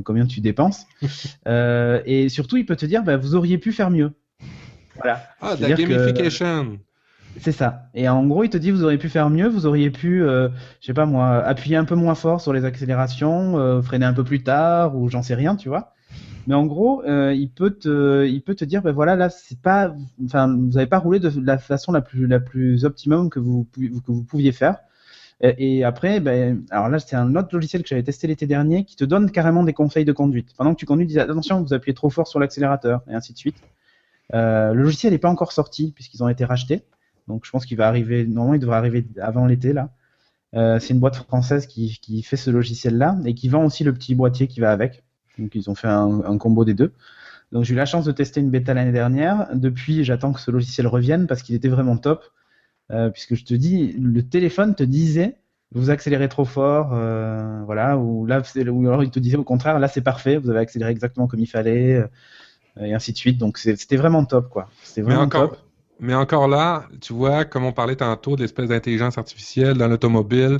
combien 0.04 0.26
tu 0.26 0.42
dépenses. 0.42 0.86
Euh, 1.48 2.02
et 2.06 2.28
surtout, 2.30 2.58
il 2.58 2.66
peut 2.66 2.76
te 2.76 2.86
dire, 2.86 3.04
bah, 3.04 3.16
vous 3.16 3.34
auriez 3.36 3.58
pu 3.58 3.72
faire 3.72 3.90
mieux. 3.90 4.12
Voilà. 4.96 5.24
Ah, 5.42 5.56
de 5.56 5.62
la 5.66 5.76
que- 5.76 5.82
gamification. 5.82 6.80
C'est 7.40 7.52
ça. 7.52 7.84
Et 7.94 8.10
en 8.10 8.26
gros, 8.26 8.44
il 8.44 8.50
te 8.50 8.58
dit, 8.58 8.72
vous 8.72 8.84
auriez 8.84 8.98
pu 8.98 9.10
faire 9.10 9.30
mieux, 9.30 9.48
vous 9.48 9.66
auriez 9.66 9.92
pu, 9.92 10.24
euh, 10.24 10.50
je 10.82 10.88
sais 10.88 10.94
pas 10.94 11.06
moi, 11.06 11.38
appuyer 11.44 11.76
un 11.78 11.86
peu 11.86 11.96
moins 11.96 12.16
fort 12.16 12.42
sur 12.42 12.52
les 12.52 12.66
accélérations, 12.66 13.58
euh, 13.58 13.82
freiner 13.82 14.06
un 14.06 14.14
peu 14.14 14.24
plus 14.24 14.44
tard, 14.44 14.96
ou 14.98 15.10
j'en 15.10 15.22
sais 15.22 15.36
rien, 15.36 15.56
tu 15.56 15.70
vois. 15.70 15.94
Mais 16.48 16.56
en 16.56 16.66
gros, 16.66 17.04
euh, 17.04 17.34
il 17.34 17.50
peut 17.50 17.72
te, 17.72 18.26
il 18.26 18.42
peut 18.42 18.56
te 18.56 18.66
dire, 18.66 18.82
ben 18.82 18.92
voilà, 18.92 19.16
là, 19.16 19.30
c'est 19.30 19.62
pas, 19.62 19.94
enfin, 20.26 20.48
vous 20.48 20.74
n'avez 20.74 20.88
pas 20.88 20.98
roulé 21.00 21.20
de 21.20 21.32
la 21.46 21.58
façon 21.58 21.92
la 21.92 22.02
plus, 22.02 22.26
la 22.26 22.40
plus 22.40 22.86
optimum 22.86 23.30
que 23.30 23.40
vous, 23.40 23.68
que 23.76 24.12
vous 24.12 24.24
pouviez 24.24 24.52
faire. 24.52 24.78
Et, 25.42 25.78
et 25.80 25.84
après, 25.84 26.20
ben, 26.20 26.64
alors 26.72 26.90
là, 26.90 27.00
c'est 27.00 27.16
un 27.16 27.36
autre 27.36 27.50
logiciel 27.54 27.84
que 27.84 27.90
j'avais 27.90 28.04
testé 28.04 28.28
l'été 28.28 28.48
dernier 28.48 28.86
qui 28.86 28.96
te 28.96 29.04
donne 29.04 29.32
carrément 29.32 29.64
des 29.64 29.74
conseils 29.74 30.06
de 30.06 30.12
conduite. 30.12 30.54
Pendant 30.58 30.74
que 30.74 30.80
tu 30.80 30.86
conduis, 30.86 31.06
dis 31.06 31.20
attention, 31.20 31.62
vous 31.62 31.74
appuyez 31.74 31.94
trop 31.94 32.10
fort 32.10 32.28
sur 32.28 32.40
l'accélérateur, 32.40 33.02
et 33.10 33.14
ainsi 33.14 33.34
de 33.34 33.38
suite. 33.38 33.58
Euh, 34.34 34.74
le 34.74 34.84
logiciel 34.84 35.14
n'est 35.14 35.20
pas 35.20 35.30
encore 35.30 35.54
sorti 35.54 35.94
puisqu'ils 35.94 36.24
ont 36.24 36.30
été 36.30 36.44
rachetés. 36.44 36.84
Donc 37.28 37.46
je 37.46 37.52
pense 37.52 37.66
qu'il 37.66 37.78
va 37.78 37.88
arriver, 37.88 38.26
normalement 38.26 38.56
il 38.56 38.60
devrait 38.60 38.78
arriver 38.78 39.06
avant 39.22 39.46
l'été 39.46 39.74
là. 39.74 39.90
Euh, 40.56 40.80
c'est 40.80 40.94
une 40.94 41.00
boîte 41.00 41.18
française 41.18 41.68
qui, 41.68 42.24
fait 42.24 42.38
ce 42.38 42.50
logiciel-là 42.50 43.18
et 43.26 43.34
qui 43.34 43.50
vend 43.50 43.66
aussi 43.66 43.84
le 43.84 43.94
petit 43.94 44.16
boîtier 44.16 44.48
qui 44.48 44.60
va 44.60 44.72
avec. 44.72 45.04
Donc 45.38 45.56
ils 45.56 45.70
ont 45.70 45.76
fait 45.76 45.88
un 45.88 46.38
combo 46.38 46.66
des 46.66 46.74
deux. 46.74 46.94
Donc 47.52 47.64
j'ai 47.64 47.74
eu 47.74 47.78
la 47.78 47.86
chance 47.86 48.06
de 48.06 48.12
tester 48.12 48.40
une 48.42 48.50
bêta 48.50 48.74
l'année 48.74 48.92
dernière. 48.92 49.48
Depuis, 49.54 50.04
j'attends 50.04 50.34
que 50.34 50.40
ce 50.40 50.52
logiciel 50.52 50.88
revienne 50.88 51.28
parce 51.28 51.44
qu'il 51.44 51.56
était 51.56 51.70
vraiment 51.70 51.98
top. 51.98 52.24
Euh, 52.92 53.10
puisque 53.10 53.36
je 53.36 53.44
te 53.44 53.54
dis, 53.54 53.94
le 53.94 54.28
téléphone 54.28 54.76
te 54.76 54.84
disait 54.84 55.38
vous 55.74 55.90
accélérez 55.90 56.30
trop 56.30 56.46
fort, 56.46 56.92
euh, 56.94 57.62
voilà, 57.66 57.98
ou 57.98 58.26
là, 58.26 58.42
ou 58.72 58.88
alors 58.88 59.04
il 59.04 59.10
te 59.12 59.20
disait 59.20 59.38
au 59.38 59.44
contraire, 59.44 59.80
là 59.80 59.88
c'est 59.88 60.02
parfait, 60.02 60.38
vous 60.38 60.50
avez 60.50 60.60
accéléré 60.60 60.92
exactement 60.92 61.28
comme 61.28 61.42
il 61.42 61.48
fallait, 61.48 61.96
euh, 61.96 62.08
et 62.80 62.94
ainsi 62.94 63.12
de 63.12 63.18
suite. 63.18 63.38
Donc 63.38 63.58
c'était 63.58 63.98
vraiment 63.98 64.24
top, 64.26 64.50
quoi. 64.50 64.70
C'était 64.84 65.02
Mais 65.02 65.16
vraiment 65.16 65.24
encore, 65.24 65.50
top. 65.52 65.60
mais 66.00 66.14
encore 66.14 66.48
là, 66.48 66.88
tu 67.02 67.14
vois, 67.14 67.46
comme 67.46 67.66
on 67.66 67.74
parlait 67.74 67.98
tantôt 67.98 68.36
de 68.36 68.42
l'espèce 68.42 68.70
d'intelligence 68.70 69.18
artificielle 69.18 69.78
dans 69.78 69.88
l'automobile, 69.88 70.60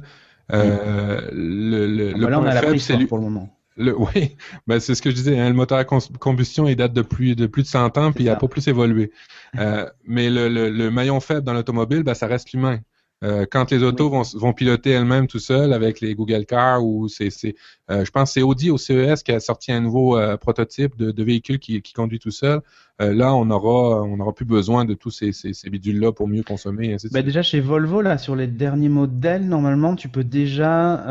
euh, 0.52 1.22
le, 1.32 1.88
le, 1.88 2.12
Ah, 2.14 2.18
le 2.18 2.24
bah 2.24 2.30
là, 2.30 2.40
on 2.40 2.46
a 2.46 2.54
la 2.54 2.62
prise 2.62 2.92
pour 3.08 3.18
le 3.18 3.24
moment. 3.24 3.57
Le, 3.78 3.96
oui, 4.16 4.36
ben 4.68 4.80
c'est 4.80 4.96
ce 4.96 5.02
que 5.02 5.10
je 5.10 5.16
disais. 5.16 5.40
hein, 5.40 5.50
le 5.50 5.56
moteur 5.56 5.78
à 5.78 5.84
combustion, 5.86 6.68
il 6.68 6.76
date 6.76 6.94
de 6.94 7.02
plus 7.04 7.36
de 7.36 7.48
plus 7.48 7.64
de 7.64 7.68
100 7.68 7.98
ans, 7.98 8.12
puis 8.12 8.24
il 8.24 8.28
n'a 8.28 8.36
pas 8.36 8.48
plus 8.48 8.68
évolué. 8.68 9.12
Euh, 9.58 9.86
mais 10.06 10.30
le, 10.30 10.50
le, 10.50 10.70
le 10.70 10.92
maillon 10.92 11.20
faible 11.20 11.42
dans 11.44 11.54
l'automobile, 11.54 12.04
ben, 12.04 12.14
ça 12.14 12.28
reste 12.28 12.52
l'humain. 12.54 12.80
Euh, 13.24 13.48
quand 13.50 13.72
les 13.72 13.82
autos 13.82 14.12
vont, 14.12 14.22
vont 14.36 14.54
piloter 14.54 14.92
elles-mêmes 14.92 15.26
tout 15.26 15.40
seules 15.40 15.74
avec 15.74 16.02
les 16.02 16.14
Google 16.14 16.46
Car 16.46 16.86
ou 16.86 17.08
c'est, 17.08 17.32
c'est 17.32 17.56
euh, 17.90 18.06
je 18.06 18.12
pense 18.12 18.30
que 18.30 18.34
c'est 18.34 18.42
Audi 18.44 18.70
au 18.70 18.78
CES 18.78 19.24
qui 19.24 19.32
a 19.32 19.40
sorti 19.40 19.72
un 19.72 19.80
nouveau 19.82 20.16
euh, 20.18 20.38
prototype 20.38 20.96
de, 20.98 21.10
de 21.10 21.24
véhicule 21.24 21.58
qui, 21.58 21.82
qui 21.82 21.94
conduit 21.94 22.20
tout 22.20 22.30
seul. 22.30 22.62
Là, 23.00 23.34
on 23.36 23.50
aura 23.52 24.04
on 24.04 24.20
aura 24.20 24.34
plus 24.34 24.46
besoin 24.46 24.86
de 24.86 24.94
tous 24.96 25.10
ces, 25.12 25.32
ces, 25.32 25.54
ces 25.54 25.70
bidules-là 25.70 26.12
pour 26.12 26.28
mieux 26.28 26.44
consommer. 26.44 26.90
et 26.90 26.94
ainsi 26.94 27.08
de 27.08 27.12
Bah 27.12 27.20
suite. 27.20 27.26
déjà 27.26 27.42
chez 27.42 27.60
Volvo 27.60 28.02
là 28.02 28.18
sur 28.20 28.36
les 28.36 28.48
derniers 28.48 28.90
modèles 28.90 29.48
normalement 29.48 29.96
tu 29.96 30.10
peux 30.10 30.24
déjà 30.24 31.04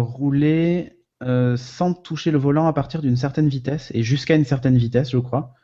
rouler 0.00 0.92
euh, 1.22 1.56
sans 1.56 1.94
toucher 1.94 2.30
le 2.30 2.38
volant 2.38 2.66
à 2.66 2.72
partir 2.72 3.02
d'une 3.02 3.16
certaine 3.16 3.48
vitesse 3.48 3.90
et 3.94 4.02
jusqu'à 4.02 4.34
une 4.36 4.44
certaine 4.44 4.76
vitesse 4.76 5.10
je 5.10 5.18
crois. 5.18 5.54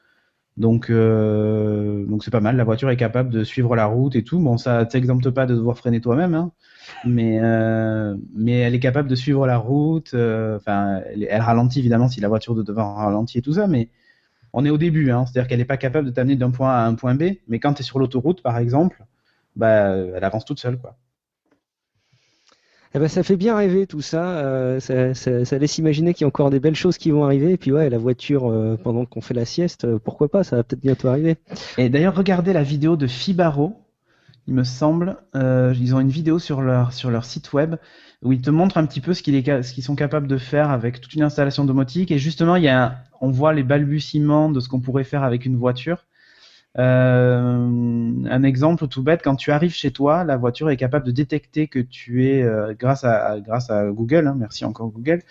Donc 0.57 0.91
euh, 0.91 2.05
donc 2.07 2.25
c'est 2.25 2.31
pas 2.31 2.41
mal. 2.41 2.57
La 2.57 2.65
voiture 2.65 2.91
est 2.91 2.97
capable 2.97 3.31
de 3.31 3.45
suivre 3.45 3.77
la 3.77 3.87
route 3.87 4.17
et 4.17 4.25
tout. 4.25 4.41
Bon 4.41 4.59
ça 4.59 4.85
t'exempte 4.87 5.31
pas 5.31 5.47
de 5.47 5.55
devoir 5.55 5.79
freiner 5.79 6.01
toi-même 6.01 6.35
hein. 6.35 6.53
Mais 7.05 7.39
euh, 7.43 8.17
mais 8.35 8.59
elle 8.61 8.75
est 8.75 8.81
capable 8.81 9.09
de 9.09 9.15
suivre 9.15 9.47
la 9.47 9.59
route. 9.59 10.15
Enfin 10.15 11.01
elle, 11.07 11.27
elle 11.29 11.43
ralentit 11.43 11.81
évidemment 11.81 12.09
si 12.09 12.21
la 12.21 12.29
voiture 12.29 12.55
de 12.55 12.63
devant 12.63 12.95
ralentit 12.95 13.39
et 13.39 13.43
tout 13.43 13.53
ça 13.55 13.67
mais 13.67 13.91
on 14.53 14.65
est 14.65 14.71
au 14.71 14.79
début, 14.79 15.11
hein, 15.11 15.27
c'est-à-dire 15.27 15.49
qu'elle 15.49 15.59
n'est 15.59 15.65
pas 15.65 15.77
capable 15.77 16.07
de 16.07 16.11
t'amener 16.11 16.37
d'un 16.37 16.51
point 16.51 16.71
A 16.71 16.85
à 16.85 16.87
un 16.87 16.95
point 16.95 17.15
B, 17.15 17.35
mais 17.49 17.61
quand 17.61 17.75
tu 17.75 17.83
es 17.83 17.85
sur 17.85 17.99
l'autoroute, 17.99 18.43
par 18.43 18.59
exemple, 18.59 19.05
bah, 19.57 19.95
elle 20.17 20.25
avance 20.25 20.45
toute 20.45 20.59
seule. 20.59 20.79
Quoi. 20.79 20.97
Eh 22.95 22.99
ben, 22.99 23.09
ça 23.09 23.23
fait 23.23 23.37
bien 23.37 23.57
rêver 23.57 23.87
tout 23.87 24.01
ça. 24.01 24.39
euh, 24.39 24.81
ça, 24.81 25.15
ça- 25.15 25.45
ça 25.45 25.59
laisse 25.59 25.79
imaginer 25.79 26.15
qu'il 26.15 26.23
y 26.23 26.25
a 26.25 26.29
encore 26.29 26.51
des 26.51 26.61
belles 26.61 26.75
choses 26.75 26.97
qui 26.99 27.11
vont 27.11 27.25
arriver. 27.25 27.53
Et 27.53 27.57
puis 27.57 27.73
ouais, 27.73 27.91
la 27.91 27.99
voiture, 27.99 28.51
euh, 28.51 28.77
pendant 28.83 29.05
qu'on 29.05 29.21
fait 29.21 29.35
la 29.35 29.45
sieste, 29.45 29.85
euh, 29.85 29.99
pourquoi 30.03 30.29
pas, 30.29 30.43
ça 30.45 30.57
va 30.57 30.65
peut-être 30.65 30.81
bientôt 30.81 31.09
arriver. 31.09 31.37
Et 31.77 31.89
d'ailleurs, 31.91 32.15
regardez 32.17 32.53
la 32.53 32.63
vidéo 32.63 32.97
de 32.97 33.07
Fibaro, 33.07 33.77
il 34.47 34.55
me 34.55 34.65
semble. 34.65 35.17
euh, 35.37 35.75
ils 35.81 35.95
ont 35.95 36.01
une 36.01 36.11
vidéo 36.11 36.39
sur 36.39 36.63
leur, 36.63 36.93
sur 36.93 37.11
leur 37.11 37.25
site 37.25 37.53
web 37.53 37.77
où 38.23 38.33
ils 38.33 38.41
te 38.43 38.51
montrent 38.51 38.79
un 38.79 38.87
petit 38.87 39.01
peu 39.01 39.15
ce 39.15 39.23
qu'ils 39.23 39.85
sont 39.85 39.97
capables 39.97 40.27
de 40.27 40.39
faire 40.39 40.71
avec 40.71 41.01
toute 41.01 41.15
une 41.15 41.23
installation 41.23 41.65
domotique. 41.65 42.11
Et 42.11 42.19
justement, 42.19 42.57
il 42.57 42.65
y 42.65 42.69
a 42.69 42.97
on 43.21 43.31
voit 43.31 43.53
les 43.55 43.65
balbutiements 43.65 44.51
de 44.51 44.61
ce 44.61 44.69
qu'on 44.69 44.81
pourrait 44.81 45.05
faire 45.05 45.25
avec 45.25 45.45
une 45.47 45.57
voiture. 45.57 46.07
Euh, 46.77 48.25
un 48.31 48.43
exemple 48.43 48.87
tout 48.89 49.03
bête, 49.03 49.23
quand 49.25 49.37
tu 49.37 49.51
arrives 49.51 49.73
chez 49.73 49.91
toi, 49.91 50.23
la 50.25 50.37
voiture 50.37 50.71
est 50.71 50.77
capable 50.77 51.07
de 51.07 51.11
détecter 51.11 51.67
que 51.67 51.79
tu 51.79 52.27
es, 52.27 52.43
euh, 52.43 52.75
grâce, 52.79 53.05
à, 53.05 53.37
Google, 53.91 54.27
hein, 54.27 54.37
merci 54.39 54.65
encore 54.65 54.91
Google. 54.91 55.23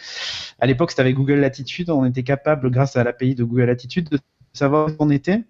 À 0.60 0.66
l'époque, 0.66 0.92
c'était 0.92 1.02
avec 1.02 1.16
Google 1.16 1.36
Latitude, 1.36 1.90
on 1.90 2.06
était 2.06 2.24
capable, 2.24 2.70
grâce 2.72 2.98
à 2.98 3.04
l'API 3.04 3.36
de 3.36 3.44
Google 3.44 3.66
Latitude, 3.66 4.10
de 4.10 4.20
savoir 4.54 4.90
où 4.90 4.92
on 5.00 5.10
était 5.10 5.44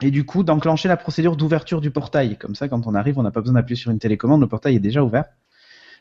et 0.00 0.10
du 0.10 0.24
coup 0.24 0.42
d'enclencher 0.42 0.88
la 0.88 0.96
procédure 0.96 1.36
d'ouverture 1.36 1.80
du 1.80 1.90
portail. 1.90 2.36
Comme 2.36 2.54
ça, 2.54 2.68
quand 2.68 2.86
on 2.86 2.94
arrive, 2.94 3.18
on 3.18 3.22
n'a 3.22 3.30
pas 3.30 3.40
besoin 3.40 3.54
d'appuyer 3.54 3.80
sur 3.80 3.90
une 3.90 3.98
télécommande, 3.98 4.40
le 4.40 4.48
portail 4.48 4.74
est 4.76 4.80
déjà 4.80 5.04
ouvert. 5.04 5.26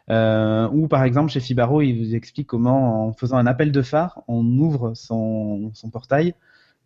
Euh, 0.10 0.68
ou 0.72 0.88
par 0.88 1.04
exemple, 1.04 1.32
chez 1.32 1.40
Fibaro, 1.40 1.82
il 1.82 1.94
vous 1.94 2.16
explique 2.16 2.48
comment, 2.48 3.08
en 3.08 3.14
faisant 3.14 3.38
un 3.38 3.46
appel 3.46 3.72
de 3.72 3.82
phare, 3.82 4.24
on 4.28 4.44
ouvre 4.58 4.94
son 4.96 5.72
portail 5.92 6.34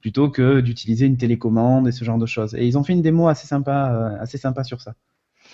plutôt 0.05 0.29
que 0.29 0.59
d'utiliser 0.59 1.07
une 1.07 1.17
télécommande 1.17 1.87
et 1.87 1.91
ce 1.91 2.05
genre 2.05 2.19
de 2.19 2.27
choses. 2.27 2.53
Et 2.53 2.67
ils 2.67 2.77
ont 2.77 2.83
fait 2.83 2.93
une 2.93 3.01
démo 3.01 3.27
assez 3.27 3.47
sympa, 3.47 3.91
euh, 3.91 4.21
assez 4.21 4.37
sympa 4.37 4.63
sur 4.63 4.79
ça. 4.79 4.93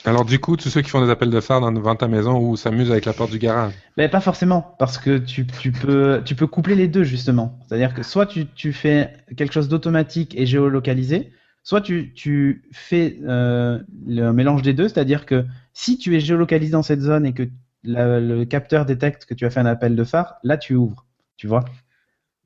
Alors 0.03 0.25
du 0.25 0.39
coup, 0.39 0.57
tous 0.57 0.67
ceux 0.67 0.81
qui 0.81 0.89
font 0.89 1.01
des 1.01 1.09
appels 1.09 1.29
de 1.29 1.39
phare 1.39 1.61
dans, 1.61 1.95
ta 1.95 2.09
maison 2.09 2.37
ou 2.37 2.57
s'amusent 2.57 2.91
avec 2.91 3.05
la 3.05 3.13
porte 3.13 3.31
du 3.31 3.39
garage? 3.39 3.71
Mais 3.95 4.09
pas 4.09 4.19
forcément, 4.19 4.75
parce 4.77 4.97
que 4.97 5.19
tu, 5.19 5.47
tu, 5.47 5.71
peux, 5.71 6.21
tu 6.25 6.35
peux 6.35 6.47
coupler 6.47 6.75
les 6.75 6.89
deux 6.89 7.05
justement. 7.05 7.59
C'est-à-dire 7.65 7.93
que 7.93 8.03
soit 8.03 8.25
tu, 8.25 8.45
tu 8.45 8.73
fais 8.73 9.13
quelque 9.37 9.53
chose 9.53 9.69
d'automatique 9.69 10.37
et 10.37 10.45
géolocalisé, 10.45 11.31
soit 11.63 11.79
tu, 11.79 12.13
tu 12.13 12.65
fais 12.73 13.19
euh, 13.23 13.79
le 14.05 14.33
mélange 14.33 14.63
des 14.63 14.73
deux, 14.73 14.89
c'est-à-dire 14.89 15.25
que 15.25 15.45
si 15.71 15.97
tu 15.97 16.13
es 16.13 16.19
géolocalisé 16.19 16.73
dans 16.73 16.83
cette 16.83 16.99
zone 16.99 17.25
et 17.25 17.31
que 17.31 17.47
la- 17.85 18.19
le 18.19 18.43
capteur 18.43 18.85
détecte 18.85 19.23
que 19.23 19.33
tu 19.33 19.45
as 19.45 19.49
fait 19.49 19.61
un 19.61 19.65
appel 19.65 19.95
de 19.95 20.03
phare, 20.03 20.35
là 20.43 20.57
tu 20.57 20.75
ouvres, 20.75 21.05
tu 21.37 21.47
vois? 21.47 21.63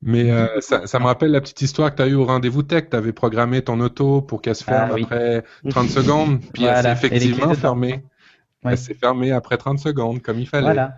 Mais 0.08 0.30
euh, 0.30 0.46
ça, 0.60 0.86
ça 0.86 1.00
me 1.00 1.04
rappelle 1.04 1.32
la 1.32 1.40
petite 1.40 1.60
histoire 1.62 1.90
que 1.90 1.96
tu 1.96 2.02
as 2.02 2.06
eue 2.06 2.14
au 2.14 2.24
rendez-vous 2.24 2.62
tech. 2.62 2.84
Tu 2.90 2.96
avais 2.96 3.12
programmé 3.12 3.60
ton 3.62 3.80
auto 3.80 4.22
pour 4.22 4.40
qu'elle 4.40 4.54
se 4.54 4.62
ferme 4.62 4.88
Ah 4.92 4.94
oui. 4.94 5.02
après 5.02 5.42
30 5.68 5.88
secondes, 5.90 6.40
puis 6.54 6.62
Voilà. 6.62 6.78
elle 6.92 6.96
s'est 6.96 7.06
effectivement 7.08 7.54
fermée. 7.54 8.04
Ouais. 8.64 8.72
Elle 8.72 8.78
s'est 8.78 8.94
fermée 8.94 9.32
après 9.32 9.56
30 9.56 9.80
secondes, 9.80 10.22
comme 10.22 10.38
il 10.38 10.46
fallait. 10.46 10.62
Voilà, 10.64 10.96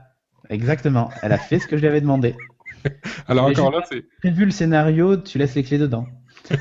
exactement. 0.50 1.10
Elle 1.22 1.32
a 1.32 1.38
fait 1.38 1.58
ce 1.58 1.66
que 1.66 1.76
je 1.76 1.80
lui 1.80 1.88
avais 1.88 2.02
demandé. 2.02 2.36
Alors 3.28 3.46
encore 3.46 3.72
là, 3.72 3.82
c'est... 3.90 4.04
Prévu 4.18 4.44
le 4.44 4.50
scénario, 4.50 5.16
tu 5.16 5.38
laisses 5.38 5.54
les 5.54 5.62
clés 5.64 5.78
dedans. 5.78 6.06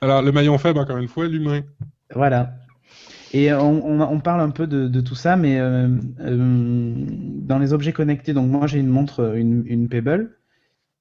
Alors 0.00 0.22
le 0.22 0.32
maillon 0.32 0.56
faible, 0.58 0.78
encore 0.78 0.96
une 0.96 1.08
fois, 1.08 1.26
l'humain. 1.26 1.60
Voilà. 2.14 2.54
Et 3.32 3.52
on, 3.52 3.84
on, 3.86 4.00
on 4.00 4.20
parle 4.20 4.40
un 4.40 4.50
peu 4.50 4.66
de, 4.66 4.88
de 4.88 5.00
tout 5.00 5.14
ça, 5.14 5.36
mais 5.36 5.58
euh, 5.58 5.88
euh, 6.20 6.94
dans 6.96 7.58
les 7.58 7.72
objets 7.72 7.92
connectés, 7.92 8.32
donc 8.32 8.48
moi 8.50 8.66
j'ai 8.66 8.78
une 8.78 8.88
montre, 8.88 9.36
une, 9.36 9.64
une 9.66 9.88
Pebble, 9.88 10.30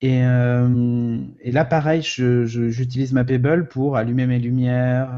et, 0.06 0.24
euh, 0.24 1.18
et 1.42 1.52
là 1.52 1.66
pareil, 1.66 2.04
j'utilise 2.04 3.12
ma 3.12 3.24
Pebble 3.24 3.68
pour 3.68 3.98
allumer 3.98 4.28
mes 4.28 4.38
lumières 4.38 5.10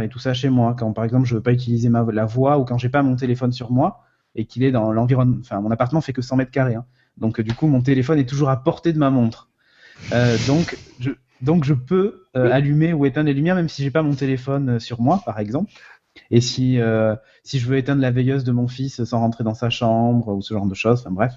et 0.00 0.08
tout 0.08 0.18
ça 0.18 0.32
chez 0.32 0.48
moi. 0.48 0.74
Quand 0.78 0.90
par 0.94 1.04
exemple 1.04 1.26
je 1.26 1.34
veux 1.34 1.42
pas 1.42 1.52
utiliser 1.52 1.90
ma, 1.90 2.02
la 2.10 2.24
voix 2.24 2.58
ou 2.58 2.64
quand 2.64 2.78
j'ai 2.78 2.88
pas 2.88 3.02
mon 3.02 3.14
téléphone 3.14 3.52
sur 3.52 3.70
moi 3.70 4.04
et 4.34 4.46
qu'il 4.46 4.62
est 4.62 4.72
dans 4.72 4.90
l'environnement, 4.90 5.36
enfin 5.40 5.60
mon 5.60 5.70
appartement 5.70 6.00
fait 6.00 6.14
que 6.14 6.22
100 6.22 6.36
mètres 6.36 6.50
carrés, 6.50 6.76
hein. 6.76 6.86
donc 7.18 7.40
euh, 7.40 7.42
du 7.42 7.52
coup 7.52 7.66
mon 7.66 7.82
téléphone 7.82 8.18
est 8.18 8.24
toujours 8.24 8.48
à 8.48 8.64
portée 8.64 8.94
de 8.94 8.98
ma 8.98 9.10
montre. 9.10 9.50
Euh, 10.14 10.38
donc 10.46 10.78
je 10.98 11.10
donc 11.42 11.64
je 11.64 11.74
peux 11.74 12.24
euh, 12.34 12.50
allumer 12.50 12.94
ou 12.94 13.04
éteindre 13.04 13.26
les 13.26 13.34
lumières 13.34 13.56
même 13.56 13.68
si 13.68 13.82
j'ai 13.82 13.90
pas 13.90 14.02
mon 14.02 14.14
téléphone 14.14 14.80
sur 14.80 15.02
moi 15.02 15.20
par 15.26 15.40
exemple. 15.40 15.70
Et 16.30 16.40
si, 16.40 16.78
si 17.42 17.58
je 17.58 17.66
veux 17.66 17.76
éteindre 17.76 18.00
la 18.00 18.10
veilleuse 18.10 18.44
de 18.44 18.52
mon 18.52 18.66
fils 18.66 19.04
sans 19.04 19.20
rentrer 19.20 19.44
dans 19.44 19.54
sa 19.54 19.68
chambre 19.68 20.28
ou 20.34 20.40
ce 20.40 20.54
genre 20.54 20.66
de 20.66 20.74
choses, 20.74 21.00
enfin 21.00 21.10
bref, 21.10 21.34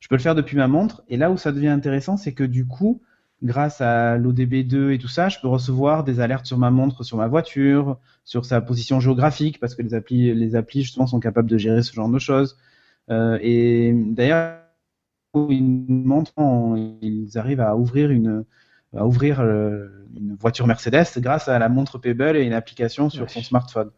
je 0.00 0.08
peux 0.08 0.16
le 0.16 0.22
faire 0.22 0.34
depuis 0.34 0.56
ma 0.56 0.68
montre. 0.68 1.02
Et 1.08 1.16
là 1.16 1.30
où 1.30 1.36
ça 1.36 1.52
devient 1.52 1.68
intéressant, 1.68 2.16
c'est 2.16 2.32
que 2.34 2.44
du 2.44 2.66
coup, 2.66 3.02
grâce 3.42 3.80
à 3.80 4.16
l'ODB2 4.18 4.92
et 4.92 4.98
tout 4.98 5.08
ça, 5.08 5.28
je 5.28 5.38
peux 5.40 5.48
recevoir 5.48 6.04
des 6.04 6.20
alertes 6.20 6.46
sur 6.46 6.58
ma 6.58 6.70
montre, 6.70 7.04
sur 7.04 7.16
ma 7.18 7.28
voiture, 7.28 7.98
sur 8.24 8.44
sa 8.44 8.60
position 8.60 9.00
géographique, 9.00 9.60
parce 9.60 9.74
que 9.74 9.82
les 9.82 9.94
applis, 9.94 10.34
les 10.34 10.54
applis 10.56 10.82
justement 10.82 11.06
sont 11.06 11.20
capables 11.20 11.50
de 11.50 11.58
gérer 11.58 11.82
ce 11.82 11.92
genre 11.92 12.08
de 12.08 12.18
choses. 12.18 12.56
Euh, 13.10 13.38
et 13.42 13.92
d'ailleurs, 13.94 14.60
une 15.50 16.04
montre, 16.04 16.32
on- 16.36 16.98
ils 17.02 17.36
arrivent 17.38 17.60
à 17.60 17.76
ouvrir 17.76 18.10
une 18.10 18.44
à 18.96 19.04
ouvrir 19.06 19.40
euh, 19.40 19.88
une 20.16 20.34
voiture 20.36 20.66
Mercedes 20.66 21.04
grâce 21.18 21.48
à 21.48 21.58
la 21.58 21.68
montre 21.68 21.98
Pebble 21.98 22.36
et 22.36 22.44
une 22.44 22.54
application 22.54 23.10
sur 23.10 23.28
son 23.30 23.42
smartphone. 23.42 23.90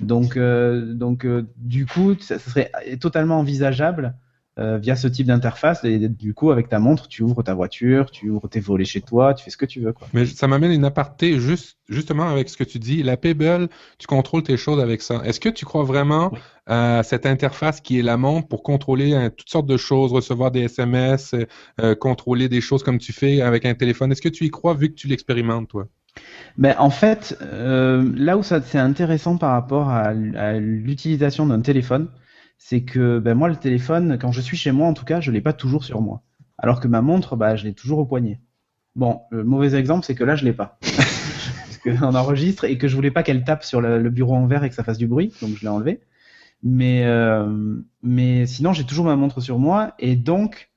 Donc, 0.00 0.36
euh, 0.36 0.94
donc 0.94 1.24
euh, 1.26 1.46
du 1.56 1.86
coup, 1.86 2.14
ça, 2.20 2.38
ça 2.38 2.50
serait 2.50 2.70
totalement 3.00 3.38
envisageable 3.40 4.14
euh, 4.58 4.78
via 4.78 4.96
ce 4.96 5.06
type 5.06 5.26
d'interface. 5.26 5.84
Et 5.84 6.08
du 6.08 6.32
coup, 6.32 6.50
avec 6.50 6.70
ta 6.70 6.78
montre, 6.78 7.08
tu 7.08 7.22
ouvres 7.22 7.42
ta 7.42 7.52
voiture, 7.52 8.10
tu 8.10 8.30
ouvres 8.30 8.48
tes 8.48 8.60
volets 8.60 8.86
chez 8.86 9.02
toi, 9.02 9.34
tu 9.34 9.44
fais 9.44 9.50
ce 9.50 9.58
que 9.58 9.66
tu 9.66 9.80
veux. 9.80 9.92
Quoi. 9.92 10.08
Mais 10.14 10.24
ça 10.24 10.46
m'amène 10.46 10.72
une 10.72 10.86
aparté 10.86 11.38
juste, 11.38 11.76
justement 11.90 12.28
avec 12.30 12.48
ce 12.48 12.56
que 12.56 12.64
tu 12.64 12.78
dis. 12.78 13.02
La 13.02 13.18
Pebble, 13.18 13.68
tu 13.98 14.06
contrôles 14.06 14.42
tes 14.42 14.56
choses 14.56 14.80
avec 14.80 15.02
ça. 15.02 15.20
Est-ce 15.24 15.40
que 15.40 15.50
tu 15.50 15.66
crois 15.66 15.84
vraiment 15.84 16.30
Oui. 16.32 16.38
à 16.66 17.02
cette 17.02 17.26
interface 17.26 17.82
qui 17.82 17.98
est 17.98 18.02
la 18.02 18.16
montre 18.16 18.48
pour 18.48 18.62
contrôler 18.62 19.14
hein, 19.14 19.28
toutes 19.28 19.50
sortes 19.50 19.66
de 19.66 19.76
choses, 19.76 20.12
recevoir 20.12 20.50
des 20.50 20.62
SMS, 20.62 21.34
euh, 21.34 21.44
euh, 21.82 21.94
contrôler 21.94 22.48
des 22.48 22.62
choses 22.62 22.82
comme 22.82 22.98
tu 22.98 23.12
fais 23.12 23.42
avec 23.42 23.66
un 23.66 23.74
téléphone? 23.74 24.10
Est-ce 24.10 24.22
que 24.22 24.30
tu 24.30 24.44
y 24.44 24.50
crois 24.50 24.72
vu 24.72 24.88
que 24.88 24.94
tu 24.94 25.06
l'expérimentes, 25.06 25.68
toi? 25.68 25.86
Ben, 26.56 26.74
en 26.78 26.88
fait, 26.88 27.36
euh, 27.42 28.10
là 28.16 28.38
où 28.38 28.42
ça 28.42 28.62
c'est 28.62 28.78
intéressant 28.78 29.36
par 29.36 29.52
rapport 29.52 29.90
à 29.90 30.14
l'utilisation 30.14 31.46
d'un 31.46 31.60
téléphone, 31.60 32.08
c'est 32.58 32.82
que 32.82 33.18
ben, 33.18 33.34
moi, 33.34 33.48
le 33.48 33.56
téléphone, 33.56 34.18
quand 34.20 34.32
je 34.32 34.40
suis 34.40 34.56
chez 34.56 34.72
moi, 34.72 34.88
en 34.88 34.94
tout 34.94 35.04
cas, 35.04 35.20
je 35.20 35.30
l'ai 35.30 35.40
pas 35.40 35.52
toujours 35.52 35.84
sur 35.84 36.00
moi. 36.00 36.22
Alors 36.58 36.80
que 36.80 36.88
ma 36.88 37.02
montre, 37.02 37.36
bah, 37.36 37.56
je 37.56 37.64
l'ai 37.64 37.74
toujours 37.74 37.98
au 37.98 38.06
poignet. 38.06 38.40
Bon, 38.94 39.20
le 39.30 39.44
mauvais 39.44 39.74
exemple, 39.74 40.04
c'est 40.06 40.14
que 40.14 40.24
là, 40.24 40.36
je 40.36 40.44
l'ai 40.44 40.52
pas. 40.52 40.78
Parce 40.82 41.78
qu'on 41.78 42.14
enregistre 42.14 42.64
et 42.64 42.78
que 42.78 42.88
je 42.88 42.94
voulais 42.94 43.10
pas 43.10 43.22
qu'elle 43.22 43.44
tape 43.44 43.62
sur 43.62 43.80
le, 43.80 44.00
le 44.00 44.10
bureau 44.10 44.34
en 44.34 44.46
verre 44.46 44.64
et 44.64 44.68
que 44.68 44.74
ça 44.74 44.84
fasse 44.84 44.98
du 44.98 45.06
bruit, 45.06 45.32
donc 45.42 45.50
je 45.56 45.60
l'ai 45.60 45.68
enlevé. 45.68 46.00
Mais, 46.62 47.04
euh, 47.04 47.76
mais 48.02 48.46
sinon, 48.46 48.72
j'ai 48.72 48.84
toujours 48.84 49.04
ma 49.04 49.16
montre 49.16 49.40
sur 49.40 49.58
moi 49.58 49.94
et 49.98 50.16
donc, 50.16 50.70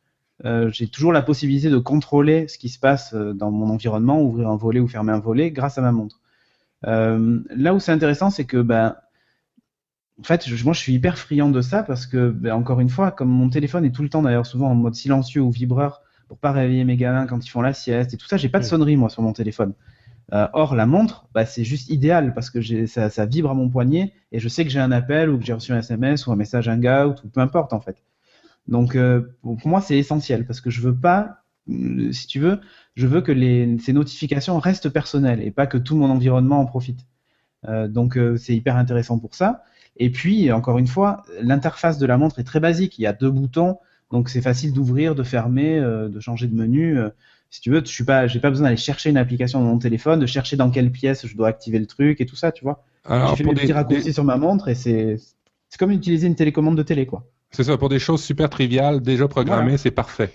euh, 0.46 0.70
j'ai 0.72 0.88
toujours 0.88 1.12
la 1.12 1.22
possibilité 1.22 1.70
de 1.70 1.78
contrôler 1.78 2.48
ce 2.48 2.58
qui 2.58 2.70
se 2.70 2.80
passe 2.80 3.14
euh, 3.14 3.34
dans 3.34 3.52
mon 3.52 3.70
environnement, 3.70 4.22
ouvrir 4.22 4.50
un 4.50 4.56
volet 4.56 4.80
ou 4.80 4.88
fermer 4.88 5.12
un 5.12 5.20
volet 5.20 5.52
grâce 5.52 5.78
à 5.78 5.82
ma 5.82 5.92
montre. 5.92 6.22
Euh, 6.86 7.42
là 7.50 7.74
où 7.74 7.80
c'est 7.80 7.92
intéressant, 7.92 8.30
c'est 8.30 8.46
que 8.46 8.62
ben, 8.62 8.96
en 10.20 10.24
fait, 10.24 10.48
je- 10.48 10.64
moi, 10.64 10.74
je 10.74 10.80
suis 10.80 10.94
hyper 10.94 11.18
friand 11.18 11.50
de 11.50 11.62
ça 11.62 11.84
parce 11.84 12.06
que, 12.06 12.30
ben, 12.30 12.54
encore 12.54 12.80
une 12.82 12.90
fois, 12.90 13.12
comme 13.12 13.30
mon 13.30 13.50
téléphone 13.50 13.86
est 13.86 13.92
tout 13.92 14.04
le 14.04 14.10
temps, 14.10 14.22
d'ailleurs, 14.22 14.46
souvent 14.46 14.70
en 14.70 14.76
mode 14.76 14.96
silencieux 14.96 15.42
ou 15.42 15.52
vibreur 15.52 16.02
pour 16.28 16.38
pas 16.38 16.52
réveiller 16.52 16.84
mes 16.84 16.98
gamins 16.98 17.26
quand 17.26 17.44
ils 17.46 17.50
font 17.50 17.62
la 17.62 17.74
sieste 17.74 18.14
et 18.14 18.18
tout 18.18 18.28
ça, 18.28 18.38
j'ai 18.38 18.50
pas 18.50 18.60
de 18.60 18.64
Oui. 18.64 18.70
sonnerie 18.70 18.98
moi 18.98 19.10
sur 19.10 19.22
mon 19.24 19.34
téléphone. 19.34 19.74
Euh, 20.34 20.48
or, 20.54 20.76
la 20.76 20.86
montre, 20.88 21.28
bah, 21.34 21.46
c'est 21.46 21.64
juste 21.66 21.90
idéal 21.90 22.34
parce 22.36 22.50
que 22.52 22.62
ça, 22.88 23.10
ça 23.10 23.26
vibre 23.28 23.52
à 23.52 23.56
mon 23.56 23.70
poignet 23.70 24.14
et 24.32 24.40
je 24.40 24.50
sais 24.50 24.66
que 24.66 24.72
j'ai 24.72 24.80
un 24.80 24.92
appel 24.92 25.30
ou 25.30 25.40
que 25.40 25.46
j'ai 25.46 25.54
reçu 25.54 25.74
un 25.74 25.80
SMS 25.80 26.28
ou 26.28 26.32
un 26.34 26.38
message 26.38 26.68
hangout 26.70 27.16
ou 27.26 27.30
peu 27.30 27.42
importe 27.42 27.74
en 27.74 27.82
fait. 27.82 27.98
Donc, 28.68 28.96
euh, 28.96 29.22
pour 29.42 29.68
moi, 29.68 29.82
c'est 29.82 29.98
essentiel 29.98 30.46
parce 30.46 30.62
que 30.62 30.70
je 30.70 30.82
veux 30.82 30.96
pas, 30.96 31.44
euh, 31.70 32.12
si 32.12 32.28
tu 32.28 32.40
veux, 32.40 32.60
je 32.96 33.08
veux 33.08 33.22
que 33.22 33.32
les, 33.32 33.78
ces 33.80 33.94
notifications 33.94 34.60
restent 34.60 34.90
personnelles 34.90 35.42
et 35.42 35.52
pas 35.52 35.68
que 35.68 35.78
tout 35.78 35.96
mon 35.96 36.10
environnement 36.10 36.60
en 36.60 36.66
profite. 36.66 37.00
Euh, 37.68 37.88
donc, 37.88 38.18
c'est 38.38 38.56
hyper 38.56 38.78
intéressant 38.78 39.20
pour 39.20 39.36
ça. 39.36 39.64
Et 40.00 40.10
puis, 40.10 40.52
encore 40.52 40.78
une 40.80 40.88
fois, 40.88 41.24
l'interface 41.42 41.98
de 41.98 42.06
la 42.06 42.18
montre 42.18 42.40
est 42.40 42.44
très 42.44 42.60
basique. 42.60 42.98
Il 42.98 43.02
y 43.04 43.08
a 43.08 43.14
deux 43.14 43.30
boutons, 43.30 43.78
donc 44.12 44.30
c'est 44.30 44.42
facile 44.42 44.74
d'ouvrir, 44.74 45.14
de 45.14 45.24
fermer, 45.24 45.78
euh, 45.78 46.08
de 46.10 46.20
changer 46.20 46.48
de 46.48 46.56
menu. 46.56 46.98
Euh, 46.98 47.10
si 47.50 47.62
tu 47.62 47.70
veux, 47.72 47.82
je 47.82 47.90
suis 47.92 48.04
pas, 48.06 48.28
j'ai 48.28 48.40
pas 48.40 48.50
besoin 48.50 48.66
d'aller 48.66 48.78
chercher 48.78 49.10
une 49.10 49.18
application 49.18 49.60
dans 49.60 49.66
mon 49.66 49.78
téléphone, 49.80 50.20
de 50.20 50.26
chercher 50.26 50.56
dans 50.56 50.70
quelle 50.70 50.92
pièce 50.92 51.26
je 51.28 51.36
dois 51.36 51.48
activer 51.50 51.80
le 51.80 51.86
truc 51.88 52.22
et 52.22 52.26
tout 52.26 52.36
ça, 52.36 52.52
tu 52.52 52.64
vois. 52.64 52.84
Alors, 53.06 53.32
J'ai 53.32 53.38
fait 53.38 53.44
pour 53.44 53.54
mes 53.54 53.56
des, 53.56 53.62
petits 53.64 53.74
raccourcis 53.74 54.04
des- 54.06 54.14
sur 54.14 54.24
ma 54.24 54.38
montre 54.38 54.68
et 54.70 54.76
c'est, 54.76 55.18
c'est 55.68 55.78
comme 55.80 55.92
utiliser 55.92 56.28
une 56.28 56.36
télécommande 56.36 56.78
de 56.78 56.84
télé, 56.84 57.06
quoi. 57.06 57.26
c'est 57.52 57.64
ça, 57.64 57.76
pour 57.78 57.90
des 57.90 58.00
choses 58.00 58.24
super 58.24 58.50
triviales, 58.50 59.02
déjà 59.02 59.28
programmées, 59.28 59.64
Voilà. 59.64 59.78
c'est 59.78 59.92
parfait. 59.92 60.32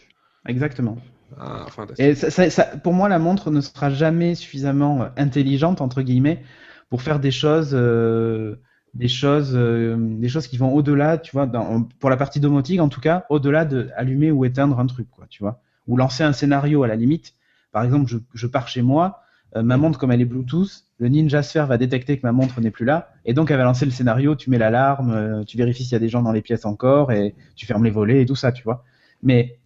Exactement. 0.46 0.98
Ah, 1.38 1.66
fantastique. 1.70 2.04
Et 2.04 2.14
ça, 2.14 2.30
ça- 2.30 2.50
ça- 2.50 2.64
pour 2.82 2.92
moi, 2.92 3.08
la 3.08 3.18
montre 3.18 3.50
ne 3.50 3.60
sera 3.60 3.90
jamais 3.90 4.34
suffisamment 4.34 5.06
intelligente 5.16 5.80
entre 5.80 6.02
guillemets 6.02 6.42
pour 6.90 7.02
faire 7.02 7.18
des 7.20 7.30
choses, 7.30 7.70
euh, 7.72 8.56
des 8.94 9.08
choses, 9.08 9.52
euh, 9.54 9.96
des 9.98 10.28
choses 10.28 10.46
qui 10.46 10.56
vont 10.56 10.72
au-delà, 10.72 11.18
tu 11.18 11.32
vois, 11.32 11.46
dans- 11.46 11.82
pour 12.00 12.10
la 12.10 12.16
partie 12.16 12.40
domotique 12.40 12.80
en 12.80 12.88
tout 12.88 13.00
cas, 13.00 13.24
au-delà 13.30 13.64
de 13.64 13.90
allumer 13.96 14.30
ou 14.30 14.44
éteindre 14.44 14.78
un 14.78 14.86
truc, 14.86 15.08
quoi, 15.10 15.26
tu 15.28 15.42
vois, 15.42 15.60
ou 15.86 15.96
lancer 15.96 16.22
un 16.24 16.32
scénario 16.32 16.82
à 16.84 16.88
la 16.88 16.96
limite. 16.96 17.34
Par 17.72 17.82
exemple, 17.84 18.08
je, 18.08 18.18
je 18.34 18.46
pars 18.46 18.68
chez 18.68 18.82
moi, 18.82 19.20
euh, 19.56 19.62
ma 19.62 19.76
montre 19.76 19.98
comme 19.98 20.12
elle 20.12 20.20
est 20.20 20.24
Bluetooth, 20.26 20.84
le 20.98 21.08
Ninja 21.08 21.42
Sphere 21.42 21.66
va 21.66 21.76
détecter 21.76 22.16
que 22.18 22.22
ma 22.26 22.32
montre 22.32 22.60
n'est 22.60 22.70
plus 22.70 22.84
là, 22.84 23.10
et 23.24 23.34
donc 23.34 23.50
elle 23.50 23.56
va 23.58 23.64
lancer 23.64 23.84
le 23.84 23.90
scénario. 23.90 24.36
Tu 24.36 24.48
mets 24.50 24.58
l'alarme, 24.58 25.10
euh, 25.12 25.44
tu 25.44 25.56
vérifies 25.56 25.82
s'il 25.84 25.92
y 25.92 25.96
a 25.96 25.98
des 26.00 26.08
gens 26.08 26.22
dans 26.22 26.32
les 26.32 26.42
pièces 26.42 26.64
encore, 26.64 27.10
et 27.12 27.34
tu 27.56 27.66
fermes 27.66 27.84
les 27.84 27.90
volets 27.90 28.22
et 28.22 28.26
tout 28.26 28.36
ça, 28.36 28.52
tu 28.52 28.62
vois. 28.62 28.84
Mais 29.22 29.58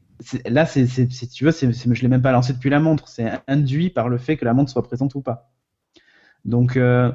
là, 0.46 0.66
c'est, 0.66 0.86
si 0.86 1.28
tu 1.28 1.44
veux, 1.44 1.50
c'est- 1.52 1.70
je 1.72 2.02
l'ai 2.02 2.08
même 2.08 2.22
pas 2.22 2.32
lancé 2.32 2.52
depuis 2.52 2.70
la 2.70 2.80
montre. 2.80 3.08
C'est 3.08 3.30
induit 3.46 3.90
par 3.90 4.08
le 4.08 4.18
fait 4.18 4.36
que 4.36 4.44
la 4.44 4.54
montre 4.54 4.70
soit 4.70 4.82
présente 4.82 5.14
ou 5.14 5.20
pas. 5.20 5.50
Donc, 6.44 6.76
euh, 6.76 7.12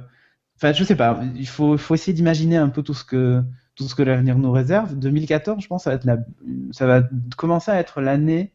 enfin, 0.58 0.74
je 0.74 0.84
sais 0.84 0.96
pas. 0.96 1.22
Il 1.36 1.48
faut, 1.48 1.78
faut 1.78 1.96
essayer 1.96 2.14
d'imaginer 2.14 2.58
un 2.58 2.70
peu 2.70 2.84
tout 2.84 2.94
ce 2.94 3.04
que 3.04 3.42
tout 3.76 3.88
ce 3.88 3.96
que 3.96 4.04
l'avenir 4.04 4.38
nous 4.38 4.52
réserve. 4.52 4.98
2014, 4.98 5.62
je 5.64 5.68
pense, 5.68 5.86
ça 5.86 5.90
va 5.92 5.96
être 5.96 6.06
la, 6.06 6.18
ça 6.72 6.86
va 6.86 7.02
commencer 7.38 7.72
à 7.72 7.80
être 7.80 8.02
l'année 8.02 8.54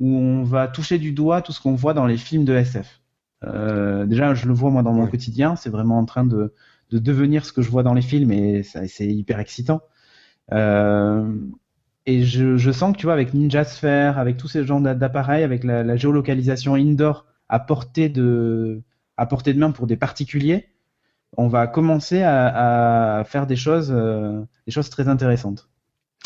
où 0.00 0.08
on 0.16 0.44
va 0.44 0.68
toucher 0.68 0.98
du 0.98 1.12
doigt 1.12 1.42
tout 1.42 1.52
ce 1.52 1.60
qu'on 1.60 1.74
voit 1.74 1.94
dans 1.94 2.06
les 2.06 2.18
films 2.18 2.44
de 2.44 2.54
SF. 2.54 3.02
Euh, 3.44 4.06
déjà, 4.06 4.34
je 4.34 4.46
le 4.48 4.54
vois 4.54 4.70
moi 4.70 4.82
dans 4.82 4.92
mon 4.94 5.06
quotidien. 5.08 5.56
C'est 5.56 5.70
vraiment 5.70 5.98
en 5.98 6.06
train 6.06 6.24
de 6.26 6.54
de 6.90 6.98
devenir 6.98 7.46
ce 7.46 7.52
que 7.52 7.62
je 7.62 7.70
vois 7.70 7.82
dans 7.82 7.94
les 7.94 8.02
films 8.02 8.32
et 8.32 8.62
c'est 8.64 9.06
hyper 9.06 9.40
excitant. 9.40 9.82
Euh, 10.52 11.34
et 12.06 12.22
je, 12.24 12.56
je 12.56 12.70
sens 12.70 12.92
que 12.92 12.98
tu 12.98 13.06
vois, 13.06 13.14
avec 13.14 13.32
Ninja 13.34 13.64
Sphere, 13.64 14.18
avec 14.18 14.36
tous 14.36 14.48
ces 14.48 14.64
genres 14.64 14.80
d'a- 14.80 14.94
d'appareils, 14.94 15.42
avec 15.44 15.64
la, 15.64 15.82
la 15.82 15.96
géolocalisation 15.96 16.74
indoor 16.74 17.26
à 17.48 17.58
portée 17.60 18.08
de, 18.08 18.82
à 19.16 19.26
portée 19.26 19.54
de 19.54 19.58
main 19.58 19.70
pour 19.72 19.86
des 19.86 19.96
particuliers, 19.96 20.68
on 21.36 21.48
va 21.48 21.66
commencer 21.66 22.22
à, 22.22 23.18
à 23.18 23.24
faire 23.24 23.46
des 23.46 23.56
choses, 23.56 23.90
euh, 23.94 24.40
des 24.66 24.72
choses 24.72 24.90
très 24.90 25.08
intéressantes. 25.08 25.68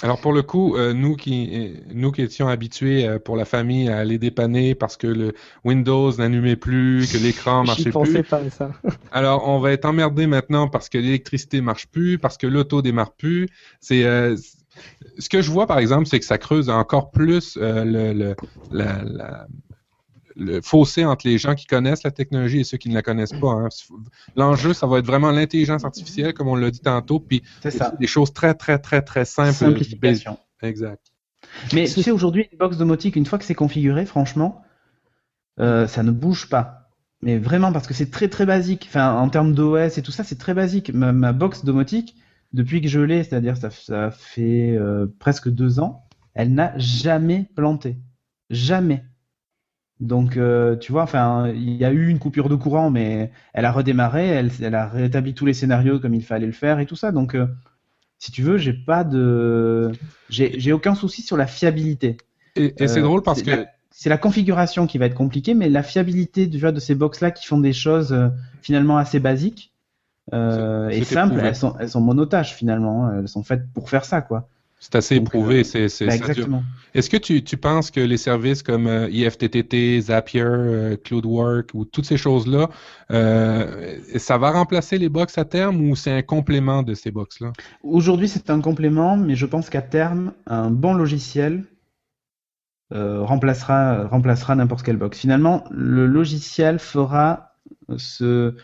Alors 0.01 0.21
pour 0.21 0.33
le 0.33 0.43
coup, 0.43 0.77
euh, 0.77 0.93
nous 0.93 1.17
qui 1.17 1.75
nous 1.93 2.13
qui 2.13 2.23
étions 2.23 2.47
habitués 2.47 3.07
euh, 3.09 3.19
pour 3.19 3.37
la 3.37 3.45
famille 3.45 3.89
à 3.89 3.99
aller 3.99 4.17
dépanner 4.19 4.77
parce 4.77 4.97
que 4.97 5.09
le 5.09 5.33
Windows 5.65 6.13
n'allumait 6.17 6.55
plus, 6.55 7.09
que 7.13 7.19
l'écran 7.19 7.65
marchait 7.67 7.91
pensais 7.91 8.23
plus. 8.23 8.23
pas 8.23 8.39
à 8.39 8.51
ça. 8.51 8.71
Alors 9.11 9.49
on 9.49 9.59
va 9.59 9.73
être 9.73 9.87
emmerdé 9.87 10.29
maintenant 10.29 10.69
parce 10.69 10.89
que 10.89 10.99
l'électricité 10.99 11.61
marche 11.61 11.89
plus, 11.89 12.19
parce 12.19 12.37
que 12.39 12.47
l'auto 12.47 12.81
démarre 12.81 13.13
plus. 13.13 13.49
C'est 13.81 14.05
euh, 14.05 14.37
ce 15.19 15.29
que 15.29 15.43
je 15.43 15.51
vois 15.51 15.67
par 15.67 15.79
exemple, 15.81 16.07
c'est 16.07 16.21
que 16.21 16.27
ça 16.27 16.39
creuse 16.39 16.71
encore 16.71 17.11
plus 17.11 17.57
euh, 17.61 17.85
le, 17.85 18.13
le, 18.13 18.37
la- 18.71 19.03
la- 19.05 19.47
le 20.39 20.61
fossé 20.63 21.05
entre 21.05 21.27
les 21.27 21.37
gens 21.37 21.55
qui 21.55 21.67
connaissent 21.67 22.05
la 22.05 22.11
technologie 22.13 22.61
et 22.61 22.65
ceux 22.65 22.79
qui 22.79 22.89
ne 22.89 22.95
la 22.95 23.03
connaissent 23.03 23.33
pas. 23.39 23.51
hein. 23.51 23.69
L'enjeu, 24.37 24.73
ça 24.73 24.87
va 24.87 24.99
être 25.01 25.07
vraiment 25.07 25.31
l'intelligence 25.33 25.85
artificielle, 25.85 26.33
comme 26.33 26.49
on 26.49 26.55
l'a 26.55 26.71
dit 26.71 26.81
tantôt, 26.81 27.19
puis 27.21 27.43
C'est 27.61 27.71
ça. 27.73 27.93
des 27.99 28.07
choses 28.07 28.33
très 28.33 28.55
très 28.55 28.79
très 28.79 29.03
très 29.03 29.25
simples. 29.25 29.53
Simplification. 29.53 30.39
Exact. 30.63 31.03
Mais 31.73 31.87
tu 31.87 32.03
sais, 32.03 32.11
aujourd'hui, 32.11 32.49
une 32.53 32.59
box 32.59 32.77
domotique, 32.77 33.17
une 33.17 33.27
fois 33.27 33.39
que 33.39 33.45
c'est 33.45 33.55
configuré, 33.55 34.07
franchement, 34.07 34.63
euh, 35.61 35.87
ça 35.87 36.03
ne 36.03 36.11
bouge 36.11 36.49
pas. 36.49 36.91
Mais 37.21 37.37
vraiment, 37.39 37.73
parce 37.73 37.87
que 37.89 37.95
c'est 37.95 38.11
très 38.11 38.29
très 38.29 38.47
basique. 38.47 38.87
Enfin, 38.89 39.13
en 39.15 39.29
termes 39.29 39.53
d'OS 39.55 39.99
et 39.99 40.03
tout 40.03 40.13
ça, 40.13 40.23
c'est 40.23 40.39
très 40.39 40.55
basique. 40.55 40.93
Ma, 40.95 41.13
ma 41.13 41.33
box 41.33 41.65
domotique, 41.65 42.15
depuis 42.53 42.81
que 42.81 42.87
je 42.89 43.01
l'ai, 43.01 43.25
c'est-à-dire 43.25 43.57
ça, 43.57 43.71
ça 43.71 44.11
fait 44.13 44.77
euh, 44.77 45.07
presque 45.19 45.49
deux 45.49 45.81
ans, 45.81 46.05
elle 46.35 46.55
n'a 46.55 46.73
jamais 46.79 47.51
planté. 47.57 47.99
Jamais. 48.51 49.05
Donc, 50.01 50.37
euh, 50.37 50.77
tu 50.77 50.93
vois, 50.93 51.03
enfin, 51.03 51.49
il 51.49 51.75
y 51.75 51.85
a 51.85 51.93
eu 51.93 52.09
une 52.09 52.19
coupure 52.21 52.49
de 52.49 52.55
courant, 52.55 52.91
mais 52.91 53.33
elle 53.53 53.65
a 53.65 53.73
redémarré, 53.73 54.29
elle, 54.29 54.51
elle 54.63 54.75
a 54.75 54.87
rétabli 54.89 55.35
tous 55.35 55.45
les 55.47 55.55
scénarios 55.55 55.99
comme 56.01 56.15
il 56.15 56.23
fallait 56.25 56.47
le 56.47 56.53
faire 56.53 56.79
et 56.79 56.87
tout 56.87 56.97
ça. 56.97 57.11
Donc, 57.13 57.35
euh, 57.35 57.47
si 58.19 58.33
tu 58.33 58.43
veux, 58.43 58.59
j'ai 58.59 58.73
pas 58.73 59.05
de, 59.05 59.93
j'ai 60.29 60.73
aucun 60.73 60.95
souci 60.95 61.23
sur 61.23 61.37
la 61.37 61.47
fiabilité. 61.47 62.17
Et, 62.57 62.75
et 62.83 62.89
c'est 62.89 63.01
Euh, 63.01 63.03
drôle 63.03 63.23
parce 63.23 63.43
que 63.43 63.67
c'est 63.91 64.09
la 64.09 64.19
configuration 64.19 64.87
qui 64.87 64.99
va 64.99 65.07
être 65.07 65.15
compliquée, 65.15 65.55
mais 65.55 65.69
la 65.69 65.83
fiabilité 65.83 66.47
du 66.47 66.59
jeu 66.59 66.73
de 66.73 66.81
ces 66.81 66.95
box-là 66.95 67.31
qui 67.33 67.47
font 67.47 67.59
des 67.61 67.73
choses 67.73 68.13
euh, 68.13 68.29
finalement 68.63 68.99
assez 68.99 69.21
basiques 69.21 69.73
euh, 70.35 70.89
et 70.91 71.03
c'est 71.05 71.15
simples, 71.15 71.41
elles 71.41 71.57
sont, 71.57 71.77
elles 71.79 71.89
sont 71.91 72.01
monotaches 72.03 72.55
finalement, 72.55 73.07
hein. 73.07 73.21
elles 73.21 73.29
sont 73.29 73.43
faites 73.43 73.73
pour 73.73 73.89
faire 73.91 74.05
ça, 74.05 74.21
quoi. 74.21 74.49
C'est 74.81 74.95
assez 74.95 75.17
éprouvé. 75.17 75.61
euh, 75.75 75.89
c'est, 75.89 76.05
exactement. 76.05 76.63
Est-ce 76.95 77.11
que 77.11 77.17
tu, 77.17 77.45
tu 77.45 77.57
penses 77.57 77.91
que 77.91 78.01
les 78.01 78.17
services 78.17 78.63
comme 78.63 78.87
euh, 78.87 79.11
IFTTT, 79.11 80.01
Zapier, 80.01 80.43
euh, 80.43 80.97
CloudWork 80.97 81.75
ou 81.75 81.85
toutes 81.85 82.07
ces 82.07 82.17
choses-là, 82.17 82.71
euh, 83.11 83.99
ça 84.17 84.39
va 84.39 84.51
remplacer 84.53 84.99
les 84.99 85.09
box 85.09 85.37
à 85.39 85.45
terme 85.45 85.81
ou 85.89 85.97
c'est 85.97 86.13
un 86.13 86.23
complément 86.23 86.83
de 86.83 86.95
ces 86.95 87.11
box-là? 87.11 87.53
Aujourd'hui, 87.83 88.29
c'est 88.29 88.51
un 88.51 88.61
complément, 88.61 89.17
mais 89.17 89.37
je 89.37 89.47
pense 89.47 89.69
qu'à 89.71 89.83
terme, 89.83 90.33
un 90.47 90.71
bon 90.71 90.95
logiciel 90.95 91.65
remplacera, 92.91 94.07
remplacera 94.07 94.55
n'importe 94.55 94.83
quelle 94.83 94.97
box. 94.97 95.19
Finalement, 95.19 95.63
le 95.71 96.07
logiciel 96.07 96.79
fera 96.79 97.53
ce. 97.99 98.55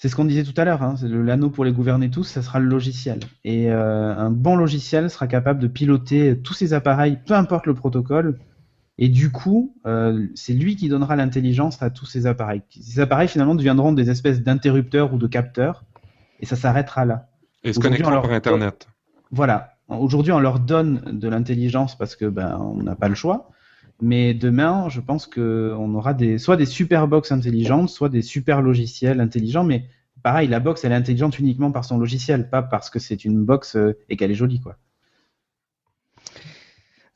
C'est 0.00 0.08
ce 0.08 0.14
qu'on 0.14 0.24
disait 0.24 0.44
tout 0.44 0.54
à 0.56 0.64
l'heure, 0.64 0.82
hein, 0.84 0.94
l'anneau 1.02 1.50
pour 1.50 1.64
les 1.64 1.72
gouverner 1.72 2.08
tous, 2.08 2.22
ça 2.22 2.40
sera 2.40 2.60
le 2.60 2.66
logiciel. 2.66 3.18
Et 3.44 3.70
euh, 3.72 4.14
un 4.16 4.30
bon 4.30 4.54
logiciel 4.54 5.10
sera 5.10 5.26
capable 5.26 5.58
de 5.58 5.66
piloter 5.66 6.38
tous 6.38 6.54
ces 6.54 6.72
appareils, 6.72 7.18
peu 7.26 7.34
importe 7.34 7.66
le 7.66 7.74
protocole. 7.74 8.38
Et 8.98 9.08
du 9.08 9.30
coup, 9.30 9.74
euh, 9.86 10.26
c'est 10.36 10.52
lui 10.52 10.76
qui 10.76 10.88
donnera 10.88 11.16
l'intelligence 11.16 11.82
à 11.82 11.90
tous 11.90 12.06
ces 12.06 12.26
appareils. 12.26 12.62
Ces 12.70 13.00
appareils 13.00 13.26
finalement 13.26 13.56
deviendront 13.56 13.92
des 13.92 14.08
espèces 14.08 14.40
d'interrupteurs 14.40 15.12
ou 15.12 15.18
de 15.18 15.26
capteurs, 15.26 15.84
et 16.38 16.46
ça 16.46 16.54
s'arrêtera 16.54 17.04
là. 17.04 17.28
Et 17.64 17.72
se 17.72 17.80
leur- 17.80 18.22
par 18.22 18.32
Internet. 18.32 18.86
Voilà. 19.32 19.72
Aujourd'hui, 19.88 20.30
on 20.30 20.38
leur 20.38 20.60
donne 20.60 21.18
de 21.18 21.28
l'intelligence 21.28 21.96
parce 21.98 22.14
que 22.14 22.26
ben 22.26 22.56
on 22.60 22.82
n'a 22.82 22.94
pas 22.94 23.08
le 23.08 23.14
choix. 23.16 23.50
Mais 24.00 24.34
demain, 24.34 24.88
je 24.88 25.00
pense 25.00 25.26
que 25.26 25.74
on 25.78 25.94
aura 25.94 26.14
des 26.14 26.38
soit 26.38 26.56
des 26.56 26.66
super 26.66 27.08
box 27.08 27.32
intelligentes, 27.32 27.88
soit 27.90 28.08
des 28.08 28.22
super 28.22 28.62
logiciels 28.62 29.20
intelligents. 29.20 29.64
Mais 29.64 29.88
pareil, 30.22 30.48
la 30.48 30.60
box 30.60 30.84
elle 30.84 30.92
est 30.92 30.94
intelligente 30.94 31.38
uniquement 31.38 31.72
par 31.72 31.84
son 31.84 31.98
logiciel, 31.98 32.48
pas 32.50 32.62
parce 32.62 32.90
que 32.90 32.98
c'est 32.98 33.24
une 33.24 33.44
box 33.44 33.76
euh, 33.76 33.98
et 34.08 34.16
qu'elle 34.16 34.30
est 34.30 34.34
jolie 34.34 34.60
quoi. 34.60 34.76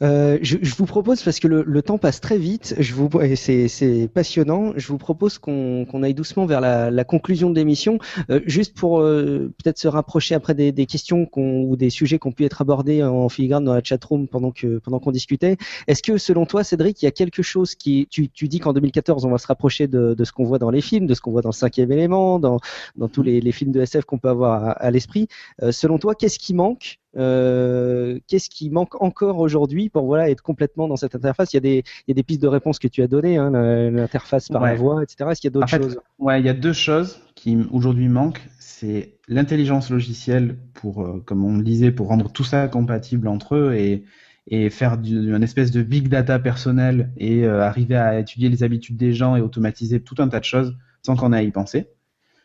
Euh, 0.03 0.39
je, 0.43 0.59
je 0.62 0.74
vous 0.74 0.87
propose, 0.87 1.23
parce 1.23 1.39
que 1.39 1.49
le, 1.49 1.62
le 1.66 1.83
temps 1.83 1.99
passe 1.99 2.20
très 2.20 2.39
vite, 2.39 2.74
je 2.79 2.95
vous, 2.95 3.09
c'est, 3.37 4.09
passionnant, 4.12 4.73
je 4.77 4.89
vous 4.89 4.99
propose 4.99 5.39
qu'on, 5.39 5.87
qu'on 5.89 6.03
aille 6.03 6.15
doucement 6.15 6.45
vers 6.47 6.61
la, 6.61 6.91
la 6.91 7.05
conclusion 7.05 7.51
de 7.51 7.57
l'émission, 7.57 7.99
Euh, 8.31 8.41
juste 8.47 8.74
pour 8.77 9.01
euh, 9.01 9.53
peut-être 9.62 9.79
se 9.79 9.89
rapprocher 9.89 10.35
après 10.35 10.55
des, 10.55 10.73
des 10.73 10.87
questions 10.87 11.27
qu'on, 11.27 11.62
ou 11.62 11.77
des 11.77 11.91
sujets 11.91 12.19
qui 12.19 12.27
ont 12.27 12.33
pu 12.33 12.45
être 12.45 12.61
abordés 12.62 13.03
en 13.03 13.29
filigrane 13.29 13.65
dans 13.65 13.74
la 13.74 13.83
chatroom 13.83 14.29
pendant, 14.29 14.51
que, 14.51 14.79
pendant 14.79 14.99
qu'on 14.99 15.12
discutait. 15.12 15.57
Est-ce 15.87 16.03
que 16.03 16.19
selon 16.19 16.47
toi, 16.47 16.65
Cédric, 16.65 17.01
il 17.03 17.05
y 17.05 17.09
a 17.09 17.12
quelque 17.12 17.43
chose 17.43 17.74
qui... 17.74 18.07
Tu, 18.11 18.29
tu 18.29 18.49
dis 18.49 18.59
qu'en 18.61 18.73
2014, 18.73 19.24
on 19.24 19.31
va 19.31 19.39
se 19.39 19.47
rapprocher 19.47 19.87
de, 19.87 20.15
de 20.15 20.24
ce 20.24 20.33
qu'on 20.33 20.45
voit 20.45 20.59
dans 20.59 20.70
les 20.70 20.81
films, 20.81 21.07
de 21.07 21.15
ce 21.15 21.20
qu'on 21.20 21.31
voit 21.33 21.43
dans 21.43 21.51
le 21.51 21.55
cinquième 21.55 21.93
élément, 21.93 22.39
dans, 22.39 22.59
dans 22.97 23.09
tous 23.09 23.23
les, 23.23 23.41
les 23.41 23.53
films 23.53 23.73
de 23.73 23.81
SF 23.81 24.05
qu'on 24.05 24.19
peut 24.19 24.29
avoir 24.29 24.65
à, 24.65 24.70
à 24.73 24.91
l'esprit. 24.91 25.29
Euh, 25.62 25.73
selon 25.73 25.99
toi, 25.99 26.15
qu'est-ce 26.15 26.39
qui 26.39 26.55
manque 26.55 26.99
euh, 27.16 28.18
Qu'est-ce 28.26 28.48
qui 28.51 28.70
manque 28.70 29.01
encore 29.02 29.39
aujourd'hui 29.39 29.89
pour 29.89 30.06
voilà 30.06 30.30
être 30.30 30.43
complètement 30.43 30.89
dans 30.89 30.97
cette 30.97 31.14
interface? 31.14 31.52
Il 31.52 31.56
y 31.56 31.59
a 31.59 31.60
des 31.60 31.84
il 32.06 32.09
y 32.09 32.12
a 32.12 32.14
des 32.14 32.22
pistes 32.22 32.43
de 32.43 32.48
réponse 32.48 32.78
que 32.78 32.89
tu 32.89 33.02
as 33.02 33.09
données, 33.09 33.36
hein, 33.36 33.51
l'interface 33.90 34.48
par 34.48 34.62
la 34.62 34.74
voix, 34.74 35.02
etc. 35.02 35.30
Est-ce 35.30 35.40
qu'il 35.40 35.48
y 35.48 35.52
a 35.52 35.55
d'autres 35.55 35.68
choses? 35.68 35.98
Ouais, 36.18 36.40
il 36.40 36.47
y 36.47 36.51
a 36.51 36.55
deux 36.55 36.72
choses 36.72 37.20
qui 37.34 37.59
aujourd'hui 37.72 38.09
manquent. 38.09 38.43
C'est 38.59 39.14
l'intelligence 39.28 39.90
logicielle 39.90 40.56
pour, 40.74 41.02
euh, 41.02 41.22
comme 41.24 41.44
on 41.44 41.56
le 41.56 41.62
disait, 41.62 41.90
pour 41.90 42.09
rendre 42.09 42.30
tout 42.30 42.44
ça 42.44 42.68
compatible 42.68 43.28
entre 43.28 43.55
eux 43.55 43.74
et, 43.74 44.05
et 44.48 44.70
faire 44.70 44.98
du, 44.98 45.34
une 45.34 45.43
espèce 45.43 45.70
de 45.70 45.82
big 45.82 46.09
data 46.09 46.39
personnel 46.39 47.12
et 47.16 47.44
euh, 47.44 47.62
arriver 47.62 47.97
à 47.97 48.18
étudier 48.18 48.48
les 48.48 48.62
habitudes 48.62 48.97
des 48.97 49.12
gens 49.12 49.36
et 49.36 49.40
automatiser 49.40 50.01
tout 50.02 50.16
un 50.18 50.28
tas 50.28 50.40
de 50.40 50.44
choses 50.44 50.76
sans 51.02 51.16
qu'on 51.16 51.32
ait 51.32 51.39
à 51.39 51.43
y 51.43 51.51
penser. 51.51 51.89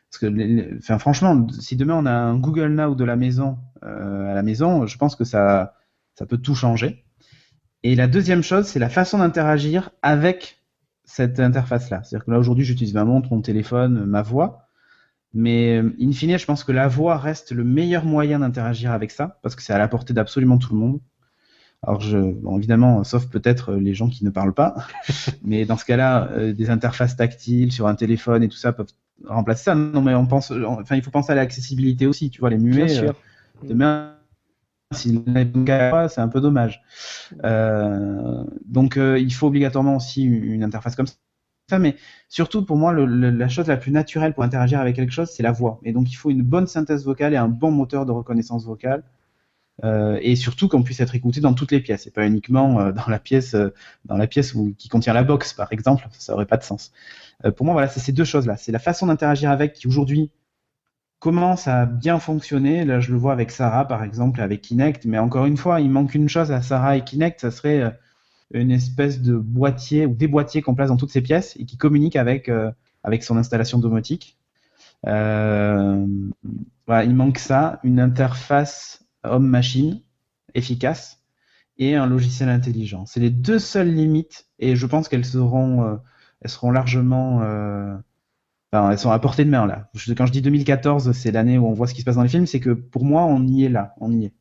Parce 0.10 0.20
que, 0.20 0.98
franchement, 1.00 1.48
si 1.50 1.76
demain 1.76 1.96
on 1.96 2.06
a 2.06 2.12
un 2.12 2.38
Google 2.38 2.70
Now 2.70 2.96
de 2.96 3.04
la 3.04 3.16
maison 3.16 3.58
euh, 3.84 4.32
à 4.32 4.34
la 4.34 4.44
maison, 4.44 4.88
je 4.88 4.98
pense 4.98 5.16
que 5.16 5.26
ça, 5.26 5.74
peut 6.28 6.38
tout 6.38 6.56
changer. 6.56 7.04
Et 7.84 7.96
la 7.96 8.08
deuxième 8.08 8.42
chose, 8.42 8.66
c'est 8.66 8.80
la 8.80 8.90
façon 8.90 9.20
d'interagir 9.20 9.92
avec 10.02 10.64
cette 11.04 11.40
interface-là. 11.40 12.04
C'est-à-dire 12.04 12.26
que 12.26 12.32
là, 12.32 12.40
aujourd'hui, 12.40 12.66
j'utilise 12.66 12.94
ma 12.94 13.06
montre, 13.06 13.32
mon 13.32 13.42
téléphone, 13.42 14.06
ma 14.06 14.22
voix. 14.22 14.68
Mais 15.34 15.78
euh, 15.78 15.96
in 16.02 16.12
fine, 16.12 16.38
je 16.38 16.46
pense 16.46 16.64
que 16.64 16.72
la 16.72 16.88
voix 16.88 17.18
reste 17.18 17.52
le 17.52 17.64
meilleur 17.64 18.06
moyen 18.06 18.40
d'interagir 18.40 18.92
avec 18.92 19.12
ça, 19.12 19.40
parce 19.44 19.56
que 19.56 19.62
c'est 19.62 19.74
à 19.74 19.78
la 19.78 19.88
portée 19.88 20.14
d'absolument 20.14 20.58
tout 20.58 20.74
le 20.74 20.80
monde. 20.80 21.00
Alors, 21.84 22.02
évidemment, 22.58 23.04
sauf 23.04 23.28
peut-être 23.28 23.74
les 23.74 23.94
gens 23.94 24.10
qui 24.10 24.26
ne 24.26 24.32
parlent 24.32 24.54
pas, 24.54 24.88
mais 25.44 25.66
dans 25.66 25.78
ce 25.78 25.86
cas-là, 25.86 26.30
euh, 26.32 26.54
des 26.54 26.70
interfaces 26.72 27.16
tactiles 27.16 27.72
sur 27.72 27.88
un 27.88 27.94
téléphone 27.94 28.42
et 28.42 28.48
tout 28.48 28.58
ça 28.58 28.74
peuvent 28.74 28.92
remplacer 29.26 29.64
ça. 29.66 29.76
Non, 29.76 30.02
mais 30.02 30.14
on 30.16 30.26
pense, 30.26 30.52
enfin, 30.52 30.96
il 30.96 31.02
faut 31.02 31.12
penser 31.12 31.32
à 31.32 31.36
l'accessibilité 31.36 32.08
aussi. 32.08 32.30
Tu 32.30 32.40
vois, 32.40 32.50
les 32.50 32.58
muets, 32.58 32.86
Bien 32.86 32.88
sûr. 32.88 33.10
euh, 33.64 33.68
demain, 33.68 34.16
pas, 35.92 36.10
c'est 36.10 36.22
un 36.22 36.28
peu 36.28 36.42
dommage. 36.42 36.82
Euh, 37.44 38.44
donc, 38.66 38.98
euh, 38.98 39.20
il 39.20 39.34
faut 39.34 39.48
obligatoirement 39.48 39.96
aussi 39.98 40.24
une, 40.24 40.44
une 40.44 40.64
interface 40.64 40.96
comme 40.96 41.08
ça. 41.08 41.80
Mais 41.80 41.96
surtout, 42.30 42.64
pour 42.66 42.78
moi, 42.78 42.94
le- 42.94 43.06
le- 43.06 43.30
la 43.32 43.50
chose 43.50 43.68
la 43.68 43.78
plus 43.78 43.92
naturelle 43.92 44.34
pour 44.34 44.44
interagir 44.44 44.80
avec 44.80 44.96
quelque 44.96 45.12
chose, 45.12 45.30
c'est 45.30 45.44
la 45.44 45.52
voix. 45.52 45.80
Et 45.84 45.92
donc, 45.94 46.10
il 46.12 46.16
faut 46.16 46.30
une 46.32 46.44
bonne 46.44 46.68
synthèse 46.68 47.06
vocale 47.06 47.34
et 47.34 47.38
un 47.38 47.50
bon 47.50 47.72
moteur 47.72 48.06
de 48.06 48.12
reconnaissance 48.12 48.66
vocale. 48.66 49.04
Euh, 49.84 50.18
et 50.24 50.36
surtout 50.36 50.68
qu'on 50.68 50.82
puisse 50.82 51.00
être 51.02 51.14
écouté 51.14 51.40
dans 51.40 51.54
toutes 51.54 51.72
les 51.72 51.80
pièces 51.80 52.08
et 52.08 52.12
pas 52.12 52.26
uniquement 52.26 52.80
euh, 52.80 52.92
dans 52.92 53.08
la 53.08 53.20
pièce 53.20 53.54
euh, 53.54 53.72
dans 54.06 54.18
la 54.18 54.26
pièce 54.26 54.56
qui 54.80 54.90
contient 54.90 55.14
la 55.14 55.24
box 55.24 55.54
par 55.54 55.72
exemple. 55.72 56.08
Ça 56.14 56.34
aurait 56.34 56.48
pas 56.48 56.58
de 56.58 56.64
sens. 56.64 56.92
Pour 57.56 57.66
moi 57.66 57.74
voilà 57.74 57.88
c'est 57.88 58.00
ces 58.00 58.12
deux 58.12 58.26
choses 58.26 58.48
là 58.48 58.58
c'est 58.58 58.72
la 58.72 58.80
façon 58.80 59.06
d'interagir 59.08 59.52
avec 59.52 59.74
qui 59.74 59.88
aujourd'hui 59.88 60.32
commence 61.20 61.68
à 61.68 61.86
bien 61.86 62.18
fonctionner. 62.20 62.86
Là 62.86 63.00
je 63.00 63.12
le 63.12 63.18
vois 63.18 63.34
avec 63.34 63.52
Sarah 63.52 63.88
par 63.88 64.04
exemple 64.04 64.42
avec 64.42 64.62
Kinect. 64.62 65.06
Mais 65.06 65.20
encore 65.20 65.46
une 65.46 65.58
fois 65.58 65.80
il 65.80 65.92
manque 65.92 66.16
une 66.16 66.30
chose 66.30 66.52
à 66.52 66.64
Sarah 66.64 66.98
et 66.98 67.04
Kinect. 67.04 67.42
Ça 67.42 67.52
serait 67.52 67.96
une 68.52 68.72
espèce 68.72 69.22
de 69.22 69.38
boîtier 69.38 70.08
ou 70.08 70.16
des 70.16 70.28
boîtiers 70.28 70.64
qu'on 70.64 70.74
place 70.74 70.90
dans 70.90 70.98
toutes 70.98 71.12
ces 71.12 71.22
pièces 71.22 71.56
et 71.60 71.66
qui 71.66 71.78
communiquent 71.78 72.16
avec 72.16 72.50
avec 73.04 73.24
son 73.24 73.38
installation 73.38 73.78
domotique. 73.78 74.38
Voilà, 75.04 76.08
il 77.04 77.14
manque 77.14 77.38
ça 77.38 77.80
une 77.84 78.00
interface 78.00 79.07
homme-machine 79.24 80.02
efficace 80.54 81.24
et 81.78 81.96
un 81.96 82.08
logiciel 82.08 82.50
intelligent. 82.50 83.06
C'est 83.06 83.20
les 83.20 83.30
deux 83.30 83.60
seules 83.60 83.94
limites 83.94 84.48
et 84.60 84.76
je 84.76 84.86
pense 84.86 85.08
qu'elles 85.08 85.26
seront, 85.26 85.84
euh, 85.84 85.96
elles 86.42 86.50
seront 86.50 86.72
largement, 86.72 87.42
euh, 87.42 87.96
elles 88.72 89.00
sont 89.00 89.12
à 89.12 89.20
portée 89.20 89.46
de 89.46 89.50
main 89.50 89.66
là. 89.66 89.90
Quand 90.16 90.26
je 90.26 90.32
dis 90.32 90.42
2014, 90.42 91.12
c'est 91.12 91.32
l'année 91.32 91.58
où 91.58 91.68
on 91.68 91.74
voit 91.74 91.88
ce 91.88 91.94
qui 91.94 92.02
se 92.02 92.06
passe 92.06 92.16
dans 92.16 92.24
les 92.24 92.30
films, 92.30 92.48
c'est 92.48 92.60
que 92.60 92.72
pour 92.72 93.06
moi, 93.06 93.24
on 93.26 93.46
y 93.48 93.64
est 93.64 93.70
là, 93.70 93.94
on 94.00 94.12
y 94.12 94.26
est. 94.26 94.34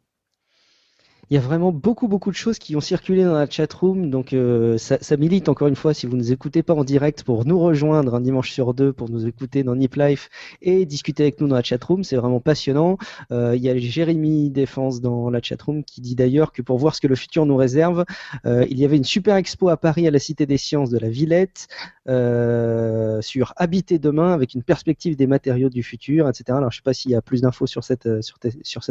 Il 1.29 1.35
y 1.35 1.39
a 1.39 1.41
vraiment 1.41 1.73
beaucoup, 1.73 2.07
beaucoup 2.07 2.31
de 2.31 2.37
choses 2.37 2.61
qui 2.61 2.77
ont 2.77 2.81
circulé 2.81 3.25
dans 3.25 3.35
la 3.35 3.51
chatroom. 3.51 4.11
Donc, 4.11 4.33
euh, 4.33 4.79
ça, 4.79 4.99
ça 5.01 5.17
milite 5.17 5.49
encore 5.49 5.67
une 5.67 5.75
fois 5.75 5.93
si 5.93 6.07
vous 6.07 6.13
ne 6.13 6.23
nous 6.23 6.31
écoutez 6.31 6.63
pas 6.63 6.73
en 6.73 6.85
direct 6.85 7.25
pour 7.25 7.45
nous 7.45 7.59
rejoindre 7.59 8.15
un 8.15 8.21
dimanche 8.21 8.53
sur 8.53 8.75
deux 8.75 8.93
pour 8.93 9.11
nous 9.11 9.27
écouter 9.27 9.65
dans 9.65 9.75
Nip 9.75 9.97
Life 9.97 10.31
et 10.63 10.87
discuter 10.87 11.25
avec 11.25 11.41
nous 11.41 11.49
dans 11.49 11.57
la 11.57 11.65
chatroom. 11.65 12.05
C'est 12.05 12.15
vraiment 12.15 12.39
passionnant. 12.39 12.97
Euh, 13.33 13.57
il 13.57 13.63
y 13.63 13.69
a 13.69 13.77
Jérémy 13.77 14.51
Défense 14.51 15.01
dans 15.01 15.29
la 15.29 15.43
chatroom 15.43 15.83
qui 15.83 16.01
dit 16.01 16.15
d'ailleurs 16.15 16.53
que 16.53 16.63
pour 16.63 16.79
voir 16.79 16.95
ce 16.95 17.01
que 17.01 17.09
le 17.09 17.17
futur 17.17 17.45
nous 17.45 17.57
réserve, 17.57 18.05
euh, 18.45 18.65
il 18.71 18.79
y 18.79 18.85
avait 18.85 18.97
une 18.97 19.05
super 19.05 19.35
expo 19.35 19.69
à 19.69 19.77
Paris 19.77 20.07
à 20.07 20.13
la 20.13 20.21
Cité 20.21 20.47
des 20.47 20.59
Sciences 20.59 20.91
de 20.91 20.99
la 20.99 21.09
Villette 21.09 21.67
euh, 22.09 23.21
sur 23.21 23.53
habiter 23.57 23.99
demain 23.99 24.33
avec 24.33 24.55
une 24.55 24.63
perspective 24.63 25.17
des 25.17 25.27
matériaux 25.27 25.69
du 25.69 25.83
futur, 25.83 26.29
etc. 26.29 26.45
Alors, 26.51 26.71
je 26.71 26.77
sais 26.77 26.83
pas 26.83 26.95
s'il 26.95 27.11
y 27.11 27.15
a 27.15 27.23
plus 27.23 27.41
d'infos 27.41 27.67
sur 27.67 27.85
cette, 27.85 28.07
euh, 28.07 28.21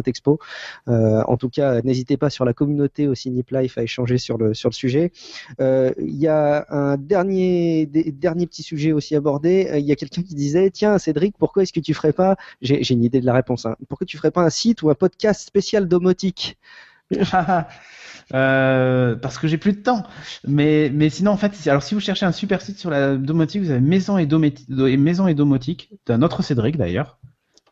expo. 0.06 0.40
Euh, 0.88 1.24
en 1.28 1.38
tout 1.38 1.50
cas, 1.50 1.82
n'hésitez 1.82 2.18
pas 2.18 2.30
sur 2.30 2.46
la 2.46 2.54
communauté 2.54 3.08
aussi 3.08 3.32
Nip 3.32 3.52
Life 3.52 3.78
à 3.78 3.84
échanger 3.84 4.18
sur 4.18 4.38
le, 4.38 4.54
sujet. 4.54 5.12
Il 5.60 5.96
y 6.16 6.28
a 6.28 6.66
un 6.70 6.98
dernier, 6.98 7.88
petit 7.88 8.64
sujet 8.64 8.92
aussi 8.92 9.16
abordé. 9.16 9.70
Il 9.76 9.86
y 9.86 9.92
a 9.92 9.96
quelqu'un 9.96 10.24
qui 10.24 10.36
disait 10.36 10.70
Tiens, 10.72 10.98
Cédric, 10.98 11.38
pourquoi 11.38 11.64
est-ce 11.64 11.74
que 11.74 11.80
tu 11.80 11.94
ferais 11.94 12.14
pas, 12.14 12.36
j'ai 12.62 12.84
j'ai 12.84 12.94
une 12.94 13.04
idée 13.04 13.22
de 13.22 13.26
la 13.26 13.34
réponse, 13.34 13.66
hein. 13.66 13.76
pourquoi 13.88 14.06
tu 14.06 14.18
ferais 14.18 14.32
pas 14.32 14.42
un 14.42 14.50
site 14.50 14.82
ou 14.82 14.90
un 14.90 14.96
podcast 14.96 15.42
spécial 15.42 15.88
domotique? 15.88 16.58
Euh, 18.34 19.16
parce 19.16 19.38
que 19.38 19.48
j'ai 19.48 19.58
plus 19.58 19.74
de 19.74 19.82
temps. 19.82 20.04
Mais, 20.48 20.90
mais 20.92 21.10
sinon, 21.10 21.32
en 21.32 21.38
fait, 21.38 21.54
si- 21.54 21.70
alors 21.70 21.84
si 21.84 21.94
vous 21.94 22.00
cherchez 22.00 22.26
un 22.26 22.32
super 22.32 22.62
site 22.62 22.80
sur 22.80 22.90
la 22.90 23.18
domotique, 23.18 23.62
vous 23.62 23.70
avez 23.70 23.82
Maison 23.82 24.18
et, 24.18 24.26
Dométi- 24.26 24.66
et 24.88 24.98
Maison 24.98 25.28
et 25.28 25.36
Domotique, 25.36 25.92
d'un 26.08 26.22
autre 26.22 26.42
Cédric 26.42 26.78
d'ailleurs, 26.78 27.20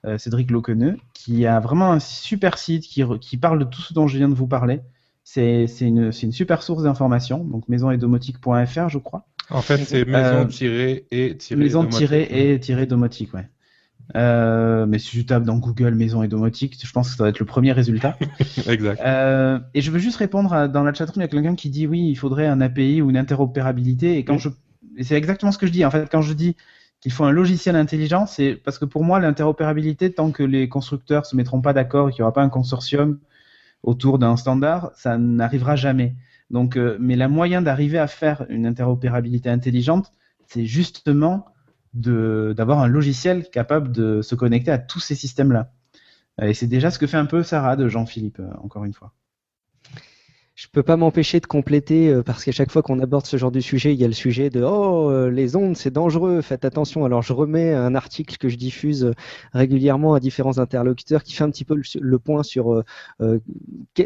euh, 0.05 0.17
Cédric 0.17 0.51
Loqueneux, 0.51 0.97
qui 1.13 1.45
a 1.47 1.59
vraiment 1.59 1.91
un 1.91 1.99
super 1.99 2.57
site 2.57 2.83
qui, 2.83 3.37
parle 3.37 3.59
de 3.59 3.65
tout 3.65 3.81
ce 3.81 3.93
dont 3.93 4.07
je 4.07 4.17
viens 4.17 4.29
de 4.29 4.35
vous 4.35 4.47
parler. 4.47 4.81
C'est 5.23 5.65
une, 5.79 6.11
super 6.11 6.61
source 6.61 6.83
d'information, 6.83 7.43
donc 7.43 7.67
maison 7.69 7.89
et 7.89 7.97
domotique.fr, 7.97 8.89
je 8.89 8.97
crois. 8.99 9.25
En 9.49 9.61
fait, 9.61 9.77
c'est 9.77 10.05
maison 10.05 10.45
tirée 10.45 11.07
et 11.11 11.35
tirée 11.37 11.59
Maison 11.59 11.79
domotique. 11.79 11.97
tirée 11.99 12.27
et 12.53 12.59
tirée 12.59 12.85
domotique, 12.85 13.33
ouais. 13.33 13.47
Euh, 14.15 14.85
mais 14.85 14.99
si 14.99 15.17
je 15.17 15.23
tape 15.23 15.43
dans 15.43 15.57
Google 15.57 15.95
maison 15.95 16.23
et 16.23 16.27
domotique, 16.27 16.77
je 16.83 16.91
pense 16.91 17.11
que 17.11 17.17
ça 17.17 17.23
va 17.23 17.29
être 17.29 17.39
le 17.39 17.45
premier 17.45 17.71
résultat. 17.71 18.17
Exact. 18.67 19.01
Euh, 19.03 19.59
et 19.73 19.81
je 19.81 19.91
veux 19.91 19.99
juste 19.99 20.17
répondre 20.17 20.53
à- 20.53 20.67
dans 20.67 20.83
la 20.83 20.93
chatroom, 20.93 21.21
il 21.21 21.25
y 21.25 21.25
a 21.25 21.27
quelqu'un 21.29 21.55
qui 21.55 21.69
dit 21.69 21.87
oui, 21.87 22.09
il 22.09 22.15
faudrait 22.15 22.47
un 22.47 22.61
API 22.61 23.01
ou 23.01 23.09
une 23.09 23.17
interopérabilité. 23.17 24.17
Et 24.17 24.25
quand 24.25 24.37
je, 24.37 24.49
c'est 25.01 25.15
exactement 25.15 25.51
ce 25.51 25.57
que 25.57 25.65
je 25.67 25.71
dis. 25.71 25.85
En 25.85 25.91
fait, 25.91 26.09
quand 26.11 26.21
je 26.21 26.33
dis 26.33 26.55
qu'il 26.99 27.11
faut 27.11 27.23
un 27.25 27.31
logiciel 27.31 27.75
intelligent, 27.75 28.25
c'est 28.25 28.55
parce 28.55 28.77
que 28.77 28.85
pour 28.85 29.03
moi, 29.03 29.19
l'interopérabilité, 29.19 30.13
tant 30.13 30.31
que 30.31 30.43
les 30.43 30.69
constructeurs 30.69 31.25
se 31.25 31.35
mettront 31.35 31.61
pas 31.61 31.73
d'accord 31.73 32.09
et 32.09 32.11
qu'il 32.11 32.21
n'y 32.21 32.23
aura 32.23 32.33
pas 32.33 32.43
un 32.43 32.49
consortium 32.49 33.19
autour 33.83 34.19
d'un 34.19 34.37
standard, 34.37 34.91
ça 34.95 35.17
n'arrivera 35.17 35.75
jamais. 35.75 36.15
Donc, 36.49 36.77
euh, 36.77 36.97
mais 36.99 37.15
la 37.15 37.27
moyen 37.27 37.61
d'arriver 37.61 37.97
à 37.97 38.07
faire 38.07 38.45
une 38.49 38.65
interopérabilité 38.65 39.49
intelligente, 39.49 40.11
c'est 40.47 40.65
justement 40.65 41.45
d'avoir 41.93 42.79
un 42.79 42.87
logiciel 42.87 43.49
capable 43.49 43.91
de 43.91 44.21
se 44.21 44.35
connecter 44.35 44.71
à 44.71 44.77
tous 44.77 44.99
ces 44.99 45.15
systèmes-là. 45.15 45.71
Et 46.41 46.53
c'est 46.53 46.67
déjà 46.67 46.89
ce 46.89 46.97
que 46.97 47.07
fait 47.07 47.17
un 47.17 47.25
peu 47.25 47.43
Sarah 47.43 47.75
de 47.75 47.87
Jean-Philippe, 47.87 48.39
euh, 48.39 48.49
encore 48.63 48.85
une 48.85 48.93
fois. 48.93 49.13
Je 50.55 50.67
peux 50.71 50.83
pas 50.83 50.97
m'empêcher 50.97 51.39
de 51.39 51.47
compléter 51.47 52.09
euh, 52.09 52.21
parce 52.21 52.43
qu'à 52.43 52.51
chaque 52.51 52.71
fois 52.71 52.83
qu'on 52.83 52.99
aborde 52.99 53.25
ce 53.25 53.37
genre 53.37 53.49
de 53.51 53.59
sujet, 53.59 53.91
il 53.95 53.99
y 53.99 54.03
a 54.03 54.07
le 54.07 54.13
sujet 54.13 54.51
de 54.51 54.61
oh 54.61 55.09
euh, 55.09 55.31
les 55.31 55.55
ondes 55.55 55.75
c'est 55.75 55.89
dangereux, 55.89 56.41
faites 56.41 56.63
attention. 56.63 57.05
Alors 57.05 57.23
je 57.23 57.33
remets 57.33 57.73
un 57.73 57.95
article 57.95 58.37
que 58.37 58.49
je 58.49 58.55
diffuse 58.55 59.05
euh, 59.05 59.13
régulièrement 59.53 60.13
à 60.13 60.19
différents 60.19 60.59
interlocuteurs 60.59 61.23
qui 61.23 61.33
fait 61.33 61.43
un 61.43 61.49
petit 61.49 61.65
peu 61.65 61.75
le, 61.99 62.19
point 62.19 62.43
sur 62.43 62.71
euh, 62.71 62.83
euh, 63.21 63.39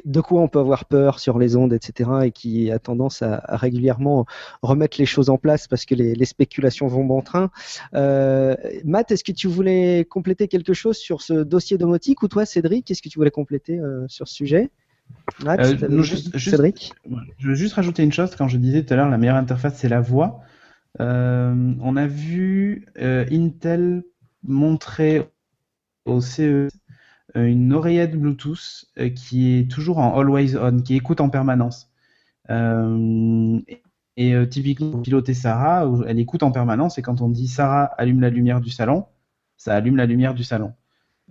de 0.06 0.22
quoi 0.22 0.41
on 0.41 0.48
peut 0.48 0.60
avoir 0.60 0.86
peur 0.86 1.19
sur 1.19 1.38
les 1.38 1.57
ondes, 1.57 1.74
etc. 1.74 2.11
et 2.24 2.32
qui 2.32 2.72
a 2.72 2.80
tendance 2.80 3.22
à, 3.22 3.41
à 3.44 3.57
régulièrement 3.57 4.26
remettre 4.61 4.98
les 4.99 5.06
choses 5.06 5.30
en 5.30 5.38
place 5.38 5.68
parce 5.68 5.84
que 5.84 5.95
les, 5.95 6.15
les 6.15 6.26
spéculations 6.26 6.88
vont 6.88 7.03
bon 7.03 7.22
train. 7.22 7.52
Matt, 7.91 9.11
est-ce 9.11 9.26
que 9.26 9.34
tu 9.34 9.49
voulais 9.49 10.06
compléter 10.10 10.48
quelque 10.48 10.72
chose 10.72 10.95
sur 10.95 11.22
ce 11.22 11.34
dossier 11.34 11.78
domotique 11.78 12.24
ou 12.24 12.30
toi 12.30 12.45
Cédric, 12.45 12.86
qu'est-ce 12.86 13.02
que 13.02 13.10
tu 13.10 13.19
voulais 13.19 13.32
compléter 13.32 13.82
sur 14.07 14.30
ce 14.30 14.34
sujet? 14.34 14.72
Euh, 15.41 15.55
t'avais- 15.55 15.88
non, 15.89 16.03
juste- 16.03 16.31
juste- 16.38 16.51
Cédric 16.51 16.93
Je 17.38 17.47
veux 17.49 17.55
juste 17.55 17.73
rajouter 17.75 18.03
une 18.03 18.11
chose. 18.11 18.35
Quand 18.35 18.47
je 18.47 18.57
disais 18.57 18.84
tout 18.84 18.93
à 18.93 18.97
l'heure, 18.97 19.09
la 19.09 19.17
meilleure 19.17 19.35
interface, 19.35 19.77
c'est 19.77 19.89
la 19.89 20.01
voix. 20.01 20.41
Euh, 20.99 21.73
on 21.81 21.95
a 21.95 22.07
vu 22.07 22.88
euh, 22.99 23.25
Intel 23.31 24.03
montrer 24.43 25.29
au 26.05 26.21
CE 26.21 26.69
une 27.35 27.73
oreillette 27.73 28.15
Bluetooth 28.19 28.85
qui 29.15 29.59
est 29.59 29.69
toujours 29.69 29.99
en 29.99 30.17
always 30.17 30.55
on, 30.57 30.79
qui 30.81 30.95
écoute 30.95 31.21
en 31.21 31.29
permanence. 31.29 31.91
Et 32.49 33.77
et, 34.19 34.49
typiquement, 34.49 34.89
pour 34.91 35.01
piloter 35.03 35.35
Sarah, 35.35 35.88
elle 36.07 36.19
écoute 36.19 36.41
en 36.41 36.51
permanence 36.51 36.97
et 36.97 37.03
quand 37.03 37.21
on 37.21 37.29
dit 37.29 37.47
Sarah 37.47 37.85
allume 37.85 38.19
la 38.21 38.31
lumière 38.31 38.61
du 38.61 38.71
salon, 38.71 39.05
ça 39.57 39.75
allume 39.75 39.95
la 39.95 40.07
lumière 40.07 40.34
du 40.34 40.43
salon. 40.43 40.73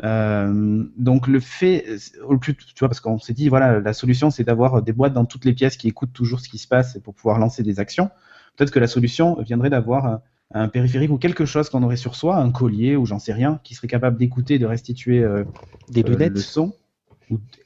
Euh, 0.05 0.85
donc 0.97 1.27
le 1.27 1.40
fait, 1.40 1.86
au 2.27 2.36
plus, 2.36 2.55
tu 2.55 2.78
vois, 2.78 2.89
parce 2.89 3.01
qu'on 3.01 3.18
s'est 3.18 3.32
dit, 3.32 3.48
voilà, 3.48 3.81
la 3.81 3.93
solution 3.93 4.31
c'est 4.31 4.44
d'avoir 4.44 4.82
des 4.82 4.93
boîtes 4.93 5.14
dans 5.14 5.24
toutes 5.24 5.44
les 5.44 5.55
pièces 5.55 5.77
qui 5.77 5.89
écoutent 5.89 6.12
toujours 6.12 6.40
ce 6.40 6.48
qui 6.48 6.59
se 6.59 6.68
passe 6.68 6.98
pour 6.98 7.14
pouvoir 7.14 7.39
lancer 7.39 7.62
des 7.62 7.81
actions. 7.81 8.10
Peut-être 8.56 8.70
que 8.70 8.78
la 8.78 8.86
solution 8.86 9.40
viendrait 9.40 9.70
d'avoir 9.70 10.20
un, 10.52 10.68
périphérique 10.68 11.10
ou 11.10 11.18
quelque 11.18 11.44
chose 11.44 11.70
qu'on 11.70 11.82
aurait 11.82 11.97
sur 11.97 12.14
soi, 12.14 12.36
un 12.36 12.51
collier 12.51 12.97
ou 12.97 13.06
j'en 13.06 13.18
sais 13.18 13.32
rien, 13.32 13.60
qui 13.64 13.74
serait 13.74 13.89
capable 13.89 14.18
d'écouter 14.18 14.59
de 14.59 14.66
restituer 14.66 15.23
euh, 15.23 15.44
Des 15.90 16.02
euh, 16.02 16.09
lunettes 16.09 16.35
le 16.35 16.40
son. 16.40 16.74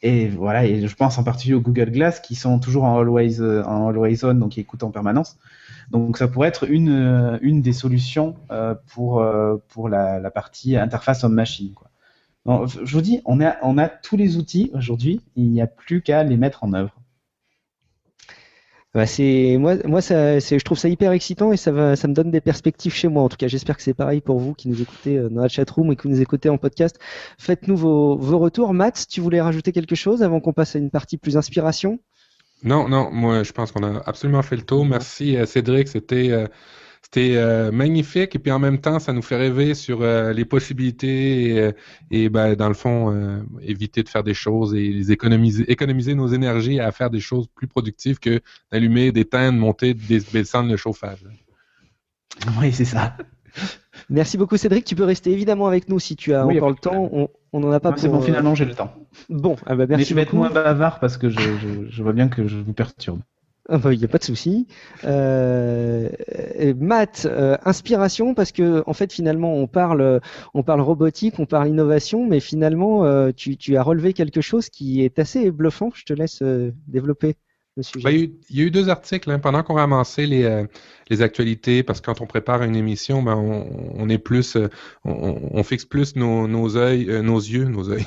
Et 0.03 0.29
voilà, 0.29 0.65
et 0.65 0.87
je 0.87 0.97
pense 0.97 1.19
en 1.19 1.25
particulier 1.25 1.55
au 1.55 1.61
Google 1.61 1.91
Glass 1.91 2.21
qui 2.21 2.35
sont 2.35 2.59
toujours 2.59 2.85
en 2.85 2.99
always, 2.99 3.41
euh, 3.41 3.63
en 3.65 3.89
always 3.89 4.25
on, 4.25 4.35
donc 4.35 4.53
qui 4.53 4.61
écoutent 4.61 4.83
en 4.83 4.91
permanence. 4.91 5.37
Donc 5.91 6.17
ça 6.17 6.29
pourrait 6.29 6.49
être 6.49 6.71
une, 6.71 6.89
euh, 6.89 7.39
une 7.43 7.61
des 7.61 7.73
solutions 7.73 8.37
euh, 8.51 8.75
pour, 8.95 9.21
euh, 9.21 9.57
pour 9.69 9.89
la, 9.89 10.19
la 10.19 10.31
partie 10.31 10.77
interface 10.77 11.25
homme-machine. 11.25 11.75
quoi. 11.75 11.90
Je 12.47 12.93
vous 12.93 13.03
dis, 13.03 13.21
on 13.25 13.41
a, 13.41 13.57
on 13.63 13.79
a 13.79 13.89
tous 13.89 14.17
les 14.17 14.37
outils 14.37 14.71
aujourd'hui, 14.75 15.21
il 15.37 15.51
n'y 15.51 15.61
a 15.61 15.67
plus 15.67 16.03
qu'à 16.03 16.25
les 16.25 16.37
mettre 16.37 16.65
en 16.65 16.73
œuvre. 16.73 16.95
Bah, 18.93 19.07
c'est 19.07 19.57
moi, 19.57 19.77
moi 19.85 20.01
ça, 20.01 20.41
c'est, 20.41 20.59
je 20.59 20.65
trouve 20.65 20.79
ça 20.79 20.89
hyper 20.89 21.13
excitant 21.13 21.53
et 21.53 21.57
ça 21.57 21.71
va, 21.71 21.95
ça 21.95 22.09
me 22.09 22.13
donne 22.13 22.33
des 22.33 22.41
perspectives 22.41 22.93
chez 22.93 23.07
moi. 23.07 23.23
En 23.23 23.29
tout 23.29 23.37
cas, 23.37 23.47
j'espère 23.47 23.77
que 23.77 23.85
c'est 23.85 23.95
pareil 23.95 24.21
pour 24.21 24.41
vous 24.41 24.53
qui 24.53 24.69
nous 24.69 24.83
écoutez 24.83 25.17
euh, 25.17 25.29
dans 25.29 25.43
la 25.43 25.49
chatroom 25.49 25.93
et 25.93 25.97
qui 25.97 26.09
nous 26.09 26.21
écoutez 26.21 26.49
en 26.49 26.59
podcast. 26.59 26.99
Faites-nous 27.39 27.77
vos, 27.77 28.17
vos 28.17 28.39
retours. 28.39 28.75
Matt, 28.75 29.07
tu 29.09 29.21
voulais 29.21 29.41
rajouter 29.41 29.71
quelque 29.71 29.95
chose 29.95 30.25
avant 30.25 30.41
qu'on 30.41 30.53
passe 30.53 30.75
à 30.75 30.81
une 30.81 30.91
partie 30.91 31.19
plus 31.19 31.37
inspiration? 31.37 32.01
Non, 32.65 32.89
non, 32.89 33.13
moi 33.13 33.45
je 33.45 33.53
pense 33.53 33.71
qu'on 33.71 33.85
a 33.85 34.03
absolument 34.07 34.43
fait 34.43 34.57
le 34.57 34.63
tour. 34.63 34.85
Merci 34.85 35.37
euh, 35.37 35.47
Cédric, 35.47 35.87
c'était 35.87 36.31
euh, 36.31 36.49
c'était 37.03 37.37
euh, 37.37 37.73
magnifique 37.73 38.37
et 38.37 38.39
puis 38.39 38.53
en 38.53 38.59
même 38.59 38.79
temps 38.81 38.99
ça 38.99 39.13
nous 39.13 39.23
fait 39.23 39.37
rêver 39.37 39.75
sur 39.75 40.03
euh, 40.03 40.33
les 40.33 40.45
possibilités 40.45 41.45
et, 41.55 41.61
euh, 41.61 41.73
et 42.11 42.29
ben, 42.29 42.55
dans 42.55 42.69
le 42.69 42.75
fond 42.75 43.13
euh, 43.13 43.41
éviter 43.63 44.03
de 44.03 44.09
faire 44.09 44.23
des 44.23 44.35
choses 44.35 44.75
et 44.75 44.89
les 44.93 45.11
économiser 45.13 45.71
économiser 45.71 46.15
nos 46.15 46.29
énergies 46.29 46.79
à 46.81 46.93
faire 46.93 47.11
des 47.11 47.21
choses 47.21 47.49
plus 47.55 47.67
productives 47.67 48.19
que 48.19 48.41
d'allumer, 48.71 49.13
d'éteindre, 49.13 49.59
monter, 49.59 49.95
des- 49.95 50.21
descendre 50.21 50.71
le 50.71 50.77
chauffage. 50.77 51.25
Oui, 52.61 52.73
c'est 52.73 52.85
ça. 52.85 53.17
Merci 54.09 54.39
beaucoup, 54.39 54.57
Cédric. 54.57 54.85
Tu 54.85 54.95
peux 54.95 55.05
rester 55.05 55.31
évidemment 55.33 55.67
avec 55.67 55.89
nous 55.89 55.99
si 55.99 56.17
tu 56.17 56.33
as 56.35 56.47
Oui, 56.47 56.55
encore 56.57 56.71
le 56.71 56.77
temps. 56.77 57.09
On, 57.13 57.29
on 57.53 57.63
en 57.65 57.71
a 57.73 57.81
pas 57.81 57.91
Non, 57.91 57.95
pour. 57.95 58.03
C'est 58.03 58.09
bon, 58.09 58.21
finalement, 58.21 58.55
j'ai 58.55 58.65
le 58.65 58.75
temps. 58.75 58.95
Bon, 59.29 59.57
ah 59.67 59.75
bah, 59.75 59.85
Mais 59.89 59.89
merci 59.89 60.11
je 60.11 60.15
vais 60.15 60.23
être 60.23 60.29
beaucoup. 60.29 60.39
moins 60.39 60.51
bavard 60.51 61.01
parce 61.01 61.17
que 61.17 61.29
je, 61.29 61.39
je, 61.39 61.89
je 61.91 62.03
vois 62.03 62.13
bien 62.13 62.29
que 62.29 62.47
je 62.47 62.57
vous 62.59 62.73
perturbe. 62.73 63.21
Il 63.69 63.99
n'y 63.99 64.05
a 64.05 64.09
pas 64.09 64.19
de 64.19 64.25
souci. 64.25 64.67
Euh, 65.05 66.09
Matt, 66.79 67.27
euh, 67.31 67.57
inspiration, 67.65 68.35
parce 68.35 68.53
que 68.53 68.83
en 68.87 68.93
fait 68.95 69.13
finalement 69.13 69.55
on 69.55 69.67
parle, 69.67 70.21
on 70.55 70.63
parle 70.63 70.81
robotique, 70.81 71.39
on 71.39 71.47
parle 71.47 71.69
innovation, 71.69 72.27
mais 72.27 72.41
finalement 72.41 73.05
euh, 73.05 73.31
tu, 73.33 73.77
as 73.77 73.83
relevé 73.83 74.13
quelque 74.13 74.41
chose 74.41 74.71
qui 74.71 75.05
est 75.05 75.19
assez 75.19 75.51
bluffant. 75.51 75.91
Je 75.95 76.05
te 76.05 76.13
laisse 76.13 76.43
développer 76.89 77.37
le 77.77 77.85
sujet. 77.85 78.05
Ben, 78.05 78.31
il, 78.51 78.57
y 78.59 78.63
a 78.63 78.65
eu, 78.65 78.71
deux 78.73 78.89
articles 78.89 79.31
hein, 79.31 79.39
pendant 79.39 79.63
qu'on 79.63 79.75
ramassait 79.75 80.27
les, 80.27 81.23
actualités, 81.23 81.85
parce 81.85 82.01
que 82.01 82.07
quand 82.07 82.21
on 82.21 82.27
prépare 82.27 82.65
une 82.65 82.75
émission, 82.75 83.23
ben, 83.23 83.37
on, 83.37 84.09
est 84.09 84.19
plus, 84.19 84.57
on, 85.05 85.63
fixe 85.63 85.85
plus 85.85 86.17
nos, 86.17 86.47
yeux, 86.47 87.21
nos 87.21 87.39
yeux, 87.39 87.65
nos 87.67 87.89
yeux, 87.89 88.05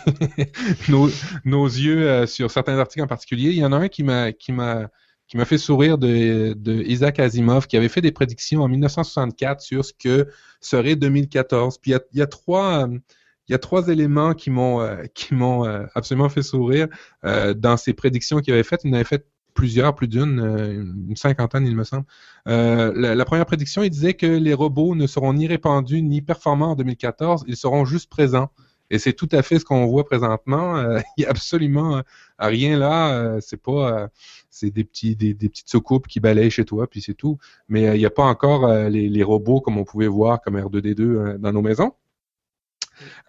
nos, 1.46 1.68
yeux 1.68 2.26
sur 2.26 2.52
certains 2.52 2.78
articles 2.80 3.04
en 3.04 3.08
particulier. 3.08 3.52
Il 3.52 3.60
y 3.60 3.66
en 3.66 3.72
a 3.72 3.78
un 3.78 3.88
qui 3.88 4.04
m'a, 4.04 4.32
qui 5.28 5.38
m'a 5.38 5.46
fait 5.46 5.58
sourire 5.58 5.98
de, 5.98 6.56
Isaac 6.86 7.20
Asimov, 7.20 7.68
qui 7.68 7.78
avait 7.78 7.90
fait 7.90 8.02
des 8.02 8.12
prédictions 8.12 8.62
en 8.62 8.68
1964 8.68 9.62
sur 9.62 9.86
ce 9.86 9.94
que 9.94 10.28
serait 10.62 10.96
2014. 10.96 11.78
Puis 11.80 11.92
il 11.92 11.94
y 11.94 11.98
a, 11.98 12.02
il 12.12 12.20
y 12.20 12.22
a 12.22 12.28
trois, 12.28 12.88
euh, 12.88 13.00
il 13.48 13.52
y 13.52 13.56
a 13.56 13.60
trois 13.60 13.88
éléments 13.88 14.34
qui 14.34 14.50
m'ont, 14.50 14.82
euh, 14.82 15.04
euh, 15.32 15.86
absolument 15.96 16.30
fait 16.30 16.44
sourire 16.44 16.88
dans 17.24 17.78
ces 17.78 17.94
prédictions 17.94 18.40
qu'il 18.40 18.54
avait 18.54 18.64
faites. 18.64 18.82
Il 18.84 18.92
en 18.92 18.94
avait 18.94 19.04
fait 19.04 19.26
plusieurs, 19.54 19.94
plus 19.94 20.08
d'une, 20.08 20.40
une 21.10 21.16
cinquantaine, 21.16 21.68
il 21.68 21.76
me 21.76 21.84
semble. 21.84 22.06
La, 22.46 23.16
la 23.16 23.26
première 23.26 23.46
prédiction, 23.46 23.84
il 23.84 23.90
disait 23.90 24.16
que 24.16 24.26
les 24.26 24.54
robots 24.54 24.96
ne 24.96 25.08
seront 25.08 25.34
ni 25.34 25.48
répandus 25.48 26.02
ni 26.02 26.22
performants 26.22 26.72
en 26.72 26.76
2014, 26.76 27.46
ils 27.48 27.58
seront 27.58 27.86
juste 27.86 28.10
présents. 28.10 28.50
Et 28.90 29.00
c'est 29.00 29.14
tout 29.14 29.30
à 29.32 29.42
fait 29.42 29.60
ce 29.60 29.66
qu'on 29.66 29.86
voit 29.86 30.06
présentement. 30.06 30.76
Il 31.18 31.22
n'y 31.22 31.26
a 31.26 31.30
absolument 31.30 32.02
rien 32.38 32.78
là. 32.78 33.38
C'est 33.42 33.62
pas, 33.62 34.10
c'est 34.54 34.72
des 34.72 34.84
petits, 34.84 35.16
des, 35.16 35.34
petites 35.34 35.70
soucoupes 35.70 36.08
qui 36.08 36.20
balayent 36.20 36.52
chez 36.52 36.66
toi, 36.66 36.88
puis 36.88 37.02
c'est 37.02 37.14
tout. 37.14 37.38
Mais 37.68 37.88
euh, 37.88 37.96
il 37.96 38.00
n'y 38.00 38.06
a 38.06 38.12
pas 38.12 38.24
encore 38.24 38.66
euh, 38.66 38.90
les, 38.90 39.24
robots 39.24 39.62
comme 39.62 39.78
on 39.78 39.84
pouvait 39.84 40.08
voir 40.08 40.42
comme 40.42 40.58
R2D2 40.58 41.02
euh, 41.02 41.38
dans 41.38 41.52
nos 41.52 41.62
maisons. 41.62 41.94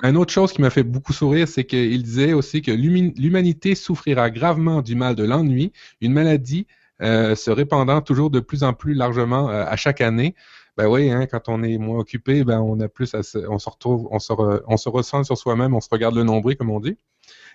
Un 0.02 0.14
autre 0.14 0.32
chose 0.32 0.52
qui 0.52 0.60
m'a 0.60 0.70
fait 0.70 0.82
beaucoup 0.82 1.12
sourire, 1.12 1.48
c'est 1.48 1.64
qu'il 1.64 2.02
disait 2.02 2.34
aussi 2.34 2.60
que 2.62 2.70
l'humanité 2.70 3.74
souffrira 3.74 4.30
gravement 4.30 4.82
du 4.82 4.94
mal 4.94 5.14
de 5.14 5.24
l'ennui, 5.24 5.72
une 6.00 6.12
maladie 6.12 6.66
euh, 7.02 7.34
se 7.34 7.50
répandant 7.50 8.00
toujours 8.02 8.30
de 8.30 8.40
plus 8.40 8.62
en 8.62 8.72
plus 8.72 8.94
largement 8.94 9.50
euh, 9.50 9.64
à 9.66 9.76
chaque 9.76 10.00
année. 10.00 10.34
Ben 10.76 10.86
oui, 10.88 11.10
hein, 11.10 11.26
quand 11.26 11.48
on 11.48 11.62
est 11.62 11.78
moins 11.78 11.98
occupé, 11.98 12.44
ben 12.44 12.60
on 12.60 12.78
a 12.80 12.88
plus 12.88 13.14
à 13.14 13.22
se, 13.22 13.38
on 13.38 13.58
se 13.58 13.68
retrouve, 13.68 14.08
on 14.10 14.18
se, 14.18 14.32
on 14.66 14.76
se 14.76 14.88
ressent 14.88 15.24
sur 15.24 15.36
soi-même, 15.38 15.74
on 15.74 15.80
se 15.80 15.88
regarde 15.90 16.14
le 16.14 16.24
nombril, 16.24 16.56
comme 16.56 16.70
on 16.70 16.80
dit. 16.80 16.96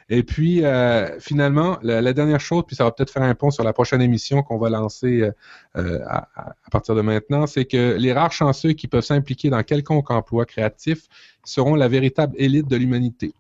Et 0.10 0.23
puis, 0.23 0.65
euh, 0.65 1.19
finalement, 1.19 1.77
la, 1.84 2.14
dernière 2.14 2.40
chose, 2.40 2.64
puis 2.65 2.76
ça 2.76 2.84
va 2.84 2.91
peut-être 2.91 3.11
faire 3.11 3.23
un 3.23 3.36
pont 3.36 3.52
sur 3.52 3.64
la 3.64 3.73
prochaine 3.73 4.02
émission 4.02 4.41
qu'on 4.41 4.57
va 4.57 4.69
lancer 4.69 5.22
euh, 5.22 5.31
euh, 5.77 5.99
à, 6.07 6.49
partir 6.72 6.95
de 6.95 7.02
maintenant, 7.02 7.45
c'est 7.45 7.65
que 7.65 7.95
les 7.98 8.11
rares 8.11 8.31
chanceux 8.31 8.73
qui 8.73 8.88
peuvent 8.88 9.03
s'impliquer 9.03 9.49
dans 9.49 9.61
quelconque 9.61 10.10
emploi 10.10 10.45
créatif 10.45 11.07
seront 11.44 11.76
la 11.76 11.88
véritable 11.88 12.34
élite 12.38 12.68
de 12.68 12.76
l'humanité. 12.76 13.34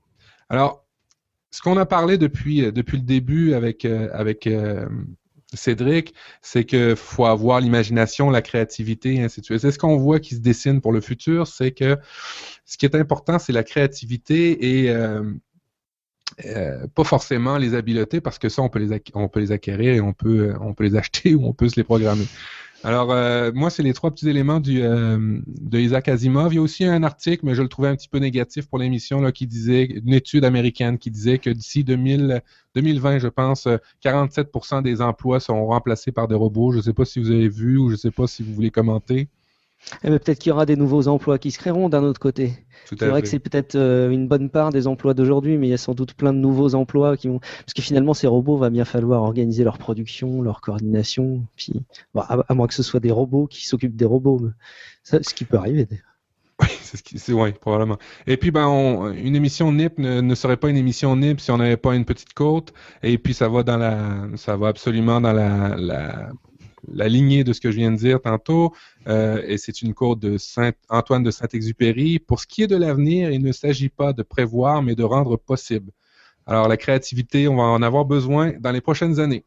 Alors, 0.49 0.85
ce 1.51 1.61
qu'on 1.61 1.77
a 1.77 1.85
parlé 1.85 2.17
depuis, 2.17 2.65
euh, 2.65 2.71
depuis 2.71 2.97
le 2.97 3.03
début 3.03 3.53
avec, 3.53 3.85
euh, 3.85 4.09
avec 4.13 4.45
euh, 4.47 4.87
Cédric, 5.53 6.13
c'est 6.41 6.63
qu'il 6.63 6.95
faut 6.95 7.25
avoir 7.25 7.59
l'imagination, 7.59 8.29
la 8.29 8.41
créativité, 8.41 9.15
et 9.15 9.23
ainsi 9.23 9.41
de 9.41 9.45
suite. 9.45 9.59
C'est 9.59 9.71
ce 9.71 9.79
qu'on 9.79 9.97
voit 9.97 10.19
qui 10.19 10.35
se 10.35 10.41
dessine 10.41 10.79
pour 10.79 10.91
le 10.91 11.01
futur, 11.01 11.47
c'est 11.47 11.71
que 11.71 11.97
ce 12.65 12.77
qui 12.77 12.85
est 12.85 12.95
important, 12.95 13.39
c'est 13.39 13.53
la 13.53 13.63
créativité 13.63 14.83
et 14.83 14.93
euh, 16.45 16.83
euh, 16.83 16.87
pas 16.87 17.03
forcément 17.03 17.57
les 17.57 17.75
habiletés, 17.75 18.21
parce 18.21 18.39
que 18.39 18.49
ça, 18.49 18.61
on 18.61 18.69
peut 18.69 18.79
les, 18.79 19.01
on 19.13 19.27
peut 19.27 19.39
les 19.39 19.51
acquérir 19.51 19.93
et 19.93 20.01
on 20.01 20.13
peut, 20.13 20.49
euh, 20.49 20.57
on 20.61 20.73
peut 20.73 20.83
les 20.83 20.95
acheter 20.97 21.35
ou 21.35 21.45
on 21.45 21.53
peut 21.53 21.69
se 21.69 21.75
les 21.75 21.83
programmer. 21.83 22.25
Alors, 22.83 23.11
euh, 23.11 23.51
moi, 23.53 23.69
c'est 23.69 23.83
les 23.83 23.93
trois 23.93 24.09
petits 24.09 24.29
éléments 24.29 24.61
du, 24.61 24.81
euh, 24.81 25.41
de 25.47 25.79
Isaac 25.79 26.07
Asimov. 26.07 26.53
Il 26.53 26.55
y 26.55 26.59
a 26.59 26.61
aussi 26.61 26.85
un 26.85 27.03
article, 27.03 27.45
mais 27.45 27.53
je 27.53 27.61
le 27.61 27.67
trouvais 27.67 27.89
un 27.89 27.95
petit 27.95 28.07
peu 28.07 28.19
négatif 28.19 28.67
pour 28.67 28.79
l'émission, 28.79 29.19
là, 29.19 29.33
qui 29.33 29.47
disait, 29.47 29.83
une 29.83 30.13
étude 30.13 30.45
américaine 30.45 30.97
qui 30.97 31.11
disait 31.11 31.39
que 31.39 31.49
d'ici 31.49 31.83
2000, 31.83 32.41
2020, 32.75 33.19
je 33.19 33.27
pense, 33.27 33.67
47% 34.01 34.81
des 34.81 35.01
emplois 35.01 35.41
seront 35.41 35.67
remplacés 35.67 36.13
par 36.13 36.29
des 36.29 36.35
robots. 36.35 36.71
Je 36.71 36.77
ne 36.77 36.81
sais 36.83 36.93
pas 36.93 37.03
si 37.03 37.19
vous 37.19 37.31
avez 37.31 37.49
vu 37.49 37.77
ou 37.77 37.89
je 37.89 37.97
sais 37.97 38.11
pas 38.11 38.27
si 38.27 38.43
vous 38.43 38.53
voulez 38.53 38.71
commenter. 38.71 39.27
Eh 40.03 40.09
ben, 40.09 40.19
peut-être 40.19 40.39
qu'il 40.39 40.49
y 40.49 40.53
aura 40.53 40.65
des 40.65 40.75
nouveaux 40.75 41.07
emplois 41.07 41.39
qui 41.39 41.51
se 41.51 41.57
créeront 41.57 41.89
d'un 41.89 42.03
autre 42.03 42.19
côté. 42.19 42.53
C'est 42.85 43.07
vrai 43.07 43.21
que 43.21 43.27
c'est 43.27 43.39
peut-être 43.39 43.75
euh, 43.75 44.09
une 44.09 44.27
bonne 44.27 44.49
part 44.49 44.71
des 44.71 44.87
emplois 44.87 45.13
d'aujourd'hui, 45.13 45.57
mais 45.57 45.67
il 45.67 45.69
y 45.71 45.73
a 45.73 45.77
sans 45.77 45.93
doute 45.93 46.13
plein 46.13 46.33
de 46.33 46.39
nouveaux 46.39 46.75
emplois 46.75 47.17
qui 47.17 47.27
vont. 47.27 47.39
Parce 47.39 47.73
que 47.75 47.81
finalement, 47.81 48.13
ces 48.13 48.27
robots, 48.27 48.57
va 48.57 48.69
bien 48.69 48.85
falloir 48.85 49.21
organiser 49.23 49.63
leur 49.63 49.77
production, 49.77 50.41
leur 50.41 50.61
coordination. 50.61 51.45
Puis, 51.55 51.73
à, 52.15 52.53
moins 52.53 52.67
que 52.67 52.73
ce 52.73 52.83
soit 52.83 52.99
des 52.99 53.11
robots 53.11 53.47
qui 53.47 53.67
s'occupent 53.67 53.95
des 53.95 54.05
robots, 54.05 54.49
ce 55.03 55.33
qui 55.33 55.45
peut 55.45 55.57
arriver. 55.57 55.87
Oui, 56.61 56.67
c'est 56.81 57.31
oui, 57.31 57.53
probablement. 57.53 57.97
Et 58.27 58.35
puis, 58.35 58.51
ben, 58.51 59.13
une 59.15 59.35
émission 59.35 59.71
NIP 59.71 59.97
ne, 59.97 60.35
serait 60.35 60.57
pas 60.57 60.69
une 60.69 60.77
émission 60.77 61.15
NIP 61.15 61.39
si 61.39 61.51
on 61.51 61.57
n'avait 61.57 61.77
pas 61.77 61.95
une 61.95 62.05
petite 62.05 62.33
côte. 62.33 62.73
Et 63.01 63.17
puis, 63.17 63.33
ça 63.33 63.47
va 63.47 63.63
dans 63.63 63.77
la, 63.77 64.27
ça 64.35 64.57
va 64.57 64.67
absolument 64.67 65.21
dans 65.21 65.31
la, 65.31 65.75
la 65.77 66.31
la 66.87 67.07
lignée 67.07 67.43
de 67.43 67.53
ce 67.53 67.61
que 67.61 67.71
je 67.71 67.77
viens 67.77 67.91
de 67.91 67.97
dire 67.97 68.21
tantôt, 68.21 68.73
euh, 69.07 69.41
et 69.45 69.57
c'est 69.57 69.81
une 69.81 69.93
côte 69.93 70.19
de 70.19 70.37
Saint 70.37 70.71
Antoine 70.89 71.23
de 71.23 71.31
Saint-Exupéry. 71.31 72.19
Pour 72.19 72.39
ce 72.39 72.47
qui 72.47 72.63
est 72.63 72.67
de 72.67 72.75
l'avenir, 72.75 73.31
il 73.31 73.43
ne 73.43 73.51
s'agit 73.51 73.89
pas 73.89 74.13
de 74.13 74.23
prévoir, 74.23 74.81
mais 74.81 74.95
de 74.95 75.03
rendre 75.03 75.37
possible. 75.37 75.91
Alors 76.45 76.67
la 76.67 76.77
créativité, 76.77 77.47
on 77.47 77.57
va 77.57 77.63
en 77.63 77.81
avoir 77.81 78.05
besoin 78.05 78.53
dans 78.59 78.71
les 78.71 78.81
prochaines 78.81 79.19
années. 79.19 79.45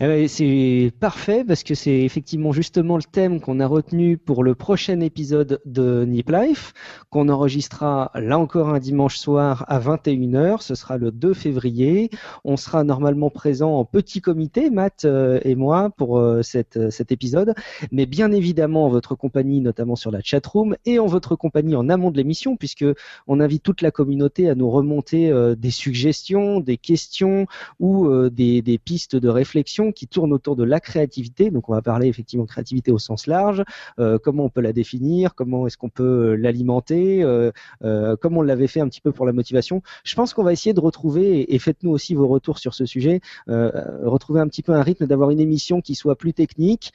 Ben, 0.00 0.26
c'est 0.26 0.90
parfait 0.98 1.44
parce 1.44 1.62
que 1.62 1.76
c'est 1.76 2.00
effectivement 2.00 2.50
justement 2.50 2.96
le 2.96 3.04
thème 3.04 3.40
qu'on 3.40 3.60
a 3.60 3.66
retenu 3.68 4.18
pour 4.18 4.42
le 4.42 4.56
prochain 4.56 4.98
épisode 4.98 5.60
de 5.66 6.04
Nip 6.04 6.30
Life, 6.30 6.72
qu'on 7.10 7.28
enregistrera 7.28 8.10
là 8.16 8.36
encore 8.36 8.70
un 8.70 8.80
dimanche 8.80 9.18
soir 9.18 9.64
à 9.68 9.78
21h. 9.78 10.62
Ce 10.62 10.74
sera 10.74 10.98
le 10.98 11.12
2 11.12 11.32
février. 11.32 12.10
On 12.44 12.56
sera 12.56 12.82
normalement 12.82 13.30
présent 13.30 13.78
en 13.78 13.84
petit 13.84 14.20
comité, 14.20 14.68
Matt 14.68 15.04
euh, 15.04 15.38
et 15.44 15.54
moi, 15.54 15.90
pour 15.96 16.18
euh, 16.18 16.42
cette, 16.42 16.90
cet 16.90 17.12
épisode, 17.12 17.54
mais 17.92 18.06
bien 18.06 18.32
évidemment 18.32 18.86
en 18.86 18.88
votre 18.88 19.14
compagnie, 19.14 19.60
notamment 19.60 19.94
sur 19.94 20.10
la 20.10 20.22
chatroom, 20.22 20.74
et 20.86 20.98
en 20.98 21.06
votre 21.06 21.36
compagnie 21.36 21.76
en 21.76 21.88
amont 21.88 22.10
de 22.10 22.16
l'émission, 22.16 22.56
puisque 22.56 22.84
on 23.28 23.38
invite 23.38 23.62
toute 23.62 23.80
la 23.80 23.92
communauté 23.92 24.50
à 24.50 24.56
nous 24.56 24.72
remonter 24.72 25.30
euh, 25.30 25.54
des 25.54 25.70
suggestions, 25.70 26.58
des 26.58 26.78
questions 26.78 27.46
ou 27.78 28.08
des 28.28 28.80
pistes 28.84 29.14
de 29.14 29.28
réflexion 29.28 29.83
qui 29.92 30.06
tourne 30.06 30.32
autour 30.32 30.56
de 30.56 30.64
la 30.64 30.80
créativité. 30.80 31.50
Donc 31.50 31.68
on 31.68 31.72
va 31.72 31.82
parler 31.82 32.08
effectivement 32.08 32.44
de 32.44 32.50
créativité 32.50 32.92
au 32.92 32.98
sens 32.98 33.26
large, 33.26 33.62
euh, 33.98 34.18
comment 34.22 34.44
on 34.44 34.48
peut 34.48 34.60
la 34.60 34.72
définir, 34.72 35.34
comment 35.34 35.66
est-ce 35.66 35.76
qu'on 35.76 35.88
peut 35.88 36.04
euh, 36.04 36.36
l'alimenter, 36.36 37.22
euh, 37.22 37.50
euh, 37.84 38.16
comme 38.16 38.36
on 38.36 38.42
l'avait 38.42 38.66
fait 38.66 38.80
un 38.80 38.88
petit 38.88 39.00
peu 39.00 39.12
pour 39.12 39.26
la 39.26 39.32
motivation. 39.32 39.82
Je 40.04 40.14
pense 40.14 40.34
qu'on 40.34 40.42
va 40.42 40.52
essayer 40.52 40.74
de 40.74 40.80
retrouver, 40.80 41.54
et, 41.54 41.58
faites-nous 41.58 41.90
aussi 41.90 42.14
vos 42.14 42.26
retours 42.26 42.58
sur 42.58 42.74
ce 42.74 42.84
sujet, 42.84 43.20
retrouver 43.46 44.40
un 44.40 44.48
petit 44.48 44.62
peu 44.62 44.72
un 44.72 44.82
rythme 44.82 45.06
d'avoir 45.06 45.30
une 45.30 45.40
émission 45.40 45.80
qui 45.80 45.94
soit 45.94 46.16
plus 46.16 46.32
technique, 46.32 46.92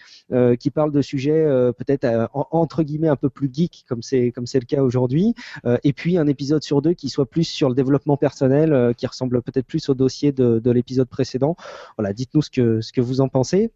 qui 0.60 0.70
parle 0.70 0.92
de 0.92 1.02
sujets 1.02 1.46
peut-être 1.78 2.30
entre 2.34 2.84
guillemets 2.84 3.08
un 3.08 3.16
peu 3.16 3.30
plus 3.30 3.50
geek 3.52 3.86
comme 3.88 4.02
c'est 4.02 4.32
comme 4.32 4.46
c'est 4.46 4.60
le 4.60 4.66
cas 4.66 4.84
aujourd'hui, 4.84 5.34
et 5.84 5.94
puis 5.94 6.18
un 6.18 6.28
épisode 6.28 6.64
sur 6.64 6.82
deux 6.82 6.94
qui 6.94 7.10
soit 7.10 7.26
plus 7.26 7.46
sur 7.46 7.70
le 7.70 7.76
développement 7.76 8.18
personnel, 8.18 8.94
qui 8.96 9.08
ressemble 9.08 9.42
peut-être 9.42 9.66
plus 9.66 9.90
au 9.90 9.94
dossier 9.94 10.32
de 10.32 10.72
l'épisode 10.72 11.08
précédent. 11.08 11.56
Voilà, 11.98 12.14
dites-nous 12.14 12.42
ce 12.42 12.50
que 12.50 12.79
ce 12.82 12.94
que 12.94 13.02
vous 13.02 13.22
en 13.22 13.30
pensez. 13.30 13.72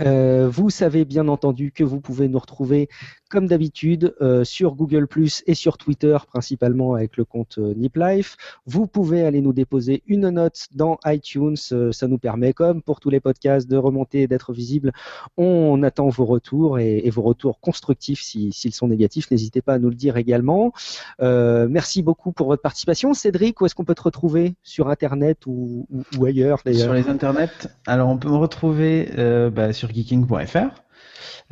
Euh, 0.00 0.48
vous 0.48 0.70
savez 0.70 1.04
bien 1.04 1.28
entendu 1.28 1.72
que 1.72 1.82
vous 1.84 2.00
pouvez 2.00 2.28
nous 2.28 2.38
retrouver 2.38 2.88
comme 3.30 3.46
d'habitude 3.46 4.14
euh, 4.20 4.44
sur 4.44 4.74
Google 4.74 5.06
Plus 5.06 5.42
et 5.46 5.54
sur 5.54 5.78
Twitter 5.78 6.18
principalement 6.26 6.94
avec 6.94 7.16
le 7.16 7.24
compte 7.24 7.58
euh, 7.58 7.72
NipLife. 7.74 8.36
Vous 8.66 8.86
pouvez 8.86 9.24
aller 9.24 9.40
nous 9.40 9.52
déposer 9.52 10.02
une 10.06 10.28
note 10.28 10.66
dans 10.74 10.98
iTunes, 11.06 11.56
ça 11.56 12.08
nous 12.08 12.18
permet 12.18 12.52
comme 12.52 12.82
pour 12.82 13.00
tous 13.00 13.08
les 13.08 13.20
podcasts 13.20 13.68
de 13.68 13.76
remonter 13.76 14.22
et 14.22 14.26
d'être 14.26 14.52
visible. 14.52 14.92
On 15.36 15.82
attend 15.82 16.08
vos 16.08 16.26
retours 16.26 16.78
et, 16.78 17.08
vos 17.10 17.22
retours 17.22 17.60
constructifs 17.60 18.20
s'ils 18.20 18.74
sont 18.74 18.88
négatifs, 18.88 19.30
n'hésitez 19.30 19.62
pas 19.62 19.74
à 19.74 19.78
nous 19.78 19.88
le 19.88 19.94
dire 19.94 20.16
également. 20.16 20.72
merci 21.20 22.02
beaucoup 22.02 22.32
pour 22.32 22.48
votre 22.48 22.62
participation. 22.62 23.14
Cédric, 23.14 23.60
où 23.60 23.66
est-ce 23.66 23.74
qu'on 23.74 23.84
peut 23.84 23.94
te 23.94 24.02
retrouver? 24.02 24.54
Sur 24.62 24.88
Internet 24.88 25.46
ou, 25.46 25.86
ailleurs 26.24 26.60
Sur 26.72 26.92
les 26.92 27.08
Internets, 27.08 27.68
alors 27.86 28.08
on 28.08 28.18
peut 28.18 28.28
me 28.28 28.36
retrouver 28.36 29.08
bah, 29.50 29.72
sur 29.72 29.90
geeking.fr 29.90 30.80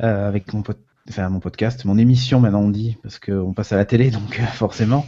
euh, 0.01 0.27
avec 0.27 0.53
mon, 0.53 0.63
mon 1.17 1.39
podcast, 1.39 1.85
mon 1.85 1.97
émission 1.97 2.39
maintenant 2.39 2.61
on 2.61 2.69
dit, 2.69 2.97
parce 3.03 3.19
qu'on 3.19 3.53
passe 3.53 3.71
à 3.71 3.77
la 3.77 3.85
télé, 3.85 4.11
donc 4.11 4.39
euh, 4.39 4.45
forcément, 4.45 5.05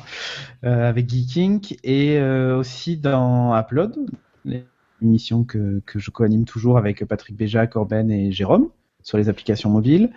euh, 0.63 0.89
avec 0.89 1.09
Geeking, 1.09 1.77
et 1.83 2.21
aussi 2.21 2.97
dans 2.97 3.57
Upload, 3.57 3.97
l'émission 4.45 5.43
que, 5.43 5.81
que 5.85 5.99
je 5.99 6.11
co-anime 6.11 6.45
toujours 6.45 6.77
avec 6.77 7.05
Patrick 7.05 7.35
Béja, 7.35 7.67
Corben 7.67 8.11
et 8.11 8.31
Jérôme, 8.31 8.69
sur 9.03 9.17
les 9.17 9.29
applications 9.29 9.69
mobiles, 9.69 10.11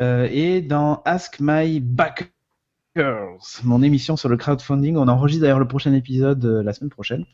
et 0.00 0.62
dans 0.62 1.02
Ask 1.04 1.38
My 1.40 1.80
Backers, 1.80 2.30
mon 3.64 3.82
émission 3.82 4.16
sur 4.16 4.28
le 4.28 4.36
crowdfunding. 4.36 4.96
On 4.96 5.08
enregistre 5.08 5.42
d'ailleurs 5.42 5.58
le 5.58 5.68
prochain 5.68 5.92
épisode 5.94 6.44
la 6.44 6.72
semaine 6.72 6.90
prochaine. 6.90 7.24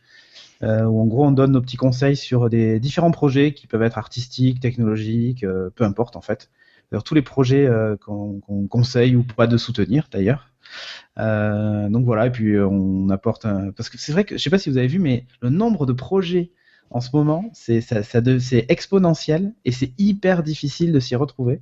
Euh, 0.65 0.83
où 0.85 1.01
en 1.01 1.07
gros 1.07 1.25
on 1.25 1.31
donne 1.31 1.53
nos 1.53 1.61
petits 1.61 1.77
conseils 1.77 2.17
sur 2.17 2.51
des 2.51 2.81
différents 2.81 3.13
projets 3.13 3.55
qui 3.55 3.69
peuvent 3.69 3.83
être 3.83 3.97
artistiques, 3.97 4.59
technologiques, 4.59 5.45
euh, 5.45 5.71
peu 5.75 5.85
importe 5.85 6.17
en 6.17 6.21
fait. 6.21 6.51
D'ailleurs 6.91 7.05
tous 7.05 7.15
les 7.15 7.23
projets 7.23 7.67
euh, 7.67 7.97
qu'on 7.97 8.41
conseille 8.69 9.17
ou 9.17 9.23
pas 9.23 9.47
de 9.47 9.57
soutenir 9.57 10.09
d'ailleurs. 10.11 10.51
donc 11.17 12.05
voilà, 12.05 12.27
et 12.27 12.31
puis 12.31 12.59
on 12.59 13.09
apporte 13.11 13.47
un... 13.47 13.73
parce 13.73 13.89
que 13.89 13.99
c'est 13.99 14.13
vrai 14.13 14.25
que 14.25 14.37
je 14.37 14.43
sais 14.43 14.51
pas 14.51 14.59
si 14.59 14.71
vous 14.71 14.79
avez 14.79 14.87
vu, 14.87 14.99
mais 14.99 15.27
le 15.41 15.51
nombre 15.51 15.87
de 15.87 15.93
projets 15.93 16.51
en 16.91 17.01
ce 17.01 17.11
moment, 17.13 17.51
c'est 17.53 17.81
ça, 17.81 18.01
exponentiel 18.69 19.53
et 19.65 19.73
c'est 19.73 19.93
hyper 19.99 20.43
difficile 20.43 20.93
de 20.93 21.01
s'y 21.01 21.17
retrouver. 21.17 21.61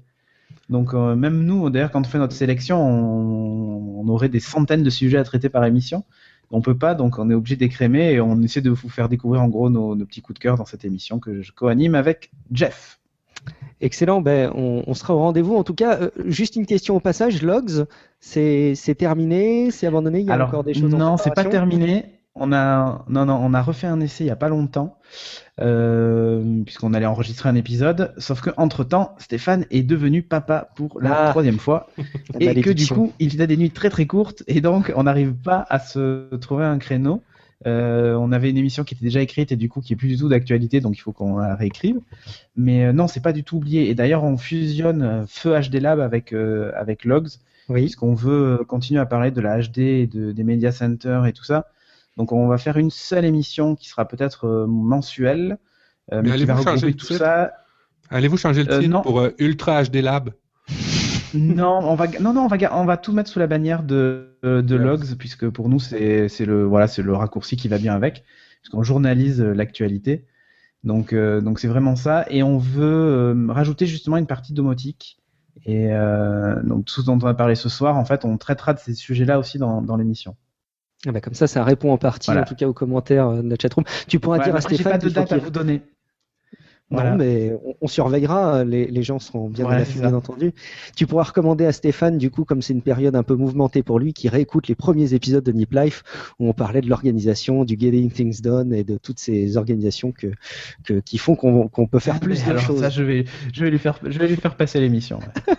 Donc 0.68 0.94
même 0.94 1.44
nous, 1.44 1.70
d'ailleurs, 1.70 1.90
quand 1.90 2.00
on 2.00 2.08
fait 2.08 2.18
notre 2.18 2.34
sélection, 2.34 2.80
on, 2.80 4.08
aurait 4.08 4.28
des 4.28 4.40
centaines 4.40 4.84
de 4.84 4.90
sujets 4.90 5.18
à 5.18 5.24
traiter 5.24 5.48
par 5.48 5.64
émission 5.64 6.04
on 6.50 6.60
peut 6.60 6.76
pas, 6.76 6.94
donc 6.94 7.18
on 7.18 7.30
est 7.30 7.34
obligé 7.34 7.56
d'écrémer 7.56 8.12
et 8.12 8.20
on 8.20 8.40
essaie 8.42 8.60
de 8.60 8.70
vous 8.70 8.88
faire 8.88 9.08
découvrir 9.08 9.42
en 9.42 9.48
gros 9.48 9.70
nos, 9.70 9.96
petits 10.04 10.22
coups 10.22 10.38
de 10.38 10.42
cœur 10.42 10.56
dans 10.56 10.66
cette 10.66 10.84
émission 10.84 11.18
que 11.18 11.42
je 11.42 11.52
co-anime 11.52 11.94
avec 11.94 12.30
Jeff. 12.52 13.00
Excellent, 13.80 14.22
ben, 14.22 14.50
on, 14.54 14.94
sera 14.94 15.14
au 15.14 15.18
rendez-vous. 15.18 15.54
En 15.54 15.64
tout 15.64 15.74
cas, 15.74 15.98
euh, 16.00 16.10
juste 16.24 16.56
une 16.56 16.64
question 16.64 16.96
au 16.96 17.00
passage, 17.00 17.42
Logs, 17.42 17.86
c'est 18.20 18.74
terminé, 18.96 19.70
c'est 19.70 19.86
abandonné, 19.86 20.20
il 20.20 20.26
y 20.26 20.30
a 20.30 20.46
encore 20.46 20.64
des 20.64 20.74
choses 20.74 20.94
Non, 20.94 21.16
c'est 21.16 21.34
pas 21.34 21.44
terminé. 21.44 22.16
On 22.38 22.52
a, 22.52 23.04
non, 23.08 23.24
non, 23.24 23.38
on 23.42 23.54
a 23.54 23.62
refait 23.62 23.86
un 23.86 23.98
essai 24.00 24.24
il 24.24 24.26
y 24.26 24.30
a 24.30 24.36
pas 24.36 24.50
longtemps, 24.50 24.98
euh, 25.58 26.62
puisqu'on 26.64 26.92
allait 26.92 27.06
enregistrer 27.06 27.48
un 27.48 27.54
épisode. 27.54 28.12
Sauf 28.18 28.42
que 28.42 28.50
entre 28.58 28.84
temps, 28.84 29.14
Stéphane 29.18 29.64
est 29.70 29.82
devenu 29.82 30.22
papa 30.22 30.68
pour 30.76 31.00
la 31.00 31.28
ah. 31.28 31.30
troisième 31.30 31.58
fois, 31.58 31.88
et 32.40 32.60
que 32.60 32.70
du 32.70 32.86
coup, 32.86 33.12
il 33.18 33.40
a 33.40 33.46
des 33.46 33.56
nuits 33.56 33.70
très 33.70 33.88
très 33.88 34.06
courtes, 34.06 34.42
et 34.48 34.60
donc 34.60 34.92
on 34.96 35.04
n'arrive 35.04 35.32
pas 35.32 35.64
à 35.70 35.78
se 35.78 36.34
trouver 36.36 36.64
un 36.64 36.78
créneau. 36.78 37.22
Euh, 37.66 38.14
on 38.14 38.32
avait 38.32 38.50
une 38.50 38.58
émission 38.58 38.84
qui 38.84 38.94
était 38.94 39.04
déjà 39.04 39.22
écrite 39.22 39.50
et 39.50 39.56
du 39.56 39.68
coup 39.68 39.80
qui 39.80 39.94
est 39.94 39.96
plus 39.96 40.08
du 40.08 40.18
tout 40.18 40.28
d'actualité, 40.28 40.80
donc 40.80 40.96
il 40.96 41.00
faut 41.00 41.12
qu'on 41.12 41.38
la 41.38 41.54
réécrive. 41.54 42.00
Mais 42.56 42.84
euh, 42.84 42.92
non, 42.92 43.06
c'est 43.08 43.22
pas 43.22 43.32
du 43.32 43.44
tout 43.44 43.56
oublié. 43.56 43.88
Et 43.88 43.94
d'ailleurs, 43.94 44.24
on 44.24 44.36
fusionne 44.36 45.24
Feu 45.26 45.58
HD 45.58 45.76
Lab 45.76 46.00
avec 46.00 46.32
avec 46.32 47.04
Logs, 47.04 47.28
oui. 47.68 47.82
puisqu'on 47.82 48.14
veut 48.14 48.60
continuer 48.68 49.00
à 49.00 49.06
parler 49.06 49.30
de 49.30 49.40
la 49.40 49.60
HD 49.60 49.78
et 49.78 50.06
de, 50.06 50.32
des 50.32 50.44
media 50.44 50.72
centers 50.72 51.24
et 51.26 51.32
tout 51.32 51.44
ça. 51.44 51.68
Donc 52.16 52.32
on 52.32 52.46
va 52.48 52.58
faire 52.58 52.76
une 52.78 52.90
seule 52.90 53.24
émission 53.24 53.76
qui 53.76 53.88
sera 53.88 54.06
peut-être 54.06 54.46
euh, 54.46 54.66
mensuelle, 54.66 55.58
euh, 56.12 56.22
mais, 56.24 56.36
qui 56.36 56.44
va 56.44 56.54
regrouper 56.54 56.94
tout 56.94 57.06
ça. 57.06 57.52
Allez-vous 58.08 58.36
changer 58.36 58.64
le 58.64 58.72
euh, 58.72 58.80
titre 58.80 59.02
pour 59.02 59.28
Ultra 59.38 59.82
HD 59.84 59.96
Lab? 59.96 60.30
Non, 61.34 61.78
on 61.82 61.94
va 61.94 62.06
non 62.20 62.32
non 62.32 62.42
on 62.42 62.46
va 62.48 62.56
on 62.72 62.84
va 62.84 62.96
tout 62.96 63.12
mettre 63.12 63.30
sous 63.30 63.38
la 63.38 63.46
bannière 63.46 63.82
de 63.82 64.38
de 64.42 64.76
logs 64.76 65.16
puisque 65.18 65.48
pour 65.48 65.68
nous 65.68 65.80
c'est 65.80 66.28
c'est 66.28 66.44
le 66.44 66.64
voilà 66.64 66.86
c'est 66.86 67.02
le 67.02 67.14
raccourci 67.14 67.56
qui 67.56 67.68
va 67.68 67.78
bien 67.78 67.94
avec 67.94 68.24
puisqu'on 68.60 68.82
journalise 68.82 69.40
l'actualité. 69.40 70.26
Donc 70.84 71.14
donc 71.14 71.58
c'est 71.58 71.68
vraiment 71.68 71.96
ça 71.96 72.26
et 72.30 72.42
on 72.42 72.58
veut 72.58 73.46
rajouter 73.48 73.86
justement 73.86 74.16
une 74.16 74.26
partie 74.26 74.52
domotique 74.52 75.18
et 75.64 75.88
donc 76.64 76.84
tout 76.84 77.00
ce 77.00 77.06
dont 77.06 77.14
on 77.14 77.18
va 77.18 77.34
parler 77.34 77.54
ce 77.54 77.68
soir 77.68 77.96
en 77.96 78.04
fait 78.04 78.24
on 78.24 78.38
traitera 78.38 78.72
de 78.74 78.78
ces 78.78 78.94
sujets-là 78.94 79.38
aussi 79.38 79.58
dans 79.58 79.82
dans 79.82 79.96
l'émission. 79.96 80.36
Ah 81.06 81.12
bah 81.12 81.20
comme 81.20 81.34
ça, 81.34 81.46
ça 81.46 81.62
répond 81.62 81.92
en 81.92 81.98
partie, 81.98 82.30
en 82.30 82.44
tout 82.44 82.54
cas 82.54 82.66
aux 82.66 82.72
commentaires 82.72 83.28
euh, 83.28 83.42
de 83.42 83.48
la 83.48 83.56
chatroom. 83.60 83.84
Tu 84.08 84.18
pourras 84.18 84.38
dire 84.38 84.56
à 84.56 84.60
Stéphane. 84.60 84.92
Pas 84.92 84.98
de 84.98 85.08
date 85.08 85.32
à 85.32 85.38
vous 85.38 85.50
donner. 85.50 85.82
Voilà. 86.88 87.10
Non, 87.10 87.16
mais 87.16 87.52
on, 87.64 87.74
on 87.80 87.86
surveillera, 87.88 88.64
les, 88.64 88.86
les, 88.86 89.02
gens 89.02 89.18
seront 89.18 89.48
bien 89.48 89.68
l'affût, 89.68 89.98
bien 89.98 90.14
entendu. 90.14 90.52
Tu 90.94 91.06
pourras 91.06 91.24
recommander 91.24 91.66
à 91.66 91.72
Stéphane, 91.72 92.16
du 92.16 92.30
coup, 92.30 92.44
comme 92.44 92.62
c'est 92.62 92.74
une 92.74 92.82
période 92.82 93.16
un 93.16 93.24
peu 93.24 93.34
mouvementée 93.34 93.82
pour 93.82 93.98
lui, 93.98 94.12
qui 94.12 94.28
réécoute 94.28 94.68
les 94.68 94.76
premiers 94.76 95.12
épisodes 95.12 95.42
de 95.42 95.50
Nip 95.50 95.72
Life 95.72 96.04
où 96.38 96.48
on 96.48 96.52
parlait 96.52 96.82
de 96.82 96.88
l'organisation, 96.88 97.64
du 97.64 97.76
Getting 97.78 98.10
Things 98.12 98.40
Done 98.40 98.72
et 98.72 98.84
de 98.84 98.98
toutes 98.98 99.18
ces 99.18 99.56
organisations 99.56 100.12
que, 100.12 100.28
que 100.84 101.00
qui 101.00 101.18
font 101.18 101.34
qu'on 101.34 101.66
qu'on 101.66 101.88
peut 101.88 101.98
faire 101.98 102.14
Ah, 102.18 102.20
plus 102.20 102.38
mais 102.40 102.46
de 102.46 102.50
alors 102.50 102.62
choses. 102.62 102.80
ça, 102.80 102.88
je 102.90 103.02
vais, 103.02 103.24
je 103.52 103.64
vais 103.64 103.70
lui 103.70 103.78
faire, 103.80 103.98
je 104.04 104.18
vais 104.18 104.28
lui 104.28 104.36
faire 104.36 104.56
passer 104.56 104.78
l'émission. 104.78 105.18
ouais. 105.18 105.54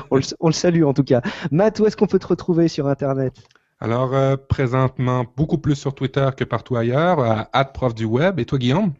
on, 0.10 0.16
le, 0.16 0.22
on 0.40 0.46
le 0.46 0.52
salue 0.54 0.84
en 0.84 0.94
tout 0.94 1.04
cas. 1.04 1.20
Matt, 1.50 1.78
où 1.80 1.86
est-ce 1.86 1.96
qu'on 1.96 2.06
peut 2.06 2.18
te 2.18 2.26
retrouver 2.26 2.68
sur 2.68 2.86
Internet? 2.86 3.34
Alors, 3.80 4.14
euh, 4.14 4.36
présentement, 4.36 5.26
beaucoup 5.36 5.58
plus 5.58 5.74
sur 5.74 5.94
Twitter 5.94 6.28
que 6.36 6.44
partout 6.44 6.76
ailleurs, 6.76 7.48
à 7.52 7.64
prof 7.66 7.94
du 7.94 8.04
web. 8.06 8.38
Et 8.40 8.44
toi, 8.46 8.58
Guillaume? 8.58 8.92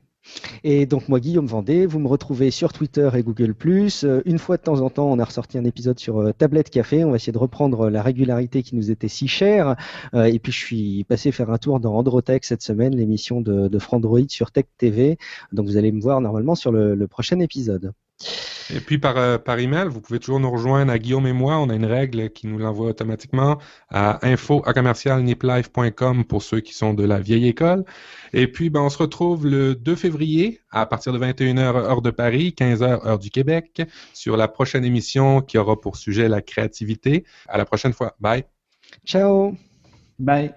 Et 0.65 0.87
donc 0.87 1.09
moi, 1.09 1.21
Guillaume 1.21 1.47
Vendée, 1.47 1.87
vous 1.87 1.99
me 1.99 2.09
retrouvez 2.09 2.51
sur 2.51 2.73
Twitter 2.73 3.09
et 3.15 3.23
Google+. 3.23 3.55
Euh, 4.05 4.23
une 4.25 4.39
fois 4.39 4.57
de 4.57 4.63
temps 4.63 4.81
en 4.81 4.91
temps, 4.91 5.11
on 5.11 5.19
a 5.19 5.25
ressorti 5.25 5.59
un 5.59 5.65
épisode 5.65 5.99
sur 5.99 6.19
euh, 6.19 6.33
Tablette 6.33 6.71
Café. 6.71 7.05
On 7.05 7.11
va 7.11 7.17
essayer 7.17 7.33
de 7.33 7.39
reprendre 7.39 7.89
la 7.91 8.03
régularité 8.03 8.63
qui 8.63 8.77
nous 8.77 8.91
était 8.91 9.09
si 9.09 9.29
chère. 9.29 9.77
Euh, 10.15 10.25
et 10.25 10.39
puis 10.39 10.53
je 10.53 10.59
suis 10.59 11.05
passé 11.05 11.33
faire 11.33 11.51
un 11.51 11.59
tour 11.59 11.81
dans 11.81 11.95
Androtech 11.95 12.45
cette 12.45 12.63
semaine, 12.63 12.95
l'émission 12.95 13.41
de, 13.41 13.69
de 13.69 13.79
Frandroid 13.79 14.29
sur 14.29 14.53
Tech 14.53 14.67
TV. 14.79 15.19
Donc 15.53 15.67
vous 15.67 15.77
allez 15.77 15.93
me 15.93 16.01
voir 16.01 16.21
normalement 16.21 16.55
sur 16.55 16.73
le 16.73 17.07
prochain 17.07 17.41
épisode. 17.41 17.93
Et 18.73 18.81
puis 18.81 18.99
par, 18.99 19.17
euh, 19.17 19.39
par 19.39 19.59
email, 19.59 19.89
vous 19.89 20.01
pouvez 20.01 20.19
toujours 20.19 20.41
nous 20.41 20.51
rejoindre 20.51 20.93
à 20.93 20.99
Guillaume 20.99 21.27
et 21.27 21.33
moi. 21.33 21.59
On 21.59 21.71
a 21.71 21.75
une 21.75 21.87
règle 21.87 22.31
qui 22.31 22.47
nous 22.47 22.59
l'envoie 22.59 22.89
automatiquement 22.89 23.59
à 23.89 24.25
info 24.27 24.63
à 24.67 24.73
pour 26.29 26.43
ceux 26.43 26.61
qui 26.61 26.75
sont 26.75 26.95
de 26.95 27.05
la 27.05 27.21
vieille 27.21 27.49
école. 27.49 27.85
Et 28.33 28.47
puis, 28.47 28.71
ben, 28.71 28.81
on 28.81 28.91
se 28.91 28.99
retrouve 28.99 29.47
le 29.47 29.75
2 29.75 29.97
février 29.97 30.61
à 30.71 30.87
partir 30.87 31.13
de 31.13 31.19
21h 31.19 31.59
heure 31.61 32.03
de 32.03 32.11
Paris, 32.11 32.55
15h 32.57 33.07
heure 33.07 33.19
du 33.19 33.31
Québec, 33.31 33.83
sur 34.13 34.37
la 34.37 34.49
prochaine 34.49 34.85
émission 34.85 35.41
qui 35.41 35.59
aura 35.59 35.81
pour 35.81 35.97
sujet 35.97 36.29
la 36.29 36.43
créativité. 36.43 37.25
À 37.49 37.59
la 37.59 37.65
prochaine 37.65 37.93
fois. 37.93 38.15
Bye. 38.21 38.45
Ciao 39.05 39.57
Bye. 40.19 40.53